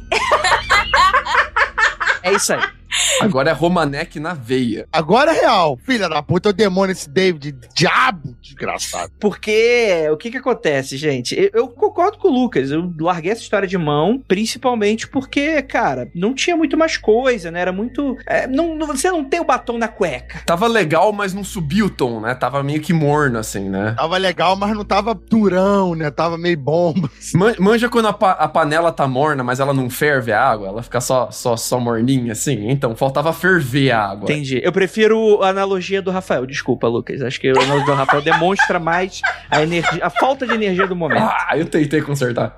É 2.24 2.32
isso 2.32 2.54
aí. 2.54 2.77
Agora 3.22 3.50
é 3.50 3.54
Romanek 3.54 4.20
na 4.20 4.34
veia. 4.34 4.88
Agora 4.92 5.32
é 5.36 5.42
real. 5.42 5.78
Filha 5.86 6.08
da 6.10 6.22
puta, 6.22 6.50
é 6.50 6.52
o 6.52 6.54
demônio 6.54 6.92
esse 6.92 7.10
David. 7.10 7.56
Diabo, 7.76 8.36
desgraçado. 8.42 9.12
Porque 9.20 10.08
o 10.12 10.18
que 10.18 10.32
que 10.32 10.38
acontece, 10.38 10.98
gente? 10.98 11.36
Eu, 11.36 11.50
eu 11.54 11.68
concordo 11.68 12.18
com 12.18 12.28
o 12.28 12.32
Lucas. 12.32 12.72
Eu 12.72 12.92
larguei 13.00 13.32
essa 13.32 13.42
história 13.42 13.68
de 13.68 13.78
mão, 13.78 14.22
principalmente 14.28 15.08
porque, 15.08 15.62
cara, 15.62 16.10
não 16.16 16.34
tinha 16.34 16.56
muito 16.56 16.78
mais 16.78 16.98
coisa, 16.98 17.52
né? 17.52 17.62
Era 17.62 17.72
muito. 17.72 18.18
é, 18.28 18.48
não, 18.48 18.76
não- 18.76 18.88
você 18.88 19.10
não 19.12 19.24
tem 19.24 19.40
o 19.40 19.46
batom 19.46 19.78
na 19.78 19.88
cueca. 19.88 20.42
Tava 20.46 20.68
legal, 20.68 21.12
mas 21.12 21.34
não 21.34 21.44
subiu 21.44 21.88
o 21.88 21.90
tom, 21.90 22.22
né? 22.22 22.34
Tava 22.36 22.64
meio 22.64 22.82
que 22.82 22.94
morno, 22.94 23.38
assim, 23.40 23.70
né? 23.70 23.94
Tava 23.98 24.18
legal, 24.18 24.56
mas 24.56 24.76
não 24.76 24.86
tava 24.86 25.14
durão, 25.14 25.94
né? 25.96 26.10
Tava 26.12 26.38
meio 26.38 26.58
bomba. 26.58 27.10
Man- 27.36 27.56
Manja 27.60 27.90
quando 27.90 28.08
a, 28.08 28.14
pa- 28.14 28.32
a 28.32 28.48
panela 28.48 28.92
tá 28.92 29.08
morna, 29.08 29.44
mas 29.44 29.60
ela 29.60 29.74
não 29.74 29.90
ferve 29.90 30.32
a 30.32 30.42
água, 30.42 30.68
ela 30.68 30.84
fica 30.84 31.02
só, 31.02 31.30
só, 31.32 31.56
só 31.58 31.80
morninha, 31.80 32.32
assim. 32.32 32.77
Então, 32.78 32.96
faltava 32.96 33.34
ferver 33.34 33.90
a 33.90 34.04
água. 34.12 34.24
Entendi. 34.32 34.62
Eu 34.64 34.72
prefiro 34.72 35.42
a 35.42 35.50
analogia 35.50 36.00
do 36.00 36.12
Rafael. 36.12 36.46
Desculpa, 36.46 36.88
Lucas. 36.88 37.24
Acho 37.24 37.42
que 37.42 37.48
a 37.50 37.52
analogia 37.54 37.86
do 37.88 37.94
Rafael 37.94 38.22
demonstra 38.22 38.78
mais 38.80 39.20
a 39.50 39.64
energia, 39.64 40.06
a 40.06 40.12
falta 40.12 40.46
de 40.46 40.54
energia 40.54 40.86
do 40.86 40.96
momento. 40.96 41.24
Ah, 41.24 41.58
eu 41.58 41.66
tentei 41.66 42.02
consertar. 42.02 42.56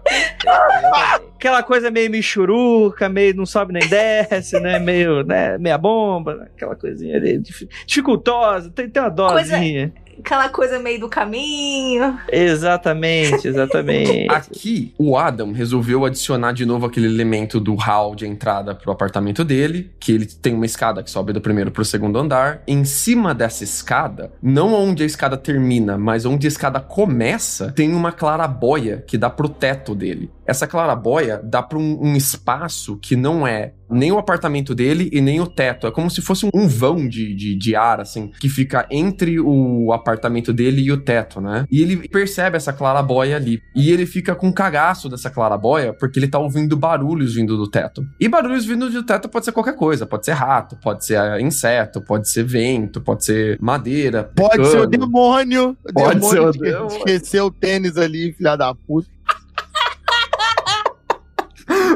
Aquela 1.36 1.64
coisa 1.64 1.90
meio 1.90 2.12
michuruca, 2.12 3.08
meio 3.08 3.34
não 3.34 3.46
sobe 3.46 3.72
nem 3.72 3.88
desce, 3.88 4.60
né? 4.60 4.78
Meio, 4.78 5.24
né? 5.24 5.58
Meia 5.58 5.78
bomba, 5.78 6.50
aquela 6.54 6.76
coisinha 6.76 7.16
ali, 7.16 7.38
dif- 7.38 7.68
dificultosa, 7.86 8.70
tem, 8.70 8.90
tem 8.90 9.02
uma 9.02 9.10
dosinha. 9.10 9.94
Aquela 10.20 10.50
coisa 10.50 10.80
meio 10.80 11.00
do 11.00 11.10
caminho. 11.10 12.20
Exatamente, 12.32 13.48
exatamente. 13.48 14.28
Aqui, 14.30 14.94
o 14.98 15.18
Adam 15.18 15.52
resolveu 15.52 16.06
adicionar 16.06 16.52
de 16.52 16.66
novo 16.66 16.86
aquele 16.86 17.08
elemento 17.08 17.60
do 17.60 17.76
hall 17.76 18.16
de 18.16 18.28
entrada 18.28 18.76
pro 18.76 18.92
apartamento 18.92 19.44
dele, 19.44 19.92
que 20.00 20.12
ele 20.12 20.26
tem 20.26 20.54
uma 20.54 20.66
escada 20.66 21.02
que 21.02 21.10
sobe 21.10 21.34
do 21.34 21.42
primeiro 21.42 21.72
pro 21.72 21.86
segundo 21.86 22.20
andar. 22.20 22.62
Em 22.68 22.84
cima 22.84 23.34
dessa 23.34 23.64
escada, 23.64 24.32
não 24.42 24.74
onde 24.74 25.04
a 25.04 25.06
escada 25.06 25.38
termina, 25.38 25.98
mas 25.98 26.26
onde 26.26 26.48
a 26.48 26.50
escada 26.50 26.80
começa, 26.80 27.72
tem 27.72 27.94
uma 27.94 28.12
clarabóia 28.12 29.04
que 29.08 29.18
dá 29.18 29.30
pro 29.30 29.50
teto 29.50 29.96
dele. 29.96 30.30
Essa 30.46 30.68
clarabóia 30.68 31.40
dá 31.44 31.62
para 31.62 31.78
um, 31.78 32.00
um 32.02 32.16
espaço 32.16 32.98
que 32.98 33.16
não 33.16 33.48
é 33.48 33.74
nem 33.90 34.12
o 34.12 34.18
apartamento 34.18 34.76
dele 34.76 35.10
e 35.12 35.22
nem 35.22 35.40
o 35.40 35.48
teto. 35.48 35.88
É 35.88 35.92
como 35.92 36.10
se 36.10 36.22
fosse 36.22 36.50
um 36.54 36.68
vão 36.68 37.08
de, 37.08 37.34
de, 37.34 37.56
de 37.56 37.76
ar, 37.76 38.00
assim, 38.00 38.32
que 38.40 38.50
fica 38.50 38.88
entre 38.90 39.40
o 39.40 39.92
apartamento 39.94 40.54
dele 40.54 40.82
e 40.82 40.92
o 40.92 40.98
teto, 40.98 41.42
né? 41.42 41.66
E 41.72 41.82
ele 41.82 42.08
percebe 42.08 42.58
essa 42.58 42.74
clarabóia 42.74 43.36
ali. 43.36 43.62
E 43.76 43.92
ele 43.92 44.06
fica 44.06 44.36
com 44.36 44.52
cagaço 44.52 45.10
dessa 45.10 45.30
clarabóia 45.30 45.94
porque 45.94 46.20
ele 46.20 46.28
tá 46.28 46.40
ouvindo 46.40 46.76
barulhos 46.78 47.36
vindo 47.36 47.58
do 47.58 47.70
teto. 47.70 48.04
E 48.20 48.28
barulhos 48.28 48.66
vindo 48.66 48.90
do 48.90 49.04
teto 49.04 49.30
pode 49.30 49.46
ser 49.46 49.52
qualquer 49.52 49.76
coisa. 49.76 50.06
Pode 50.06 50.26
ser 50.26 50.34
rato, 50.34 50.78
pode 50.78 51.06
ser 51.06 51.18
ah, 51.18 51.42
inseto, 51.42 52.02
pode 52.02 52.30
ser 52.30 52.44
vento, 52.44 53.02
pode 53.02 53.26
ser 53.26 53.58
madeira. 53.62 54.24
Pode 54.36 54.66
ser 54.68 54.82
o 54.82 54.86
demônio. 54.86 55.78
O 55.88 55.94
Pode 55.94 56.26
ser 56.26 56.40
o 56.40 56.52
demônio 56.52 56.54
que 56.54 56.60
demônio. 56.60 56.98
esqueceu 56.98 57.46
o 57.46 57.52
tênis 57.52 57.98
ali, 57.98 58.34
filha 58.34 58.56
da 58.56 58.74
puta. 58.74 59.19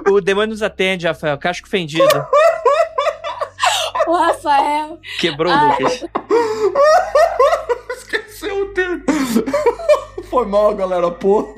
O 0.10 0.22
demônio 0.22 0.50
nos 0.50 0.62
atende, 0.62 1.08
Rafael. 1.08 1.38
Casco 1.38 1.68
fendido. 1.68 2.06
O 4.06 4.18
Rafael. 4.18 5.00
Quebrou 5.18 5.54
o. 5.54 5.68
Lucas. 5.70 6.04
Esqueceu 7.96 8.64
o 8.64 8.74
tempo. 8.74 9.06
Foi 10.30 10.46
mal, 10.46 10.76
galera, 10.76 11.10
pô. 11.10 11.56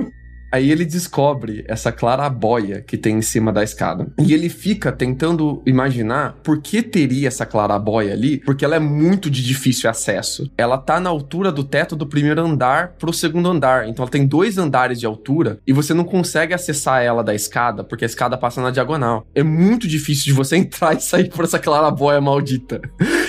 Aí 0.55 0.71
ele 0.71 0.85
descobre 0.85 1.65
essa 1.67 1.91
clarabóia 1.91 2.81
que 2.81 2.95
tem 2.95 3.17
em 3.17 3.21
cima 3.21 3.51
da 3.51 3.61
escada. 3.61 4.07
E 4.17 4.33
ele 4.33 4.47
fica 4.47 4.89
tentando 4.89 5.61
imaginar 5.65 6.37
por 6.41 6.61
que 6.61 6.81
teria 6.81 7.27
essa 7.27 7.45
clarabóia 7.45 8.13
ali, 8.13 8.37
porque 8.37 8.63
ela 8.63 8.77
é 8.77 8.79
muito 8.79 9.29
de 9.29 9.43
difícil 9.43 9.89
acesso. 9.89 10.49
Ela 10.57 10.77
tá 10.77 10.97
na 10.97 11.09
altura 11.09 11.51
do 11.51 11.61
teto 11.61 11.93
do 11.93 12.07
primeiro 12.07 12.39
andar 12.39 12.93
pro 12.97 13.11
segundo 13.11 13.49
andar. 13.49 13.89
Então 13.89 14.03
ela 14.03 14.09
tem 14.09 14.25
dois 14.25 14.57
andares 14.57 14.97
de 14.97 15.05
altura 15.05 15.59
e 15.67 15.73
você 15.73 15.93
não 15.93 16.05
consegue 16.05 16.53
acessar 16.53 17.03
ela 17.03 17.21
da 17.21 17.35
escada, 17.35 17.83
porque 17.83 18.05
a 18.05 18.07
escada 18.07 18.37
passa 18.37 18.61
na 18.61 18.71
diagonal. 18.71 19.27
É 19.35 19.43
muito 19.43 19.89
difícil 19.89 20.23
de 20.23 20.31
você 20.31 20.55
entrar 20.55 20.95
e 20.95 21.01
sair 21.01 21.29
por 21.29 21.43
essa 21.43 21.59
clarabóia 21.59 22.21
maldita. 22.21 22.79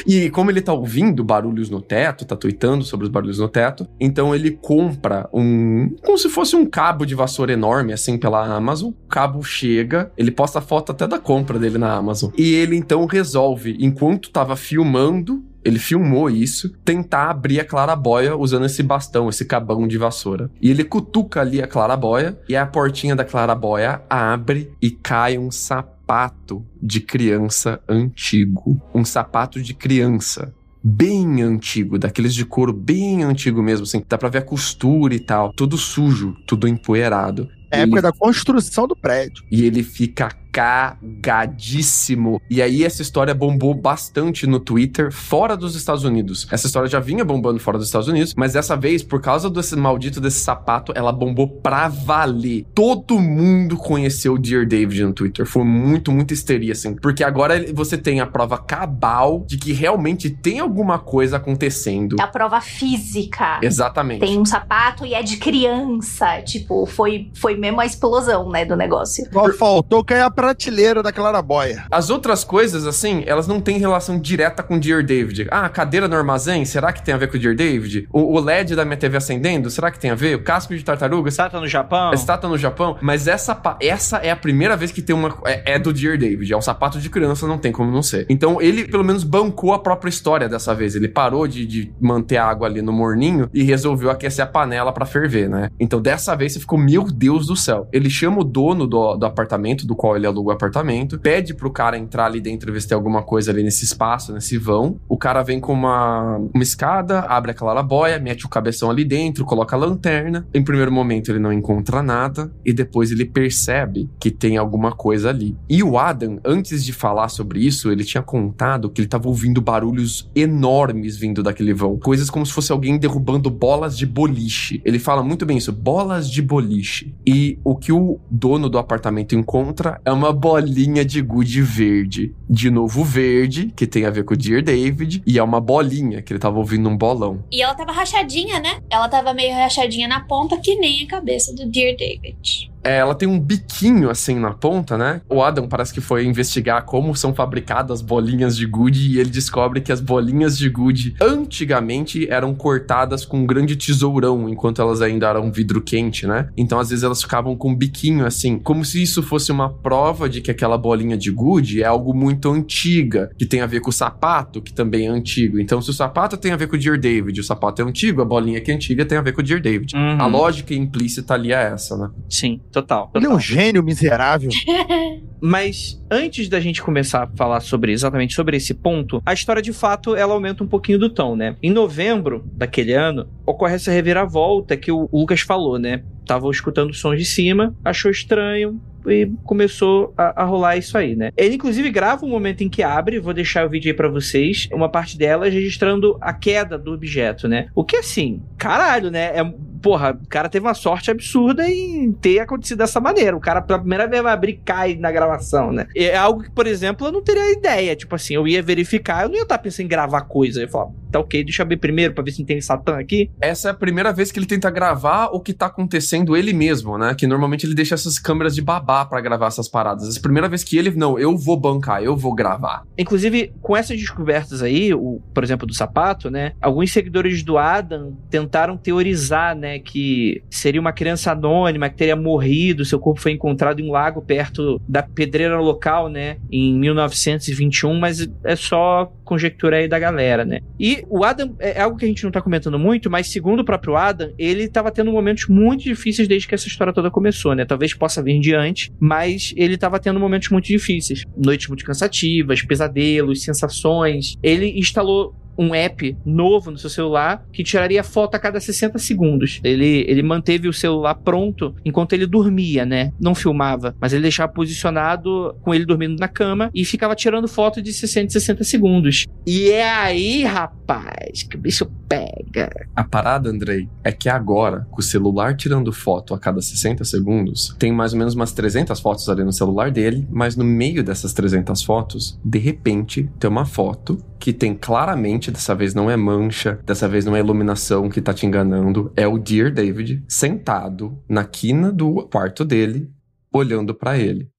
E 0.06 0.30
como 0.30 0.48
ele 0.48 0.62
tá 0.62 0.72
ouvindo 0.72 1.24
barulhos 1.24 1.68
no 1.68 1.82
teto, 1.82 2.24
tá 2.24 2.36
tweetando 2.36 2.84
sobre 2.84 3.06
os 3.06 3.10
barulhos 3.10 3.40
no 3.40 3.48
teto, 3.48 3.84
então 3.98 4.32
ele 4.32 4.52
compra 4.52 5.28
um. 5.32 5.90
como 6.04 6.16
se 6.16 6.28
fosse 6.28 6.54
um 6.54 6.64
cabo 6.64 7.04
de 7.04 7.15
vassoura 7.16 7.52
enorme, 7.52 7.92
assim, 7.92 8.16
pela 8.16 8.46
Amazon. 8.46 8.90
O 8.90 9.08
cabo 9.08 9.42
chega, 9.42 10.12
ele 10.16 10.30
posta 10.30 10.60
foto 10.60 10.92
até 10.92 11.06
da 11.06 11.18
compra 11.18 11.58
dele 11.58 11.78
na 11.78 11.92
Amazon. 11.92 12.30
E 12.36 12.54
ele 12.54 12.76
então 12.76 13.04
resolve, 13.06 13.76
enquanto 13.80 14.30
tava 14.30 14.54
filmando. 14.54 15.42
Ele 15.64 15.80
filmou 15.80 16.30
isso, 16.30 16.68
tentar 16.84 17.28
abrir 17.28 17.58
a 17.58 17.64
clarabóia 17.64 18.36
usando 18.36 18.66
esse 18.66 18.84
bastão, 18.84 19.28
esse 19.28 19.44
cabão 19.44 19.88
de 19.88 19.98
vassoura. 19.98 20.48
E 20.62 20.70
ele 20.70 20.84
cutuca 20.84 21.40
ali 21.40 21.60
a 21.60 21.66
clarabóia, 21.66 22.38
e 22.48 22.54
a 22.54 22.64
portinha 22.64 23.16
da 23.16 23.24
clarabóia 23.24 24.00
abre 24.08 24.70
e 24.80 24.92
cai 24.92 25.36
um 25.36 25.50
sapato 25.50 26.64
de 26.80 27.00
criança 27.00 27.80
antigo. 27.88 28.80
Um 28.94 29.04
sapato 29.04 29.60
de 29.60 29.74
criança. 29.74 30.54
Bem 30.88 31.42
antigo, 31.42 31.98
daqueles 31.98 32.32
de 32.32 32.44
couro 32.44 32.72
bem 32.72 33.24
antigo 33.24 33.60
mesmo, 33.60 33.82
assim. 33.82 34.04
Dá 34.08 34.16
pra 34.16 34.28
ver 34.28 34.38
a 34.38 34.42
costura 34.42 35.16
e 35.16 35.18
tal. 35.18 35.52
Tudo 35.52 35.76
sujo, 35.76 36.36
tudo 36.46 36.68
empoeirado. 36.68 37.48
É 37.72 37.78
a 37.78 37.80
época 37.80 38.00
da 38.00 38.12
construção 38.12 38.86
do 38.86 38.94
prédio. 38.94 39.42
E 39.50 39.64
ele 39.64 39.82
fica 39.82 40.30
cagadíssimo. 40.56 42.40
E 42.48 42.62
aí 42.62 42.82
essa 42.82 43.02
história 43.02 43.34
bombou 43.34 43.74
bastante 43.74 44.46
no 44.46 44.58
Twitter, 44.58 45.12
fora 45.12 45.54
dos 45.54 45.76
Estados 45.76 46.02
Unidos. 46.02 46.48
Essa 46.50 46.66
história 46.66 46.88
já 46.88 46.98
vinha 46.98 47.24
bombando 47.24 47.60
fora 47.60 47.76
dos 47.76 47.88
Estados 47.88 48.08
Unidos, 48.08 48.32
mas 48.34 48.54
dessa 48.54 48.74
vez, 48.74 49.02
por 49.02 49.20
causa 49.20 49.50
desse 49.50 49.76
maldito 49.76 50.18
desse 50.18 50.40
sapato, 50.40 50.92
ela 50.94 51.12
bombou 51.12 51.46
pra 51.46 51.88
valer. 51.88 52.64
Todo 52.74 53.18
mundo 53.18 53.76
conheceu 53.76 54.34
o 54.34 54.38
Dear 54.38 54.66
David 54.66 55.04
no 55.04 55.12
Twitter. 55.12 55.44
Foi 55.44 55.62
muito, 55.62 56.10
muito 56.10 56.32
histeria, 56.32 56.72
assim. 56.72 56.94
Porque 56.94 57.22
agora 57.22 57.62
você 57.74 57.98
tem 57.98 58.20
a 58.20 58.26
prova 58.26 58.56
cabal 58.56 59.44
de 59.46 59.58
que 59.58 59.74
realmente 59.74 60.30
tem 60.30 60.58
alguma 60.58 60.98
coisa 60.98 61.36
acontecendo. 61.36 62.16
É 62.18 62.22
a 62.22 62.28
prova 62.28 62.62
física. 62.62 63.60
Exatamente. 63.62 64.20
Tem 64.20 64.38
um 64.38 64.44
sapato 64.46 65.04
e 65.04 65.12
é 65.12 65.22
de 65.22 65.36
criança. 65.36 66.40
Tipo, 66.40 66.86
foi, 66.86 67.30
foi 67.34 67.56
mesmo 67.56 67.78
a 67.80 67.84
explosão, 67.84 68.48
né, 68.48 68.64
do 68.64 68.74
negócio. 68.74 69.28
Só 69.30 69.52
faltou 69.52 70.02
cair 70.02 70.22
a 70.22 70.30
prateleira 70.46 71.02
da 71.02 71.10
clarabóia. 71.10 71.84
As 71.90 72.08
outras 72.08 72.44
coisas, 72.44 72.86
assim, 72.86 73.24
elas 73.26 73.48
não 73.48 73.60
têm 73.60 73.78
relação 73.78 74.16
direta 74.18 74.62
com 74.62 74.78
Dear 74.78 75.02
David. 75.04 75.48
Ah, 75.50 75.64
a 75.64 75.68
cadeira 75.68 76.06
no 76.06 76.14
armazém, 76.14 76.64
será 76.64 76.92
que 76.92 77.02
tem 77.04 77.12
a 77.12 77.16
ver 77.16 77.28
com 77.28 77.36
Dear 77.36 77.56
David? 77.56 78.06
O, 78.12 78.36
o 78.36 78.40
LED 78.40 78.76
da 78.76 78.84
minha 78.84 78.96
TV 78.96 79.16
acendendo, 79.16 79.68
será 79.70 79.90
que 79.90 79.98
tem 79.98 80.10
a 80.10 80.14
ver? 80.14 80.36
O 80.36 80.42
casco 80.44 80.76
de 80.76 80.84
tartaruga, 80.84 81.28
Estátua 81.28 81.60
no 81.60 81.66
Japão. 81.66 82.12
estátua 82.14 82.48
no 82.48 82.56
Japão? 82.56 82.96
Mas 83.00 83.26
essa, 83.26 83.60
essa 83.80 84.18
é 84.18 84.30
a 84.30 84.36
primeira 84.36 84.76
vez 84.76 84.92
que 84.92 85.02
tem 85.02 85.16
uma. 85.16 85.36
É, 85.44 85.74
é 85.74 85.78
do 85.80 85.92
Dear 85.92 86.16
David. 86.16 86.52
É 86.52 86.56
um 86.56 86.62
sapato 86.62 87.00
de 87.00 87.10
criança, 87.10 87.46
não 87.46 87.58
tem 87.58 87.72
como 87.72 87.90
não 87.90 88.02
ser. 88.02 88.24
Então 88.28 88.62
ele, 88.62 88.84
pelo 88.84 89.02
menos, 89.02 89.24
bancou 89.24 89.72
a 89.74 89.80
própria 89.80 90.10
história 90.10 90.48
dessa 90.48 90.74
vez. 90.76 90.94
Ele 90.94 91.08
parou 91.08 91.48
de, 91.48 91.66
de 91.66 91.92
manter 92.00 92.36
a 92.36 92.46
água 92.46 92.68
ali 92.68 92.82
no 92.82 92.92
morninho 92.92 93.50
e 93.52 93.64
resolveu 93.64 94.10
aquecer 94.10 94.44
a 94.44 94.48
panela 94.48 94.92
pra 94.92 95.04
ferver, 95.04 95.48
né? 95.48 95.70
Então 95.80 96.00
dessa 96.00 96.36
vez 96.36 96.52
você 96.52 96.60
ficou, 96.60 96.78
meu 96.78 97.04
Deus 97.04 97.48
do 97.48 97.56
céu. 97.56 97.88
Ele 97.92 98.08
chama 98.08 98.40
o 98.40 98.44
dono 98.44 98.86
do, 98.86 99.16
do 99.16 99.26
apartamento, 99.26 99.84
do 99.84 99.96
qual 99.96 100.16
ele 100.16 100.26
aluga 100.36 100.50
o 100.50 100.52
apartamento, 100.52 101.18
pede 101.18 101.54
pro 101.54 101.70
cara 101.70 101.98
entrar 101.98 102.26
ali 102.26 102.40
dentro 102.40 102.70
e 102.70 102.72
ver 102.72 102.80
se 102.80 102.88
tem 102.88 102.94
alguma 102.94 103.22
coisa 103.22 103.50
ali 103.50 103.62
nesse 103.62 103.84
espaço, 103.84 104.32
nesse 104.32 104.58
vão. 104.58 105.00
O 105.08 105.16
cara 105.16 105.42
vem 105.42 105.60
com 105.60 105.72
uma, 105.72 106.36
uma 106.36 106.62
escada, 106.62 107.20
abre 107.20 107.50
a 107.50 107.54
clarabóia, 107.54 108.18
mete 108.18 108.46
o 108.46 108.48
cabeção 108.48 108.90
ali 108.90 109.04
dentro, 109.04 109.44
coloca 109.44 109.74
a 109.74 109.78
lanterna. 109.78 110.46
Em 110.52 110.62
primeiro 110.62 110.92
momento 110.92 111.30
ele 111.30 111.38
não 111.38 111.52
encontra 111.52 112.02
nada 112.02 112.52
e 112.64 112.72
depois 112.72 113.10
ele 113.10 113.24
percebe 113.24 114.08
que 114.20 114.30
tem 114.30 114.56
alguma 114.56 114.92
coisa 114.92 115.30
ali. 115.30 115.56
E 115.68 115.82
o 115.82 115.98
Adam, 115.98 116.38
antes 116.44 116.84
de 116.84 116.92
falar 116.92 117.28
sobre 117.28 117.60
isso, 117.60 117.90
ele 117.90 118.04
tinha 118.04 118.22
contado 118.22 118.90
que 118.90 119.00
ele 119.00 119.08
tava 119.08 119.28
ouvindo 119.28 119.60
barulhos 119.60 120.30
enormes 120.34 121.16
vindo 121.16 121.42
daquele 121.42 121.72
vão. 121.72 121.96
Coisas 121.98 122.30
como 122.30 122.44
se 122.44 122.52
fosse 122.52 122.72
alguém 122.72 122.98
derrubando 122.98 123.50
bolas 123.50 123.96
de 123.96 124.06
boliche. 124.06 124.80
Ele 124.84 124.98
fala 124.98 125.22
muito 125.22 125.46
bem 125.46 125.56
isso, 125.56 125.72
bolas 125.72 126.30
de 126.30 126.42
boliche. 126.42 127.14
E 127.26 127.58
o 127.64 127.76
que 127.76 127.92
o 127.92 128.18
dono 128.30 128.68
do 128.68 128.78
apartamento 128.78 129.34
encontra 129.34 130.00
é 130.04 130.12
uma 130.16 130.32
bolinha 130.32 131.04
de 131.04 131.20
gude 131.20 131.62
verde. 131.62 132.34
De 132.48 132.70
novo 132.70 133.04
verde, 133.04 133.72
que 133.76 133.86
tem 133.86 134.04
a 134.04 134.10
ver 134.10 134.24
com 134.24 134.34
o 134.34 134.36
Dear 134.36 134.62
David, 134.62 135.22
e 135.26 135.38
é 135.38 135.42
uma 135.42 135.60
bolinha, 135.60 136.22
que 136.22 136.32
ele 136.32 136.40
tava 136.40 136.58
ouvindo 136.58 136.88
um 136.88 136.96
bolão. 136.96 137.44
E 137.52 137.62
ela 137.62 137.74
tava 137.74 137.92
rachadinha, 137.92 138.58
né? 138.58 138.80
Ela 138.90 139.08
tava 139.08 139.34
meio 139.34 139.54
rachadinha 139.54 140.08
na 140.08 140.20
ponta, 140.20 140.56
que 140.56 140.76
nem 140.76 141.04
a 141.04 141.06
cabeça 141.06 141.54
do 141.54 141.66
Dear 141.66 141.96
David. 141.96 142.70
É, 142.86 142.98
ela 142.98 143.16
tem 143.16 143.28
um 143.28 143.40
biquinho 143.40 144.08
assim 144.08 144.36
na 144.36 144.52
ponta, 144.52 144.96
né? 144.96 145.20
O 145.28 145.42
Adam 145.42 145.66
parece 145.66 145.92
que 145.92 146.00
foi 146.00 146.24
investigar 146.24 146.84
como 146.84 147.16
são 147.16 147.34
fabricadas 147.34 148.00
bolinhas 148.00 148.56
de 148.56 148.64
gude 148.64 149.10
e 149.10 149.18
ele 149.18 149.28
descobre 149.28 149.80
que 149.80 149.90
as 149.90 150.00
bolinhas 150.00 150.56
de 150.56 150.68
gude 150.68 151.16
antigamente 151.20 152.28
eram 152.30 152.54
cortadas 152.54 153.24
com 153.24 153.38
um 153.38 153.46
grande 153.46 153.74
tesourão 153.74 154.48
enquanto 154.48 154.80
elas 154.80 155.02
ainda 155.02 155.26
eram 155.26 155.50
vidro 155.50 155.82
quente, 155.82 156.28
né? 156.28 156.48
Então 156.56 156.78
às 156.78 156.90
vezes 156.90 157.02
elas 157.02 157.20
ficavam 157.20 157.56
com 157.56 157.70
um 157.70 157.74
biquinho 157.74 158.24
assim, 158.24 158.56
como 158.56 158.84
se 158.84 159.02
isso 159.02 159.20
fosse 159.20 159.50
uma 159.50 159.68
prova 159.68 160.28
de 160.28 160.40
que 160.40 160.52
aquela 160.52 160.78
bolinha 160.78 161.16
de 161.16 161.32
gude 161.32 161.82
é 161.82 161.86
algo 161.86 162.14
muito 162.14 162.48
antiga, 162.48 163.32
que 163.36 163.46
tem 163.46 163.62
a 163.62 163.66
ver 163.66 163.80
com 163.80 163.90
o 163.90 163.92
sapato, 163.92 164.62
que 164.62 164.72
também 164.72 165.08
é 165.08 165.10
antigo. 165.10 165.58
Então 165.58 165.82
se 165.82 165.90
o 165.90 165.92
sapato 165.92 166.36
tem 166.36 166.52
a 166.52 166.56
ver 166.56 166.68
com 166.68 166.76
o 166.76 166.78
Dear 166.78 167.00
David, 167.00 167.40
o 167.40 167.44
sapato 167.44 167.82
é 167.82 167.84
antigo, 167.84 168.22
a 168.22 168.24
bolinha 168.24 168.60
que 168.60 168.70
é 168.70 168.74
antiga 168.74 169.04
tem 169.04 169.18
a 169.18 169.22
ver 169.22 169.32
com 169.32 169.40
o 169.40 169.44
Dear 169.44 169.60
David. 169.60 169.96
Uhum. 169.96 170.20
A 170.20 170.26
lógica 170.28 170.72
implícita 170.72 171.34
ali 171.34 171.52
é 171.52 171.72
essa, 171.72 171.96
né? 171.96 172.10
Sim, 172.30 172.60
total. 172.80 173.10
Ele 173.14 173.24
é 173.24 173.28
total. 173.28 173.36
um 173.36 173.40
gênio 173.40 173.82
miserável. 173.82 174.50
Mas 175.40 176.02
antes 176.10 176.48
da 176.48 176.60
gente 176.60 176.82
começar 176.82 177.24
a 177.24 177.26
falar 177.36 177.60
sobre 177.60 177.92
exatamente 177.92 178.34
sobre 178.34 178.56
esse 178.56 178.74
ponto, 178.74 179.22
a 179.24 179.32
história 179.32 179.62
de 179.62 179.72
fato 179.72 180.14
ela 180.16 180.34
aumenta 180.34 180.64
um 180.64 180.66
pouquinho 180.66 180.98
do 180.98 181.10
tom, 181.10 181.36
né? 181.36 181.56
Em 181.62 181.70
novembro 181.70 182.44
daquele 182.52 182.92
ano, 182.92 183.28
ocorre 183.44 183.74
essa 183.74 183.90
reviravolta 183.90 184.76
que 184.76 184.90
o 184.90 185.08
Lucas 185.12 185.40
falou, 185.40 185.78
né? 185.78 186.02
Tava 186.26 186.50
escutando 186.50 186.92
sons 186.94 187.18
de 187.18 187.24
cima, 187.24 187.74
achou 187.84 188.10
estranho, 188.10 188.80
e 189.10 189.30
começou 189.44 190.12
a, 190.16 190.42
a 190.42 190.44
rolar 190.44 190.76
isso 190.76 190.98
aí, 190.98 191.14
né? 191.14 191.30
Ele, 191.36 191.54
inclusive, 191.54 191.90
grava 191.90 192.24
um 192.24 192.28
momento 192.28 192.62
em 192.62 192.68
que 192.68 192.82
abre, 192.82 193.20
vou 193.20 193.32
deixar 193.32 193.66
o 193.66 193.70
vídeo 193.70 193.90
aí 193.90 193.96
pra 193.96 194.08
vocês, 194.08 194.68
uma 194.72 194.88
parte 194.88 195.16
dela 195.16 195.48
registrando 195.48 196.16
a 196.20 196.32
queda 196.32 196.76
do 196.76 196.92
objeto, 196.92 197.46
né? 197.48 197.68
O 197.74 197.84
que, 197.84 197.96
assim, 197.96 198.42
caralho, 198.58 199.10
né? 199.10 199.38
É, 199.38 199.54
porra, 199.86 200.18
o 200.20 200.26
cara 200.26 200.48
teve 200.48 200.66
uma 200.66 200.74
sorte 200.74 201.12
absurda 201.12 201.70
em 201.70 202.10
ter 202.10 202.40
acontecido 202.40 202.78
dessa 202.78 202.98
maneira. 203.00 203.36
O 203.36 203.40
cara, 203.40 203.62
pela 203.62 203.78
primeira 203.78 204.08
vez, 204.08 204.20
vai 204.20 204.32
abrir 204.32 204.52
e 204.54 204.56
cai 204.56 204.96
na 204.96 205.12
gravação, 205.12 205.70
né? 205.70 205.86
É 205.94 206.16
algo 206.16 206.42
que, 206.42 206.50
por 206.50 206.66
exemplo, 206.66 207.06
eu 207.06 207.12
não 207.12 207.22
teria 207.22 207.52
ideia. 207.52 207.94
Tipo 207.94 208.16
assim, 208.16 208.34
eu 208.34 208.48
ia 208.48 208.60
verificar, 208.60 209.22
eu 209.22 209.28
não 209.28 209.36
ia 209.36 209.42
estar 209.42 209.58
pensando 209.58 209.84
em 209.84 209.88
gravar 209.88 210.22
coisa. 210.22 210.58
Eu 210.58 210.64
ia 210.64 210.68
falar, 210.68 210.90
tá 211.12 211.20
ok, 211.20 211.44
deixa 211.44 211.62
eu 211.62 211.64
abrir 211.64 211.76
primeiro 211.76 212.14
pra 212.14 212.24
ver 212.24 212.32
se 212.32 212.40
não 212.40 212.46
tem 212.46 212.60
Satã 212.60 212.98
aqui. 212.98 213.30
Essa 213.40 213.68
é 213.68 213.70
a 213.70 213.74
primeira 213.74 214.12
vez 214.12 214.32
que 214.32 214.40
ele 214.40 214.46
tenta 214.46 214.68
gravar 214.72 215.26
o 215.26 215.38
que 215.38 215.52
tá 215.52 215.66
acontecendo 215.66 216.36
ele 216.36 216.52
mesmo, 216.52 216.98
né? 216.98 217.14
Que 217.14 217.28
normalmente 217.28 217.64
ele 217.64 217.74
deixa 217.74 217.94
essas 217.94 218.18
câmeras 218.18 218.56
de 218.56 218.62
babá 218.62 219.04
pra 219.04 219.20
gravar 219.20 219.46
essas 219.46 219.68
paradas. 219.68 220.08
Essa 220.08 220.18
é 220.18 220.20
a 220.20 220.22
primeira 220.22 220.48
vez 220.48 220.64
que 220.64 220.76
ele, 220.76 220.90
não, 220.90 221.16
eu 221.16 221.36
vou 221.36 221.56
bancar, 221.56 222.02
eu 222.02 222.16
vou 222.16 222.34
gravar. 222.34 222.82
Inclusive, 222.98 223.52
com 223.62 223.76
essas 223.76 223.96
descobertas 223.96 224.62
aí, 224.62 224.92
o, 224.92 225.20
por 225.32 225.44
exemplo, 225.44 225.64
do 225.64 225.74
sapato, 225.74 226.28
né? 226.28 226.54
Alguns 226.60 226.90
seguidores 226.90 227.44
do 227.44 227.56
Adam 227.56 228.16
tentaram 228.28 228.76
teorizar, 228.76 229.54
né, 229.54 229.75
que 229.78 230.42
seria 230.50 230.80
uma 230.80 230.92
criança 230.92 231.32
anônima 231.32 231.88
que 231.88 231.96
teria 231.96 232.16
morrido, 232.16 232.84
seu 232.84 232.98
corpo 232.98 233.20
foi 233.20 233.32
encontrado 233.32 233.80
em 233.80 233.88
um 233.88 233.92
lago 233.92 234.22
perto 234.22 234.80
da 234.88 235.02
pedreira 235.02 235.58
local, 235.60 236.08
né, 236.08 236.38
em 236.50 236.74
1921, 236.78 237.98
mas 237.98 238.28
é 238.44 238.56
só 238.56 239.12
conjectura 239.24 239.78
aí 239.78 239.88
da 239.88 239.98
galera, 239.98 240.44
né? 240.44 240.60
E 240.78 241.04
o 241.08 241.24
Adam 241.24 241.54
é 241.58 241.80
algo 241.80 241.96
que 241.96 242.04
a 242.04 242.08
gente 242.08 242.22
não 242.24 242.30
tá 242.30 242.40
comentando 242.40 242.78
muito, 242.78 243.10
mas 243.10 243.28
segundo 243.28 243.60
o 243.60 243.64
próprio 243.64 243.96
Adam, 243.96 244.32
ele 244.38 244.68
tava 244.68 244.90
tendo 244.90 245.10
momentos 245.10 245.48
muito 245.48 245.82
difíceis 245.82 246.28
desde 246.28 246.46
que 246.46 246.54
essa 246.54 246.68
história 246.68 246.92
toda 246.92 247.10
começou, 247.10 247.54
né? 247.54 247.64
Talvez 247.64 247.92
possa 247.94 248.22
vir 248.22 248.38
de 248.38 248.54
antes, 248.54 248.90
mas 249.00 249.52
ele 249.56 249.76
tava 249.76 249.98
tendo 249.98 250.20
momentos 250.20 250.48
muito 250.50 250.66
difíceis. 250.66 251.24
Noites 251.36 251.68
muito 251.68 251.84
cansativas, 251.84 252.62
pesadelos, 252.62 253.42
sensações. 253.42 254.36
Ele 254.42 254.78
instalou 254.78 255.34
um 255.58 255.74
app 255.74 256.16
novo 256.24 256.70
no 256.70 256.78
seu 256.78 256.90
celular 256.90 257.44
que 257.52 257.64
tiraria 257.64 258.02
foto 258.02 258.34
a 258.34 258.38
cada 258.38 258.60
60 258.60 258.98
segundos. 258.98 259.60
Ele, 259.64 260.04
ele 260.08 260.22
manteve 260.22 260.68
o 260.68 260.72
celular 260.72 261.14
pronto 261.14 261.74
enquanto 261.84 262.12
ele 262.12 262.26
dormia, 262.26 262.84
né? 262.84 263.12
Não 263.20 263.34
filmava, 263.34 263.94
mas 264.00 264.12
ele 264.12 264.22
deixava 264.22 264.52
posicionado 264.52 265.56
com 265.62 265.74
ele 265.74 265.84
dormindo 265.84 266.18
na 266.18 266.28
cama 266.28 266.70
e 266.74 266.84
ficava 266.84 267.14
tirando 267.14 267.48
foto 267.48 267.82
de 267.82 267.92
60 267.92 268.30
60 268.30 268.64
segundos. 268.64 269.24
E 269.46 269.70
é 269.70 269.88
aí, 269.88 270.42
rapaz, 270.42 271.44
que 271.44 271.54
o 271.56 271.60
bicho 271.60 271.86
pega. 272.08 272.68
A 272.96 273.04
parada, 273.04 273.48
Andrei, 273.48 273.88
é 274.02 274.10
que 274.10 274.28
agora, 274.28 274.88
com 274.90 274.98
o 274.98 275.04
celular 275.04 275.56
tirando 275.56 275.92
foto 275.92 276.34
a 276.34 276.38
cada 276.38 276.60
60 276.60 277.04
segundos, 277.04 277.76
tem 277.78 277.92
mais 277.92 278.12
ou 278.12 278.18
menos 278.18 278.34
umas 278.34 278.52
300 278.52 278.98
fotos 278.98 279.28
ali 279.28 279.44
no 279.44 279.52
celular 279.52 279.92
dele, 279.92 280.26
mas 280.32 280.56
no 280.56 280.64
meio 280.64 281.04
dessas 281.04 281.32
300 281.32 281.80
fotos, 281.84 282.36
de 282.44 282.58
repente, 282.58 283.30
tem 283.38 283.48
uma 283.48 283.64
foto 283.64 284.18
que 284.36 284.52
tem 284.52 284.74
claramente, 284.74 285.52
dessa 285.52 285.76
vez 285.76 285.94
não 285.94 286.10
é 286.10 286.16
mancha, 286.16 286.80
dessa 286.84 287.08
vez 287.08 287.24
não 287.24 287.36
é 287.36 287.38
iluminação 287.38 288.08
que 288.08 288.20
tá 288.20 288.34
te 288.34 288.46
enganando, 288.46 289.12
é 289.14 289.28
o 289.28 289.38
Dear 289.38 289.72
David 289.72 290.24
sentado 290.28 291.16
na 291.28 291.44
quina 291.44 291.92
do 291.92 292.26
quarto 292.28 292.64
dele, 292.64 293.08
olhando 293.52 293.94
para 293.94 294.18
ele. 294.18 294.50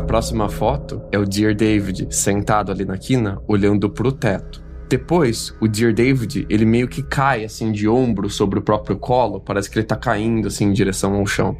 A 0.00 0.02
próxima 0.02 0.48
foto 0.48 1.02
é 1.12 1.18
o 1.18 1.26
Dear 1.26 1.54
David 1.54 2.08
sentado 2.08 2.72
ali 2.72 2.86
na 2.86 2.96
quina, 2.96 3.38
olhando 3.46 3.90
pro 3.90 4.10
teto. 4.10 4.64
Depois, 4.88 5.54
o 5.60 5.68
Dear 5.68 5.92
David, 5.92 6.46
ele 6.48 6.64
meio 6.64 6.88
que 6.88 7.02
cai 7.02 7.44
assim 7.44 7.70
de 7.70 7.86
ombro 7.86 8.30
sobre 8.30 8.58
o 8.58 8.62
próprio 8.62 8.96
colo, 8.96 9.42
parece 9.42 9.68
que 9.68 9.78
ele 9.78 9.86
tá 9.86 9.96
caindo 9.96 10.48
assim 10.48 10.64
em 10.64 10.72
direção 10.72 11.14
ao 11.14 11.26
chão. 11.26 11.54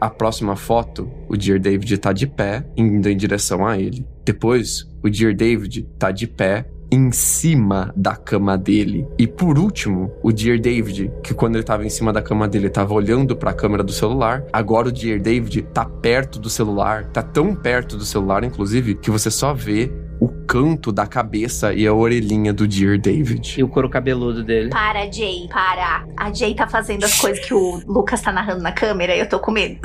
A 0.00 0.08
próxima 0.08 0.54
foto, 0.54 1.10
o 1.28 1.36
Dear 1.36 1.58
David 1.58 1.98
tá 1.98 2.12
de 2.12 2.28
pé, 2.28 2.64
indo 2.76 3.08
em 3.08 3.16
direção 3.16 3.66
a 3.66 3.76
ele. 3.76 4.06
Depois, 4.24 4.88
o 5.02 5.10
Dear 5.10 5.34
David 5.34 5.82
tá 5.98 6.12
de 6.12 6.28
pé 6.28 6.70
em 6.90 7.12
cima 7.12 7.92
da 7.96 8.16
cama 8.16 8.58
dele. 8.58 9.06
E 9.18 9.26
por 9.26 9.58
último, 9.58 10.12
o 10.22 10.32
Dear 10.32 10.58
David, 10.58 11.10
que 11.22 11.32
quando 11.32 11.56
ele 11.56 11.64
tava 11.64 11.84
em 11.84 11.90
cima 11.90 12.12
da 12.12 12.20
cama 12.20 12.48
dele, 12.48 12.68
tava 12.68 12.92
olhando 12.92 13.36
para 13.36 13.50
a 13.50 13.54
câmera 13.54 13.82
do 13.82 13.92
celular. 13.92 14.44
Agora 14.52 14.88
o 14.88 14.92
Dear 14.92 15.20
David 15.20 15.62
tá 15.72 15.84
perto 15.84 16.38
do 16.38 16.50
celular, 16.50 17.04
tá 17.06 17.22
tão 17.22 17.54
perto 17.54 17.96
do 17.96 18.04
celular 18.04 18.42
inclusive, 18.44 18.94
que 18.94 19.10
você 19.10 19.30
só 19.30 19.54
vê 19.54 19.90
o 20.20 20.28
canto 20.46 20.92
da 20.92 21.06
cabeça 21.06 21.72
e 21.72 21.86
a 21.86 21.94
orelhinha 21.94 22.52
do 22.52 22.68
Dear 22.68 22.98
David. 22.98 23.58
E 23.58 23.62
o 23.64 23.68
couro 23.68 23.88
cabeludo 23.88 24.44
dele. 24.44 24.68
Para, 24.68 25.10
Jay, 25.10 25.48
para. 25.48 26.04
A 26.16 26.32
Jay 26.32 26.54
tá 26.54 26.68
fazendo 26.68 27.04
as 27.04 27.18
coisas 27.18 27.44
que 27.44 27.54
o 27.54 27.80
Lucas 27.86 28.20
tá 28.20 28.30
narrando 28.30 28.62
na 28.62 28.72
câmera 28.72 29.16
e 29.16 29.20
eu 29.20 29.28
tô 29.28 29.38
com 29.38 29.50
medo. 29.50 29.80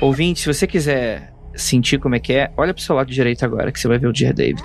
Ouvinte, 0.00 0.40
se 0.40 0.52
você 0.52 0.66
quiser 0.66 1.32
sentir 1.54 1.98
como 1.98 2.14
é 2.14 2.20
que 2.20 2.32
é, 2.32 2.52
olha 2.56 2.72
pro 2.74 2.82
seu 2.82 2.94
lado 2.94 3.10
direito 3.10 3.44
agora 3.44 3.72
que 3.72 3.80
você 3.80 3.88
vai 3.88 3.98
ver 3.98 4.06
o 4.06 4.12
Dear 4.12 4.34
David. 4.34 4.62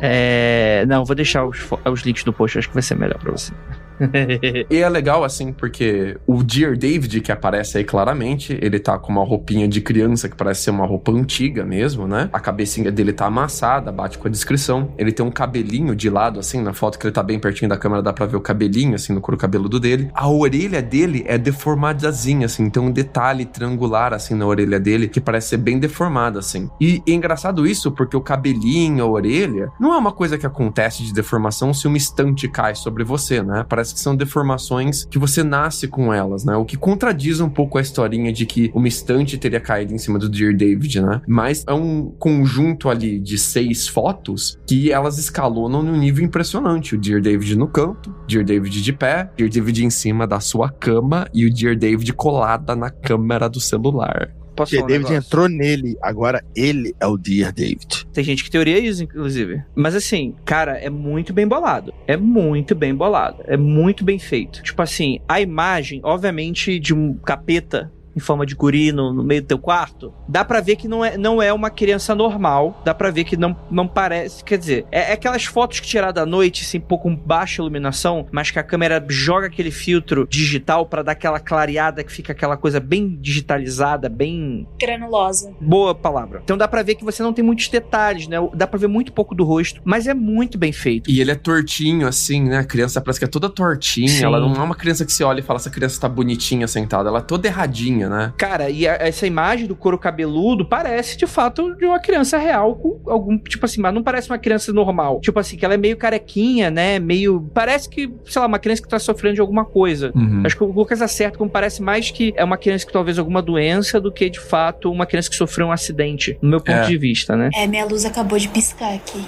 É... 0.00 0.84
Não, 0.86 1.04
vou 1.04 1.14
deixar 1.14 1.44
os, 1.44 1.58
os 1.84 2.00
links 2.02 2.24
do 2.24 2.32
post, 2.32 2.58
acho 2.58 2.68
que 2.68 2.74
vai 2.74 2.82
ser 2.82 2.96
melhor 2.96 3.18
pra 3.18 3.32
você. 3.32 3.52
E 4.70 4.76
é 4.78 4.88
legal, 4.88 5.24
assim, 5.24 5.52
porque 5.52 6.16
o 6.26 6.42
Dear 6.42 6.76
David, 6.76 7.20
que 7.20 7.32
aparece 7.32 7.78
aí 7.78 7.84
claramente, 7.84 8.58
ele 8.60 8.78
tá 8.78 8.98
com 8.98 9.12
uma 9.12 9.24
roupinha 9.24 9.66
de 9.66 9.80
criança 9.80 10.28
que 10.28 10.36
parece 10.36 10.62
ser 10.62 10.70
uma 10.70 10.86
roupa 10.86 11.12
antiga 11.12 11.64
mesmo, 11.64 12.06
né? 12.06 12.28
A 12.32 12.40
cabecinha 12.40 12.90
dele 12.90 13.12
tá 13.12 13.26
amassada, 13.26 13.90
bate 13.92 14.18
com 14.18 14.28
a 14.28 14.30
descrição. 14.30 14.92
Ele 14.96 15.12
tem 15.12 15.24
um 15.24 15.30
cabelinho 15.30 15.94
de 15.94 16.08
lado, 16.08 16.40
assim, 16.40 16.62
na 16.62 16.72
foto 16.72 16.98
que 16.98 17.06
ele 17.06 17.12
tá 17.12 17.22
bem 17.22 17.38
pertinho 17.38 17.68
da 17.68 17.76
câmera, 17.76 18.02
dá 18.02 18.12
pra 18.12 18.26
ver 18.26 18.36
o 18.36 18.40
cabelinho, 18.40 18.94
assim, 18.94 19.12
no 19.12 19.20
couro 19.20 19.38
cabeludo 19.38 19.78
dele. 19.78 20.10
A 20.14 20.28
orelha 20.28 20.82
dele 20.82 21.24
é 21.26 21.36
deformadazinha, 21.36 22.46
assim, 22.46 22.70
tem 22.70 22.82
um 22.82 22.90
detalhe 22.90 23.44
triangular, 23.44 24.12
assim, 24.12 24.34
na 24.34 24.46
orelha 24.46 24.78
dele, 24.78 25.08
que 25.08 25.20
parece 25.20 25.48
ser 25.48 25.56
bem 25.58 25.78
deformada, 25.78 26.38
assim. 26.38 26.70
E 26.80 27.02
é 27.06 27.12
engraçado 27.12 27.66
isso, 27.66 27.90
porque 27.92 28.16
o 28.16 28.20
cabelinho, 28.20 29.04
a 29.04 29.08
orelha, 29.08 29.70
não 29.78 29.94
é 29.94 29.98
uma 29.98 30.12
coisa 30.12 30.38
que 30.38 30.46
acontece 30.46 31.02
de 31.02 31.12
deformação 31.12 31.74
se 31.74 31.86
uma 31.86 31.96
estante 31.96 32.48
cai 32.48 32.74
sobre 32.74 33.04
você, 33.04 33.42
né? 33.42 33.64
Parece 33.68 33.89
que 33.92 34.00
são 34.00 34.16
deformações 34.16 35.04
que 35.04 35.18
você 35.18 35.42
nasce 35.42 35.88
com 35.88 36.12
elas, 36.12 36.44
né? 36.44 36.56
O 36.56 36.64
que 36.64 36.76
contradiz 36.76 37.40
um 37.40 37.48
pouco 37.48 37.78
a 37.78 37.80
historinha 37.80 38.32
de 38.32 38.46
que 38.46 38.70
uma 38.74 38.88
estante 38.88 39.38
teria 39.38 39.60
caído 39.60 39.94
em 39.94 39.98
cima 39.98 40.18
do 40.18 40.28
Dear 40.28 40.54
David, 40.56 41.00
né? 41.00 41.20
Mas 41.26 41.64
é 41.66 41.72
um 41.72 42.10
conjunto 42.18 42.88
ali 42.88 43.18
de 43.18 43.38
seis 43.38 43.86
fotos 43.86 44.58
que 44.66 44.92
elas 44.92 45.18
escalonam 45.18 45.82
num 45.82 45.96
nível 45.96 46.24
impressionante. 46.24 46.94
O 46.94 46.98
Dear 46.98 47.20
David 47.20 47.56
no 47.56 47.68
canto, 47.68 48.14
Dear 48.26 48.44
David 48.44 48.82
de 48.82 48.92
pé, 48.92 49.30
Dear 49.36 49.50
David 49.50 49.84
em 49.84 49.90
cima 49.90 50.26
da 50.26 50.40
sua 50.40 50.70
cama 50.70 51.28
e 51.32 51.46
o 51.46 51.52
Dear 51.52 51.76
David 51.76 52.12
colada 52.12 52.74
na 52.74 52.90
câmera 52.90 53.48
do 53.48 53.60
celular. 53.60 54.39
Posso 54.60 54.72
Porque 54.72 54.84
um 54.84 54.86
David 54.86 55.10
negócio? 55.10 55.26
entrou 55.28 55.48
nele, 55.48 55.96
agora 56.02 56.44
ele 56.54 56.94
é 57.00 57.06
o 57.06 57.16
Dear 57.16 57.50
David. 57.50 58.06
Tem 58.12 58.22
gente 58.22 58.44
que 58.44 58.50
teoria 58.50 58.78
isso, 58.78 59.02
inclusive. 59.02 59.62
Mas 59.74 59.94
assim, 59.94 60.34
cara, 60.44 60.76
é 60.76 60.90
muito 60.90 61.32
bem 61.32 61.48
bolado. 61.48 61.94
É 62.06 62.14
muito 62.14 62.74
bem 62.74 62.94
bolado. 62.94 63.42
É 63.46 63.56
muito 63.56 64.04
bem 64.04 64.18
feito. 64.18 64.62
Tipo 64.62 64.82
assim, 64.82 65.18
a 65.26 65.40
imagem, 65.40 66.00
obviamente, 66.04 66.78
de 66.78 66.92
um 66.92 67.14
capeta 67.14 67.90
em 68.20 68.24
forma 68.24 68.46
de 68.46 68.54
guri 68.54 68.92
no, 68.92 69.12
no 69.12 69.22
meio 69.22 69.42
do 69.42 69.48
teu 69.48 69.58
quarto, 69.58 70.12
dá 70.28 70.44
pra 70.44 70.60
ver 70.60 70.76
que 70.76 70.86
não 70.86 71.04
é, 71.04 71.16
não 71.16 71.42
é 71.42 71.52
uma 71.52 71.70
criança 71.70 72.14
normal. 72.14 72.80
Dá 72.84 72.94
pra 72.94 73.10
ver 73.10 73.24
que 73.24 73.36
não, 73.36 73.56
não 73.70 73.88
parece. 73.88 74.44
Quer 74.44 74.58
dizer, 74.58 74.86
é, 74.90 75.10
é 75.10 75.12
aquelas 75.12 75.44
fotos 75.44 75.80
que 75.80 75.86
tiradas 75.86 76.22
à 76.22 76.26
noite, 76.26 76.62
assim, 76.62 76.78
um 76.78 76.82
pouco 76.82 77.00
com 77.00 77.16
baixa 77.16 77.62
iluminação, 77.62 78.26
mas 78.30 78.50
que 78.50 78.58
a 78.58 78.62
câmera 78.62 79.02
joga 79.08 79.46
aquele 79.46 79.70
filtro 79.70 80.26
digital 80.28 80.84
pra 80.84 81.02
dar 81.02 81.12
aquela 81.12 81.40
clareada 81.40 82.04
que 82.04 82.12
fica 82.12 82.32
aquela 82.32 82.56
coisa 82.56 82.78
bem 82.78 83.16
digitalizada, 83.20 84.08
bem 84.08 84.68
Granulosa. 84.78 85.52
Boa 85.60 85.94
palavra. 85.94 86.40
Então 86.44 86.58
dá 86.58 86.68
pra 86.68 86.82
ver 86.82 86.94
que 86.96 87.04
você 87.04 87.22
não 87.22 87.32
tem 87.32 87.42
muitos 87.42 87.68
detalhes, 87.68 88.28
né? 88.28 88.36
Dá 88.54 88.66
pra 88.66 88.78
ver 88.78 88.86
muito 88.86 89.12
pouco 89.12 89.34
do 89.34 89.44
rosto, 89.44 89.80
mas 89.82 90.06
é 90.06 90.12
muito 90.12 90.58
bem 90.58 90.72
feito. 90.72 91.10
E 91.10 91.20
ele 91.20 91.30
é 91.30 91.34
tortinho, 91.34 92.06
assim, 92.06 92.42
né? 92.42 92.58
A 92.58 92.64
criança 92.64 93.00
parece 93.00 93.18
que 93.18 93.24
é 93.24 93.28
toda 93.28 93.48
tortinha. 93.48 94.08
Sim. 94.08 94.24
Ela 94.24 94.38
não 94.38 94.54
é 94.54 94.60
uma 94.60 94.74
criança 94.74 95.06
que 95.06 95.12
você 95.12 95.24
olha 95.24 95.40
e 95.40 95.42
fala, 95.42 95.58
essa 95.58 95.70
criança 95.70 95.98
tá 95.98 96.08
bonitinha 96.08 96.68
sentada. 96.68 97.08
Ela 97.08 97.20
é 97.20 97.22
toda 97.22 97.48
erradinha, 97.48 98.08
né? 98.10 98.32
Cara, 98.36 98.68
e 98.68 98.86
a- 98.86 98.96
essa 99.00 99.26
imagem 99.26 99.66
do 99.66 99.74
couro 99.74 99.98
cabeludo 99.98 100.66
parece 100.66 101.16
de 101.16 101.26
fato 101.26 101.74
de 101.76 101.86
uma 101.86 101.98
criança 101.98 102.36
real 102.36 102.74
com 102.76 103.00
algum 103.06 103.38
tipo 103.38 103.64
assim, 103.64 103.80
mas 103.80 103.94
não 103.94 104.02
parece 104.02 104.28
uma 104.28 104.38
criança 104.38 104.72
normal. 104.72 105.20
Tipo 105.20 105.38
assim, 105.38 105.56
que 105.56 105.64
ela 105.64 105.74
é 105.74 105.78
meio 105.78 105.96
carequinha, 105.96 106.70
né? 106.70 106.98
Meio. 106.98 107.48
Parece 107.54 107.88
que, 107.88 108.12
sei 108.26 108.40
lá, 108.40 108.46
uma 108.48 108.58
criança 108.58 108.82
que 108.82 108.88
tá 108.88 108.98
sofrendo 108.98 109.36
de 109.36 109.40
alguma 109.40 109.64
coisa. 109.64 110.12
Uhum. 110.14 110.42
Acho 110.44 110.56
que 110.56 110.64
o 110.64 110.66
Lucas 110.72 111.00
acerta, 111.00 111.38
como 111.38 111.48
parece 111.50 111.80
mais 111.82 112.10
que 112.10 112.32
é 112.36 112.44
uma 112.44 112.56
criança 112.58 112.84
que 112.84 112.92
talvez 112.92 113.18
alguma 113.18 113.40
doença 113.40 114.00
do 114.00 114.10
que 114.12 114.28
de 114.28 114.40
fato 114.40 114.90
uma 114.90 115.06
criança 115.06 115.30
que 115.30 115.36
sofreu 115.36 115.68
um 115.68 115.72
acidente, 115.72 116.36
no 116.42 116.50
meu 116.50 116.60
ponto 116.60 116.70
É. 116.78 116.86
de 116.86 116.98
vista, 116.98 117.36
né? 117.36 117.48
É, 117.54 117.66
minha 117.66 117.84
luz 117.84 118.04
acabou 118.04 118.38
de 118.38 118.48
piscar 118.48 118.92
aqui. 118.94 119.24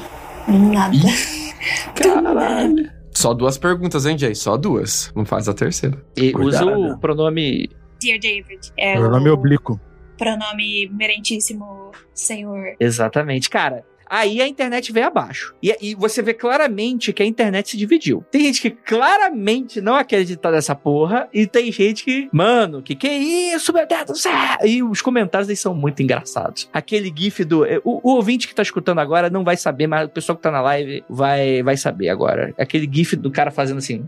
Nada. 0.48 0.96
Caralho. 1.94 2.90
Só 3.14 3.34
duas 3.34 3.58
perguntas, 3.58 4.06
hein, 4.06 4.16
Jay? 4.18 4.34
Só 4.34 4.56
duas. 4.56 5.12
Não 5.14 5.24
faz 5.24 5.48
a 5.48 5.54
terceira. 5.54 5.98
E 6.16 6.32
usa 6.36 6.64
o 6.64 6.98
pronome 6.98 7.68
Dear 8.02 8.18
David. 8.18 8.72
É 8.76 8.98
Meu 8.98 9.10
nome 9.10 9.28
é 9.28 9.30
o 9.30 9.34
oblíquo. 9.34 9.80
pronome 10.18 10.88
merentíssimo 10.92 11.90
senhor. 12.14 12.74
Exatamente. 12.78 13.48
Cara, 13.48 13.84
Aí 14.14 14.42
a 14.42 14.46
internet 14.46 14.92
veio 14.92 15.06
abaixo. 15.06 15.54
E, 15.62 15.74
e 15.80 15.94
você 15.94 16.20
vê 16.20 16.34
claramente 16.34 17.14
que 17.14 17.22
a 17.22 17.26
internet 17.26 17.70
se 17.70 17.78
dividiu. 17.78 18.22
Tem 18.30 18.42
gente 18.42 18.60
que 18.60 18.70
claramente 18.70 19.80
não 19.80 19.94
acredita 19.94 20.50
nessa 20.50 20.74
porra, 20.74 21.30
e 21.32 21.46
tem 21.46 21.72
gente 21.72 22.04
que, 22.04 22.28
mano, 22.30 22.82
que 22.82 22.94
que 22.94 23.06
é 23.08 23.16
isso, 23.16 23.72
meu 23.72 23.86
Deus 23.86 24.04
do 24.04 24.14
céu? 24.14 24.32
E 24.66 24.82
os 24.82 25.00
comentários 25.00 25.48
aí 25.48 25.56
são 25.56 25.74
muito 25.74 26.02
engraçados. 26.02 26.68
Aquele 26.74 27.10
gif 27.16 27.42
do. 27.42 27.64
é, 27.64 27.78
O, 27.84 28.06
o 28.06 28.16
ouvinte 28.16 28.46
que 28.46 28.54
tá 28.54 28.60
escutando 28.60 28.98
agora 28.98 29.30
não 29.30 29.44
vai 29.44 29.56
saber, 29.56 29.86
mas 29.86 30.04
o 30.04 30.10
pessoal 30.10 30.36
que 30.36 30.42
tá 30.42 30.50
na 30.50 30.60
live 30.60 31.02
vai, 31.08 31.62
vai 31.62 31.78
saber 31.78 32.10
agora. 32.10 32.52
Aquele 32.58 32.86
gif 32.92 33.16
do 33.16 33.30
cara 33.30 33.50
fazendo 33.50 33.78
assim. 33.78 34.06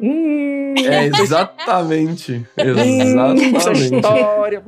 Hum, 0.00 0.74
É 0.76 1.06
exatamente. 1.06 2.34
hum, 2.58 2.62
essa 3.54 3.70
exatamente. 3.72 3.94
história. 3.94 4.62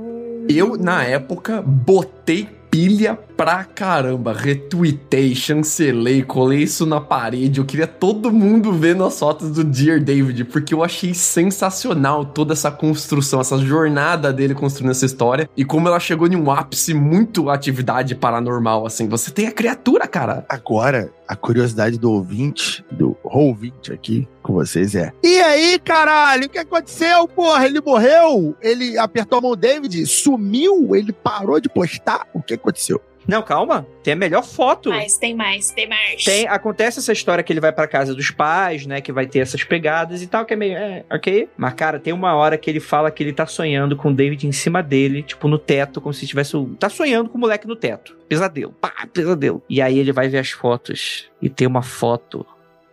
Eu, 0.49 0.77
na 0.77 1.05
época, 1.05 1.63
botei 1.63 2.49
pilha 2.71 3.19
pra 3.37 3.65
caramba. 3.65 4.33
Retuitei, 4.33 5.35
chancelei, 5.35 6.23
colei 6.23 6.63
isso 6.63 6.87
na 6.87 7.01
parede. 7.01 7.59
Eu 7.59 7.65
queria 7.65 7.87
todo 7.87 8.33
mundo 8.33 8.73
vendo 8.73 9.05
as 9.05 9.19
fotos 9.19 9.51
do 9.51 9.65
Dear 9.65 10.01
David, 10.01 10.45
porque 10.45 10.73
eu 10.73 10.85
achei 10.85 11.13
sensacional 11.13 12.25
toda 12.25 12.53
essa 12.53 12.71
construção, 12.71 13.41
essa 13.41 13.59
jornada 13.59 14.33
dele 14.33 14.55
construindo 14.55 14.91
essa 14.91 15.05
história 15.07 15.49
e 15.57 15.65
como 15.65 15.89
ela 15.89 15.99
chegou 15.99 16.29
em 16.29 16.37
um 16.37 16.51
ápice 16.51 16.95
muito 16.95 17.51
atividade 17.51 18.15
paranormal, 18.15 18.87
assim. 18.87 19.09
Você 19.09 19.31
tem 19.31 19.47
a 19.47 19.53
criatura, 19.53 20.07
cara. 20.07 20.45
Agora, 20.49 21.11
a 21.27 21.35
curiosidade 21.35 21.99
do 21.99 22.13
ouvinte, 22.13 22.85
do 22.91 23.17
ouvinte 23.25 23.93
aqui 23.93 24.29
com 24.51 24.55
vocês 24.57 24.95
é: 24.95 25.13
E 25.23 25.39
aí, 25.41 25.79
caralho, 25.79 26.47
o 26.47 26.49
que 26.49 26.59
aconteceu, 26.59 27.27
porra? 27.29 27.67
Ele 27.67 27.81
morreu? 27.81 28.57
Ele 28.61 28.99
apertou 28.99 29.39
a 29.39 29.41
mão 29.41 29.51
do 29.53 29.57
David? 29.57 30.05
Sumiu? 30.07 30.95
Ele 30.95 31.13
parou 31.13 31.61
de 31.61 31.69
postar? 31.69 32.27
O 32.35 32.43
que 32.43 32.55
aconteceu? 32.55 33.01
Não, 33.29 33.43
calma. 33.43 33.87
Tem 34.03 34.15
a 34.15 34.17
melhor 34.17 34.43
foto. 34.43 34.89
Mas 34.89 35.17
tem 35.19 35.37
mais, 35.37 35.71
tem 35.71 35.87
mais. 35.87 36.25
Tem, 36.25 36.49
acontece 36.49 36.99
essa 36.99 37.13
história 37.13 37.45
que 37.45 37.53
ele 37.53 37.61
vai 37.61 37.71
pra 37.71 37.87
casa 37.87 38.15
dos 38.15 38.31
pais, 38.31 38.87
né? 38.87 39.01
Que 39.01 39.13
vai 39.13 39.27
ter 39.27 39.41
essas 39.41 39.63
pegadas 39.63 40.23
e 40.23 40.27
tal, 40.27 40.45
que 40.45 40.55
é 40.55 40.57
meio. 40.57 40.77
É, 40.77 41.05
ok. 41.13 41.49
Mas, 41.57 41.75
cara, 41.75 42.01
tem 42.01 42.13
uma 42.15 42.35
hora 42.35 42.57
que 42.59 42.69
ele 42.69 42.81
fala 42.81 43.11
que 43.11 43.23
ele 43.23 43.33
tá 43.33 43.47
sonhando 43.47 43.95
com 43.95 44.09
o 44.09 44.15
David 44.15 44.49
em 44.49 44.53
cima 44.53 44.83
dele, 44.83 45.23
tipo, 45.23 45.47
no 45.47 45.59
teto, 45.59 46.01
como 46.01 46.15
se 46.15 46.27
tivesse. 46.27 46.57
o- 46.57 46.75
Tá 46.79 46.89
sonhando 46.89 47.29
com 47.29 47.37
o 47.37 47.41
moleque 47.41 47.69
no 47.69 47.77
teto. 47.77 48.17
Pesadelo. 48.29 48.73
Pá, 48.73 49.07
pesadelo. 49.13 49.63
E 49.69 49.81
aí 49.83 49.99
ele 49.99 50.13
vai 50.13 50.29
ver 50.29 50.39
as 50.39 50.51
fotos 50.51 51.29
e 51.41 51.49
tem 51.49 51.69
uma 51.69 51.83
foto 51.83 52.45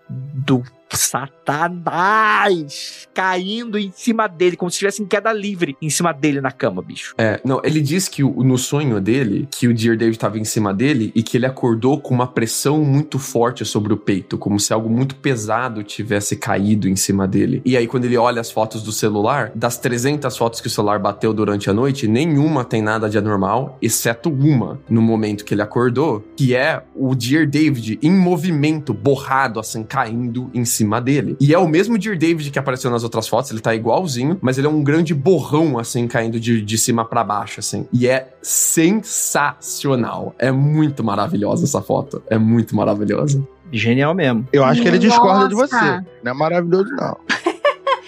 do 0.10 0.62
Satanás 0.96 3.08
caindo 3.14 3.78
em 3.78 3.92
cima 3.96 4.28
dele, 4.28 4.56
como 4.56 4.70
se 4.70 4.76
estivesse 4.76 5.02
em 5.02 5.06
queda 5.06 5.34
livre 5.34 5.76
em 5.82 5.90
cima 5.90 6.14
dele 6.14 6.40
na 6.40 6.52
cama, 6.52 6.82
bicho. 6.82 7.14
É, 7.18 7.40
não, 7.44 7.60
ele 7.64 7.82
diz 7.82 8.08
que 8.08 8.24
o- 8.24 8.44
no 8.44 8.58
sonho 8.58 9.02
dele, 9.02 9.48
que 9.52 9.68
o 9.68 9.74
Dear 9.74 9.98
David 9.98 10.20
tava 10.20 10.38
em 10.38 10.44
cima 10.44 10.74
dele 10.74 11.12
e 11.16 11.24
que 11.24 11.38
ele 11.38 11.46
acordou 11.46 12.00
com 12.00 12.14
uma 12.14 12.28
pressão 12.28 12.84
muito 12.84 13.18
forte 13.20 13.66
sobre 13.66 13.92
o 13.94 13.98
peito, 13.98 14.38
como 14.38 14.60
se 14.60 14.72
algo 14.72 14.90
muito 14.90 15.16
pesado 15.16 15.84
tivesse 15.84 16.36
caído 16.36 16.88
em 16.88 16.96
cima 16.96 17.28
dele. 17.28 17.62
E 17.66 17.76
aí, 17.76 17.88
quando 17.88 18.06
ele 18.06 18.18
olha 18.18 18.40
as 18.40 18.52
fotos 18.52 18.84
do 18.84 18.92
celular, 18.92 19.52
das 19.56 19.78
300 19.78 20.38
fotos 20.38 20.62
que 20.62 20.68
o 20.68 20.72
celular 20.72 21.00
bateu 21.00 21.34
durante 21.34 21.70
a 21.70 21.74
noite, 21.74 22.08
nenhuma 22.08 22.64
tem 22.64 22.82
nada 22.82 23.10
de 23.10 23.18
anormal, 23.18 23.78
exceto 23.82 24.30
uma, 24.30 24.80
no 24.90 25.02
momento 25.02 25.44
que 25.44 25.54
ele 25.54 25.62
acordou, 25.62 26.24
que 26.36 26.56
é 26.56 26.84
o 26.96 27.16
Dear 27.16 27.48
David 27.48 28.00
em 28.02 28.12
movimento, 28.12 28.94
borrado, 28.94 29.60
assim, 29.60 29.84
caindo 29.84 30.50
em 30.54 30.64
cima 30.64 30.77
dele. 31.02 31.38
E 31.40 31.54
é 31.54 31.58
o 31.58 31.68
mesmo 31.68 31.98
Dear 31.98 32.18
David 32.18 32.52
que 32.52 32.60
apareceu 32.60 32.92
nas 32.92 33.04
outras 33.04 33.28
fotos, 33.28 33.52
ele 33.52 33.60
tá 33.60 33.74
igualzinho, 33.74 34.38
mas 34.42 34.58
ele 34.58 34.68
é 34.68 34.70
um 34.70 34.84
grande 34.84 35.14
borrão, 35.14 35.80
assim, 35.80 36.08
caindo 36.08 36.40
de, 36.40 36.62
de 36.62 36.78
cima 36.78 37.06
pra 37.06 37.24
baixo, 37.24 37.60
assim. 37.60 37.88
E 37.92 38.08
é 38.08 38.34
sensacional. 38.42 40.36
É 40.38 40.52
muito 40.52 41.04
maravilhosa 41.04 41.66
essa 41.66 41.82
foto. 41.82 42.22
É 42.30 42.38
muito 42.38 42.76
maravilhosa. 42.76 43.46
Genial 43.72 44.14
mesmo. 44.14 44.48
Eu 44.52 44.64
acho 44.64 44.82
que 44.82 44.88
ele 44.88 45.00
discorda 45.00 45.48
de 45.48 45.56
você. 45.56 45.76
Nossa. 45.76 46.06
Não 46.24 46.32
é 46.32 46.36
maravilhoso, 46.36 46.90
não. 46.96 47.18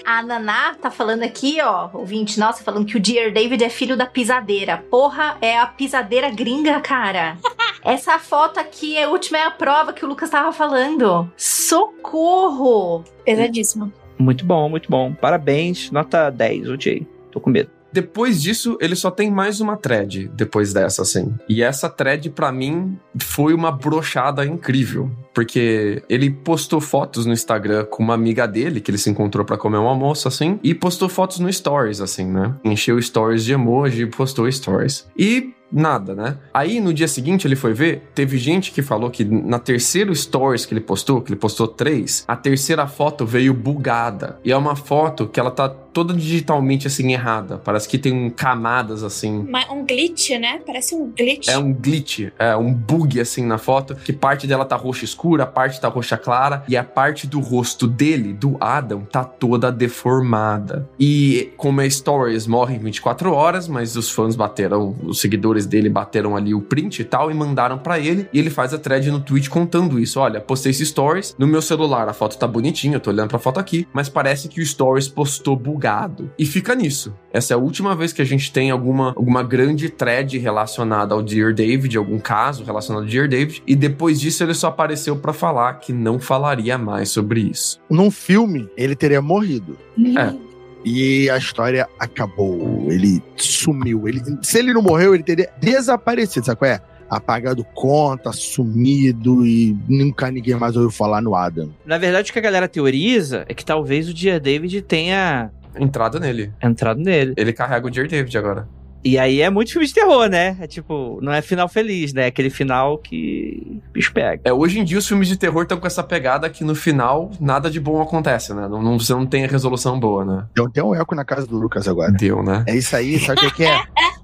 A 0.09 0.23
Naná 0.23 0.73
tá 0.73 0.89
falando 0.89 1.21
aqui, 1.21 1.59
ó, 1.61 1.87
ouvinte 1.93 2.39
nossa, 2.39 2.63
falando 2.63 2.87
que 2.87 2.97
o 2.97 2.99
Dear 2.99 3.31
David 3.31 3.63
é 3.63 3.69
filho 3.69 3.95
da 3.95 4.07
pisadeira. 4.07 4.83
Porra, 4.89 5.37
é 5.39 5.59
a 5.59 5.67
pisadeira 5.67 6.31
gringa, 6.31 6.79
cara. 6.79 7.37
Essa 7.85 8.17
foto 8.17 8.59
aqui, 8.59 8.97
a 8.97 9.07
última 9.07 9.37
é 9.37 9.43
a 9.45 9.51
prova 9.51 9.93
que 9.93 10.03
o 10.03 10.07
Lucas 10.07 10.31
tava 10.31 10.51
falando. 10.51 11.31
Socorro! 11.69 13.03
Pesadíssimo. 13.23 13.93
Muito 14.17 14.43
bom, 14.43 14.67
muito 14.67 14.89
bom. 14.89 15.13
Parabéns. 15.13 15.91
Nota 15.91 16.31
10, 16.31 16.67
odiei. 16.67 17.07
Tô 17.31 17.39
com 17.39 17.51
medo. 17.51 17.69
Depois 17.93 18.41
disso, 18.41 18.75
ele 18.81 18.95
só 18.95 19.11
tem 19.11 19.29
mais 19.29 19.61
uma 19.61 19.77
thread 19.77 20.29
depois 20.33 20.73
dessa, 20.73 21.03
assim. 21.03 21.31
E 21.47 21.61
essa 21.61 21.87
thread, 21.87 22.31
pra 22.31 22.51
mim, 22.51 22.97
foi 23.21 23.53
uma 23.53 23.71
brochada 23.71 24.43
incrível. 24.43 25.11
Porque 25.31 26.01
ele 26.09 26.31
postou 26.31 26.81
fotos 26.81 27.27
no 27.27 27.33
Instagram 27.33 27.85
com 27.85 28.01
uma 28.01 28.15
amiga 28.15 28.47
dele, 28.47 28.81
que 28.81 28.89
ele 28.89 28.97
se 28.97 29.09
encontrou 29.09 29.45
pra 29.45 29.57
comer 29.57 29.77
um 29.77 29.87
almoço, 29.87 30.27
assim. 30.27 30.59
E 30.63 30.73
postou 30.73 31.07
fotos 31.07 31.37
no 31.37 31.53
Stories, 31.53 32.01
assim, 32.01 32.25
né? 32.25 32.55
Encheu 32.63 32.99
Stories 32.99 33.45
de 33.45 33.53
emoji 33.53 34.03
e 34.03 34.07
postou 34.07 34.51
Stories. 34.51 35.07
E 35.15 35.53
nada, 35.71 36.15
né? 36.15 36.37
Aí 36.53 36.79
no 36.79 36.93
dia 36.93 37.07
seguinte 37.07 37.47
ele 37.47 37.55
foi 37.55 37.73
ver, 37.73 38.09
teve 38.13 38.37
gente 38.37 38.71
que 38.71 38.81
falou 38.81 39.09
que 39.09 39.23
na 39.23 39.59
terceira 39.59 40.13
stories 40.13 40.65
que 40.65 40.73
ele 40.73 40.81
postou, 40.81 41.21
que 41.21 41.31
ele 41.31 41.39
postou 41.39 41.67
três, 41.67 42.23
a 42.27 42.35
terceira 42.35 42.87
foto 42.87 43.25
veio 43.25 43.53
bugada. 43.53 44.39
E 44.43 44.51
é 44.51 44.57
uma 44.57 44.75
foto 44.75 45.27
que 45.27 45.39
ela 45.39 45.51
tá 45.51 45.69
toda 45.69 46.13
digitalmente 46.13 46.87
assim 46.87 47.11
errada. 47.11 47.57
Parece 47.57 47.87
que 47.87 47.97
tem 47.97 48.13
um 48.13 48.29
camadas 48.29 49.03
assim. 49.03 49.45
Um 49.71 49.85
glitch, 49.85 50.31
né? 50.31 50.61
Parece 50.65 50.95
um 50.95 51.11
glitch. 51.11 51.47
É 51.47 51.57
um 51.57 51.73
glitch, 51.73 52.29
é 52.37 52.55
um 52.55 52.73
bug 52.73 53.19
assim 53.19 53.45
na 53.45 53.57
foto, 53.57 53.95
que 53.95 54.13
parte 54.13 54.47
dela 54.47 54.65
tá 54.65 54.75
roxa 54.75 55.05
escura, 55.05 55.43
a 55.43 55.47
parte 55.47 55.79
tá 55.81 55.87
roxa 55.87 56.17
clara, 56.17 56.63
e 56.67 56.77
a 56.77 56.83
parte 56.83 57.27
do 57.27 57.39
rosto 57.39 57.87
dele, 57.87 58.33
do 58.33 58.57
Adam, 58.59 59.01
tá 59.01 59.23
toda 59.23 59.71
deformada. 59.71 60.87
E 60.99 61.51
como 61.57 61.81
é 61.81 61.89
Stories, 61.89 62.47
morre 62.47 62.75
em 62.75 62.79
24 62.79 63.33
horas, 63.33 63.67
mas 63.67 63.95
os 63.95 64.09
fãs 64.09 64.35
bateram, 64.35 64.95
os 65.03 65.19
seguidores 65.19 65.58
dele 65.65 65.89
bateram 65.89 66.35
ali 66.35 66.53
o 66.53 66.61
print 66.61 67.01
e 67.01 67.05
tal, 67.05 67.31
e 67.31 67.33
mandaram 67.33 67.77
pra 67.77 67.99
ele, 67.99 68.27
e 68.33 68.39
ele 68.39 68.49
faz 68.49 68.73
a 68.73 68.77
thread 68.77 69.09
no 69.11 69.19
Twitch 69.19 69.49
contando 69.49 69.99
isso. 69.99 70.19
Olha, 70.19 70.39
postei 70.39 70.71
esse 70.71 70.85
Stories, 70.85 71.35
no 71.37 71.47
meu 71.47 71.61
celular 71.61 72.07
a 72.07 72.13
foto 72.13 72.37
tá 72.37 72.47
bonitinha, 72.47 72.95
eu 72.95 72.99
tô 72.99 73.09
olhando 73.09 73.29
pra 73.29 73.39
foto 73.39 73.59
aqui, 73.59 73.87
mas 73.93 74.09
parece 74.09 74.47
que 74.47 74.61
o 74.61 74.65
Stories 74.65 75.07
postou 75.07 75.55
bugado. 75.55 76.31
E 76.37 76.45
fica 76.45 76.75
nisso. 76.75 77.13
Essa 77.31 77.53
é 77.53 77.55
a 77.55 77.59
última 77.59 77.95
vez 77.95 78.11
que 78.11 78.21
a 78.21 78.25
gente 78.25 78.51
tem 78.51 78.71
alguma, 78.71 79.09
alguma 79.09 79.43
grande 79.43 79.89
thread 79.89 80.37
relacionada 80.37 81.13
ao 81.13 81.21
Dear 81.21 81.53
David, 81.53 81.97
algum 81.97 82.19
caso 82.19 82.63
relacionado 82.63 83.03
ao 83.03 83.09
Dear 83.09 83.27
David, 83.27 83.63
e 83.67 83.75
depois 83.75 84.19
disso 84.19 84.43
ele 84.43 84.53
só 84.53 84.67
apareceu 84.67 85.15
pra 85.15 85.33
falar 85.33 85.73
que 85.75 85.93
não 85.93 86.19
falaria 86.19 86.77
mais 86.77 87.09
sobre 87.09 87.41
isso. 87.41 87.79
Num 87.89 88.09
filme, 88.09 88.69
ele 88.75 88.95
teria 88.95 89.21
morrido. 89.21 89.77
É. 90.17 90.48
E 90.85 91.29
a 91.29 91.37
história 91.37 91.87
acabou. 91.99 92.87
Ele 92.91 93.21
sumiu. 93.35 94.07
Ele, 94.07 94.21
se 94.41 94.59
ele 94.59 94.73
não 94.73 94.81
morreu, 94.81 95.13
ele 95.13 95.23
teria 95.23 95.49
desaparecido, 95.59 96.45
sabe 96.45 96.59
qual 96.59 96.71
é? 96.71 96.81
Apagado 97.09 97.63
conta, 97.73 98.31
sumido 98.31 99.45
e 99.45 99.75
nunca 99.87 100.29
ninguém 100.29 100.55
mais 100.55 100.75
ouviu 100.75 100.91
falar 100.91 101.21
no 101.21 101.33
Adam. 101.35 101.71
Na 101.85 101.97
verdade, 101.97 102.29
o 102.29 102.33
que 102.33 102.37
a 102.39 102.41
galera 102.41 102.67
teoriza 102.67 103.45
é 103.49 103.53
que 103.53 103.65
talvez 103.65 104.07
o 104.07 104.13
Dear 104.13 104.39
David 104.39 104.81
tenha 104.83 105.49
Entrada 105.75 106.19
nele. 106.19 106.51
entrado 106.61 106.99
nele. 106.99 107.33
Ele 107.37 107.51
carrega 107.53 107.87
o 107.87 107.89
Dear 107.89 108.07
David 108.07 108.37
agora. 108.37 108.67
E 109.03 109.17
aí 109.17 109.41
é 109.41 109.49
muito 109.49 109.71
filme 109.71 109.87
de 109.87 109.93
terror, 109.93 110.27
né? 110.29 110.57
É 110.59 110.67
tipo, 110.67 111.19
não 111.21 111.31
é 111.31 111.41
final 111.41 111.69
feliz, 111.69 112.13
né? 112.13 112.23
É 112.23 112.27
aquele 112.27 112.49
final 112.49 112.97
que 112.97 113.81
bicho 113.93 114.13
pega. 114.13 114.41
É, 114.43 114.51
hoje 114.51 114.79
em 114.79 114.83
dia 114.83 114.97
os 114.97 115.07
filmes 115.07 115.27
de 115.27 115.37
terror 115.37 115.63
estão 115.63 115.79
com 115.79 115.87
essa 115.87 116.03
pegada 116.03 116.49
que 116.49 116.63
no 116.63 116.75
final 116.75 117.31
nada 117.39 117.69
de 117.71 117.79
bom 117.79 118.01
acontece, 118.01 118.53
né? 118.53 118.67
Não, 118.67 118.81
não- 118.81 118.99
você 118.99 119.13
não 119.13 119.25
tem 119.25 119.45
a 119.45 119.47
resolução 119.47 119.99
boa, 119.99 120.25
né? 120.25 120.45
Então 120.51 120.69
tem 120.69 120.83
um 120.83 120.93
eco 120.93 121.15
na 121.15 121.23
casa 121.23 121.47
do 121.47 121.57
Lucas 121.57 121.87
agora. 121.87 122.11
Deu, 122.11 122.43
né? 122.43 122.63
É 122.67 122.75
isso 122.75 122.95
aí, 122.95 123.17
sabe 123.19 123.39
o 123.39 123.49
que 123.49 123.55
que 123.57 123.63
é? 123.63 123.81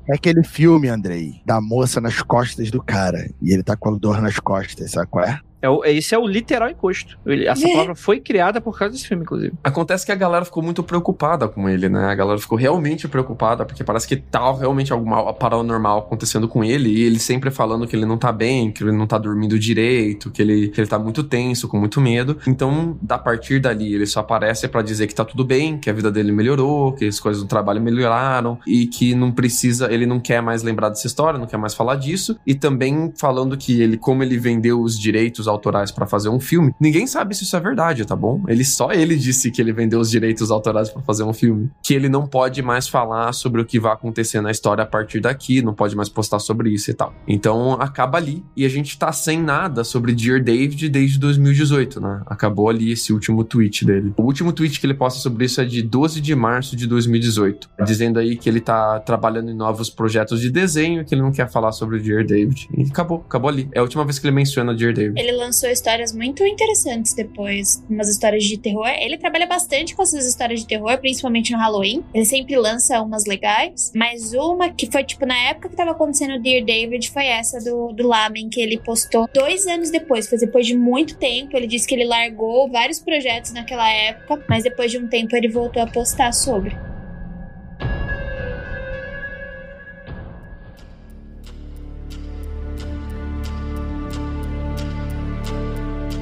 É 0.07 0.13
aquele 0.15 0.43
filme, 0.43 0.87
Andrei, 0.87 1.41
da 1.45 1.59
moça 1.59 1.99
nas 1.99 2.21
costas 2.21 2.69
do 2.69 2.81
cara. 2.83 3.27
E 3.41 3.51
ele 3.53 3.63
tá 3.63 3.75
com 3.75 3.89
a 3.95 3.97
dor 3.97 4.21
nas 4.21 4.37
costas, 4.39 4.91
sabe 4.91 5.07
qual 5.09 5.25
é? 5.25 5.39
É 5.65 5.69
o, 5.69 5.83
esse 5.83 6.13
é 6.13 6.19
o 6.19 6.27
literal 6.27 6.69
encosto. 6.69 7.17
Ele- 7.25 7.47
essa 7.47 7.67
palavra 7.67 7.95
foi 7.95 8.19
criada 8.19 8.61
por 8.61 8.77
causa 8.77 8.93
desse 8.93 9.07
filme, 9.07 9.23
inclusive. 9.23 9.53
Acontece 9.63 10.05
que 10.05 10.11
a 10.11 10.15
galera 10.15 10.45
ficou 10.45 10.61
muito 10.61 10.83
preocupada 10.83 11.47
com 11.47 11.67
ele, 11.67 11.89
né? 11.89 12.05
A 12.05 12.15
galera 12.15 12.37
ficou 12.39 12.57
realmente 12.57 13.07
preocupada, 13.07 13.65
porque 13.65 13.83
parece 13.83 14.07
que 14.07 14.15
tá 14.15 14.51
realmente 14.53 14.93
algo 14.93 15.09
mal- 15.09 15.33
paranormal 15.33 15.99
acontecendo 15.99 16.47
com 16.47 16.63
ele, 16.63 16.89
e 16.89 17.03
ele 17.03 17.17
sempre 17.19 17.49
falando 17.49 17.87
que 17.87 17.95
ele 17.95 18.05
não 18.05 18.17
tá 18.17 18.31
bem, 18.31 18.71
que 18.71 18.83
ele 18.83 18.91
não 18.91 19.07
tá 19.07 19.17
dormindo 19.17 19.57
direito, 19.57 20.29
que 20.29 20.41
ele, 20.41 20.67
que 20.69 20.79
ele 20.79 20.87
tá 20.87 20.99
muito 20.99 21.23
tenso, 21.23 21.67
com 21.67 21.77
muito 21.79 21.99
medo. 21.99 22.37
Então, 22.47 22.97
da 23.01 23.17
partir 23.17 23.59
dali, 23.59 23.93
ele 23.93 24.05
só 24.05 24.19
aparece 24.19 24.67
pra 24.67 24.81
dizer 24.81 25.07
que 25.07 25.15
tá 25.15 25.25
tudo 25.25 25.43
bem, 25.43 25.77
que 25.79 25.89
a 25.89 25.93
vida 25.93 26.11
dele 26.11 26.31
melhorou, 26.31 26.93
que 26.93 27.05
as 27.05 27.19
coisas 27.19 27.41
do 27.41 27.47
trabalho 27.47 27.81
melhoraram, 27.81 28.59
e 28.67 28.85
que 28.85 29.15
não 29.15 29.31
precisa, 29.31 29.91
ele 29.91 30.05
não 30.05 30.19
quer 30.19 30.41
mais 30.41 30.61
lembrar 30.61 30.89
dessa 30.89 31.07
história, 31.07 31.39
não 31.39 31.47
quer 31.47 31.57
mais 31.57 31.73
falar 31.73 31.95
disso, 31.95 32.37
e 32.45 32.53
também 32.53 33.11
falando 33.17 33.57
que 33.57 33.81
ele, 33.81 33.97
como 33.97 34.21
ele 34.23 34.37
vendeu 34.37 34.81
os 34.81 34.99
direitos 34.99 35.47
autorais 35.55 35.91
pra 35.91 36.05
fazer 36.05 36.29
um 36.29 36.39
filme. 36.39 36.73
Ninguém 36.79 37.07
sabe 37.07 37.35
se 37.35 37.43
isso 37.43 37.55
é 37.55 37.59
verdade, 37.59 38.05
tá 38.05 38.15
bom? 38.15 38.43
Ele 38.47 38.63
só 38.63 38.91
ele 38.91 39.15
disse 39.15 39.51
que 39.51 39.61
ele 39.61 39.73
vendeu 39.73 39.99
os 39.99 40.09
direitos 40.09 40.51
autorais 40.51 40.89
pra 40.89 41.01
fazer 41.01 41.23
um 41.23 41.33
filme, 41.33 41.69
que 41.83 41.93
ele 41.93 42.09
não 42.09 42.27
pode 42.27 42.61
mais 42.61 42.87
falar 42.87 43.33
sobre 43.33 43.61
o 43.61 43.65
que 43.65 43.79
vai 43.79 43.93
acontecer 43.93 44.41
na 44.41 44.51
história 44.51 44.83
a 44.83 44.87
partir 44.87 45.19
daqui, 45.19 45.61
não 45.61 45.73
pode 45.73 45.95
mais 45.95 46.09
postar 46.09 46.39
sobre 46.39 46.69
isso 46.69 46.91
e 46.91 46.93
tal. 46.93 47.13
Então 47.27 47.73
acaba 47.73 48.17
ali 48.17 48.43
e 48.55 48.65
a 48.65 48.69
gente 48.69 48.97
tá 48.97 49.11
sem 49.11 49.41
nada 49.41 49.83
sobre 49.83 50.13
Dear 50.13 50.43
David 50.43 50.89
desde 50.89 51.19
2018, 51.19 51.99
né? 51.99 52.21
Acabou 52.25 52.69
ali 52.69 52.91
esse 52.91 53.13
último 53.13 53.43
tweet 53.43 53.85
dele. 53.85 54.13
O 54.17 54.23
último 54.23 54.51
tweet 54.51 54.79
que 54.79 54.85
ele 54.85 54.93
posta 54.93 55.19
sobre 55.19 55.45
isso 55.45 55.61
é 55.61 55.65
de 55.65 55.81
12 55.81 56.21
de 56.21 56.35
março 56.35 56.75
de 56.75 56.87
2018, 56.87 57.69
dizendo 57.85 58.19
aí 58.19 58.35
que 58.35 58.49
ele 58.49 58.59
tá 58.59 58.99
trabalhando 58.99 59.49
em 59.49 59.55
novos 59.55 59.89
projetos 59.89 60.39
de 60.41 60.49
desenho 60.49 61.05
que 61.05 61.13
ele 61.13 61.21
não 61.21 61.31
quer 61.31 61.49
falar 61.49 61.71
sobre 61.71 61.97
o 61.97 62.01
Dear 62.01 62.25
David. 62.25 62.67
E 62.77 62.83
acabou, 62.83 63.23
acabou 63.25 63.49
ali. 63.49 63.69
É 63.71 63.79
a 63.79 63.81
última 63.81 64.03
vez 64.03 64.19
que 64.19 64.27
ele 64.27 64.35
menciona 64.35 64.73
Dear 64.73 64.93
David. 64.93 65.19
Ele 65.19 65.31
lançou 65.45 65.69
histórias 65.69 66.11
muito 66.11 66.43
interessantes 66.45 67.13
depois, 67.13 67.83
umas 67.89 68.09
histórias 68.09 68.43
de 68.43 68.57
terror. 68.57 68.87
Ele 68.87 69.17
trabalha 69.17 69.45
bastante 69.45 69.95
com 69.95 70.01
essas 70.01 70.25
histórias 70.25 70.61
de 70.61 70.67
terror, 70.67 70.97
principalmente 70.97 71.51
no 71.51 71.59
Halloween. 71.59 72.03
Ele 72.13 72.25
sempre 72.25 72.55
lança 72.57 73.01
umas 73.01 73.25
legais, 73.25 73.91
mas 73.95 74.33
uma 74.33 74.69
que 74.69 74.89
foi 74.91 75.03
tipo 75.03 75.25
na 75.25 75.37
época 75.49 75.69
que 75.69 75.75
tava 75.75 75.91
acontecendo 75.91 76.35
o 76.35 76.41
Dear 76.41 76.63
David 76.65 77.11
foi 77.11 77.25
essa 77.27 77.59
do, 77.59 77.93
do 77.93 78.07
Lamen, 78.07 78.49
que 78.49 78.61
ele 78.61 78.79
postou 78.79 79.29
dois 79.33 79.67
anos 79.67 79.89
depois. 79.89 80.27
Foi 80.27 80.37
depois 80.37 80.65
de 80.65 80.75
muito 80.75 81.17
tempo. 81.17 81.55
Ele 81.55 81.67
disse 81.67 81.87
que 81.87 81.93
ele 81.93 82.05
largou 82.05 82.69
vários 82.69 82.99
projetos 82.99 83.53
naquela 83.53 83.89
época, 83.89 84.43
mas 84.49 84.63
depois 84.63 84.91
de 84.91 84.97
um 84.97 85.07
tempo 85.07 85.35
ele 85.35 85.47
voltou 85.47 85.81
a 85.81 85.87
postar 85.87 86.33
sobre. 86.33 86.75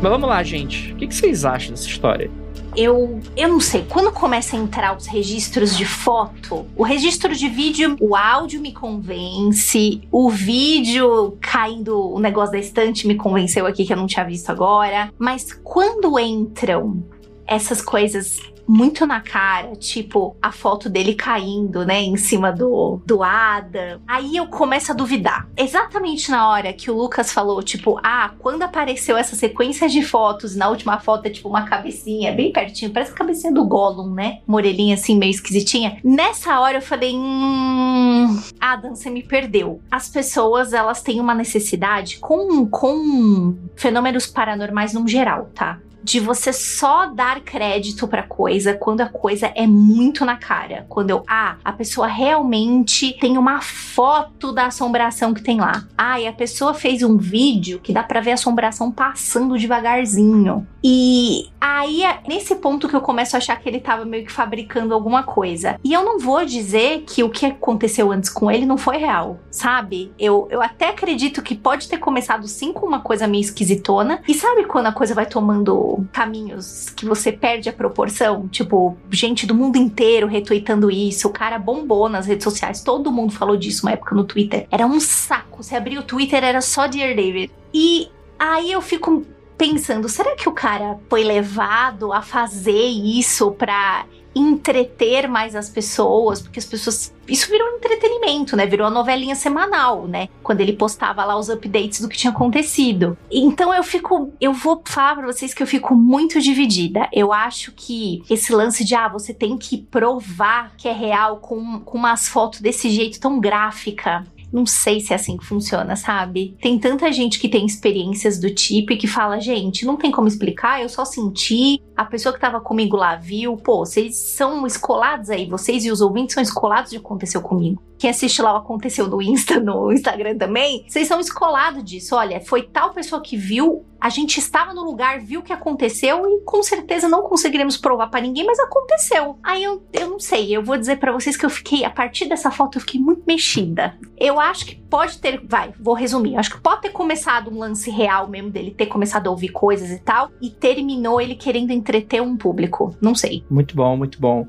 Mas 0.04 0.12
vamos 0.12 0.28
lá, 0.28 0.44
gente. 0.44 0.92
O 0.92 0.98
que, 0.98 1.08
vocês 1.08 1.46
acham 1.46 1.72
dessa 1.72 1.88
história? 1.88 2.30
eu, 2.76 3.22
eu 3.38 3.50
não 3.50 3.60
sei, 3.60 3.86
quando 3.88 4.12
começa 4.12 4.58
a 4.58 4.60
entrar 4.60 4.98
os 4.98 5.06
registros 5.06 5.78
de 5.78 5.86
foto, 5.86 6.66
o 6.76 6.82
registro 6.82 7.36
de 7.36 7.48
vídeo, 7.48 7.96
o 8.02 8.16
áudio 8.16 8.60
me 8.60 8.74
convence, 8.74 10.02
o 10.12 10.28
vídeo 10.30 11.38
caindo 11.40 11.96
o 12.12 12.20
negócio 12.20 12.52
da 12.52 12.58
estante 12.58 13.08
me 13.08 13.14
convenceu 13.14 13.68
aqui 13.68 13.86
que 13.86 13.94
eu 13.94 13.98
não 13.98 14.08
tinha 14.08 14.26
visto 14.26 14.50
agora, 14.50 15.14
mas 15.20 15.54
quando 15.54 16.20
entram 16.20 17.04
essas 17.46 17.80
coisas 17.80 18.42
muito 18.68 19.06
na 19.06 19.22
cara, 19.22 19.76
tipo 19.76 20.36
a 20.42 20.52
foto 20.52 20.90
dele 20.90 21.14
caindo, 21.14 21.86
né, 21.86 22.02
em 22.02 22.18
cima 22.18 22.52
do, 22.52 23.02
do 23.06 23.24
Adam. 23.24 24.02
Aí 24.08 24.36
eu 24.38 24.48
começo 24.48 24.92
a 24.92 24.96
duvidar. 24.96 25.48
Exatamente 25.58 26.32
na 26.32 26.50
hora 26.50 26.74
que 26.74 26.90
o 26.90 26.96
Lucas 26.96 27.32
falou, 27.32 27.62
tipo, 27.62 28.00
ah, 28.04 28.32
quando 28.40 28.64
apareceu 28.64 29.18
essa 29.18 29.36
sequência 29.36 29.88
de 29.90 30.02
fotos, 30.04 30.56
na 30.56 30.70
última 30.70 31.00
foto 31.00 31.26
é 31.26 31.30
tipo 31.30 31.50
uma 31.50 31.64
cabecinha 31.64 32.32
bem 32.32 32.52
pertinho, 32.52 32.92
parece 32.92 33.12
a 33.12 33.16
cabecinha 33.16 33.54
do 33.54 33.66
Gollum, 33.66 34.14
né? 34.14 34.40
Morelinha 34.48 34.96
assim, 34.96 35.18
meio 35.18 35.32
esquisitinha. 35.32 35.98
Nessa 36.04 36.60
hora 36.60 36.78
eu 36.78 36.82
falei, 36.82 37.14
hum, 37.16 38.42
Adam, 38.60 38.96
você 38.96 39.10
me 39.10 39.24
perdeu. 39.24 39.82
As 39.92 40.10
pessoas, 40.10 40.74
elas 40.74 41.02
têm 41.02 41.20
uma 41.20 41.34
necessidade 41.34 42.18
com, 42.20 42.66
com 42.68 43.56
fenômenos 43.76 44.28
paranormais 44.28 44.94
no 44.94 45.08
geral, 45.08 45.50
tá? 45.54 45.80
De 46.04 46.20
você 46.20 46.52
só 46.52 47.08
dar 47.08 47.40
crédito 47.42 48.08
pra 48.08 48.24
coisa 48.24 48.74
quando 48.74 49.02
a 49.02 49.08
coisa 49.08 49.52
é 49.56 49.66
muito 49.66 50.26
na 50.26 50.36
cara. 50.36 50.86
Quando 50.90 51.12
eu, 51.12 51.24
ah, 51.28 51.56
a 51.64 51.72
pessoa 51.72 52.08
realmente 52.08 53.14
tem 53.20 53.38
uma 53.38 53.62
foto 53.62 54.52
da 54.52 54.68
assombração 54.68 55.34
que 55.34 55.42
tem 55.42 55.60
lá. 55.60 55.86
Ah, 55.98 56.20
e 56.20 56.28
a 56.28 56.34
pessoa 56.34 56.74
fez 56.74 57.04
um 57.04 57.18
vídeo 57.18 57.80
que 57.80 57.94
dá 57.94 58.04
pra 58.04 58.20
ver 58.20 58.32
a 58.32 58.34
assombração 58.34 58.92
passando 58.92 59.58
devagarzinho. 59.58 60.68
E 60.84 61.50
aí 61.62 62.04
é 62.04 62.20
nesse 62.28 62.56
ponto 62.56 62.90
que 62.90 62.96
eu 62.96 63.02
começo 63.02 63.36
a 63.36 63.40
achar 63.40 63.56
que 63.56 63.70
ele 63.70 63.80
tava 63.80 64.04
meio 64.04 64.26
que 64.26 64.32
fabricando 64.32 64.94
alguma 64.94 65.24
coisa. 65.24 65.80
E 65.84 65.94
eu 65.94 66.04
não 66.04 66.20
vou 66.20 66.44
dizer 66.46 67.04
que 67.08 67.24
o 67.24 67.30
que 67.30 67.46
aconteceu 67.46 68.12
antes 68.12 68.30
com 68.30 68.52
ele 68.52 68.66
não 68.66 68.78
foi 68.78 68.98
real, 68.98 69.40
sabe? 69.50 70.12
Eu, 70.20 70.48
eu 70.52 70.62
até 70.62 70.90
acredito 70.90 71.42
que 71.42 71.56
pode 71.56 71.88
ter 71.88 71.98
começado 71.98 72.48
sim 72.48 72.74
com 72.74 72.86
uma 72.86 73.00
coisa 73.00 73.28
meio 73.28 73.42
esquisitona. 73.42 74.22
E 74.28 74.34
sabe 74.34 74.66
quando 74.66 74.88
a 74.88 74.92
coisa 74.92 75.16
vai 75.16 75.26
tomando 75.26 75.93
caminhos 76.12 76.90
que 76.90 77.06
você 77.06 77.32
perde 77.32 77.70
a 77.70 77.74
proporção. 77.74 78.48
Tipo, 78.48 78.98
gente 79.10 79.46
do 79.46 79.56
mundo 79.56 79.78
inteiro 79.78 80.28
retweetando 80.28 80.90
isso. 80.90 81.28
O 81.28 81.32
cara 81.32 81.58
bombou 81.60 82.10
nas 82.10 82.26
redes 82.26 82.44
sociais. 82.44 82.82
Todo 82.82 83.12
mundo 83.12 83.34
falou 83.34 83.58
disso 83.58 83.86
uma 83.86 83.92
época 83.92 84.16
no 84.16 84.24
Twitter. 84.24 84.68
Era 84.72 84.86
um 84.86 85.00
saco. 85.00 85.64
Você 85.64 85.76
abria 85.76 86.00
o 86.00 86.04
Twitter, 86.04 86.44
era 86.44 86.62
só 86.62 86.88
Dear 86.88 87.16
David. 87.16 87.52
E 87.74 88.10
aí 88.38 88.72
eu 88.72 88.82
fico 88.82 89.26
pensando, 89.58 90.10
será 90.10 90.36
que 90.36 90.50
o 90.50 90.52
cara 90.52 91.00
foi 91.10 91.24
levado 91.24 92.12
a 92.12 92.22
fazer 92.22 92.88
isso 92.88 93.52
pra 93.52 94.06
entreter 94.36 95.28
mais 95.28 95.56
as 95.56 95.70
pessoas, 95.70 96.42
porque 96.42 96.60
as 96.60 96.66
pessoas. 96.66 97.13
Isso 97.28 97.50
virou 97.50 97.68
entretenimento, 97.76 98.56
né? 98.56 98.66
Virou 98.66 98.88
a 98.88 98.92
novelinha 98.92 99.36
semanal, 99.36 100.08
né? 100.08 100.30
Quando 100.42 100.62
ele 100.62 100.74
postava 100.74 101.24
lá 101.24 101.38
os 101.38 101.50
updates 101.50 102.02
do 102.02 102.10
que 102.10 102.18
tinha 102.18 102.32
acontecido. 102.32 103.18
Então 103.32 103.74
eu 103.74 103.84
fico. 103.84 104.34
Eu 104.40 104.54
vou 104.54 104.82
falar 104.86 105.16
pra 105.16 105.26
vocês 105.26 105.54
que 105.54 105.64
eu 105.64 105.68
fico 105.68 105.96
muito 105.96 106.40
dividida. 106.42 107.08
Eu 107.12 107.32
acho 107.32 107.72
que 107.72 108.24
esse 108.30 108.54
lance 108.54 108.84
de, 108.84 108.96
ah, 108.96 109.08
você 109.08 109.34
tem 109.34 109.58
que 109.58 109.78
provar 109.78 110.74
que 110.78 110.88
é 110.88 110.94
real 110.94 111.38
com, 111.38 111.80
com 111.80 111.98
umas 111.98 112.28
fotos 112.28 112.60
desse 112.60 112.90
jeito 112.90 113.20
tão 113.20 113.40
gráfica 113.40 114.26
não 114.54 114.68
sei 114.68 115.00
se 115.00 115.12
é 115.12 115.16
assim 115.16 115.36
que 115.36 115.46
funciona, 115.46 115.96
sabe? 115.96 116.56
Tem 116.62 116.78
tanta 116.78 117.12
gente 117.12 117.40
que 117.40 117.50
tem 117.50 117.66
experiências 117.66 118.40
do 118.40 118.54
tipo 118.54 118.94
e 118.94 118.98
que 118.98 119.08
fala, 119.08 119.40
gente, 119.40 119.84
não 119.84 119.98
tem 119.98 120.12
como 120.12 120.28
explicar, 120.28 120.80
eu 120.80 120.88
só 120.88 121.04
senti, 121.04 121.82
a 121.98 122.06
pessoa 122.06 122.32
que 122.32 122.40
tava 122.40 122.62
comigo 122.62 122.96
lá 122.96 123.16
viu, 123.16 123.58
pô, 123.58 123.80
vocês 123.80 124.16
são 124.16 124.68
escolados 124.68 125.32
aí, 125.32 125.50
vocês 125.50 125.84
e 125.84 125.92
os 125.92 126.02
ouvintes 126.02 126.36
são 126.36 126.44
escolados 126.44 126.92
de 126.92 126.98
aconteceu 126.98 127.42
comigo. 127.42 127.82
Quem 127.98 128.10
assiste 128.10 128.42
lá 128.42 128.54
o 128.54 128.58
aconteceu 128.58 129.08
no 129.08 129.22
Insta, 129.22 129.60
no 129.60 129.92
Instagram 129.92 130.38
também, 130.38 130.86
vocês 130.88 131.08
são 131.08 131.20
escolados 131.20 131.84
disso. 131.84 132.16
Olha, 132.16 132.42
foi 132.42 132.64
tal 132.64 132.92
pessoa 132.94 133.22
que 133.22 133.38
viu, 133.38 133.86
a 134.04 134.10
gente 134.10 134.38
estava 134.38 134.74
no 134.74 134.84
lugar, 134.84 135.22
viu 135.22 135.40
o 135.40 135.44
que 135.44 135.54
aconteceu 135.54 136.28
e 136.28 136.42
com 136.42 136.62
certeza 136.62 137.08
não 137.08 137.22
conseguiremos 137.22 137.78
provar 137.78 138.08
para 138.08 138.20
ninguém, 138.20 138.46
mas 138.46 138.60
aconteceu. 138.60 139.40
Aí 139.42 139.64
eu, 139.64 139.82
eu 139.94 140.10
não 140.10 140.20
sei, 140.20 140.54
eu 140.54 140.62
vou 140.62 140.78
dizer 140.78 140.98
para 140.98 141.14
vocês 141.14 141.38
que 141.38 141.46
eu 141.46 141.50
fiquei, 141.50 141.86
a 141.86 141.90
partir 141.90 142.26
dessa 142.26 142.52
foto, 142.52 142.76
eu 142.76 142.82
fiquei 142.82 143.00
muito 143.00 143.24
mexida. 143.26 143.96
Eu 144.18 144.42
acho 144.42 144.66
que 144.66 144.76
pode 144.76 145.20
ter, 145.20 145.42
vai, 145.48 145.74
vou 145.80 145.94
resumir, 145.94 146.36
acho 146.36 146.52
que 146.52 146.60
pode 146.60 146.82
ter 146.82 146.90
começado 146.90 147.50
um 147.50 147.58
lance 147.58 147.90
real 147.90 148.28
mesmo 148.28 148.50
dele 148.50 148.72
ter 148.72 148.88
começado 148.88 149.28
a 149.28 149.30
ouvir 149.30 149.54
coisas 149.54 149.90
e 149.90 150.00
tal, 150.00 150.30
e 150.42 150.50
terminou 150.50 151.22
ele 151.22 151.36
querendo 151.36 151.72
entreter 151.72 152.22
um 152.22 152.36
público. 152.36 152.94
Não 153.00 153.16
sei. 153.16 153.46
Muito 153.50 153.74
bom, 153.74 153.96
muito 153.96 154.20
bom. 154.20 154.46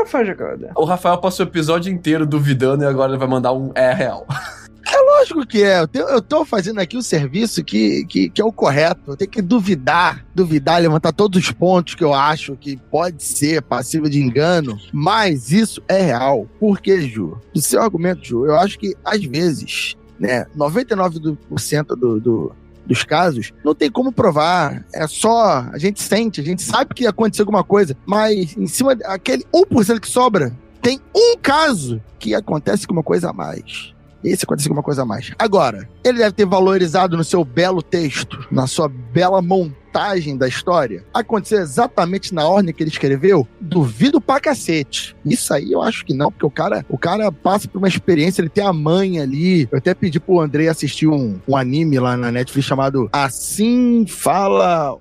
Rafael 0.00 0.26
Jacoda. 0.26 0.72
O 0.76 0.84
Rafael 0.84 1.16
passou 1.16 1.46
o 1.46 1.48
episódio 1.48 1.90
inteiro 1.90 2.26
duvidando 2.26 2.84
e 2.84 2.86
agora 2.86 3.12
ele 3.12 3.18
vai 3.18 3.28
mandar 3.28 3.54
um 3.54 3.72
é 3.74 3.94
real. 3.94 4.26
É 4.90 5.00
lógico 5.00 5.46
que 5.46 5.62
é. 5.62 5.86
Eu, 5.92 6.22
tô 6.22 6.44
fazendo 6.44 6.80
aqui 6.80 6.96
o 6.96 7.02
serviço 7.02 7.62
que, 7.62 8.04
que, 8.06 8.30
que, 8.30 8.40
é 8.40 8.44
o 8.44 8.52
correto. 8.52 9.12
Eu 9.12 9.16
tenho 9.16 9.30
que 9.30 9.42
duvidar, 9.42 10.24
duvidar, 10.34 10.80
levantar 10.80 11.12
todos 11.12 11.42
os 11.42 11.50
pontos 11.52 11.94
que 11.94 12.02
eu 12.02 12.14
acho 12.14 12.56
que 12.56 12.76
pode 12.76 13.22
ser 13.22 13.60
passível 13.62 14.08
de 14.08 14.20
engano. 14.20 14.78
Mas 14.92 15.52
isso 15.52 15.82
é 15.86 16.00
real. 16.00 16.48
Por 16.58 16.80
que, 16.80 17.02
Ju? 17.02 17.38
Do 17.52 17.60
seu 17.60 17.82
argumento, 17.82 18.24
Ju, 18.24 18.46
eu 18.46 18.56
acho 18.56 18.78
que 18.78 18.94
às 19.04 19.22
vezes, 19.22 19.94
né, 20.18 20.46
99% 20.56 21.86
do, 21.88 22.18
do, 22.18 22.52
dos 22.86 23.04
casos, 23.04 23.52
não 23.62 23.74
tem 23.74 23.90
como 23.90 24.10
provar. 24.10 24.84
É 24.92 25.06
só. 25.06 25.66
A 25.70 25.78
gente 25.78 26.02
sente, 26.02 26.40
a 26.40 26.44
gente 26.44 26.62
sabe 26.62 26.94
que 26.94 27.06
aconteceu 27.06 27.42
alguma 27.42 27.62
coisa, 27.62 27.94
mas 28.06 28.56
em 28.56 28.66
cima 28.66 28.96
daquele 28.96 29.44
1% 29.54 30.00
que 30.00 30.08
sobra, 30.08 30.56
tem 30.80 30.98
um 31.14 31.36
caso 31.36 32.00
que 32.18 32.34
acontece 32.34 32.86
com 32.86 32.94
uma 32.94 33.02
coisa 33.02 33.30
a 33.30 33.32
mais. 33.32 33.92
Esse 34.22 34.44
aconteceu 34.44 34.70
alguma 34.70 34.82
coisa 34.82 35.02
a 35.02 35.06
mais. 35.06 35.32
Agora, 35.38 35.88
ele 36.04 36.18
deve 36.18 36.32
ter 36.32 36.46
valorizado 36.46 37.16
no 37.16 37.24
seu 37.24 37.44
belo 37.44 37.82
texto, 37.82 38.46
na 38.50 38.66
sua 38.66 38.88
bela 38.88 39.40
montagem 39.40 40.36
da 40.36 40.46
história, 40.46 41.04
aconteceu 41.12 41.60
exatamente 41.60 42.34
na 42.34 42.46
ordem 42.46 42.74
que 42.74 42.82
ele 42.82 42.90
escreveu? 42.90 43.46
Duvido 43.60 44.20
pra 44.20 44.40
cacete. 44.40 45.16
Isso 45.24 45.52
aí 45.52 45.72
eu 45.72 45.82
acho 45.82 46.04
que 46.04 46.14
não, 46.14 46.30
porque 46.30 46.46
o 46.46 46.50
cara, 46.50 46.84
o 46.88 46.98
cara 46.98 47.32
passa 47.32 47.68
por 47.68 47.78
uma 47.78 47.88
experiência, 47.88 48.40
ele 48.40 48.48
tem 48.48 48.64
a 48.64 48.72
mãe 48.72 49.18
ali. 49.18 49.68
Eu 49.70 49.78
até 49.78 49.94
pedi 49.94 50.20
pro 50.20 50.40
Andrei 50.40 50.68
assistir 50.68 51.08
um, 51.08 51.38
um 51.48 51.56
anime 51.56 51.98
lá 51.98 52.16
na 52.16 52.30
Netflix 52.30 52.66
chamado 52.66 53.08
Assim 53.12 54.06
Fala 54.06 54.98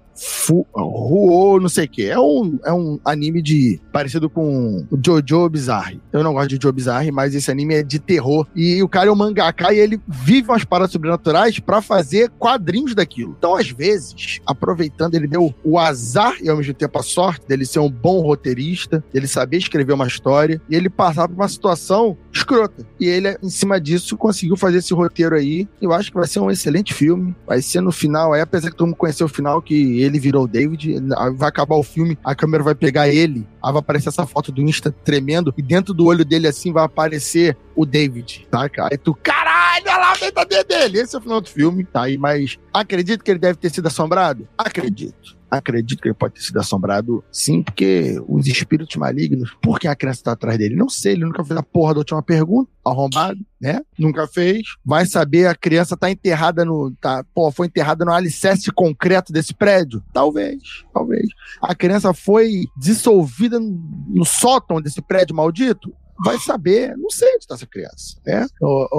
Ruo, 0.73 1.59
não 1.59 1.69
sei 1.69 1.85
o 1.85 1.89
que. 1.89 2.05
É 2.05 2.19
um, 2.19 2.59
é 2.65 2.73
um 2.73 2.99
anime 3.05 3.41
de 3.41 3.79
parecido 3.91 4.29
com 4.29 4.85
Jojo 5.03 5.49
Bizarre. 5.49 6.01
Eu 6.11 6.23
não 6.23 6.33
gosto 6.33 6.49
de 6.49 6.55
Jojo 6.55 6.73
Bizarre, 6.73 7.11
mas 7.11 7.35
esse 7.35 7.51
anime 7.51 7.75
é 7.75 7.83
de 7.83 7.99
terror. 7.99 8.47
E 8.55 8.81
o 8.81 8.89
cara 8.89 9.09
é 9.09 9.11
um 9.11 9.15
mangaka 9.15 9.73
e 9.73 9.79
ele 9.79 9.99
vive 10.07 10.49
umas 10.49 10.63
paradas 10.63 10.91
sobrenaturais 10.91 11.59
para 11.59 11.81
fazer 11.81 12.29
quadrinhos 12.37 12.95
daquilo. 12.95 13.35
Então, 13.37 13.55
às 13.55 13.69
vezes, 13.69 14.39
aproveitando, 14.45 15.15
ele 15.15 15.27
deu 15.27 15.53
o 15.63 15.77
azar 15.77 16.35
e 16.41 16.49
ao 16.49 16.57
mesmo 16.57 16.73
tempo 16.73 16.97
a 16.97 17.03
sorte 17.03 17.47
dele 17.47 17.65
ser 17.65 17.79
um 17.79 17.89
bom 17.89 18.21
roteirista, 18.21 19.03
dele 19.13 19.27
saber 19.27 19.57
escrever 19.57 19.93
uma 19.93 20.07
história 20.07 20.61
e 20.69 20.75
ele 20.75 20.89
passar 20.89 21.27
por 21.27 21.35
uma 21.35 21.47
situação 21.47 22.17
escrota. 22.31 22.85
E 22.99 23.05
ele, 23.05 23.37
em 23.41 23.49
cima 23.49 23.79
disso, 23.79 24.17
conseguiu 24.17 24.55
fazer 24.55 24.77
esse 24.77 24.93
roteiro 24.93 25.35
aí. 25.35 25.67
Eu 25.81 25.91
acho 25.91 26.11
que 26.11 26.17
vai 26.17 26.27
ser 26.27 26.39
um 26.39 26.51
excelente 26.51 26.93
filme. 26.93 27.35
Vai 27.45 27.61
ser 27.61 27.81
no 27.81 27.91
final, 27.91 28.33
aí, 28.33 28.41
apesar 28.41 28.69
que 28.69 28.75
todo 28.75 28.87
mundo 28.87 28.97
conheceu 28.97 29.25
o 29.25 29.29
final, 29.29 29.61
que 29.61 30.01
ele 30.07 30.19
virou 30.19 30.47
David, 30.47 30.95
vai 31.35 31.49
acabar 31.49 31.75
o 31.75 31.83
filme, 31.83 32.17
a 32.23 32.33
câmera 32.33 32.63
vai 32.63 32.75
pegar 32.75 33.07
ele, 33.07 33.47
aí 33.63 33.71
vai 33.71 33.79
aparecer 33.79 34.09
essa 34.09 34.25
foto 34.25 34.51
do 34.51 34.61
Insta 34.61 34.91
tremendo, 34.91 35.53
e 35.57 35.61
dentro 35.61 35.93
do 35.93 36.05
olho 36.05 36.25
dele, 36.25 36.47
assim, 36.47 36.71
vai 36.71 36.83
aparecer 36.83 37.57
o 37.75 37.85
David, 37.85 38.47
tá, 38.49 38.67
cara? 38.67 38.89
Aí 38.91 38.97
tu, 38.97 39.13
caralho, 39.13 39.85
olha 39.85 39.97
lá 39.97 40.13
a 40.13 40.63
dele. 40.63 40.99
Esse 40.99 41.15
é 41.15 41.19
o 41.19 41.21
final 41.21 41.41
do 41.41 41.49
filme, 41.49 41.83
tá 41.83 42.03
aí, 42.03 42.17
mas 42.17 42.57
acredito 42.73 43.23
que 43.23 43.31
ele 43.31 43.39
deve 43.39 43.57
ter 43.57 43.69
sido 43.69 43.87
assombrado? 43.87 44.47
Acredito 44.57 45.36
acredito 45.49 46.01
que 46.01 46.07
ele 46.07 46.15
pode 46.15 46.35
ter 46.35 46.41
sido 46.41 46.59
assombrado, 46.59 47.23
sim, 47.31 47.63
porque 47.63 48.21
os 48.27 48.47
espíritos 48.47 48.95
malignos, 48.95 49.55
por 49.61 49.79
que 49.79 49.87
a 49.87 49.95
criança 49.95 50.23
tá 50.23 50.31
atrás 50.33 50.57
dele? 50.57 50.75
Não 50.75 50.89
sei, 50.89 51.13
ele 51.13 51.25
nunca 51.25 51.43
fez 51.43 51.57
a 51.57 51.63
porra 51.63 51.93
da 51.93 51.99
última 51.99 52.21
pergunta, 52.21 52.69
arrombado, 52.85 53.39
né? 53.59 53.81
Nunca 53.97 54.27
fez. 54.27 54.61
Vai 54.85 55.05
saber, 55.05 55.47
a 55.47 55.55
criança 55.55 55.97
tá 55.97 56.09
enterrada 56.09 56.63
no. 56.63 56.91
Tá, 57.01 57.23
pô, 57.33 57.51
foi 57.51 57.67
enterrada 57.67 58.05
no 58.05 58.11
alicerce 58.11 58.71
concreto 58.71 59.31
desse 59.31 59.53
prédio? 59.53 60.03
Talvez, 60.13 60.61
talvez. 60.93 61.27
A 61.61 61.73
criança 61.73 62.13
foi 62.13 62.65
dissolvida 62.77 63.59
no, 63.59 63.79
no 64.09 64.25
sótão 64.25 64.81
desse 64.81 65.01
prédio 65.01 65.35
maldito? 65.35 65.93
vai 66.23 66.39
saber, 66.39 66.97
não 66.97 67.09
sei 67.09 67.29
onde 67.29 67.37
está 67.39 67.55
essa 67.55 67.67
criança, 67.67 68.17
né? 68.25 68.47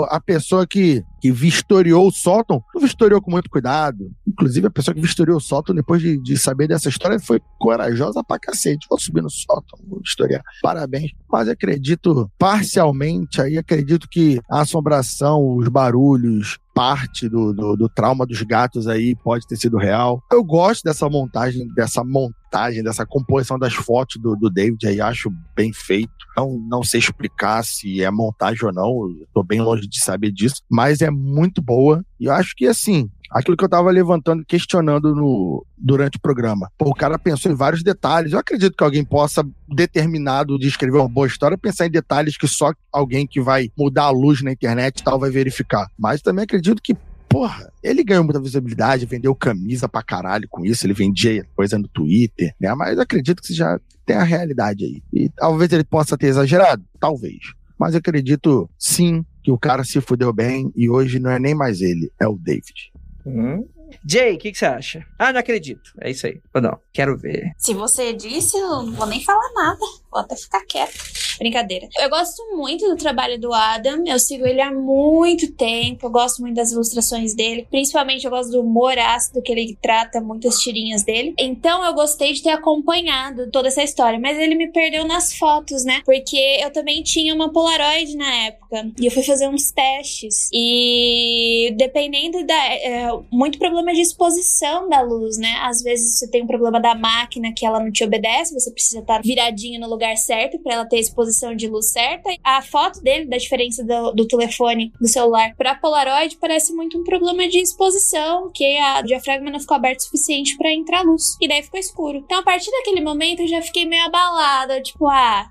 A 0.09 0.21
pessoa 0.21 0.67
que, 0.67 1.05
que 1.21 1.31
vistoriou 1.31 2.09
o 2.09 2.13
sótão, 2.13 2.63
não 2.75 2.83
vistoriou 2.83 3.21
com 3.21 3.31
muito 3.31 3.51
cuidado. 3.51 4.11
Inclusive, 4.27 4.67
a 4.67 4.71
pessoa 4.71 4.95
que 4.95 5.01
vistoriou 5.01 5.39
o 5.39 5.41
sótão, 5.41 5.75
depois 5.75 6.01
de, 6.01 6.19
de 6.19 6.37
saber 6.37 6.69
dessa 6.69 6.89
história, 6.89 7.19
foi 7.19 7.41
corajosa 7.59 8.23
pra 8.23 8.39
cacete. 8.39 8.87
Vou 8.89 8.99
subir 8.99 9.23
no 9.23 9.31
sótão, 9.31 9.79
vou 9.89 10.01
vistoriar. 10.01 10.43
Parabéns. 10.63 11.13
Mas 11.31 11.49
acredito 11.49 12.31
parcialmente 12.39 13.41
aí, 13.41 13.59
acredito 13.59 14.09
que 14.09 14.41
a 14.51 14.61
assombração, 14.61 15.57
os 15.57 15.69
barulhos, 15.69 16.59
parte 16.79 17.29
do, 17.29 17.53
do, 17.53 17.75
do, 17.75 17.89
trauma 17.89 18.25
dos 18.25 18.41
gatos 18.43 18.87
aí 18.87 19.17
pode 19.17 19.49
ter 19.49 19.57
sido 19.57 19.77
real. 19.77 20.23
Eu 20.31 20.45
gosto 20.45 20.85
dessa 20.85 21.09
montagem, 21.09 21.67
dessa 21.75 22.05
montagem, 22.05 22.85
dessa 22.85 23.05
composição 23.05 23.59
das 23.59 23.75
fotos 23.75 24.23
do, 24.23 24.37
do 24.37 24.49
David 24.49 24.87
aí, 24.87 25.01
acho 25.01 25.29
bem 25.57 25.73
feito. 25.73 26.13
Não, 26.37 26.57
não 26.69 26.85
sei 26.85 27.01
explicar 27.01 27.65
se 27.65 28.01
é 28.01 28.09
montagem 28.13 28.65
ou 28.65 28.73
não, 28.73 29.13
tô 29.35 29.43
bem 29.43 29.61
longe 29.61 29.89
de 29.89 30.01
saber 30.01 30.31
disso, 30.31 30.63
mas 30.71 31.01
é 31.01 31.08
muito 31.11 31.63
boa. 31.63 32.05
E 32.19 32.27
eu 32.27 32.33
acho 32.33 32.55
que, 32.57 32.67
assim, 32.67 33.11
aquilo 33.31 33.57
que 33.57 33.65
eu 33.65 33.69
tava 33.69 33.91
levantando, 33.91 34.45
questionando 34.45 35.15
no, 35.15 35.65
durante 35.77 36.17
o 36.17 36.21
programa. 36.21 36.71
Pô, 36.77 36.91
o 36.91 36.95
cara 36.95 37.19
pensou 37.19 37.51
em 37.51 37.55
vários 37.55 37.83
detalhes. 37.83 38.33
Eu 38.33 38.39
acredito 38.39 38.77
que 38.77 38.85
alguém 38.85 39.05
possa, 39.05 39.47
determinado 39.69 40.59
de 40.59 40.69
escrever 40.69 40.99
uma 40.99 41.09
boa 41.09 41.27
história, 41.27 41.59
pensar 41.59 41.87
em 41.87 41.91
detalhes 41.91 42.37
que 42.37 42.49
só 42.49 42.73
alguém 42.93 43.27
que 43.27 43.41
vai 43.41 43.71
mudar 43.77 44.05
a 44.05 44.11
luz 44.11 44.43
na 44.43 44.53
internet 44.53 45.01
e 45.01 45.05
tal 45.05 45.19
vai 45.19 45.31
verificar. 45.31 45.87
Mas 45.99 46.23
também 46.23 46.45
acredito 46.45 46.83
que 46.83 46.97
porra, 47.29 47.71
ele 47.83 48.03
ganhou 48.03 48.25
muita 48.25 48.41
visibilidade, 48.41 49.05
vendeu 49.05 49.35
camisa 49.35 49.87
pra 49.87 50.03
caralho 50.03 50.49
com 50.49 50.65
isso, 50.65 50.87
ele 50.87 50.95
vendia 50.95 51.47
coisa 51.55 51.79
no 51.79 51.87
Twitter, 51.87 52.55
né? 52.59 52.75
Mas 52.75 52.99
acredito 52.99 53.43
que 53.43 53.53
já 53.53 53.79
tem 54.07 54.17
a 54.17 54.25
realidade 54.25 54.85
aí. 54.85 55.03
E 55.13 55.29
talvez 55.29 55.71
ele 55.71 55.85
possa 55.85 56.17
ter 56.17 56.29
exagerado, 56.29 56.83
talvez. 56.99 57.39
Mas 57.79 57.95
acredito 57.95 58.69
sim 58.79 59.25
que 59.43 59.51
o 59.51 59.59
cara 59.59 59.85
se 59.85 60.01
fudeu 60.01 60.33
bem 60.33 60.73
e 60.75 60.89
hoje 60.89 61.19
não 61.19 61.31
é 61.31 61.39
nem 61.39 61.55
mais 61.55 61.81
ele, 61.81 62.11
é 62.21 62.27
o 62.27 62.37
David. 62.37 62.93
Hum. 63.25 63.67
Jay, 64.05 64.35
o 64.35 64.39
que, 64.39 64.53
que, 64.53 64.59
você 64.59 64.67
acha? 64.67 65.07
Ah, 65.19 65.33
não 65.33 65.41
acredito. 65.41 65.93
É 66.01 66.11
isso 66.11 66.27
aí. 66.27 66.41
Ou 66.55 66.61
não? 66.61 66.79
Quero 66.93 67.17
ver. 67.17 67.53
Se 67.57 67.75
você 67.75 68.13
disse, 68.13 68.57
eu 68.57 68.83
não 68.83 68.93
vou 68.93 69.07
nem 69.07 69.23
falar 69.23 69.53
nada. 69.55 69.79
Vou 70.11 70.21
até 70.21 70.37
ficar 70.37 70.65
quieto. 70.65 70.99
Brincadeira. 71.39 71.89
Eu 72.01 72.11
gosto 72.11 72.43
muito 72.57 72.89
do 72.89 72.97
trabalho 72.97 73.39
do 73.39 73.53
Adam. 73.53 74.03
Eu 74.07 74.19
sigo 74.19 74.47
ele 74.47 74.61
há 74.61 74.73
muito 74.73 75.53
tempo. 75.53 76.07
Eu 76.07 76.11
gosto 76.11 76.41
muito 76.41 76.57
das 76.57 76.73
ilustrações 76.73 77.35
dele. 77.35 77.67
Principalmente 77.71 78.25
eu 78.25 78.31
gosto 78.31 78.51
do 78.51 78.61
humor 78.61 78.99
ácido 78.99 79.43
que 79.43 79.53
ele 79.53 79.79
trata 79.81 80.21
muitas 80.21 80.61
tirinhas 80.61 81.05
dele. 81.05 81.35
Então 81.39 81.85
eu 81.85 81.95
gostei 81.95 82.33
de 82.33 82.43
ter 82.43 82.51
acompanhado 82.51 83.51
toda 83.51 83.69
essa 83.69 83.83
história. 83.83 84.19
Mas 84.19 84.39
ele 84.39 84.55
me 84.55 84.73
perdeu 84.73 85.05
nas 85.07 85.35
fotos, 85.35 85.85
né? 85.85 86.03
Porque 86.05 86.59
eu 86.61 86.73
também 86.73 87.03
tinha 87.03 87.35
uma 87.35 87.53
Polaroid 87.53 88.17
na 88.17 88.35
época. 88.47 88.91
E 88.99 89.07
eu 89.07 89.13
fui 89.13 89.23
fazer 89.23 89.49
uns 89.49 89.71
testes. 89.71 90.49
E 90.53 91.73
dependendo 91.77 92.45
da. 92.45 92.55
É, 92.55 93.09
muito 93.31 93.59
problema 93.79 93.95
de 93.95 94.03
exposição 94.03 94.89
da 94.89 95.01
luz, 95.01 95.39
né? 95.39 95.57
Às 95.63 95.83
vezes 95.83 96.19
você 96.19 96.29
tem 96.29 96.43
um 96.43 96.47
problema 96.47 96.81
da 96.81 96.95
máquina 96.95 97.53
que 97.57 97.65
ela 97.65 97.81
não 97.81 97.91
te 97.91 98.05
obedece. 98.05 98.55
Você 98.55 98.71
precisa 98.71 99.01
estar 99.01 99.23
viradinho 99.23 99.81
no 99.81 99.89
lugar 99.89 100.17
certo 100.17 100.59
para 100.59 100.75
ela 100.75 100.85
ter 100.85 100.99
exposição 100.99 101.29
posição 101.29 101.55
de 101.55 101.69
luz 101.69 101.91
certa. 101.91 102.31
A 102.43 102.63
foto 102.63 103.01
dele, 103.01 103.27
da 103.27 103.37
diferença 103.37 103.85
do, 103.85 104.13
do 104.13 104.27
telefone, 104.27 104.93
do 105.01 105.07
celular, 105.07 105.55
para 105.57 105.75
Polaroid, 105.75 106.37
parece 106.41 106.73
muito 106.73 106.99
um 106.99 107.05
problema 107.05 107.47
de 107.49 107.59
exposição, 107.59 108.51
que 108.53 108.77
a 108.79 109.03
diafragma 109.03 109.51
não 109.51 109.61
ficou 109.61 109.77
aberta 109.77 110.03
o 110.03 110.07
suficiente 110.07 110.57
para 110.57 110.73
entrar 110.73 111.03
luz. 111.03 111.37
E 111.41 111.49
daí 111.49 111.63
ficou 111.63 111.79
escuro. 111.79 112.19
Então, 112.19 112.39
a 112.39 112.43
partir 112.43 112.71
daquele 112.71 113.01
momento, 113.01 113.41
eu 113.41 113.49
já 113.49 113.63
fiquei 113.63 113.87
meio 113.87 114.05
abalada, 114.05 114.83
tipo, 114.83 115.07
ah, 115.07 115.49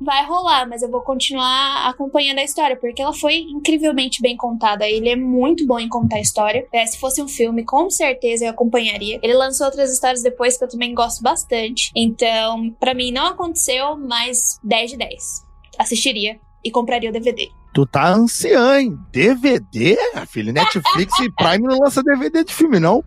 vai 0.00 0.24
rolar, 0.26 0.68
mas 0.68 0.82
eu 0.82 0.90
vou 0.90 1.00
continuar 1.00 1.88
acompanhando 1.88 2.38
a 2.38 2.44
história, 2.44 2.76
porque 2.76 3.00
ela 3.00 3.12
foi 3.12 3.38
incrivelmente 3.38 4.20
bem 4.20 4.36
contada. 4.36 4.88
Ele 4.88 5.08
é 5.08 5.16
muito 5.16 5.66
bom 5.66 5.78
em 5.78 5.88
contar 5.88 6.16
a 6.16 6.20
história. 6.20 6.66
É, 6.72 6.84
se 6.86 6.98
fosse 6.98 7.22
um 7.22 7.28
filme, 7.28 7.64
com 7.64 7.90
certeza 7.90 8.44
eu 8.44 8.50
acompanharia. 8.50 9.18
Ele 9.22 9.34
lançou 9.34 9.66
outras 9.66 9.90
histórias 9.90 10.22
depois 10.22 10.56
que 10.56 10.64
eu 10.64 10.68
também 10.68 10.94
gosto 10.94 11.22
bastante. 11.22 11.90
Então, 11.94 12.70
para 12.78 12.94
mim 12.94 13.10
não 13.10 13.26
aconteceu, 13.26 13.96
mas 13.96 14.58
10 14.62 14.92
de 14.92 14.96
10. 14.98 15.46
Assistiria 15.78 16.38
e 16.64 16.70
compraria 16.70 17.10
o 17.10 17.12
DVD. 17.12 17.48
Tu 17.72 17.86
tá 17.86 18.08
anciã, 18.08 18.80
hein? 18.80 18.98
DVD? 19.12 19.96
Filho, 20.28 20.52
Netflix 20.52 21.20
e 21.20 21.30
Prime 21.32 21.66
não 21.66 21.78
lança 21.78 22.02
DVD 22.02 22.42
de 22.42 22.54
filme, 22.54 22.80
não. 22.80 23.04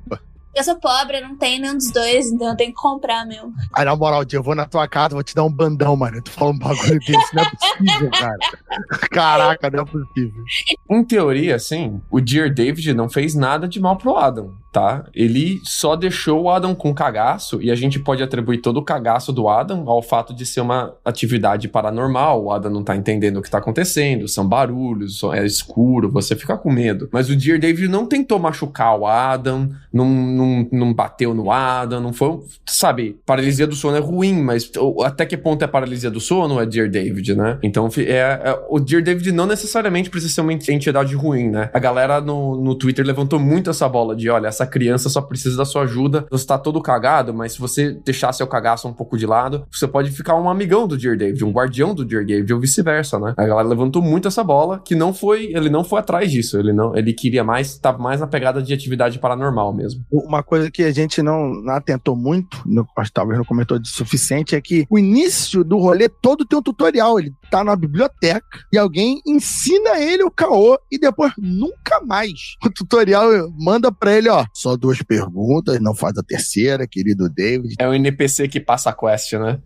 Eu 0.56 0.64
sou 0.64 0.76
pobre, 0.76 1.18
eu 1.18 1.22
não 1.22 1.38
tenho 1.38 1.62
nenhum 1.62 1.78
dos 1.78 1.92
dois, 1.92 2.32
então 2.32 2.50
eu 2.50 2.56
tenho 2.56 2.72
que 2.72 2.82
comprar, 2.82 3.26
meu. 3.26 3.52
Aí, 3.74 3.86
na 3.86 3.96
moral, 3.96 4.24
eu 4.32 4.44
vou 4.44 4.56
na 4.56 4.66
tua 4.66 4.88
casa, 4.88 5.16
vou 5.16 5.24
te 5.24 5.36
dar 5.36 5.44
um 5.44 5.52
bandão, 5.52 5.96
mano. 5.96 6.22
Tu 6.22 6.32
fala 6.32 6.52
um 6.52 6.58
bagulho 6.58 7.00
desse, 7.00 7.36
não 7.36 7.44
é 7.44 7.50
possível, 7.56 8.12
cara. 8.12 8.38
Caraca, 9.12 9.70
não 9.70 9.84
é 9.84 9.86
possível. 9.86 10.44
Em 10.90 11.04
teoria, 11.04 11.56
assim, 11.56 12.02
o 12.10 12.20
Dear 12.20 12.54
David 12.54 12.94
não 12.94 13.08
fez 13.08 13.36
nada 13.36 13.68
de 13.68 13.80
mal 13.80 13.96
pro 13.98 14.18
Adam 14.18 14.54
tá? 14.72 15.06
Ele 15.14 15.60
só 15.64 15.96
deixou 15.96 16.44
o 16.44 16.50
Adam 16.50 16.76
com 16.76 16.94
cagaço 16.94 17.62
e 17.62 17.72
a 17.72 17.76
gente 17.76 18.00
pode 18.00 18.22
atribuir 18.22 18.60
todo 18.60 18.78
o 18.78 18.84
cagaço 18.84 19.34
do 19.34 19.48
Adam 19.50 19.90
ao 19.90 20.02
fato 20.02 20.34
de 20.34 20.46
ser 20.46 20.62
uma 20.62 20.94
atividade 21.04 21.68
paranormal. 21.68 22.44
O 22.44 22.52
Adam 22.52 22.72
não 22.72 22.84
tá 22.84 22.96
entendendo 22.96 23.38
o 23.38 23.42
que 23.42 23.50
tá 23.50 23.58
acontecendo, 23.58 24.28
são 24.28 24.48
barulhos, 24.48 25.22
é 25.34 25.46
escuro, 25.46 26.12
você 26.12 26.36
fica 26.36 26.58
com 26.58 26.72
medo. 26.72 27.10
Mas 27.12 27.30
o 27.30 27.36
Dear 27.36 27.60
David 27.60 27.88
não 27.88 28.06
tentou 28.06 28.38
machucar 28.38 28.98
o 28.98 29.08
Adam, 29.08 29.70
não, 29.92 30.08
não, 30.08 30.70
não 30.72 30.94
bateu 30.94 31.34
no 31.34 31.52
Adam, 31.52 32.00
não 32.00 32.14
foi, 32.14 32.40
sabe, 32.66 33.20
paralisia 33.26 33.66
do 33.66 33.76
sono 33.76 33.98
é 33.98 34.00
ruim, 34.00 34.42
mas 34.42 34.72
até 35.04 35.26
que 35.26 35.38
ponto 35.38 35.64
é 35.64 35.68
paralisia 35.68 36.12
do 36.12 36.20
sono 36.20 36.60
é 36.60 36.66
Dear 36.66 36.90
David, 36.90 37.36
né? 37.36 37.58
Então 37.64 37.90
é, 37.98 38.12
é, 38.12 38.60
o 38.70 38.80
Dear 38.80 39.02
David 39.02 39.32
não 39.32 39.48
necessariamente 39.48 40.10
precisa 40.10 40.34
ser 40.34 40.42
uma 40.42 40.54
entidade 40.54 41.16
ruim, 41.16 41.50
né? 41.50 41.70
A 41.74 41.80
galera 41.80 42.22
no, 42.22 42.56
no 42.62 42.76
Twitter 42.76 43.06
levantou 43.06 43.40
muito 43.40 43.70
essa 43.70 43.88
bola 43.90 44.16
de, 44.16 44.30
olha, 44.30 44.48
essa 44.60 44.68
criança 44.68 45.10
só 45.10 45.22
precisa 45.22 45.56
da 45.56 45.66
sua 45.66 45.84
ajuda. 45.84 46.28
Você 46.30 46.46
tá 46.46 46.58
todo 46.58 46.82
cagado, 46.82 47.34
mas 47.34 47.54
se 47.54 47.60
você 47.60 47.94
deixar 47.94 48.34
seu 48.34 48.46
cagaço 48.46 48.88
um 48.88 48.94
pouco 48.94 49.18
de 49.18 49.26
lado, 49.26 49.66
você 49.72 49.88
pode 49.88 50.12
ficar 50.12 50.36
um 50.36 50.50
amigão 50.50 50.88
do 50.88 50.98
Dear 50.98 51.18
David, 51.18 51.44
um 51.46 51.52
guardião 51.52 51.96
do 51.96 52.04
Dear 52.04 52.26
David, 52.26 52.54
ou 52.54 52.60
vice-versa, 52.60 53.18
né? 53.20 53.34
A 53.38 53.46
galera 53.46 53.68
levantou 53.68 54.02
muito 54.02 54.28
essa 54.28 54.44
bola, 54.44 54.82
que 54.84 54.96
não 54.96 55.14
foi, 55.14 55.46
ele 55.54 55.70
não 55.70 55.84
foi 55.84 56.00
atrás 56.00 56.30
disso, 56.30 56.58
ele 56.58 56.74
não, 56.74 56.96
ele 56.96 57.14
queria 57.14 57.44
mais, 57.44 57.78
tava 57.78 57.98
mais 58.00 58.20
na 58.20 58.28
pegada 58.28 58.62
de 58.62 58.74
atividade 58.74 59.20
paranormal 59.20 59.74
mesmo. 59.74 60.04
Uma 60.12 60.44
coisa 60.44 60.70
que 60.70 60.84
a 60.84 60.92
gente 60.92 61.22
não, 61.22 61.54
não 61.54 61.74
atentou 61.74 62.16
muito, 62.16 62.62
no, 62.66 62.86
talvez 63.14 63.38
não 63.38 63.46
comentou 63.46 63.80
de 63.80 63.90
suficiente, 63.90 64.56
é 64.56 64.62
que 64.62 64.86
o 64.90 65.00
início 65.00 65.64
do 65.64 65.78
rolê 65.78 66.10
todo 66.10 66.46
tem 66.46 66.60
um 66.60 66.62
tutorial, 66.62 67.20
ele 67.20 67.34
tá 67.50 67.64
na 67.64 67.76
biblioteca 67.76 68.60
e 68.74 68.78
alguém 68.78 69.22
ensina 69.26 70.00
ele 70.00 70.24
o 70.24 70.32
caô 70.32 70.78
e 70.92 71.00
depois 71.00 71.32
nunca 71.38 72.02
mais 72.06 72.56
o 72.66 72.70
tutorial 72.70 73.30
manda 73.58 73.92
pra 73.92 74.14
ele, 74.14 74.30
ó, 74.30 74.46
só 74.54 74.76
duas 74.76 75.02
perguntas, 75.02 75.80
não 75.80 75.96
faz 75.96 76.18
a 76.18 76.24
terceira, 76.24 76.88
querido 76.88 77.30
David. 77.30 77.76
É 77.80 77.88
o 77.88 77.94
NPC 77.94 78.48
que 78.48 78.60
passa 78.60 78.90
a 78.90 78.94
quest, 78.94 79.34
né? 79.34 79.60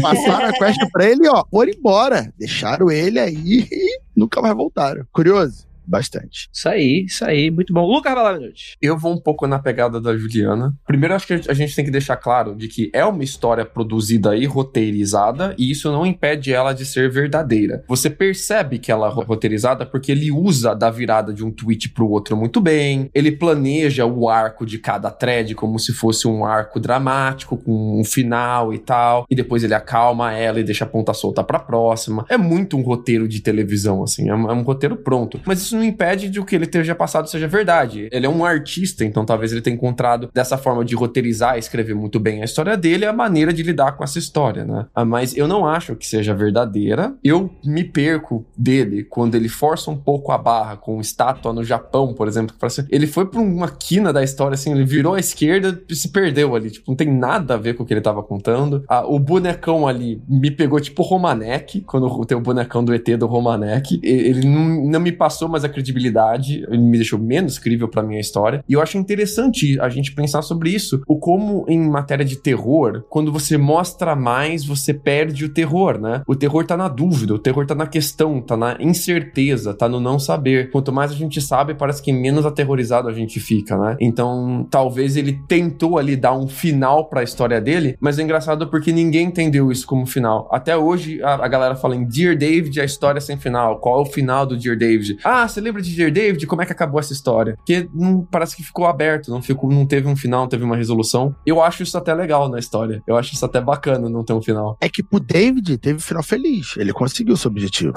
Passaram 0.00 0.48
a 0.48 0.52
quest 0.52 0.80
pra 0.92 1.08
ele, 1.08 1.28
ó, 1.28 1.44
foram 1.50 1.72
embora. 1.72 2.32
Deixaram 2.38 2.90
ele 2.90 3.18
aí 3.18 3.68
e 3.70 4.00
nunca 4.16 4.40
mais 4.40 4.54
voltaram. 4.54 5.06
Curioso? 5.12 5.69
Bastante. 5.86 6.48
Isso 6.52 6.68
aí, 6.68 7.04
isso 7.06 7.24
aí, 7.24 7.50
muito 7.50 7.72
bom. 7.72 7.86
Lucas 7.86 8.14
Balaminute. 8.14 8.76
Eu 8.80 8.98
vou 8.98 9.12
um 9.12 9.20
pouco 9.20 9.46
na 9.46 9.58
pegada 9.58 10.00
da 10.00 10.16
Juliana. 10.16 10.74
Primeiro, 10.86 11.14
acho 11.14 11.26
que 11.26 11.40
a 11.48 11.54
gente 11.54 11.74
tem 11.74 11.84
que 11.84 11.90
deixar 11.90 12.16
claro 12.16 12.54
de 12.54 12.68
que 12.68 12.90
é 12.92 13.04
uma 13.04 13.24
história 13.24 13.64
produzida 13.64 14.36
e 14.36 14.46
roteirizada, 14.46 15.54
e 15.58 15.70
isso 15.70 15.90
não 15.90 16.06
impede 16.06 16.52
ela 16.52 16.72
de 16.72 16.84
ser 16.84 17.10
verdadeira. 17.10 17.84
Você 17.88 18.10
percebe 18.10 18.78
que 18.78 18.90
ela 18.90 19.08
é 19.08 19.10
roteirizada 19.10 19.86
porque 19.86 20.12
ele 20.12 20.30
usa 20.30 20.74
da 20.74 20.90
virada 20.90 21.32
de 21.32 21.44
um 21.44 21.50
tweet 21.50 21.88
pro 21.90 22.08
outro 22.08 22.36
muito 22.36 22.60
bem, 22.60 23.10
ele 23.14 23.32
planeja 23.32 24.04
o 24.06 24.28
arco 24.28 24.64
de 24.64 24.78
cada 24.78 25.10
thread 25.10 25.54
como 25.54 25.78
se 25.78 25.92
fosse 25.92 26.26
um 26.26 26.44
arco 26.44 26.80
dramático, 26.80 27.56
com 27.56 28.00
um 28.00 28.04
final 28.04 28.72
e 28.72 28.78
tal, 28.78 29.24
e 29.28 29.34
depois 29.34 29.62
ele 29.62 29.74
acalma 29.74 30.32
ela 30.32 30.60
e 30.60 30.64
deixa 30.64 30.84
a 30.84 30.88
ponta 30.88 31.12
solta 31.12 31.42
pra 31.42 31.58
próxima. 31.58 32.24
É 32.28 32.36
muito 32.36 32.76
um 32.76 32.82
roteiro 32.82 33.28
de 33.28 33.40
televisão, 33.40 34.02
assim, 34.02 34.28
é 34.28 34.34
um, 34.34 34.50
é 34.50 34.54
um 34.54 34.62
roteiro 34.62 34.96
pronto. 34.96 35.40
Mas 35.46 35.60
isso 35.60 35.69
não 35.74 35.84
impede 35.84 36.28
de 36.28 36.40
o 36.40 36.44
que 36.44 36.54
ele 36.54 36.64
esteja 36.64 36.94
passado 36.94 37.28
seja 37.28 37.46
verdade. 37.48 38.08
Ele 38.12 38.26
é 38.26 38.28
um 38.28 38.44
artista, 38.44 39.04
então 39.04 39.24
talvez 39.24 39.52
ele 39.52 39.60
tenha 39.60 39.74
encontrado 39.76 40.30
dessa 40.32 40.56
forma 40.58 40.84
de 40.84 40.94
roteirizar 40.94 41.56
e 41.56 41.58
escrever 41.58 41.94
muito 41.94 42.18
bem 42.20 42.42
a 42.42 42.44
história 42.44 42.76
dele, 42.76 43.04
a 43.06 43.12
maneira 43.12 43.52
de 43.52 43.62
lidar 43.62 43.92
com 43.92 44.04
essa 44.04 44.18
história, 44.18 44.64
né? 44.64 44.86
Ah, 44.94 45.04
Mas 45.04 45.36
eu 45.36 45.48
não 45.48 45.66
acho 45.66 45.96
que 45.96 46.06
seja 46.06 46.34
verdadeira. 46.34 47.14
Eu 47.24 47.50
me 47.64 47.84
perco 47.84 48.44
dele 48.56 49.04
quando 49.04 49.34
ele 49.34 49.48
força 49.48 49.90
um 49.90 49.96
pouco 49.96 50.32
a 50.32 50.38
barra 50.38 50.76
com 50.76 51.00
estátua 51.00 51.52
no 51.52 51.64
Japão, 51.64 52.14
por 52.14 52.28
exemplo. 52.28 52.54
parece- 52.58 52.86
Ele 52.90 53.06
foi 53.06 53.26
pra 53.26 53.40
uma 53.40 53.68
quina 53.68 54.12
da 54.12 54.22
história, 54.22 54.54
assim, 54.54 54.72
ele 54.72 54.84
virou 54.84 55.14
à 55.14 55.20
esquerda 55.20 55.80
e 55.88 55.94
se 55.94 56.08
perdeu 56.10 56.54
ali. 56.54 56.70
Tipo, 56.70 56.90
não 56.90 56.96
tem 56.96 57.08
nada 57.12 57.54
a 57.54 57.56
ver 57.56 57.74
com 57.74 57.82
o 57.82 57.86
que 57.86 57.92
ele 57.94 58.00
tava 58.00 58.22
contando. 58.22 58.84
Ah, 58.88 59.06
o 59.06 59.18
bonecão 59.18 59.86
ali 59.86 60.22
me 60.28 60.50
pegou 60.50 60.80
tipo 60.80 61.02
Romanek, 61.02 61.80
quando 61.82 62.24
tem 62.24 62.36
o 62.36 62.40
bonecão 62.40 62.84
do 62.84 62.94
ET 62.94 63.16
do 63.16 63.26
Romanek. 63.26 64.00
Ele 64.02 64.46
não, 64.46 64.90
não 64.90 65.00
me 65.00 65.12
passou 65.12 65.48
mais 65.60 65.64
a 65.64 65.68
credibilidade, 65.68 66.66
me 66.70 66.96
deixou 66.96 67.18
menos 67.18 67.58
crível 67.58 67.88
pra 67.88 68.02
minha 68.02 68.20
história. 68.20 68.64
E 68.68 68.72
eu 68.72 68.80
acho 68.80 68.96
interessante 68.96 69.78
a 69.80 69.88
gente 69.88 70.12
pensar 70.12 70.42
sobre 70.42 70.70
isso. 70.70 71.02
O 71.06 71.18
como 71.18 71.64
em 71.68 71.78
matéria 71.78 72.24
de 72.24 72.36
terror, 72.36 73.04
quando 73.08 73.30
você 73.30 73.58
mostra 73.58 74.16
mais, 74.16 74.64
você 74.64 74.94
perde 74.94 75.44
o 75.44 75.48
terror, 75.48 76.00
né? 76.00 76.22
O 76.26 76.34
terror 76.34 76.64
tá 76.64 76.76
na 76.76 76.88
dúvida, 76.88 77.34
o 77.34 77.38
terror 77.38 77.66
tá 77.66 77.74
na 77.74 77.86
questão, 77.86 78.40
tá 78.40 78.56
na 78.56 78.76
incerteza, 78.80 79.74
tá 79.74 79.88
no 79.88 80.00
não 80.00 80.18
saber. 80.18 80.70
Quanto 80.70 80.92
mais 80.92 81.10
a 81.10 81.14
gente 81.14 81.40
sabe, 81.40 81.74
parece 81.74 82.02
que 82.02 82.12
menos 82.12 82.46
aterrorizado 82.46 83.08
a 83.08 83.12
gente 83.12 83.38
fica, 83.40 83.76
né? 83.76 83.96
Então, 84.00 84.66
talvez 84.70 85.16
ele 85.16 85.40
tentou 85.46 85.98
ali 85.98 86.16
dar 86.16 86.34
um 86.34 86.48
final 86.48 87.08
pra 87.08 87.22
história 87.22 87.60
dele, 87.60 87.96
mas 88.00 88.18
é 88.18 88.22
engraçado 88.22 88.68
porque 88.68 88.92
ninguém 88.92 89.26
entendeu 89.26 89.70
isso 89.70 89.86
como 89.86 90.06
final. 90.06 90.48
Até 90.50 90.76
hoje, 90.76 91.22
a, 91.22 91.34
a 91.44 91.48
galera 91.48 91.74
fala 91.74 91.96
em 91.96 92.04
Dear 92.04 92.36
David, 92.36 92.80
a 92.80 92.84
história 92.84 93.20
sem 93.20 93.36
final. 93.36 93.78
Qual 93.80 93.98
é 93.98 94.02
o 94.02 94.06
final 94.06 94.46
do 94.46 94.56
Dear 94.56 94.76
David? 94.76 95.18
Ah, 95.24 95.46
você 95.50 95.60
lembra 95.60 95.82
de 95.82 95.94
Dear 95.94 96.10
David? 96.10 96.46
Como 96.46 96.62
é 96.62 96.66
que 96.66 96.72
acabou 96.72 97.00
essa 97.00 97.12
história? 97.12 97.56
Porque 97.56 97.88
não, 97.92 98.26
parece 98.30 98.56
que 98.56 98.62
ficou 98.62 98.86
aberto, 98.86 99.30
não, 99.30 99.42
ficou, 99.42 99.70
não 99.70 99.86
teve 99.86 100.08
um 100.08 100.16
final, 100.16 100.42
não 100.42 100.48
teve 100.48 100.64
uma 100.64 100.76
resolução. 100.76 101.34
Eu 101.44 101.62
acho 101.62 101.82
isso 101.82 101.96
até 101.98 102.14
legal 102.14 102.48
na 102.48 102.58
história. 102.58 103.02
Eu 103.06 103.16
acho 103.16 103.34
isso 103.34 103.44
até 103.44 103.60
bacana 103.60 104.08
não 104.08 104.24
ter 104.24 104.32
um 104.32 104.42
final. 104.42 104.76
É 104.80 104.88
que 104.88 105.02
pro 105.02 105.20
David 105.20 105.78
teve 105.78 105.98
final 106.00 106.22
feliz. 106.22 106.76
Ele 106.76 106.92
conseguiu 106.92 107.36
seu 107.36 107.50
objetivo. 107.50 107.92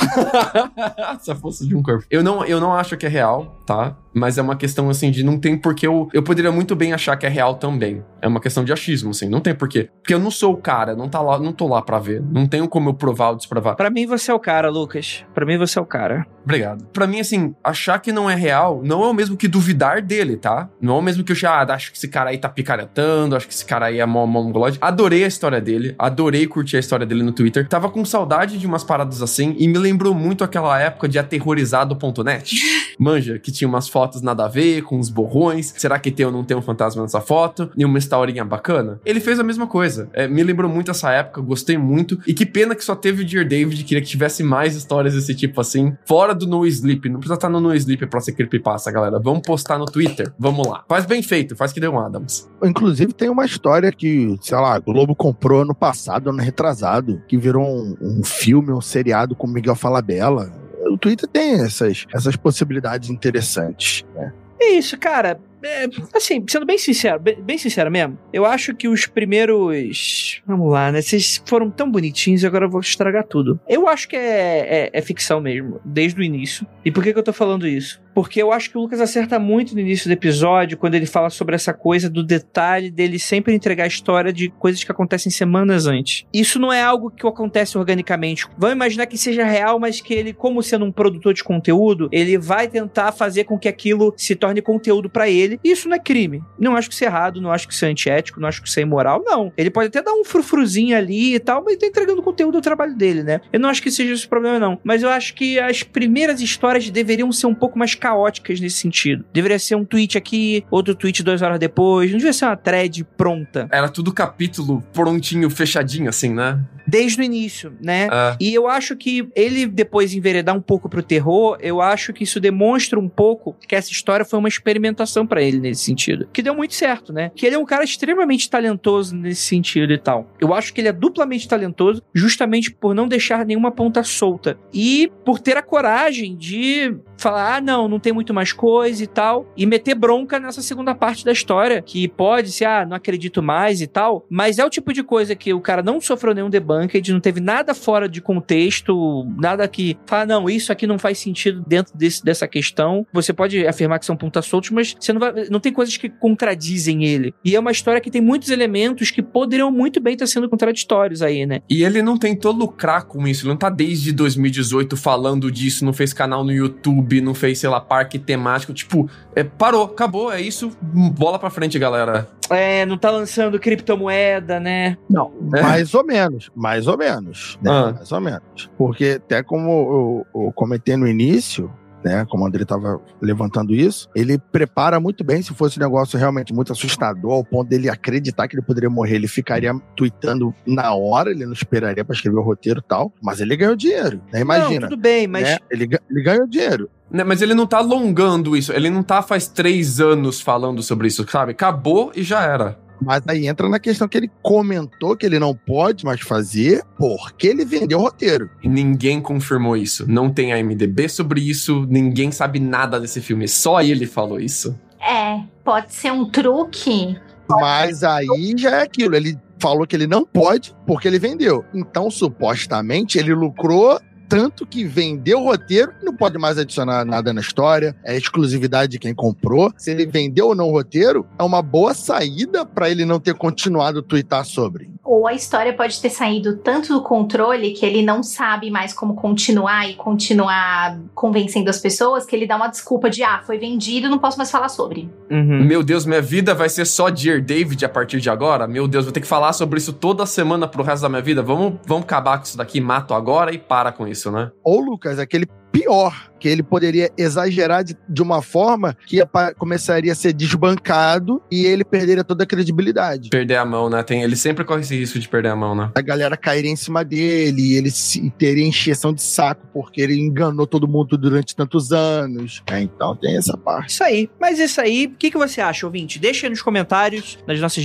Se 1.20 1.32
a 1.32 1.36
força 1.36 1.66
de 1.66 1.76
um 1.76 1.82
corpo. 1.82 2.06
Eu 2.10 2.24
não, 2.24 2.44
eu 2.46 2.60
não 2.60 2.74
acho 2.74 2.98
que 2.98 3.06
é 3.06 3.10
real, 3.10 3.62
tá? 3.66 3.96
Mas 4.14 4.38
é 4.38 4.42
uma 4.42 4.56
questão 4.56 4.90
assim 4.90 5.12
de 5.12 5.24
não 5.24 5.40
tem 5.40 5.58
porque 5.58 5.88
eu. 5.88 6.08
Eu 6.14 6.24
poderia 6.24 6.52
muito 6.52 6.76
bem 6.76 6.94
achar 6.94 7.16
que 7.18 7.26
é 7.26 7.30
real 7.30 7.56
também. 7.56 8.04
É 8.24 8.28
uma 8.28 8.40
questão 8.40 8.64
de 8.64 8.72
achismo, 8.72 9.10
assim. 9.10 9.28
Não 9.28 9.42
tem 9.42 9.54
porquê. 9.54 9.90
Porque 10.02 10.14
eu 10.14 10.20
não 10.20 10.32
sou 10.32 10.54
o 10.54 10.58
cara, 10.58 10.96
não, 10.96 11.10
tá 11.10 11.22
lá, 11.22 11.38
não 11.38 11.52
tô 11.52 11.68
lá 11.68 11.82
pra 11.82 12.00
ver. 12.00 12.22
Não 12.22 12.48
tenho 12.48 12.70
como 12.70 12.90
eu 12.90 12.94
provar 12.94 13.32
ou 13.32 13.36
desprovar. 13.36 13.76
Pra 13.76 13.90
mim 13.90 14.06
você 14.06 14.32
é 14.32 14.34
o 14.34 14.40
cara, 14.40 14.70
Lucas. 14.70 15.26
Pra 15.34 15.46
mim 15.46 15.58
você 15.58 15.78
é 15.78 15.82
o 15.82 15.86
cara. 15.86 16.26
Obrigado. 16.44 16.86
Pra 16.94 17.06
mim, 17.06 17.20
assim, 17.20 17.54
achar 17.64 18.00
que 18.00 18.12
não 18.12 18.30
é 18.30 18.36
real 18.36 18.82
não 18.84 19.04
é 19.04 19.08
o 19.08 19.14
mesmo 19.14 19.36
que 19.36 19.48
duvidar 19.48 20.02
dele, 20.02 20.38
tá? 20.38 20.70
Não 20.82 20.96
é 20.96 21.00
o 21.00 21.02
mesmo 21.02 21.24
que 21.24 21.32
eu 21.32 21.36
achar, 21.36 21.70
ah, 21.70 21.74
acho 21.74 21.92
que 21.92 21.98
esse 21.98 22.08
cara 22.08 22.30
aí 22.30 22.38
tá 22.38 22.50
picaretando, 22.50 23.36
acho 23.36 23.48
que 23.48 23.54
esse 23.54 23.66
cara 23.66 23.88
aí 23.88 24.00
é 24.00 24.06
mó 24.06 24.26
mongolode. 24.26 24.78
Adorei 24.82 25.24
a 25.24 25.28
história 25.28 25.60
dele, 25.60 25.96
adorei 25.98 26.48
curtir 26.48 26.78
a 26.78 26.80
história 26.80 27.06
dele 27.06 27.24
no 27.24 27.32
Twitter. 27.32 27.68
Tava 27.68 27.90
com 27.90 28.04
saudade 28.06 28.58
de 28.58 28.66
umas 28.68 28.84
paradas 28.84 29.22
assim 29.22 29.56
e 29.58 29.68
me 29.68 29.78
lembrou 29.78 30.14
muito 30.14 30.44
aquela 30.44 30.80
época 30.80 31.08
de 31.08 31.20
aterrorizado.net. 31.20 32.56
Manja, 33.00 33.40
que 33.40 33.52
tinha 33.52 33.68
umas 33.68 33.88
fotos 33.90 34.22
nada 34.22 34.46
a 34.46 34.48
ver, 34.48 34.84
com 34.84 34.98
uns 34.98 35.10
borrões. 35.10 35.74
Será 35.78 35.98
que 35.98 36.12
tem 36.12 36.26
ou 36.26 36.32
não 36.32 36.44
tem 36.44 36.56
um 36.56 36.62
fantasma 36.62 37.02
nessa 37.02 37.22
foto? 37.22 37.72
E 37.76 37.84
uma 37.86 37.98
historinha 38.14 38.46
bacana. 38.46 39.00
Ele 39.04 39.20
fez 39.20 39.40
a 39.40 39.44
mesma 39.44 39.66
coisa. 39.66 40.08
É, 40.14 40.28
me 40.28 40.44
lembrou 40.44 40.70
muito 40.70 40.92
essa 40.92 41.12
época, 41.12 41.42
gostei 41.42 41.78
muito. 41.78 42.20
E 42.28 42.34
que 42.34 42.46
pena 42.46 42.76
que 42.76 42.84
só 42.84 42.96
teve 42.96 43.24
o 43.24 43.26
Dear 43.26 43.48
David, 43.48 43.84
queria 43.84 44.02
que 44.02 44.08
tivesse 44.08 44.44
mais 44.44 44.76
histórias 44.76 45.16
desse 45.16 45.34
tipo 45.34 45.60
assim. 45.60 45.98
Fora 46.06 46.36
do 46.36 46.46
No 46.46 46.66
Sleep. 46.66 47.10
Não 47.10 47.20
precisa 47.20 47.34
estar 47.34 47.50
no 47.50 47.60
No 47.60 47.74
Sleep 47.74 48.06
pra 48.06 48.20
ser 48.20 48.34
creepypasta, 48.34 48.92
galera. 48.92 49.20
Vamos 49.20 49.42
postar 49.42 49.80
no 49.80 49.86
Twitter. 49.86 50.32
Vamos 50.38 50.68
lá. 50.68 50.84
Faz 50.88 51.06
bem 51.06 51.24
feito, 51.24 51.56
faz 51.56 51.74
que 51.74 51.80
deu 51.80 51.92
um 51.92 52.00
Adams. 52.00 52.48
Inclusive, 52.64 53.14
tem 53.14 53.30
uma 53.30 53.46
história 53.46 53.92
que, 53.92 54.38
sei 54.42 54.58
lá, 54.58 54.76
a 54.76 54.80
Globo 54.80 55.16
comprou 55.16 55.62
ano 55.62 55.74
passado, 55.74 56.30
ano 56.30 56.40
retrasado, 56.40 57.22
que 57.28 57.38
virou 57.38 57.66
um, 57.66 57.98
um 58.00 58.24
filme, 58.24 58.72
um 58.72 58.82
seriado 58.82 59.36
com 59.36 59.48
Miguel 59.48 59.76
Falabella. 59.76 60.52
O 60.86 60.98
Twitter 60.98 61.28
tem 61.28 61.62
essas, 61.62 62.06
essas 62.14 62.36
possibilidades 62.36 63.10
interessantes. 63.10 64.06
Né? 64.14 64.32
É 64.62 64.74
isso, 64.74 64.98
cara. 65.00 65.40
É, 65.64 65.86
assim, 66.14 66.44
sendo 66.48 66.66
bem 66.66 66.78
sincero, 66.78 67.20
bem, 67.20 67.42
bem 67.42 67.58
sincero 67.58 67.90
mesmo, 67.90 68.18
eu 68.32 68.46
acho 68.46 68.76
que 68.76 68.88
os 68.88 69.06
primeiros. 69.06 70.42
Vamos 70.46 70.72
lá, 70.72 70.92
né? 70.92 71.02
Vocês 71.02 71.42
foram 71.46 71.70
tão 71.70 71.90
bonitinhos 71.90 72.44
e 72.44 72.48
agora 72.48 72.66
eu 72.66 72.70
vou 72.70 72.82
estragar 72.82 73.26
tudo. 73.26 73.60
Eu 73.68 73.88
acho 73.88 74.08
que 74.08 74.16
é, 74.16 74.90
é, 74.90 74.90
é 74.92 75.02
ficção 75.02 75.40
mesmo, 75.40 75.80
desde 75.86 76.20
o 76.20 76.24
início. 76.24 76.68
E 76.84 76.92
por 76.92 77.04
que, 77.04 77.14
que 77.14 77.20
eu 77.20 77.24
tô 77.24 77.34
falando 77.34 77.68
isso? 77.68 78.03
Porque 78.14 78.42
eu 78.42 78.52
acho 78.52 78.70
que 78.70 78.78
o 78.78 78.82
Lucas 78.82 79.02
acerta 79.02 79.40
muito 79.40 79.74
no 79.74 79.82
início 79.82 80.08
do 80.10 80.14
episódio, 80.14 80.78
quando 80.78 80.96
ele 80.96 81.06
fala 81.06 81.30
sobre 81.30 81.56
essa 81.56 81.74
coisa 81.74 82.10
do 82.10 82.24
detalhe 82.24 82.92
dele 82.92 83.20
sempre 83.20 83.54
entregar 83.54 83.86
a 83.86 83.88
história 83.88 84.32
de 84.32 84.50
coisas 84.50 84.84
que 84.84 84.92
acontecem 84.92 85.32
semanas 85.32 85.88
antes. 85.88 86.26
Isso 86.34 86.60
não 86.60 86.72
é 86.72 86.82
algo 86.82 87.10
que 87.10 87.26
acontece 87.26 87.78
organicamente. 87.78 88.46
Vamos 88.58 88.76
imaginar 88.76 89.06
que 89.06 89.18
seja 89.18 89.44
real, 89.44 89.80
mas 89.80 90.02
que 90.02 90.14
ele, 90.14 90.34
como 90.34 90.62
sendo 90.62 90.86
um 90.86 90.92
produtor 90.92 91.34
de 91.34 91.44
conteúdo, 91.44 92.10
ele 92.12 92.38
vai 92.38 92.68
tentar 92.68 93.12
fazer 93.12 93.46
com 93.46 93.58
que 93.58 93.68
aquilo 93.68 94.14
se 94.18 94.36
torne 94.36 94.62
conteúdo 94.62 95.10
pra 95.10 95.30
ele. 95.30 95.60
Isso 95.64 95.88
não 95.90 95.96
é 95.96 96.00
crime. 96.00 96.44
Não 96.60 96.76
acho 96.76 96.90
que 96.90 96.96
isso 96.96 97.04
é 97.04 97.08
errado, 97.08 97.42
não 97.42 97.52
acho 97.52 97.68
que 97.68 97.74
isso 97.74 97.86
é 97.86 97.90
antiético, 97.90 98.40
não 98.40 98.48
acho 98.48 98.62
que 98.62 98.68
isso 98.68 98.80
é 98.80 98.84
imoral, 98.84 99.24
não. 99.26 99.52
Ele 99.58 99.70
pode 99.70 99.88
até 99.88 100.02
dar 100.02 100.14
um 100.14 100.24
frufruzinho 100.24 100.96
ali 100.98 101.36
e 101.36 101.40
tal, 101.40 101.64
mas 101.64 101.78
tá 101.78 101.88
entregando 101.88 102.22
conteúdo 102.22 102.54
do 102.54 102.62
trabalho 102.62 102.96
dele, 102.96 103.24
né? 103.24 103.42
Eu 103.52 103.60
não 103.60 103.70
acho 103.70 103.82
que 103.82 103.92
seja 103.92 104.14
esse 104.14 104.28
problema, 104.28 104.60
não. 104.60 104.80
Mas 104.84 105.04
eu 105.04 105.10
acho 105.10 105.34
que 105.34 105.60
as 105.60 105.84
primeiras 105.84 106.42
histórias 106.42 106.90
deveriam 106.90 107.32
ser 107.32 107.48
um 107.48 107.56
pouco 107.56 107.78
mais 107.78 107.96
caóticas 108.04 108.60
nesse 108.60 108.80
sentido. 108.80 109.24
Deveria 109.32 109.58
ser 109.58 109.76
um 109.76 109.86
tweet 109.86 110.18
aqui, 110.18 110.66
outro 110.70 110.94
tweet 110.94 111.24
duas 111.24 111.42
horas 111.42 111.58
depois. 111.58 112.12
Não 112.12 112.18
devia 112.18 112.34
ser 112.34 112.44
uma 112.44 112.58
thread 112.58 113.06
pronta. 113.16 113.70
Era 113.72 113.88
tudo 113.88 114.12
capítulo 114.12 114.84
prontinho, 114.92 115.50
fechadinho, 115.50 116.10
assim, 116.10 116.34
né? 116.34 116.60
Desde 116.86 117.22
o 117.22 117.24
início, 117.24 117.74
né? 117.82 118.10
Ah. 118.12 118.36
E 118.42 118.54
eu 118.54 118.68
acho 118.68 118.98
que 118.98 119.30
ele 119.34 119.66
depois 119.66 120.14
enveredar 120.14 120.54
um 120.54 120.60
pouco 120.60 120.90
pro 120.90 121.02
terror, 121.02 121.58
eu 121.62 121.80
acho 121.80 122.12
que 122.12 122.26
isso 122.26 122.42
demonstra 122.42 123.00
um 123.00 123.08
pouco 123.08 123.56
que 123.66 123.74
essa 123.74 123.90
história 123.90 124.26
foi 124.26 124.38
uma 124.38 124.50
experimentação 124.50 125.26
pra 125.26 125.42
ele 125.42 125.60
nesse 125.60 125.86
sentido. 125.86 126.28
Que 126.34 126.42
deu 126.42 126.54
muito 126.54 126.74
certo, 126.74 127.14
né? 127.14 127.32
Que 127.34 127.46
ele 127.46 127.56
é 127.56 127.58
um 127.58 127.64
cara 127.66 127.86
extremamente 127.86 128.50
talentoso 128.50 129.16
nesse 129.16 129.44
sentido 129.44 129.94
e 129.94 129.98
tal. 129.98 130.30
Eu 130.42 130.54
acho 130.54 130.74
que 130.74 130.82
ele 130.82 130.90
é 130.90 130.94
duplamente 130.94 131.48
talentoso 131.48 132.04
justamente 132.14 132.70
por 132.70 132.94
não 132.94 133.08
deixar 133.08 133.46
nenhuma 133.46 133.72
ponta 133.72 134.04
solta 134.04 134.58
e 134.74 135.10
por 135.24 135.40
ter 135.40 135.56
a 135.56 135.62
coragem 135.62 136.36
de 136.36 136.98
falar: 137.18 137.56
"Ah, 137.56 137.62
não, 137.62 137.88
não 137.94 138.00
tem 138.00 138.12
muito 138.12 138.34
mais 138.34 138.52
coisa 138.52 139.04
e 139.04 139.08
tal", 139.08 139.48
e 139.56 139.66
meter 139.66 139.96
bronca 139.96 140.40
nessa 140.40 140.62
segunda 140.62 140.94
parte 140.94 141.24
da 141.24 141.32
história, 141.32 141.82
que 141.82 142.08
pode 142.08 142.52
ser, 142.52 142.66
ah, 142.66 142.86
não 142.86 142.96
acredito 142.96 143.42
mais 143.42 143.82
e 143.82 143.88
tal, 143.88 144.26
mas 144.30 144.60
é 144.60 144.66
o 144.66 144.70
tipo 144.70 144.92
de 144.94 145.04
coisa 145.04 145.36
que 145.36 145.54
o 145.54 145.62
cara 145.62 145.82
não 145.82 146.02
sofreu 146.02 146.34
nenhum 146.34 146.50
debunked, 146.50 147.14
não 147.14 147.20
teve 147.20 147.40
nada 147.40 147.74
fora 147.74 148.10
de 148.10 148.22
contexto, 148.22 149.26
nada 149.38 149.68
que 149.68 149.98
fala, 150.06 150.26
não, 150.26 150.50
isso 150.50 150.72
aqui 150.72 150.88
não 150.88 151.00
faz 151.00 151.18
sentido 151.18 151.64
dentro 151.68 151.96
desse, 151.98 152.24
dessa 152.24 152.48
questão. 152.48 153.06
Você 153.14 153.34
pode 153.34 153.66
afirmar 153.66 154.00
que 154.00 154.06
são 154.06 154.16
pontas 154.16 154.46
soltas, 154.46 154.72
mas 154.72 154.96
você 155.00 155.14
não, 155.14 155.20
vai, 155.20 155.34
não 155.50 155.60
tem 155.60 155.72
coisas 155.72 155.96
que 155.98 156.10
contradizem 156.10 157.04
ele. 157.06 157.34
E 157.44 157.56
é 157.56 157.60
uma 157.60 157.72
história 157.72 158.02
que 158.02 158.12
tem 158.12 158.22
muitos 158.22 158.50
elementos 158.50 159.12
que 159.12 159.22
poderiam 159.22 159.72
muito 159.72 160.00
bem 160.00 160.14
estar 160.14 160.28
sendo 160.28 160.50
contraditórios 160.50 161.22
aí, 161.22 161.46
né? 161.46 161.62
E 161.70 161.84
ele 161.84 162.02
não 162.02 162.18
tentou 162.18 162.52
lucrar 162.52 163.06
com 163.06 163.28
isso, 163.28 163.44
ele 163.44 163.50
não 163.50 163.58
tá 163.58 163.70
desde 163.70 164.12
2018 164.12 164.96
falando 164.98 165.52
disso, 165.52 165.86
não 165.86 165.94
fez 165.94 166.14
canal 166.14 166.44
no 166.44 166.52
YouTube, 166.52 167.22
não 167.22 167.34
fez, 167.34 167.60
sei 167.60 167.70
lá, 167.70 167.80
parque 167.84 168.18
temático. 168.18 168.74
Tipo, 168.74 169.10
é, 169.36 169.44
parou, 169.44 169.84
acabou, 169.86 170.32
é 170.32 170.42
isso, 170.42 170.72
bola 170.82 171.38
pra 171.38 171.50
frente, 171.50 171.78
galera. 171.78 172.28
É, 172.50 172.86
não 172.86 172.98
tá 172.98 173.10
lançando 173.12 173.60
criptomoeda, 173.60 174.60
né? 174.60 174.98
Não, 175.10 175.32
É. 175.56 175.62
mais 175.62 175.94
ou 175.94 176.06
menos, 176.06 176.50
mais 176.56 176.88
ou 176.88 176.98
menos, 176.98 177.58
né? 177.62 177.72
Ah. 177.72 177.94
Mais 177.94 178.12
ou 178.12 178.22
menos. 178.22 178.70
Porque 178.78 179.20
até 179.24 179.42
como 179.44 180.26
eu, 180.34 180.42
eu 180.46 180.52
comentei 180.54 180.96
no 180.98 181.08
início, 181.08 181.72
né? 182.04 182.26
Como 182.30 182.44
o 182.44 182.48
André 182.48 182.64
estava 182.64 183.00
levantando 183.22 183.74
isso. 183.74 184.10
Ele 184.16 184.38
prepara 184.38 185.00
muito 185.00 185.24
bem. 185.24 185.42
Se 185.42 185.54
fosse 185.54 185.80
um 185.80 185.84
negócio 185.84 186.18
realmente 186.18 186.54
muito 186.54 186.72
assustador, 186.72 187.32
ao 187.34 187.44
ponto 187.44 187.70
dele 187.70 187.90
acreditar 187.90 188.48
que 188.48 188.56
ele 188.56 188.62
poderia 188.64 188.90
morrer, 188.90 189.16
ele 189.16 189.28
ficaria 189.28 189.74
tweetando 189.96 190.54
na 190.66 190.94
hora, 190.94 191.32
ele 191.32 191.46
não 191.46 191.54
esperaria 191.54 192.04
para 192.04 192.16
escrever 192.16 192.38
o 192.38 192.42
roteiro 192.42 192.80
e 192.80 192.88
tal. 192.88 193.12
Mas 193.22 193.40
ele 193.40 193.56
ganhou 193.56 193.76
dinheiro, 193.76 194.22
né? 194.32 194.42
Imagina. 194.42 194.82
Não, 194.82 194.90
tudo 194.90 195.02
bem, 195.02 195.28
mas. 195.28 195.44
né? 195.44 195.58
Ele, 195.70 195.88
ele 196.10 196.24
ganhou 196.24 196.48
dinheiro. 196.48 196.90
Né, 197.14 197.24
Mas 197.24 197.44
ele 197.44 197.54
não 197.54 197.68
tá 197.68 197.78
alongando 197.78 198.58
isso. 198.58 198.74
Ele 198.74 198.90
não 198.90 199.04
tá 199.04 199.22
faz 199.22 199.48
três 199.48 200.00
anos 200.00 200.42
falando 200.42 200.82
sobre 200.82 201.08
isso, 201.08 201.24
sabe? 201.30 201.52
Acabou 201.52 202.12
e 202.16 202.24
já 202.24 202.42
era. 202.42 202.80
Mas 203.06 203.24
aí 203.28 203.48
entra 203.48 203.68
na 203.70 203.80
questão 203.80 204.08
que 204.08 204.18
ele 204.18 204.32
comentou 204.42 205.16
que 205.16 205.26
ele 205.26 205.40
não 205.40 205.54
pode 205.54 206.06
mais 206.06 206.22
fazer 206.22 206.84
porque 206.98 207.48
ele 207.48 207.66
vendeu 207.66 208.00
o 208.00 208.02
roteiro. 208.02 208.50
E 208.62 208.68
ninguém 208.68 209.22
confirmou 209.22 209.76
isso. 209.76 210.10
Não 210.10 210.30
tem 210.30 210.52
IMDB 210.52 211.10
sobre 211.10 211.42
isso. 211.42 211.86
Ninguém 211.90 212.32
sabe 212.32 212.60
nada 212.60 213.00
desse 213.00 213.22
filme. 213.22 213.48
Só 213.48 213.82
ele 213.82 214.06
falou 214.06 214.40
isso. 214.40 214.78
É, 215.00 215.42
pode 215.64 215.94
ser 215.94 216.12
um 216.12 216.30
truque. 216.30 217.18
Mas 217.50 218.04
aí 218.04 218.54
já 218.58 218.80
é 218.80 218.84
aquilo. 218.84 219.16
Ele 219.16 219.38
falou 219.60 219.86
que 219.86 219.96
ele 219.96 220.08
não 220.08 220.26
pode 220.26 220.76
porque 220.86 221.08
ele 221.08 221.20
vendeu. 221.20 221.64
Então, 221.74 222.10
supostamente, 222.10 223.18
ele 223.18 223.34
lucrou 223.34 224.00
tanto 224.28 224.66
que 224.66 224.84
vendeu 224.84 225.40
o 225.40 225.46
roteiro 225.46 225.94
não 226.02 226.16
pode 226.16 226.38
mais 226.38 226.58
adicionar 226.58 227.06
nada 227.06 227.34
na 227.34 227.42
história. 227.42 227.96
É 228.04 228.16
exclusividade 228.16 228.94
de 228.94 229.00
quem 229.00 229.14
comprou. 229.14 229.72
Se 229.78 229.92
ele 229.92 230.06
vendeu 230.06 230.48
ou 230.48 230.56
não 230.56 230.70
o 230.70 230.72
roteiro, 230.72 231.26
é 231.38 231.44
uma 231.44 231.62
boa 231.62 231.94
saída 231.94 232.66
para 232.66 232.90
ele 232.90 233.06
não 233.06 233.20
ter 233.20 233.34
continuado 233.34 234.00
a 234.00 234.04
twittar 234.04 234.46
sobre. 234.46 234.90
Ou 235.04 235.28
a 235.28 235.34
história 235.34 235.74
pode 235.74 236.02
ter 236.02 236.10
saído 236.10 236.58
tanto 236.58 236.94
do 236.94 237.02
controle 237.02 237.72
que 237.72 237.86
ele 237.86 238.02
não 238.02 238.24
sabe 238.24 238.72
mais 238.72 238.94
como 238.94 239.16
continuar 239.16 239.90
e 239.90 239.96
continuar 239.96 240.98
convencendo 241.14 241.70
as 241.70 241.80
pessoas 241.80 242.26
que 242.26 242.36
ele 242.36 242.48
dá 242.48 242.56
uma 242.56 242.70
desculpa 242.70 243.10
de 243.10 243.22
ah, 243.22 243.42
foi 243.46 243.58
vendido, 243.58 244.10
não 244.10 244.18
posso 244.18 244.38
mais 244.38 244.50
falar 244.50 244.70
sobre. 244.70 245.10
Uhum. 245.30 245.66
Meu 245.66 245.84
Deus, 245.84 246.06
minha 246.06 246.22
vida 246.22 246.54
vai 246.54 246.70
ser 246.70 246.86
só 246.86 247.10
Dear 247.10 247.42
David 247.42 247.84
a 247.84 247.90
partir 247.90 248.22
de 248.22 248.30
agora? 248.30 248.66
Meu 248.66 248.88
Deus, 248.88 249.04
vou 249.04 249.12
ter 249.12 249.20
que 249.20 249.28
falar 249.28 249.52
sobre 249.52 249.78
isso 249.78 249.92
toda 249.92 250.26
semana 250.26 250.68
pro 250.68 250.84
resto 250.84 251.02
da 251.02 251.10
minha 251.10 251.22
vida. 251.22 251.42
Vamos, 251.42 251.74
vamos 251.86 252.04
acabar 252.04 252.38
com 252.38 252.46
isso 252.46 252.58
daqui, 252.58 252.80
mato 252.80 253.14
agora 253.14 253.54
e 253.54 253.58
para 253.58 253.92
com 253.92 254.08
isso, 254.08 254.13
né? 254.32 254.52
Ou, 254.64 254.80
Lucas, 254.80 255.20
aquele 255.20 255.48
pior, 255.74 256.30
que 256.40 256.48
ele 256.48 256.62
poderia 256.62 257.10
exagerar 257.18 257.84
de, 257.84 257.98
de 258.08 258.22
uma 258.22 258.42
forma 258.42 258.96
que 259.08 259.16
ia 259.16 259.30
começaria 259.58 260.12
a 260.12 260.16
ser 260.16 260.34
desbancado 260.34 261.42
e 261.50 261.66
ele 261.66 261.84
perderia 261.84 262.24
toda 262.24 262.44
a 262.44 262.46
credibilidade. 262.46 263.30
Perder 263.30 263.56
a 263.56 263.66
mão, 263.66 263.90
né? 263.90 264.04
Tem, 264.04 264.22
ele 264.22 264.36
sempre 264.36 264.64
corre 264.64 264.82
esse 264.82 264.96
risco 264.96 265.18
de 265.18 265.28
perder 265.28 265.50
a 265.50 265.56
mão, 265.56 265.74
né? 265.74 265.92
A 265.96 266.02
galera 266.02 266.38
cairia 266.38 266.70
em 266.70 266.76
cima 266.76 267.04
dele, 267.04 267.62
e 267.62 267.78
ele 267.78 267.90
se, 267.90 268.30
teria 268.38 268.68
encheção 268.68 269.12
de 269.14 269.24
saco 269.24 269.66
porque 269.74 270.00
ele 270.00 270.20
enganou 270.20 270.68
todo 270.68 270.88
mundo 270.88 271.18
durante 271.18 271.56
tantos 271.56 271.92
anos. 271.92 272.62
É, 272.70 272.82
então 272.82 273.16
tem 273.16 273.36
essa 273.38 273.58
parte. 273.58 273.90
Isso 273.90 274.04
aí. 274.04 274.30
Mas 274.40 274.60
isso 274.60 274.80
aí, 274.80 275.08
o 275.08 275.18
que, 275.18 275.32
que 275.32 275.38
você 275.38 275.60
acha, 275.60 275.86
ouvinte? 275.86 276.20
Deixa 276.20 276.46
aí 276.46 276.50
nos 276.52 276.62
comentários, 276.62 277.40
nas 277.48 277.60
nossas 277.60 277.84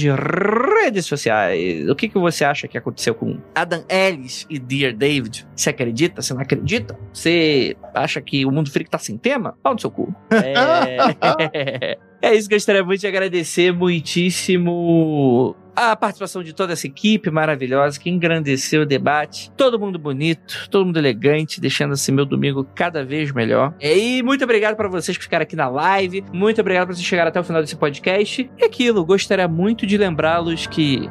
redes 0.83 1.07
sociais. 1.07 1.89
O 1.89 1.95
que, 1.95 2.09
que 2.09 2.19
você 2.19 2.45
acha 2.45 2.69
que 2.69 2.77
aconteceu 2.77 3.15
com 3.15 3.39
Adam 3.55 3.85
Ellis 3.89 4.47
e 4.51 4.59
Dear 4.59 4.93
David? 4.93 5.47
Você 5.55 5.71
acredita? 5.71 6.21
Você 6.21 6.35
não 6.35 6.43
acredita? 6.43 6.99
Você 7.13 7.77
acha 7.95 8.21
que 8.21 8.45
o 8.45 8.51
Mundo 8.51 8.71
Freak 8.71 8.91
tá 8.91 8.99
sem 8.99 9.17
tema? 9.17 9.57
Pau 9.63 9.75
no 9.75 9.81
seu 9.81 9.91
cu. 9.91 10.15
É... 10.31 11.99
é 12.23 12.35
isso 12.35 12.49
gostaria 12.49 12.85
muito 12.85 13.01
de 13.01 13.07
agradecer 13.07 13.73
muitíssimo 13.73 15.57
a 15.79 15.95
participação 15.95 16.43
de 16.43 16.53
toda 16.53 16.73
essa 16.73 16.89
equipe 16.89 17.31
maravilhosa 17.31 18.01
que 18.01 18.11
engrandeceu 18.11 18.83
o 18.83 18.87
debate. 18.87 19.49
Todo 19.57 19.79
mundo 19.79 19.97
bonito, 19.97 20.69
todo 20.71 20.85
mundo 20.85 20.99
elegante, 20.99 21.61
deixando 21.61 21.95
esse 21.95 22.11
meu 22.11 22.27
domingo 22.27 22.67
cada 22.75 23.05
vez 23.05 23.31
melhor. 23.31 23.73
E 23.81 24.21
muito 24.25 24.43
obrigado 24.43 24.75
para 24.75 24.89
vocês 24.89 25.17
que 25.17 25.23
ficaram 25.23 25.45
aqui 25.45 25.55
na 25.55 25.69
live. 25.69 26.25
Muito 26.33 26.61
obrigado 26.61 26.89
por 26.89 26.97
vocês 26.97 27.07
chegarem 27.07 27.29
até 27.29 27.39
o 27.39 27.45
final 27.45 27.63
desse 27.63 27.77
podcast. 27.77 28.51
E 28.59 28.65
aquilo, 28.65 29.05
gostaria 29.05 29.47
muito 29.47 29.87
de 29.87 29.97
lembrá-los 29.97 30.67
que 30.67 31.09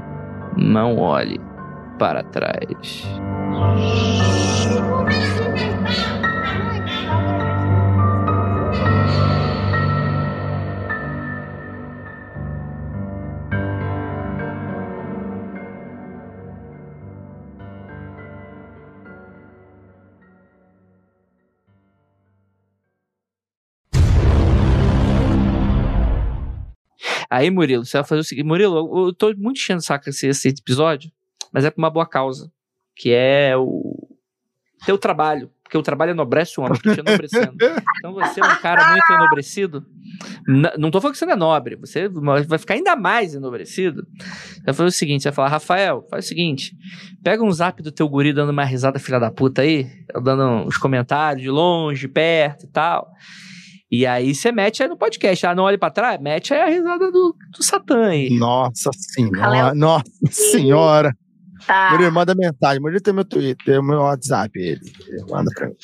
não 0.57 0.97
olhe 0.97 1.39
para 1.97 2.21
trás. 2.23 3.07
Aí, 27.37 27.51
Murilo, 27.51 27.85
você 27.85 27.97
vai 27.97 28.03
fazer 28.03 28.21
o 28.21 28.23
seguinte. 28.23 28.45
Murilo, 28.47 28.75
eu, 28.75 29.05
eu 29.05 29.13
tô 29.13 29.27
muito 29.37 29.57
enchendo 29.57 29.77
o 29.77 29.83
saco 29.83 30.09
esse, 30.09 30.25
esse 30.25 30.47
episódio, 30.47 31.11
mas 31.53 31.63
é 31.63 31.69
por 31.69 31.79
uma 31.79 31.89
boa 31.91 32.07
causa. 32.07 32.51
Que 32.95 33.13
é 33.13 33.55
o 33.55 34.09
teu 34.87 34.97
trabalho. 34.97 35.51
Porque 35.61 35.77
o 35.77 35.83
trabalho 35.83 36.11
enobrece 36.11 36.59
o 36.59 36.63
homem, 36.63 36.79
te 36.79 36.99
enobrecendo. 36.99 37.53
Então 37.99 38.13
você 38.13 38.39
é 38.39 38.43
um 38.43 38.55
cara 38.55 38.89
muito 38.89 39.11
enobrecido. 39.11 39.85
Não 40.79 40.89
tô 40.89 40.99
falando 40.99 41.13
que 41.13 41.19
você 41.19 41.25
não 41.27 41.33
é 41.33 41.35
nobre, 41.35 41.75
você 41.75 42.07
vai 42.47 42.57
ficar 42.57 42.73
ainda 42.73 42.95
mais 42.95 43.35
enobrecido. 43.35 44.07
Vai 44.65 44.73
fazer 44.73 44.87
o 44.87 44.91
seguinte: 44.91 45.21
você 45.21 45.29
vai 45.29 45.35
falar, 45.35 45.49
Rafael, 45.49 46.07
faz 46.09 46.25
o 46.25 46.27
seguinte: 46.27 46.75
pega 47.23 47.43
um 47.43 47.51
zap 47.51 47.83
do 47.83 47.91
teu 47.91 48.09
guri 48.09 48.33
dando 48.33 48.49
uma 48.49 48.63
risada, 48.63 48.97
filha 48.97 49.19
da 49.19 49.29
puta 49.29 49.61
aí, 49.61 49.87
dando 50.23 50.43
uns 50.65 50.77
comentários 50.77 51.43
de 51.43 51.51
longe, 51.51 52.07
perto 52.07 52.63
e 52.65 52.69
tal. 52.69 53.11
E 53.89 54.05
aí 54.05 54.35
você 54.35 54.51
mete 54.51 54.83
aí 54.83 54.89
no 54.89 54.97
podcast. 54.97 55.45
Ah, 55.45 55.55
não 55.55 55.63
olhe 55.63 55.77
pra 55.77 55.89
trás? 55.89 56.19
Mete 56.19 56.53
aí 56.53 56.61
a 56.61 56.67
risada 56.67 57.09
do, 57.09 57.33
do 57.55 57.63
Satã 57.63 58.07
aí. 58.07 58.29
Nossa 58.37 58.91
senhora. 58.93 59.73
Nossa 59.73 60.03
senhora. 60.29 61.15
Tá. 61.65 61.91
Murilo, 61.91 62.11
manda 62.11 62.35
mensagem. 62.35 62.81
Murilo 62.81 63.01
tem 63.01 63.13
meu 63.13 63.23
Twitter, 63.23 63.81
meu 63.81 63.99
WhatsApp. 63.99 64.59
Ele. 64.59 64.81
Manda 65.29 65.49
pra 65.55 65.67
mim. 65.67 65.75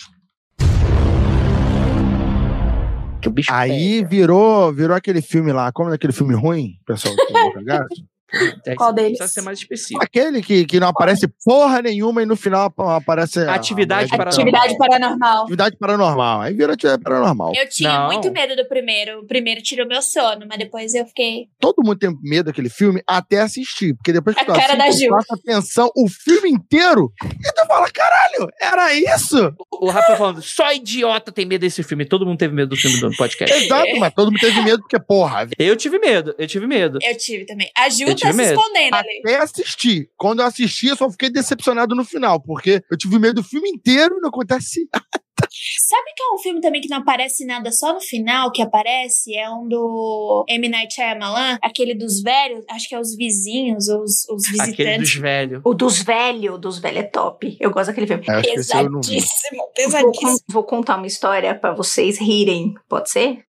Que 3.22 3.30
o 3.30 3.32
bicho 3.32 3.54
Aí 3.54 4.04
virou, 4.04 4.74
virou 4.74 4.98
aquele 4.98 5.22
filme 5.22 5.54
lá. 5.54 5.72
Como 5.72 5.90
é 5.90 5.96
aquele 5.96 6.12
filme 6.12 6.36
ruim, 6.36 6.74
pessoal? 6.86 7.16
Qual 8.78 8.92
deles? 8.94 9.18
Precisa 9.18 9.28
ser 9.34 9.42
mais 9.42 9.60
específico. 9.60 10.04
Aquele 10.04 10.42
que, 10.42 10.66
que 10.66 10.80
não 10.80 10.88
aparece 10.88 11.28
porra 11.46 11.82
nenhuma 11.82 12.22
e 12.24 12.26
no 12.26 12.36
final 12.36 12.66
ap- 12.66 12.80
aparece. 12.80 13.40
Atividade 13.42 14.10
a- 14.14 14.18
paranormal. 14.18 14.34
Atividade 14.34 14.78
paranormal. 14.78 15.42
Atividade 15.44 15.78
paranormal. 15.78 16.42
Aí 16.42 16.54
virou 16.54 16.74
atividade 16.74 17.04
paranormal. 17.04 17.52
Eu 17.56 17.70
tinha 17.70 17.92
Não. 18.00 18.06
muito 18.08 18.32
medo 18.32 18.56
do 18.56 18.68
primeiro. 18.68 19.20
O 19.22 19.28
primeiro 19.28 19.62
tirou 19.62 19.88
meu 19.88 20.02
sono, 20.02 20.46
mas 20.48 20.58
depois 20.58 20.94
eu 20.94 21.06
fiquei. 21.06 21.48
Todo 21.60 21.84
mundo 21.84 21.98
tem 21.98 22.16
medo 22.22 22.46
daquele 22.46 22.70
filme 22.70 23.02
até 23.08 23.42
assistir. 23.42 23.94
Porque 23.96 24.12
depois 24.14 24.36
que 24.36 24.42
A 24.42 24.46
tu 24.46 24.54
cara 24.54 24.76
da 24.76 24.86
assiste, 24.86 25.02
Gil. 25.02 25.14
presta 25.14 25.36
atenção 25.36 25.90
o 25.96 26.08
filme 26.10 26.50
inteiro 26.50 27.12
e 27.24 27.52
tu 27.54 27.68
fala: 27.68 27.88
caralho, 27.92 28.50
era 28.62 28.94
isso? 28.94 29.54
O 29.72 29.90
Rafa 29.90 30.16
falando, 30.16 30.42
só 30.42 30.72
idiota 30.74 31.32
tem 31.32 31.46
medo 31.46 31.62
desse 31.62 31.84
filme. 31.84 32.06
Todo 32.06 32.26
mundo 32.26 32.38
teve 32.38 32.54
medo 32.54 32.70
do 32.70 32.76
filme 32.78 33.00
do 33.00 33.12
podcast. 33.18 33.64
Exato, 33.66 33.96
mas 34.00 34.14
todo 34.14 34.32
mundo 34.32 34.40
teve 34.40 34.62
medo 34.62 34.80
porque, 34.82 35.00
porra, 35.00 35.48
Eu 35.58 35.76
tive 35.76 36.00
medo, 36.00 36.34
eu 36.38 36.48
tive 36.48 36.68
medo. 36.68 37.00
Eu 37.02 37.18
tive 37.18 37.46
também. 37.46 37.70
A 37.78 37.90
Ju 37.90 38.04
Eu 38.06 38.16
tá 38.24 38.32
se 38.32 38.38
medo. 38.38 38.60
escondendo 38.60 38.94
ali. 38.96 39.20
até 39.20 39.36
assistir. 39.38 40.10
Quando 40.18 40.42
eu 40.42 40.46
assisti, 40.48 40.88
eu 40.88 40.96
só 40.96 41.10
fiquei 41.12 41.30
decepcionado 41.30 41.96
no 41.96 42.04
final, 42.06 42.42
porque 42.42 42.82
eu 42.92 42.98
tive 42.98 43.18
medo 43.20 43.42
do 43.42 43.44
filme 43.44 43.70
inteiro 43.70 44.18
e 44.18 44.22
não 44.22 44.30
acontece. 44.30 44.88
Sabe 45.88 46.14
que 46.16 46.24
é 46.24 46.34
um 46.34 46.38
filme 46.38 46.62
também 46.62 46.80
que 46.82 46.88
não 46.90 46.98
aparece 46.98 47.46
nada 47.46 47.72
só 47.72 47.94
no 47.94 48.00
final 48.02 48.52
que 48.52 48.62
aparece? 48.62 49.36
É 49.36 49.50
um 49.50 49.68
do 49.68 50.46
M. 50.48 50.70
Night 50.70 50.94
Shyamalan, 50.94 51.58
aquele 51.62 51.94
dos 51.96 52.22
velhos, 52.22 52.64
acho 52.70 52.88
que 52.88 52.96
é 52.96 53.00
os 53.00 53.16
vizinhos, 53.16 53.88
os, 53.88 54.28
os 54.30 54.46
Aquele 54.48 54.64
visitantes. 54.66 55.00
dos 55.00 55.16
velhos. 55.22 55.62
O 55.66 55.74
dos 55.74 56.02
velhos, 56.02 56.60
dos 56.62 56.80
velhos 56.80 57.00
é 57.00 57.04
top. 57.04 57.58
Eu 57.60 57.72
gosto 57.72 57.88
daquele 57.88 58.08
filme. 58.08 58.24
É. 58.28 58.42
Pesadíssimo, 58.42 59.58
Vou, 59.58 59.72
pesadíssimo. 59.76 60.32
con- 60.32 60.38
vou 60.50 60.64
contar 60.64 60.98
uma 60.98 61.08
história 61.08 61.54
pra 61.56 61.74
vocês 61.74 62.18
rirem, 62.20 62.74
pode 62.88 63.10
ser? 63.10 63.44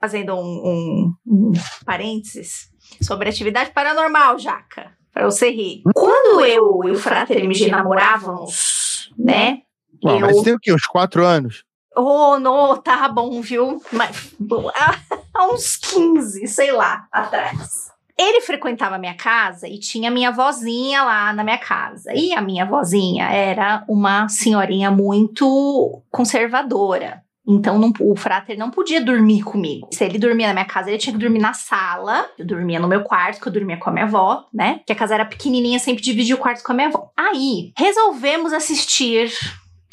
Fazendo 0.00 0.34
um, 0.34 0.38
um- 0.40 1.12
um 1.26 1.52
parênteses 1.84 2.68
sobre 3.00 3.28
atividade 3.28 3.70
paranormal, 3.70 4.38
Jaca, 4.38 4.92
pra 5.12 5.24
você 5.24 5.50
rir. 5.50 5.82
Quando 5.94 6.44
eu 6.44 6.80
e 6.84 6.90
o 6.90 6.98
Frater 6.98 7.38
MG 7.38 7.70
namorávamos, 7.70 9.12
né? 9.18 9.62
Bom, 10.02 10.16
eu... 10.16 10.20
mas 10.20 10.42
tem 10.42 10.54
o 10.54 10.58
quê? 10.58 10.72
Uns 10.72 10.86
quatro 10.86 11.24
anos? 11.24 11.64
Oh, 11.96 12.38
não, 12.38 12.76
tá 12.76 13.08
bom, 13.08 13.40
viu? 13.40 13.80
Mas, 13.92 14.34
há, 14.74 14.98
há 15.34 15.46
uns 15.48 15.76
15, 15.76 16.46
sei 16.48 16.72
lá, 16.72 17.06
atrás. 17.10 17.92
Ele 18.16 18.40
frequentava 18.40 18.94
a 18.94 18.98
minha 18.98 19.16
casa 19.16 19.66
e 19.66 19.78
tinha 19.78 20.10
minha 20.10 20.30
vozinha 20.30 21.02
lá 21.02 21.32
na 21.32 21.42
minha 21.42 21.58
casa. 21.58 22.12
E 22.14 22.32
a 22.32 22.40
minha 22.40 22.64
vozinha 22.64 23.26
era 23.26 23.84
uma 23.88 24.28
senhorinha 24.28 24.90
muito 24.90 26.00
conservadora. 26.10 27.23
Então 27.46 27.78
não- 27.78 27.92
o 28.00 28.16
frater 28.16 28.56
não 28.58 28.70
podia 28.70 29.04
dormir 29.04 29.42
comigo. 29.42 29.88
Se 29.92 30.04
ele 30.04 30.18
dormia 30.18 30.46
na 30.48 30.54
minha 30.54 30.64
casa, 30.64 30.88
ele 30.90 30.98
tinha 30.98 31.12
que 31.12 31.18
dormir 31.18 31.38
na 31.40 31.52
sala. 31.52 32.28
Eu 32.38 32.46
dormia 32.46 32.78
no 32.80 32.88
meu 32.88 33.02
quarto, 33.02 33.40
que 33.40 33.46
eu 33.48 33.52
dormia 33.52 33.76
com 33.76 33.90
a 33.90 33.92
minha 33.92 34.06
avó, 34.06 34.46
né? 34.52 34.80
Que 34.86 34.92
a 34.92 34.96
casa 34.96 35.14
era 35.14 35.24
pequenininha, 35.26 35.78
sempre 35.78 36.02
dividia 36.02 36.34
o 36.34 36.38
quarto 36.38 36.62
com 36.62 36.72
a 36.72 36.74
minha 36.74 36.88
avó. 36.88 37.10
Aí, 37.16 37.72
resolvemos 37.76 38.52
assistir 38.52 39.30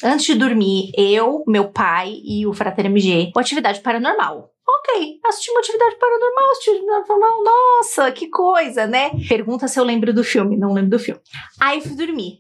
Antes 0.04 0.26
de 0.26 0.34
dormir, 0.34 0.92
eu, 0.98 1.44
meu 1.48 1.70
pai 1.70 2.16
e 2.26 2.48
o 2.48 2.54
Frater 2.54 2.88
MG, 2.88 3.30
com 3.32 3.40
atividade 3.40 3.82
paranormal. 3.82 4.50
Ok, 4.68 5.20
assisti 5.28 5.52
uma 5.52 5.60
atividade 5.60 5.96
paranormal, 6.00 6.52
assisti 6.54 6.70
uma 6.72 7.04
paranormal, 7.06 7.44
nossa, 7.44 8.12
que 8.12 8.28
coisa, 8.28 8.88
né? 8.88 9.12
Pergunta 9.30 9.68
se 9.68 9.80
eu 9.80 9.84
lembro 9.84 10.12
do 10.12 10.24
filme, 10.24 10.58
não 10.58 10.74
lembro 10.74 10.90
do 10.90 10.98
filme. 10.98 11.22
Aí 11.60 11.82
fui 11.82 11.96
dormir. 11.96 12.40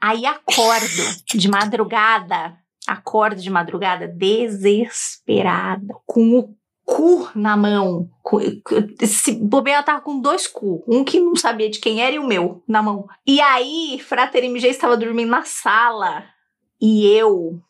Aí 0.00 0.26
acordo 0.26 0.86
de 1.32 1.48
madrugada, 1.48 2.56
acordo 2.90 3.40
de 3.40 3.48
madrugada 3.48 4.08
desesperada, 4.08 5.94
com 6.04 6.38
o 6.38 6.54
cu 6.84 7.28
na 7.36 7.56
mão. 7.56 8.10
Se 9.06 9.32
bobear, 9.32 9.84
tava 9.84 10.00
com 10.00 10.20
dois 10.20 10.48
cu. 10.48 10.82
Um 10.88 11.04
que 11.04 11.20
não 11.20 11.36
sabia 11.36 11.70
de 11.70 11.78
quem 11.78 12.02
era 12.02 12.16
e 12.16 12.18
o 12.18 12.26
meu 12.26 12.62
na 12.66 12.82
mão. 12.82 13.06
E 13.24 13.40
aí, 13.40 14.00
Frater 14.00 14.44
MG 14.44 14.68
estava 14.68 14.96
dormindo 14.96 15.30
na 15.30 15.44
sala. 15.44 16.24
E 16.80 17.06
eu, 17.06 17.60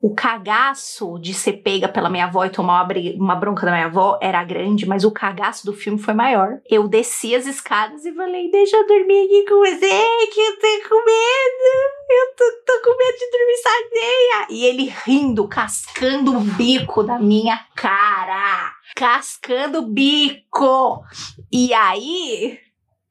o 0.00 0.14
cagaço 0.14 1.18
de 1.18 1.32
ser 1.32 1.54
pega 1.54 1.88
pela 1.88 2.10
minha 2.10 2.26
avó 2.26 2.44
e 2.44 2.50
tomar 2.50 2.86
uma, 3.16 3.34
bronca 3.34 3.64
da 3.64 3.72
minha 3.72 3.86
avó 3.86 4.18
era 4.20 4.44
grande, 4.44 4.86
mas 4.86 5.04
o 5.04 5.10
cagaço 5.10 5.64
do 5.64 5.72
filme 5.72 5.98
foi 5.98 6.12
maior. 6.12 6.60
Eu 6.68 6.86
desci 6.86 7.34
as 7.34 7.46
escadas 7.46 8.04
e 8.04 8.14
falei: 8.14 8.50
Deixa 8.50 8.76
eu 8.76 8.86
dormir 8.86 9.24
aqui 9.24 9.46
com 9.48 9.58
você, 9.58 10.26
que 10.32 10.40
eu 10.40 10.58
tô 10.58 10.88
com 10.88 11.04
medo. 11.04 11.96
Eu 12.10 12.34
tô, 12.36 12.44
tô 12.66 12.82
com 12.84 12.96
medo 12.96 13.18
de 13.18 13.30
dormir 13.30 13.56
sozinha. 13.56 14.46
E 14.50 14.64
ele 14.66 14.94
rindo, 15.04 15.48
cascando 15.48 16.36
o 16.36 16.40
bico 16.40 17.02
da 17.02 17.18
minha 17.18 17.58
cara. 17.74 18.72
Cascando 18.94 19.78
o 19.78 19.86
bico. 19.86 21.02
E 21.50 21.72
aí. 21.72 22.60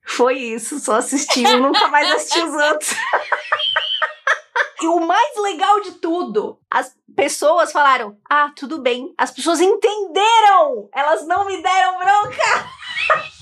Foi 0.07 0.37
isso, 0.37 0.79
só 0.79 0.97
assisti. 0.97 1.43
Eu 1.43 1.59
nunca 1.59 1.87
mais 1.87 2.11
assisti 2.11 2.39
os 2.39 2.53
outros. 2.53 2.95
E 4.81 4.88
o 4.88 4.99
mais 4.99 5.38
legal 5.38 5.80
de 5.81 5.91
tudo, 5.93 6.60
as 6.69 6.95
pessoas 7.15 7.72
falaram: 7.72 8.18
Ah, 8.30 8.52
tudo 8.56 8.81
bem. 8.81 9.14
As 9.18 9.31
pessoas 9.31 9.61
entenderam! 9.61 10.89
Elas 10.93 11.26
não 11.26 11.45
me 11.45 11.61
deram 11.61 11.97
bronca! 11.97 12.69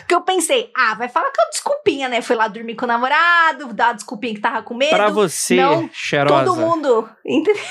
Porque 0.00 0.14
eu 0.14 0.22
pensei, 0.22 0.72
ah, 0.76 0.94
vai 0.94 1.08
falar 1.08 1.30
que 1.30 1.40
é 1.40 1.44
uma 1.44 1.50
desculpinha, 1.50 2.08
né? 2.08 2.20
Foi 2.20 2.34
lá 2.34 2.48
dormir 2.48 2.74
com 2.74 2.84
o 2.84 2.88
namorado, 2.88 3.72
dar 3.72 3.88
uma 3.88 3.94
desculpinha 3.94 4.34
que 4.34 4.40
tava 4.40 4.60
com 4.60 4.74
medo. 4.74 4.90
Pra 4.90 5.08
você, 5.08 5.54
Não, 5.54 5.88
cheirosa. 5.92 6.46
Todo 6.46 6.56
mundo. 6.56 7.08
Entendeu? 7.24 7.62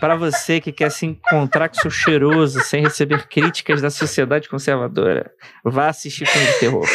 Pra 0.00 0.16
você 0.16 0.60
que 0.60 0.72
quer 0.72 0.90
se 0.90 1.06
encontrar 1.06 1.68
com 1.68 1.76
seu 1.76 1.90
cheiroso 1.90 2.60
sem 2.60 2.82
receber 2.82 3.28
críticas 3.28 3.80
da 3.80 3.88
sociedade 3.90 4.48
conservadora, 4.48 5.32
vá 5.64 5.88
assistir 5.88 6.26
filme 6.26 6.46
de 6.46 6.58
terror. 6.58 6.86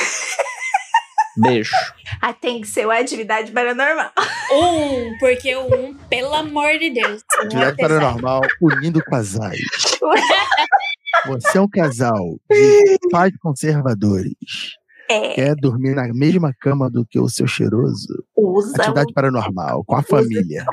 Beijo. 1.40 1.72
Ah, 2.22 2.34
tem 2.34 2.60
que 2.60 2.68
ser 2.68 2.86
uma 2.86 2.98
atividade 2.98 3.50
paranormal. 3.52 4.12
Um, 4.52 5.16
porque 5.20 5.56
o 5.56 5.72
um, 5.76 5.94
pelo 6.10 6.34
amor 6.34 6.80
de 6.80 6.90
Deus. 6.90 7.22
Atividade 7.38 7.78
paranormal 7.78 8.42
unindo 8.60 9.00
casais. 9.04 9.60
Você 11.28 11.60
é 11.60 11.62
um 11.62 11.70
casal 11.70 12.40
de 12.50 12.98
pais 13.12 13.32
conservadores. 13.40 14.34
É, 15.08 15.34
Quer 15.36 15.56
dormir 15.56 15.94
na 15.96 16.08
mesma 16.14 16.52
cama 16.60 16.90
do 16.90 17.06
que 17.06 17.20
o 17.20 17.30
seu 17.30 17.46
cheiroso? 17.48 18.08
usa. 18.36 18.74
Atividade 18.78 19.14
paranormal, 19.14 19.84
com 19.86 19.96
a 19.96 20.02
família. 20.02 20.66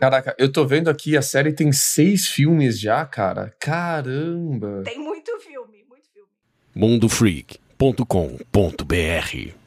Caraca, 0.00 0.34
eu 0.38 0.50
tô 0.50 0.64
vendo 0.66 0.88
aqui, 0.88 1.18
a 1.18 1.22
série 1.22 1.52
tem 1.52 1.70
seis 1.72 2.28
filmes 2.28 2.80
já, 2.80 3.04
cara. 3.04 3.54
Caramba. 3.60 4.82
Tem 4.84 4.98
muito 4.98 5.38
filme, 5.40 5.84
muito 5.86 6.08
filme. 6.14 6.28
mundofreak.com.br 6.74 9.59